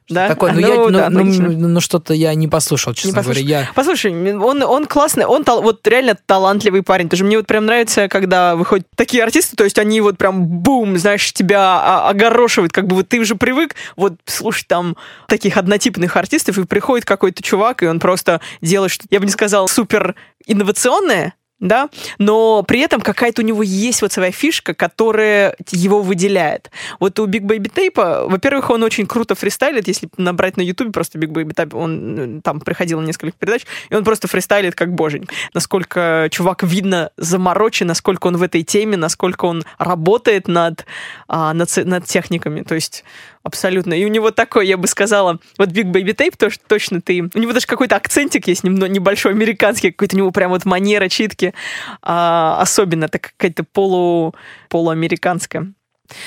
Да? 0.09 0.28
Такой, 0.28 0.51
ну, 0.53 0.61
Ну, 0.61 0.67
я, 0.67 0.75
ну, 0.75 0.89
да, 0.89 1.09
ну, 1.09 1.19
логично. 1.19 1.49
ну, 1.49 1.82
что-то 1.82 2.13
я 2.13 2.34
не 2.36 2.47
послушал, 2.47 2.93
честно 2.93 3.13
послушал. 3.13 3.43
говоря. 3.43 3.59
Я... 3.61 3.69
Послушай, 3.75 4.36
он, 4.36 4.63
он 4.63 4.86
классный, 4.86 5.25
он 5.25 5.43
тал- 5.43 5.61
вот 5.61 5.86
реально 5.88 6.17
талантливый 6.25 6.84
парень. 6.84 7.09
Тоже 7.09 7.23
мне 7.23 7.38
вот 7.38 7.47
прям 7.47 7.65
нравится, 7.65 8.07
когда 8.07 8.55
выходят 8.55 8.88
такие 8.95 9.23
артисты, 9.23 9.55
то 9.55 9.63
есть 9.63 9.78
они 9.80 10.01
вот 10.01 10.17
прям 10.17 10.45
бум, 10.47 10.97
знаешь, 10.97 11.34
тебя 11.34 12.07
огорошивают, 12.07 12.71
как 12.71 12.88
бы 12.88 12.95
вот 12.95 13.07
ты 13.09 13.19
уже 13.19 13.36
привык 13.36 13.75
вот 13.95 14.13
слушать 14.25 14.67
там 14.67 14.95
таких 15.28 15.57
однотипных 15.57 16.15
артистов, 16.17 16.57
и 16.57 16.65
приходит 16.65 17.05
какой-то 17.05 17.43
чувак, 17.43 17.84
и 17.84 17.88
он 17.88 17.99
просто 17.99 18.41
делает 18.61 18.91
что 18.91 19.05
я 19.09 19.19
бы 19.19 19.25
не 19.25 19.32
сказал, 19.32 19.67
супер 19.67 20.15
инновационное, 20.45 21.34
да, 21.59 21.89
но 22.19 22.63
при 22.63 22.81
этом 22.81 23.01
какая-то 23.01 23.41
у 23.41 23.45
него 23.45 23.63
есть 23.63 24.01
вот 24.01 24.11
своя 24.11 24.31
фишка, 24.31 24.73
которая 24.75 25.55
его 25.71 26.01
выделяет. 26.01 26.69
Вот 26.99 27.19
у 27.19 27.27
Big 27.27 27.41
Baby 27.41 27.71
Tape, 27.73 28.29
во-первых, 28.29 28.69
он 28.69 28.83
очень 28.83 29.07
круто 29.07 29.33
фристайлит, 29.33 29.87
если 29.87 30.09
набрать 30.17 30.57
на 30.57 30.61
YouTube 30.61 30.93
просто 30.93 31.17
Big 31.17 31.29
Baby 31.29 31.55
Tape, 31.55 31.75
он 31.75 32.19
э, 32.37 32.41
там 32.41 32.59
приходил 32.59 33.01
на 33.01 33.05
несколько 33.05 33.35
передач, 33.37 33.65
и 33.89 33.95
он 33.95 34.03
просто 34.03 34.27
фристайлит 34.27 34.75
как 34.75 34.93
божень. 34.93 35.27
Насколько 35.53 36.27
чувак 36.31 36.61
видно 36.63 37.11
заморочен, 37.17 37.87
насколько 37.87 38.27
он 38.27 38.37
в 38.37 38.43
этой 38.43 38.61
теме, 38.63 38.95
насколько 38.95 39.45
он 39.45 39.63
работает 39.79 40.47
над, 40.47 40.85
а, 41.27 41.53
над, 41.53 41.75
над 41.85 42.05
техниками, 42.05 42.61
то 42.61 42.75
есть 42.75 43.03
абсолютно. 43.47 43.93
И 43.93 44.05
у 44.05 44.09
него 44.09 44.31
такой, 44.31 44.67
я 44.67 44.77
бы 44.77 44.87
сказала, 44.87 45.39
вот 45.57 45.69
Big 45.69 45.91
Baby 45.91 46.15
Tape, 46.15 46.35
то, 46.37 46.49
что 46.49 46.63
точно 46.67 47.01
ты... 47.01 47.29
У 47.33 47.39
него 47.39 47.53
даже 47.53 47.65
какой-то 47.65 47.95
акцентик 47.95 48.47
есть 48.47 48.63
немного 48.63 48.87
небольшой, 48.87 49.31
американский, 49.31 49.91
какой-то 49.91 50.15
у 50.15 50.19
него 50.19 50.31
прям 50.31 50.51
вот 50.51 50.65
манера 50.65 51.09
читки 51.09 51.53
а, 52.01 52.61
особенно, 52.61 53.07
так 53.07 53.33
какая-то 53.37 53.63
полу, 53.63 54.35
полуамериканская. 54.69 55.73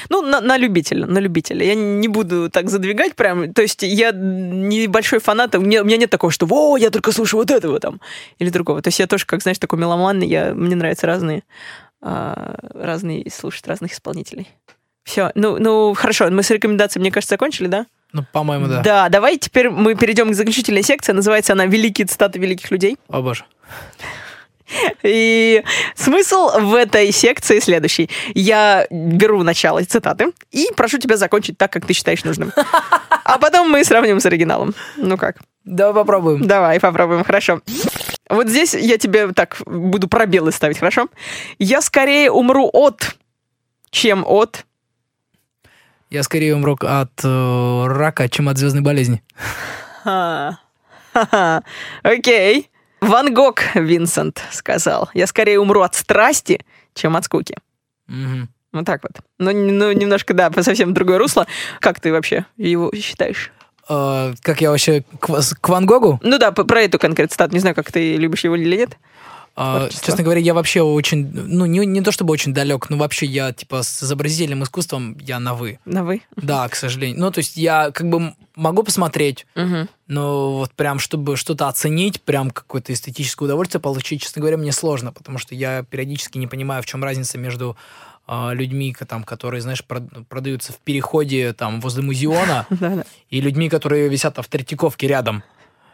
Ну, 0.09 0.23
на, 0.23 0.41
на 0.41 0.59
любителя, 0.59 1.07
на 1.07 1.19
любителя. 1.19 1.65
Я 1.65 1.75
не 1.75 2.09
буду 2.09 2.51
так 2.51 2.69
задвигать 2.69 3.15
прям. 3.15 3.53
То 3.53 3.63
есть 3.63 3.83
я 3.83 4.13
небольшой 4.13 5.21
фанат, 5.21 5.55
у 5.55 5.61
меня, 5.61 5.83
у 5.83 5.85
меня 5.85 5.97
нет 5.97 6.11
такого, 6.11 6.33
что 6.33 6.47
«Во, 6.47 6.77
я 6.77 6.91
только 6.91 7.13
слушаю 7.13 7.41
вот 7.41 7.51
этого 7.51 7.81
там» 7.81 8.01
или 8.39 8.51
другого. 8.51 8.83
То 8.83 8.89
есть 8.89 8.99
я 8.99 9.07
тоже, 9.07 9.27
как, 9.27 9.43
знаешь, 9.43 9.59
такой 9.59 9.79
меломанный, 9.79 10.27
я, 10.27 10.53
мне 10.55 10.77
нравятся 10.77 11.07
разные, 11.07 11.45
а, 12.03 12.57
разные, 12.75 13.31
слушать 13.31 13.67
разных 13.67 13.93
исполнителей. 13.93 14.49
Все, 15.11 15.33
ну, 15.35 15.59
ну, 15.59 15.93
хорошо, 15.95 16.31
мы 16.31 16.45
с 16.45 16.51
рекомендацией, 16.51 17.01
мне 17.01 17.11
кажется, 17.11 17.35
закончили, 17.35 17.67
да? 17.67 17.87
Ну, 18.13 18.25
по-моему, 18.33 18.69
да. 18.69 18.81
Да, 18.81 19.09
давай 19.09 19.39
теперь 19.39 19.69
мы 19.69 19.97
перейдем 19.97 20.31
к 20.31 20.35
заключительной 20.35 20.85
секции. 20.85 21.11
Называется 21.11 21.55
она 21.55 21.67
«Великие 21.67 22.07
цитаты 22.07 22.39
великих 22.39 22.71
людей». 22.71 22.97
О, 23.09 23.21
боже. 23.21 23.45
И 25.03 25.65
смысл 25.97 26.61
в 26.61 26.77
этой 26.77 27.11
секции 27.11 27.59
следующий. 27.59 28.09
Я 28.35 28.87
беру 28.89 29.43
начало 29.43 29.83
цитаты 29.83 30.31
и 30.53 30.69
прошу 30.77 30.99
тебя 30.99 31.17
закончить 31.17 31.59
так, 31.59 31.73
как 31.73 31.87
ты 31.87 31.93
считаешь 31.93 32.23
нужным. 32.23 32.53
А 33.25 33.39
потом 33.39 33.69
мы 33.69 33.83
сравним 33.83 34.21
с 34.21 34.27
оригиналом. 34.27 34.77
Ну 34.97 35.19
как? 35.19 35.39
Давай 35.65 35.93
попробуем. 35.93 36.47
Давай, 36.47 36.79
попробуем, 36.79 37.25
хорошо. 37.25 37.63
Вот 38.29 38.47
здесь 38.47 38.75
я 38.75 38.97
тебе 38.97 39.33
так 39.33 39.57
буду 39.67 40.07
пробелы 40.07 40.53
ставить, 40.53 40.79
хорошо? 40.79 41.09
Я 41.59 41.83
скорее 41.83 42.31
умру 42.31 42.71
от, 42.73 43.17
чем 43.91 44.25
от. 44.25 44.67
Я 46.11 46.25
скорее 46.25 46.57
умру 46.57 46.77
от 46.81 47.13
э, 47.23 47.87
рака, 47.87 48.29
чем 48.29 48.49
от 48.49 48.59
звездной 48.59 48.83
болезни. 48.83 49.23
Окей. 52.03 52.71
Ван 53.01 53.33
Гог 53.33 53.63
Винсент 53.75 54.43
сказал. 54.51 55.09
Я 55.15 55.29
скорее 55.29 55.61
умру 55.61 55.83
от 55.83 55.95
страсти, 55.95 56.65
чем 56.95 57.17
от 57.17 57.25
скуки. 57.25 57.57
Вот 58.73 58.85
так 58.85 59.03
вот. 59.03 59.13
Ну, 59.39 59.53
ну, 59.53 59.93
немножко, 59.93 60.35
да, 60.35 60.51
по 60.51 60.63
совсем 60.63 60.95
другое 60.95 61.19
русло. 61.19 61.47
Как 61.81 62.01
ты 62.01 62.13
вообще 62.13 62.45
его 62.57 62.93
считаешь? 62.93 63.53
Э, 63.89 64.35
как 64.43 64.61
я 64.61 64.71
вообще 64.71 65.05
к, 65.21 65.29
к 65.61 65.69
Ван 65.69 65.87
Гогу? 65.87 66.19
Ну 66.23 66.39
да, 66.39 66.51
про 66.51 66.83
эту 66.83 66.99
конкретную 66.99 67.35
стату. 67.35 67.55
Не 67.55 67.61
знаю, 67.61 67.77
как 67.77 67.91
ты 67.91 68.17
любишь 68.17 68.45
его 68.45 68.57
или 68.57 68.77
нет. 68.77 68.99
А, 69.57 69.81
Творчество. 69.81 70.07
честно 70.07 70.25
говоря, 70.25 70.41
я 70.41 70.55
вообще 70.55 70.81
очень, 70.81 71.29
ну, 71.33 71.67
не, 71.67 71.85
не 71.85 72.01
то 72.01 72.13
чтобы 72.13 72.33
очень 72.33 72.55
далек, 72.55 72.89
но 72.89 72.97
вообще 72.97 73.27
я, 73.27 73.53
типа, 73.53 73.83
с 73.83 74.03
изобразительным 74.03 74.63
искусством 74.63 75.19
я 75.21 75.39
на 75.39 75.55
«вы». 75.55 75.79
На 75.85 76.03
вы. 76.05 76.23
Да, 76.37 76.69
к 76.69 76.75
сожалению. 76.77 77.19
Ну, 77.21 77.31
то 77.31 77.39
есть 77.39 77.57
я 77.57 77.91
как 77.91 78.09
бы 78.09 78.35
могу 78.55 78.83
посмотреть, 78.83 79.47
Мгм. 79.55 79.89
но 80.07 80.53
вот 80.59 80.73
прям, 80.73 80.99
чтобы 80.99 81.37
что-то 81.37 81.69
оценить, 81.69 82.23
прям 82.23 82.51
какое-то 82.51 82.93
эстетическое 82.93 83.47
удовольствие 83.47 83.81
получить, 83.81 84.23
честно 84.23 84.41
говоря, 84.41 84.57
мне 84.57 84.73
сложно, 84.73 85.13
потому 85.13 85.39
что 85.39 85.55
я 85.55 85.83
периодически 85.83 86.39
не 86.39 86.47
понимаю, 86.47 86.83
в 86.83 86.87
чем 86.87 87.03
разница 87.05 87.37
между 87.39 87.77
а, 88.27 88.53
людьми, 88.53 88.95
там, 89.09 89.25
которые, 89.25 89.61
знаешь, 89.61 89.83
прод- 89.87 90.25
продаются 90.29 90.73
в 90.73 90.79
переходе 90.79 91.53
там 91.53 91.81
возле 91.81 92.03
музеона, 92.03 92.67
и 93.31 93.41
людьми, 93.41 93.69
которые 93.69 94.09
висят 94.09 94.39
в 94.39 94.49
Третьяковке 94.49 95.09
рядом. 95.09 95.43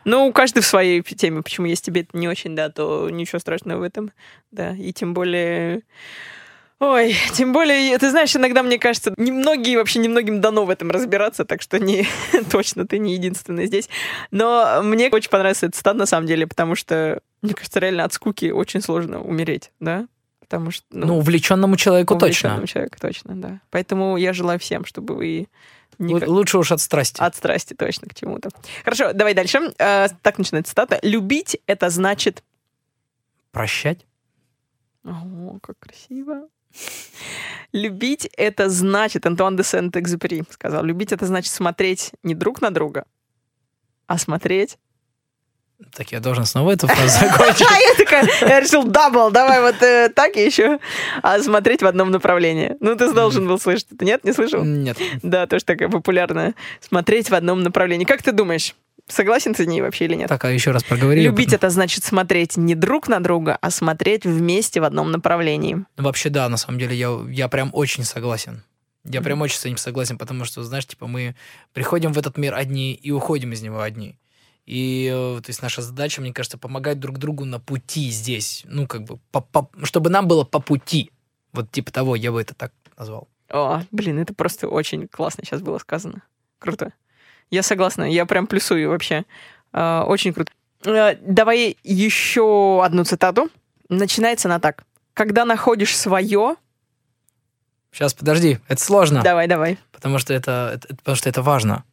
Ну, 0.07 0.33
каждый 0.33 0.61
в 0.61 0.67
своей 0.67 1.03
теме. 1.03 1.43
Почему, 1.43 1.67
если 1.67 1.87
тебе 1.87 2.03
это 2.03 2.17
не 2.17 2.29
очень, 2.29 2.55
да, 2.55 2.71
то 2.71 3.11
ничего 3.11 3.41
страшного 3.41 3.81
в 3.81 3.83
этом. 3.83 4.13
Да, 4.53 4.71
и 4.75 4.93
тем 4.93 5.15
более... 5.15 5.83
Ой, 6.79 7.17
тем 7.33 7.53
более, 7.53 7.99
ты 7.99 8.11
знаешь, 8.11 8.37
иногда, 8.37 8.63
мне 8.63 8.79
кажется, 8.79 9.13
немногие, 9.17 9.79
вообще 9.79 9.99
немногим 9.99 10.41
дано 10.41 10.65
в 10.65 10.71
этом 10.71 10.91
разбираться, 10.93 11.45
так 11.45 11.61
что 11.61 11.81
не, 11.81 12.07
точно 12.53 12.87
ты 12.87 12.99
не 12.99 13.15
единственный 13.15 13.67
здесь. 13.67 13.89
Но 14.31 14.81
мне 14.85 15.09
очень 15.11 15.31
понравился 15.31 15.67
этот 15.67 15.81
стат, 15.81 15.97
на 15.97 16.07
самом 16.07 16.29
деле, 16.29 16.47
потому 16.47 16.77
что, 16.77 17.21
мне 17.43 17.55
кажется, 17.55 17.81
реально 17.81 18.05
от 18.05 18.13
скуки 18.13 18.51
очень 18.51 18.83
сложно 18.83 19.21
умереть, 19.21 19.73
да? 19.81 20.07
Потому 20.39 20.71
что... 20.71 20.85
Ну, 20.91 21.19
увлеченному 21.19 21.77
человеку 21.77 22.15
точно. 22.15 22.27
увлеченному 22.27 22.67
человеку 22.69 22.99
точно, 23.01 23.35
да. 23.35 23.61
Поэтому 23.71 24.17
я 24.17 24.33
желаю 24.33 24.61
всем, 24.61 24.85
чтобы 24.85 25.17
вы... 25.17 25.49
Никак- 25.99 26.29
Лучше 26.29 26.59
уж 26.59 26.73
от 26.73 26.81
страсти. 26.81 27.21
от 27.21 27.35
страсти 27.37 27.75
точно 27.75 28.09
к 28.09 28.15
чему-то. 28.15 28.51
Хорошо, 28.85 29.13
давай 29.13 29.35
дальше. 29.35 29.73
Э, 29.79 30.09
так 30.23 30.39
начинается 30.39 30.71
цитата. 30.71 30.99
Любить 31.03 31.59
это 31.67 31.91
значит... 31.91 32.43
Прощать? 33.53 34.07
О, 35.05 35.59
как 35.63 35.79
красиво. 35.79 36.49
Любить 37.73 38.29
это 38.37 38.69
значит, 38.69 39.27
Антуан 39.27 39.57
де 39.57 39.63
Сент-Экзюпери 39.63 40.45
сказал, 40.51 40.85
любить 40.85 41.13
это 41.13 41.27
значит 41.27 41.53
смотреть 41.53 42.13
не 42.23 42.35
друг 42.35 42.61
на 42.61 42.71
друга, 42.71 43.05
а 44.07 44.19
смотреть... 44.19 44.79
Так 45.95 46.12
я 46.12 46.20
должен 46.20 46.47
снова 46.47 46.72
эту 46.72 46.87
фразу 46.87 47.09
закончить. 47.20 47.66
А 47.70 47.79
я 47.79 47.95
такая, 47.97 48.29
я 48.41 48.61
решил 48.61 48.85
double, 48.85 49.31
давай 49.31 49.61
вот 49.61 49.83
э, 49.83 50.09
так 50.09 50.37
еще, 50.37 50.79
а 51.22 51.39
смотреть 51.41 51.83
в 51.83 51.87
одном 51.87 52.11
направлении. 52.11 52.77
Ну, 52.81 52.97
ты 52.97 53.12
должен 53.12 53.47
был 53.47 53.59
слышать 53.59 53.89
это, 53.93 54.05
нет? 54.05 54.24
Не 54.24 54.33
слышал? 54.33 54.64
Нет. 54.64 54.99
Да, 55.22 55.47
тоже 55.47 55.64
такая 55.64 55.89
популярная. 55.89 56.55
Смотреть 56.81 57.31
в 57.31 57.35
одном 57.35 57.62
направлении. 57.62 58.05
Как 58.05 58.22
ты 58.22 58.33
думаешь, 58.33 58.74
согласен 59.07 59.55
ты 59.55 59.64
с 59.64 59.66
ней 59.66 59.83
вообще 59.83 60.07
или 60.07 60.14
нет? 60.14 60.29
Так, 60.29 60.45
а 60.45 60.51
еще 60.51 60.70
раз 60.70 60.83
проговори. 60.83 61.22
Любить 61.22 61.53
это 61.53 61.68
значит 61.70 62.05
смотреть 62.05 62.57
не 62.57 62.74
друг 62.74 63.09
на 63.09 63.20
друга, 63.20 63.59
а 63.61 63.70
смотреть 63.70 64.24
вместе 64.24 64.81
в 64.81 64.85
одном 64.85 65.11
направлении. 65.11 65.85
Ну, 65.97 66.05
Вообще, 66.05 66.31
да, 66.31 66.49
на 66.49 66.57
самом 66.57 66.79
деле, 66.79 66.97
я, 66.97 67.11
я 67.29 67.49
прям 67.49 67.70
очень 67.72 68.05
согласен. 68.05 68.62
Я 69.05 69.22
прям 69.22 69.41
очень 69.41 69.59
с 69.59 69.64
этим 69.64 69.77
согласен, 69.77 70.18
потому 70.18 70.45
что, 70.45 70.64
знаешь, 70.64 70.87
типа, 70.87 71.07
мы 71.07 71.37
приходим 71.72 72.12
в 72.12 72.18
этот 72.18 72.37
мир 72.39 72.55
одни 72.55 72.93
и 72.93 73.12
уходим 73.12 73.53
из 73.53 73.62
него 73.62 73.81
одни. 73.81 74.16
И, 74.67 75.07
э, 75.14 75.41
то 75.43 75.49
есть, 75.51 75.62
наша 75.62 75.81
задача, 75.81 76.21
мне 76.21 76.33
кажется, 76.33 76.59
помогать 76.59 76.99
друг 76.99 77.19
другу 77.19 77.45
на 77.45 77.61
пути 77.61 78.11
здесь. 78.11 78.62
Ну, 78.67 78.87
как 78.87 79.05
бы, 79.05 79.19
по- 79.31 79.41
по- 79.41 79.71
чтобы 79.85 80.11
нам 80.11 80.27
было 80.27 80.43
по 80.45 80.59
пути. 80.61 81.11
Вот 81.53 81.71
типа 81.71 81.93
того, 81.93 82.17
я 82.17 82.33
бы 82.33 82.41
это 82.41 82.55
так 82.55 82.73
назвал. 82.99 83.29
О, 83.49 83.83
блин, 83.93 84.19
это 84.19 84.35
просто 84.35 84.67
очень 84.69 85.07
классно 85.07 85.45
сейчас 85.45 85.62
было 85.62 85.79
сказано. 85.79 86.23
Круто. 86.59 86.93
Я 87.51 87.62
согласна, 87.62 88.03
я 88.11 88.27
прям 88.27 88.49
плюсую 88.49 88.91
вообще. 88.91 89.25
А, 89.73 90.05
очень 90.05 90.33
круто. 90.33 90.51
А, 90.85 91.17
давай 91.23 91.77
еще 91.85 92.83
одну 92.85 93.05
цитату. 93.05 93.49
Начинается 93.89 94.49
она 94.49 94.59
так. 94.59 94.85
Когда 95.14 95.45
находишь 95.45 95.97
свое... 95.97 96.57
Сейчас, 97.93 98.12
подожди, 98.14 98.59
это 98.69 98.83
сложно, 98.83 99.23
Давай, 99.23 99.47
давай. 99.47 99.79
потому, 99.93 100.19
что 100.19 100.35
это- 100.35 100.73
это- 100.75 100.95
потому 100.97 101.17
что 101.17 101.29
это 101.29 101.41
важно. 101.41 101.85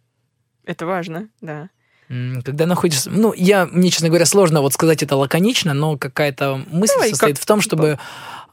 Это 0.66 0.86
важно, 0.86 1.30
да. 1.40 1.70
Когда 2.08 2.66
находишься... 2.66 3.10
Ну, 3.10 3.34
я, 3.34 3.66
мне, 3.66 3.90
честно 3.90 4.10
говоря, 4.10 4.26
сложно 4.26 4.62
вот 4.62 4.74
сказать 4.74 5.02
это 5.04 5.16
лаконично, 5.16 5.74
но 5.74 5.98
какая-то 5.98 6.62
мысль 6.70 6.94
Давай, 6.96 7.10
состоит 7.10 7.36
как- 7.38 7.44
в 7.44 7.46
том, 7.46 7.62
чтобы, 7.62 7.98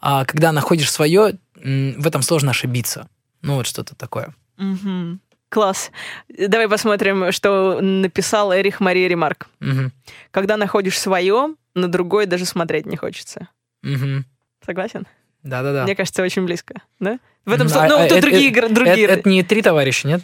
а, 0.01 0.25
когда 0.25 0.53
находишь 0.53 0.91
свое, 0.91 1.37
в 1.55 2.07
этом 2.07 2.23
сложно 2.23 2.51
ошибиться. 2.53 3.09
Ну, 3.43 3.57
вот 3.57 3.67
что-то 3.67 3.95
такое. 3.95 4.35
Мгм. 4.57 5.21
Класс. 5.49 5.91
Давай 6.29 6.69
посмотрим, 6.69 7.33
что 7.33 7.81
написал 7.81 8.53
Эрих 8.55 8.79
Мария 8.81 9.09
Ремарк. 9.09 9.49
Мгм. 9.59 9.93
Когда 10.31 10.57
находишь 10.57 10.99
свое, 10.99 11.55
на 11.75 11.89
другое 11.89 12.27
даже 12.27 12.45
смотреть 12.45 12.87
не 12.87 12.97
хочется. 12.97 13.49
Мгм. 13.83 14.25
Согласен? 14.65 15.07
Да-да-да. 15.43 15.85
Мне 15.85 15.97
кажется, 15.97 16.23
очень 16.23 16.45
близко, 16.45 16.75
да? 17.01 17.19
В 17.47 17.53
этом 17.53 17.67
А- 17.75 17.89
ну, 17.89 17.97
а 17.97 18.03
тут 18.07 18.13
это- 18.19 18.21
другие, 18.21 18.51
игры- 18.51 18.69
другие. 18.69 19.05
Это, 19.07 19.15
это 19.21 19.29
не 19.29 19.43
три 19.43 19.63
товарища, 19.63 20.07
нет? 20.07 20.23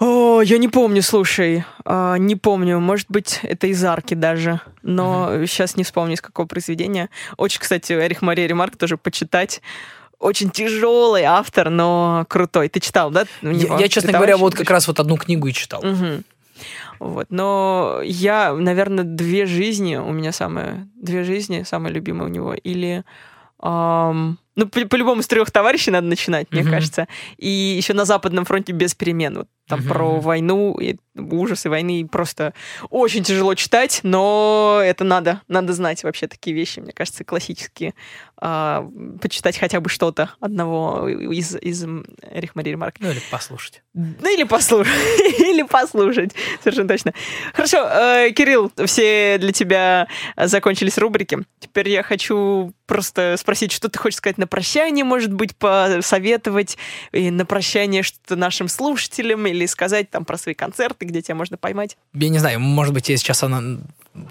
О, 0.00 0.40
я 0.42 0.58
не 0.58 0.68
помню, 0.68 1.02
слушай, 1.02 1.64
а, 1.84 2.16
не 2.18 2.36
помню, 2.36 2.78
может 2.78 3.06
быть, 3.10 3.40
это 3.42 3.66
из 3.66 3.84
арки 3.84 4.14
даже, 4.14 4.60
но 4.82 5.44
сейчас 5.46 5.76
не 5.76 5.82
вспомню, 5.82 6.14
из 6.14 6.20
какого 6.20 6.46
произведения. 6.46 7.10
Очень, 7.36 7.60
кстати, 7.60 7.92
Эрих 7.92 8.22
Мария 8.22 8.46
Ремарк 8.46 8.76
тоже 8.76 8.96
почитать. 8.96 9.60
Очень 10.20 10.50
тяжелый 10.50 11.22
автор, 11.24 11.70
но 11.70 12.24
крутой. 12.28 12.68
Ты 12.68 12.80
читал, 12.80 13.10
да? 13.10 13.24
Я, 13.42 13.78
я, 13.78 13.88
честно 13.88 14.08
«Три 14.08 14.12
говоря, 14.16 14.34
товарища»? 14.34 14.38
вот 14.38 14.54
как 14.54 14.70
раз 14.70 14.86
вот 14.88 15.00
одну 15.00 15.16
книгу 15.16 15.46
и 15.48 15.52
читал. 15.52 15.82
Мгм. 15.82 16.24
Вот, 16.98 17.26
но 17.30 18.00
я, 18.04 18.52
наверное, 18.52 19.04
две 19.04 19.46
жизни 19.46 19.94
у 19.96 20.10
меня 20.10 20.32
самые, 20.32 20.88
две 20.96 21.22
жизни 21.22 21.62
самые 21.64 21.92
любимые 21.92 22.28
у 22.28 22.32
него, 22.32 22.54
или 22.54 23.04
ам, 23.60 24.38
ну 24.56 24.66
по- 24.68 24.86
по-любому 24.86 25.22
с 25.22 25.28
трех 25.28 25.52
товарищей 25.52 25.92
надо 25.92 26.08
начинать, 26.08 26.48
мне 26.50 26.62
Мгм. 26.62 26.70
кажется, 26.72 27.06
и 27.36 27.48
еще 27.48 27.94
на 27.94 28.04
Западном 28.04 28.44
фронте 28.44 28.72
без 28.72 28.96
перемен, 28.96 29.36
вот 29.38 29.48
там 29.68 29.80
Мгм. 29.80 29.88
про 29.88 30.20
войну 30.20 30.74
и 30.78 30.96
ужасы 31.16 31.68
войны 31.68 32.06
просто 32.10 32.54
очень 32.90 33.24
тяжело 33.24 33.54
читать, 33.54 34.00
но 34.02 34.80
это 34.82 35.04
надо, 35.04 35.42
надо 35.48 35.72
знать 35.72 36.04
вообще 36.04 36.28
такие 36.28 36.54
вещи, 36.54 36.78
мне 36.80 36.92
кажется, 36.92 37.24
классические, 37.24 37.94
а, 38.40 38.88
почитать 39.20 39.58
хотя 39.58 39.80
бы 39.80 39.88
что-то 39.90 40.30
одного 40.40 41.08
из 41.08 41.56
из 41.56 41.84
Эрих 42.22 42.54
Марии 42.54 42.70
Ремарка. 42.72 42.98
Ну, 43.00 43.10
или 43.10 43.20
послушать. 43.30 43.82
Ну 43.94 44.32
или 44.32 44.44
послушать. 44.44 44.92
или 45.40 45.62
послушать. 45.62 46.32
Совершенно 46.62 46.88
точно. 46.88 47.14
Хорошо, 47.52 47.78
э, 47.78 48.30
Кирилл, 48.30 48.70
все 48.86 49.38
для 49.38 49.52
тебя 49.52 50.06
закончились 50.36 50.98
рубрики. 50.98 51.38
Теперь 51.58 51.88
я 51.88 52.02
хочу 52.04 52.72
просто 52.86 53.36
спросить, 53.38 53.72
что 53.72 53.88
ты 53.88 53.98
хочешь 53.98 54.18
сказать 54.18 54.38
на 54.38 54.46
прощание, 54.46 55.04
может 55.04 55.32
быть, 55.32 55.56
посоветовать 55.56 56.78
и 57.12 57.30
на 57.30 57.44
прощание 57.44 58.02
что-то 58.02 58.36
нашим 58.36 58.68
слушателям 58.68 59.46
или 59.46 59.57
сказать 59.66 60.10
там 60.10 60.24
про 60.24 60.38
свои 60.38 60.54
концерты, 60.54 61.06
где 61.06 61.22
тебя 61.22 61.34
можно 61.34 61.56
поймать. 61.56 61.96
Я 62.14 62.28
не 62.28 62.38
знаю, 62.38 62.60
может 62.60 62.94
быть, 62.94 63.08
я 63.08 63.16
сейчас 63.16 63.42
анон- 63.42 63.82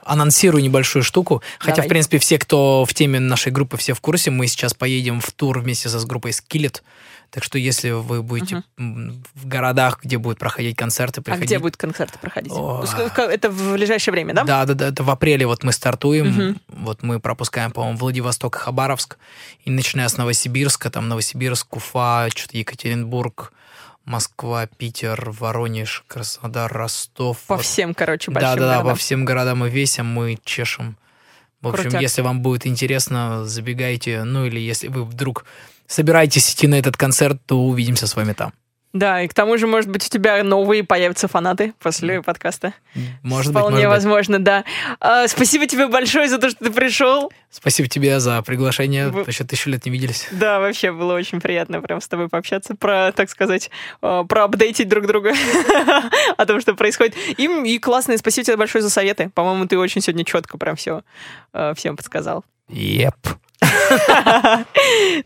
анонсирую 0.03 0.63
небольшую 0.63 1.03
штуку. 1.03 1.41
Хотя, 1.59 1.75
Давай. 1.77 1.87
в 1.87 1.89
принципе, 1.89 2.19
все, 2.19 2.37
кто 2.39 2.85
в 2.85 2.93
теме 2.93 3.19
нашей 3.19 3.51
группы, 3.51 3.77
все 3.77 3.93
в 3.93 4.01
курсе. 4.01 4.31
Мы 4.31 4.47
сейчас 4.47 4.73
поедем 4.73 5.19
в 5.21 5.31
тур 5.31 5.59
вместе 5.59 5.89
со 5.89 5.99
с 5.99 6.05
группой 6.05 6.31
Skillet. 6.31 6.81
Так 7.29 7.43
что, 7.43 7.57
если 7.57 7.89
вы 7.89 8.23
будете 8.23 8.63
м, 8.77 9.21
в 9.33 9.47
городах, 9.47 9.99
где 10.01 10.17
будут 10.17 10.39
проходить 10.39 10.77
концерты, 10.77 11.19
А 11.19 11.23
приходите. 11.23 11.45
где 11.45 11.59
будут 11.59 11.75
концерты 11.75 12.17
проходить? 12.19 12.53
О. 12.53 12.85
Это 13.17 13.49
в 13.49 13.73
ближайшее 13.73 14.13
время, 14.13 14.33
да? 14.33 14.43
Да, 14.45 14.63
да, 14.65 14.73
да, 14.73 14.87
это 14.87 15.03
в 15.03 15.09
апреле 15.09 15.45
вот 15.45 15.61
мы 15.63 15.73
стартуем. 15.73 16.27
Мгм. 16.29 16.61
Вот 16.69 17.03
мы 17.03 17.19
пропускаем, 17.19 17.71
по-моему, 17.71 17.97
Владивосток 17.97 18.55
и 18.55 18.59
Хабаровск. 18.59 19.17
И 19.65 19.69
начиная 19.69 20.07
с 20.07 20.15
Новосибирска, 20.15 20.89
там 20.89 21.09
Новосибирск, 21.09 21.75
Уфа, 21.75 22.29
что-то 22.33 22.57
Екатеринбург, 22.57 23.51
Москва, 24.07 24.67
Питер, 24.67 25.31
Воронеж, 25.31 26.05
Краснодар, 26.07 26.71
Ростов. 26.71 27.39
По 27.45 27.57
Вот 27.57 27.65
всем, 27.65 27.93
короче, 27.93 28.31
большим 28.31 28.49
Да, 28.51 28.55
да, 28.55 28.61
да, 28.61 28.73
городам. 28.75 28.93
по 28.93 28.95
всем 28.97 29.25
городам 29.25 29.65
и 29.65 29.69
весям 29.69 30.07
мы 30.07 30.39
чешем. 30.45 30.97
В 31.61 31.67
общем, 31.67 31.83
Крутяк. 31.83 32.01
если 32.01 32.21
вам 32.21 32.41
будет 32.41 32.65
интересно, 32.65 33.43
забегайте. 33.45 34.23
Ну 34.23 34.45
или 34.45 34.59
если 34.61 34.87
вы 34.87 35.03
вдруг 35.03 35.43
собираетесь 35.87 36.53
идти 36.53 36.67
на 36.67 36.75
этот 36.75 36.95
концерт, 36.95 37.41
то 37.45 37.59
увидимся 37.61 38.07
с 38.07 38.15
вами 38.15 38.31
там. 38.31 38.53
Да, 38.93 39.21
и 39.21 39.27
к 39.27 39.33
тому 39.33 39.57
же, 39.57 39.67
может 39.67 39.89
быть, 39.91 40.05
у 40.05 40.09
тебя 40.09 40.43
новые 40.43 40.83
появятся 40.83 41.27
фанаты 41.27 41.73
после 41.79 42.21
подкаста. 42.23 42.73
Может 43.21 43.51
быть, 43.53 43.59
Вполне 43.61 43.75
может 43.87 43.89
быть. 43.89 43.95
возможно, 43.97 44.39
да. 44.39 44.63
А, 44.99 45.27
спасибо 45.27 45.67
тебе 45.67 45.87
большое 45.87 46.29
за 46.29 46.39
то, 46.39 46.49
что 46.49 46.65
ты 46.65 46.71
пришел. 46.71 47.31
Спасибо 47.51 47.89
тебе 47.89 48.19
за 48.19 48.41
приглашение. 48.41 49.09
Вы- 49.09 49.23
Еще 49.27 49.43
тысячу 49.43 49.69
лет 49.69 49.85
не 49.85 49.91
виделись. 49.91 50.27
Да, 50.31 50.59
вообще 50.59 50.91
было 50.91 51.13
очень 51.15 51.41
приятно 51.41 51.81
прям 51.81 52.01
с 52.01 52.07
тобой 52.07 52.29
пообщаться, 52.29 52.75
про, 52.75 53.11
так 53.11 53.29
сказать, 53.29 53.69
э, 54.01 54.23
проапдейтить 54.27 54.87
друг 54.87 55.05
друга 55.05 55.33
о 56.37 56.45
том, 56.45 56.59
что 56.61 56.73
происходит. 56.73 57.15
И, 57.37 57.43
и 57.43 57.79
классно, 57.79 58.13
и 58.13 58.17
спасибо 58.17 58.45
тебе 58.45 58.57
большое 58.57 58.81
за 58.81 58.89
советы. 58.89 59.29
По-моему, 59.35 59.67
ты 59.67 59.77
очень 59.77 60.01
сегодня 60.01 60.23
четко 60.25 60.57
прям 60.57 60.75
все 60.75 61.01
всем 61.75 61.95
подсказал. 61.97 62.43
Еп. 62.69 63.15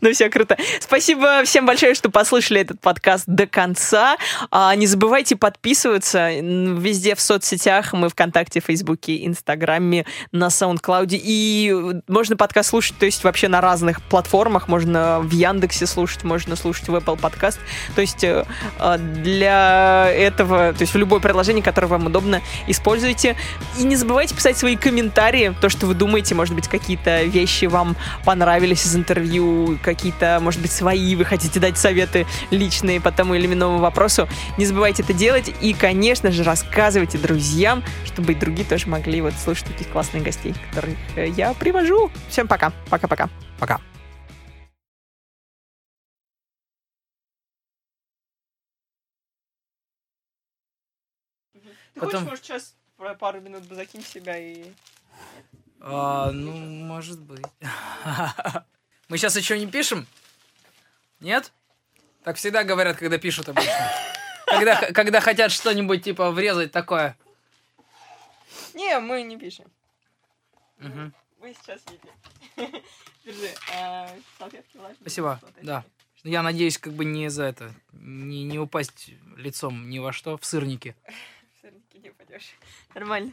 Ну 0.00 0.12
все, 0.12 0.28
круто. 0.28 0.56
Спасибо 0.80 1.44
всем 1.44 1.66
большое, 1.66 1.94
что 1.94 2.10
послушали 2.10 2.60
этот 2.60 2.80
подкаст 2.80 3.24
до 3.26 3.46
конца. 3.46 4.16
А, 4.50 4.74
не 4.74 4.86
забывайте 4.86 5.36
подписываться 5.36 6.30
везде 6.32 7.14
в 7.14 7.20
соцсетях. 7.20 7.92
Мы 7.92 8.08
ВКонтакте, 8.08 8.60
Фейсбуке, 8.60 9.24
Инстаграме, 9.26 10.06
на 10.32 10.50
Саундклауде. 10.50 11.20
И 11.22 11.74
можно 12.08 12.36
подкаст 12.36 12.70
слушать, 12.70 12.96
то 12.98 13.06
есть 13.06 13.24
вообще 13.24 13.48
на 13.48 13.60
разных 13.60 14.02
платформах. 14.02 14.68
Можно 14.68 15.20
в 15.20 15.30
Яндексе 15.30 15.86
слушать, 15.86 16.24
можно 16.24 16.56
слушать 16.56 16.88
в 16.88 16.94
Apple 16.94 17.18
Podcast. 17.18 17.58
То 17.94 18.00
есть 18.00 18.24
э, 18.24 18.44
а, 18.78 18.98
для 18.98 20.10
этого, 20.10 20.72
то 20.72 20.80
есть 20.80 20.94
в 20.94 20.98
любое 20.98 21.20
приложение, 21.20 21.62
которое 21.62 21.86
вам 21.86 22.06
удобно, 22.06 22.42
используйте. 22.66 23.36
И 23.78 23.84
не 23.84 23.96
забывайте 23.96 24.34
писать 24.34 24.58
свои 24.58 24.76
комментарии, 24.76 25.54
то, 25.60 25.68
что 25.68 25.86
вы 25.86 25.94
думаете, 25.94 26.34
может 26.34 26.54
быть, 26.54 26.68
какие-то 26.68 27.22
вещи 27.24 27.66
вам 27.66 27.96
понравились 28.24 28.31
из 28.84 28.96
интервью, 28.96 29.78
какие-то, 29.82 30.38
может 30.40 30.60
быть, 30.60 30.72
свои, 30.72 31.14
вы 31.16 31.24
хотите 31.24 31.60
дать 31.60 31.78
советы 31.78 32.26
личные 32.50 33.00
по 33.00 33.10
тому 33.12 33.34
или 33.34 33.46
иному 33.52 33.78
вопросу. 33.78 34.28
Не 34.58 34.66
забывайте 34.66 35.02
это 35.02 35.12
делать 35.12 35.52
и, 35.60 35.74
конечно 35.74 36.30
же, 36.30 36.42
рассказывайте 36.42 37.18
друзьям, 37.18 37.82
чтобы 38.04 38.32
и 38.32 38.34
другие 38.34 38.66
тоже 38.66 38.88
могли 38.88 39.20
вот 39.20 39.34
слушать 39.34 39.66
таких 39.66 39.88
классных 39.90 40.22
гостей, 40.22 40.54
которых 40.70 40.96
э, 41.16 41.28
я 41.28 41.54
привожу. 41.54 42.10
Всем 42.28 42.48
пока. 42.48 42.72
Пока-пока. 42.90 43.28
Пока. 43.58 43.80
Ты 51.94 52.00
Потом- 52.00 52.10
хочешь, 52.10 52.28
может, 52.28 52.44
сейчас 52.44 52.74
пару 53.18 53.40
минут 53.40 53.64
закинь 53.64 54.02
себя 54.02 54.38
и... 54.38 54.72
А, 55.84 56.30
ну, 56.30 56.52
может 56.52 57.20
быть. 57.20 57.44
Мы 59.08 59.18
сейчас 59.18 59.36
еще 59.36 59.58
не 59.58 59.66
пишем? 59.66 60.06
Нет? 61.20 61.52
Так 62.22 62.36
всегда 62.36 62.62
говорят, 62.62 62.96
когда 62.96 63.18
пишут 63.18 63.48
обычно. 63.48 63.90
Когда, 64.46 64.92
когда 64.92 65.20
хотят 65.20 65.50
что-нибудь 65.50 66.04
типа 66.04 66.30
врезать 66.30 66.70
такое. 66.70 67.16
Не, 68.74 68.98
мы 69.00 69.22
не 69.22 69.36
пишем. 69.36 69.66
Мгм. 70.78 71.12
Мы 71.40 71.54
сейчас 71.54 71.80
едем. 71.90 72.82
Держи, 73.24 73.50
а, 73.74 74.08
салфетки 74.38 74.76
влажные. 74.76 75.00
Спасибо, 75.00 75.40
да. 75.62 75.84
Я 76.22 76.42
надеюсь, 76.42 76.78
как 76.78 76.92
бы 76.92 77.04
не 77.04 77.28
за 77.28 77.44
это, 77.44 77.74
не, 77.92 78.44
не 78.44 78.58
упасть 78.58 79.10
лицом 79.36 79.90
ни 79.90 79.98
во 79.98 80.12
что, 80.12 80.38
в 80.38 80.44
сырники. 80.44 80.94
В 81.56 81.60
сырники 81.62 81.96
не 81.96 82.10
упадешь. 82.10 82.54
Нормально. 82.94 83.32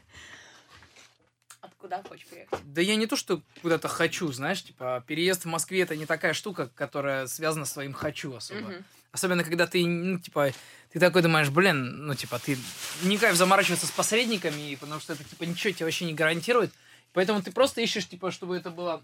Откуда 1.61 2.01
хочешь 2.07 2.27
приехать? 2.27 2.59
Да 2.63 2.81
я 2.81 2.95
не 2.95 3.05
то, 3.05 3.15
что 3.15 3.41
куда-то 3.61 3.87
хочу, 3.87 4.31
знаешь, 4.31 4.63
типа, 4.63 5.03
переезд 5.05 5.43
в 5.43 5.47
Москве 5.47 5.81
это 5.81 5.95
не 5.95 6.05
такая 6.05 6.33
штука, 6.33 6.69
которая 6.73 7.27
связана 7.27 7.65
с 7.65 7.73
твоим 7.73 7.93
хочу 7.93 8.33
особо. 8.33 8.61
Мгм. 8.61 8.85
Особенно, 9.11 9.43
когда 9.43 9.67
ты, 9.67 9.85
ну, 9.85 10.19
типа, 10.19 10.51
ты 10.91 10.99
такой 10.99 11.21
думаешь, 11.21 11.49
блин, 11.49 12.05
ну, 12.05 12.15
типа, 12.15 12.39
ты 12.39 12.57
не 13.03 13.17
кайф 13.17 13.35
заморачиваться 13.35 13.87
с 13.87 13.91
посредниками, 13.91 14.75
потому 14.75 15.01
что 15.01 15.13
это, 15.13 15.23
типа, 15.23 15.43
ничего 15.43 15.73
тебе 15.73 15.85
вообще 15.85 16.05
не 16.05 16.13
гарантирует. 16.13 16.71
Поэтому 17.13 17.41
ты 17.41 17.51
просто 17.51 17.81
ищешь, 17.81 18.07
типа, 18.07 18.31
чтобы 18.31 18.55
это 18.55 18.69
было... 18.69 19.03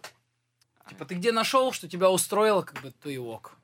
Типа, 0.87 1.05
ты 1.05 1.15
где 1.15 1.31
нашел, 1.31 1.71
что 1.73 1.89
тебя 1.89 2.11
устроило, 2.11 2.61
как 2.61 2.81
бы, 2.81 2.91
то 2.91 3.09
и 3.09 3.17
ок. 3.17 3.57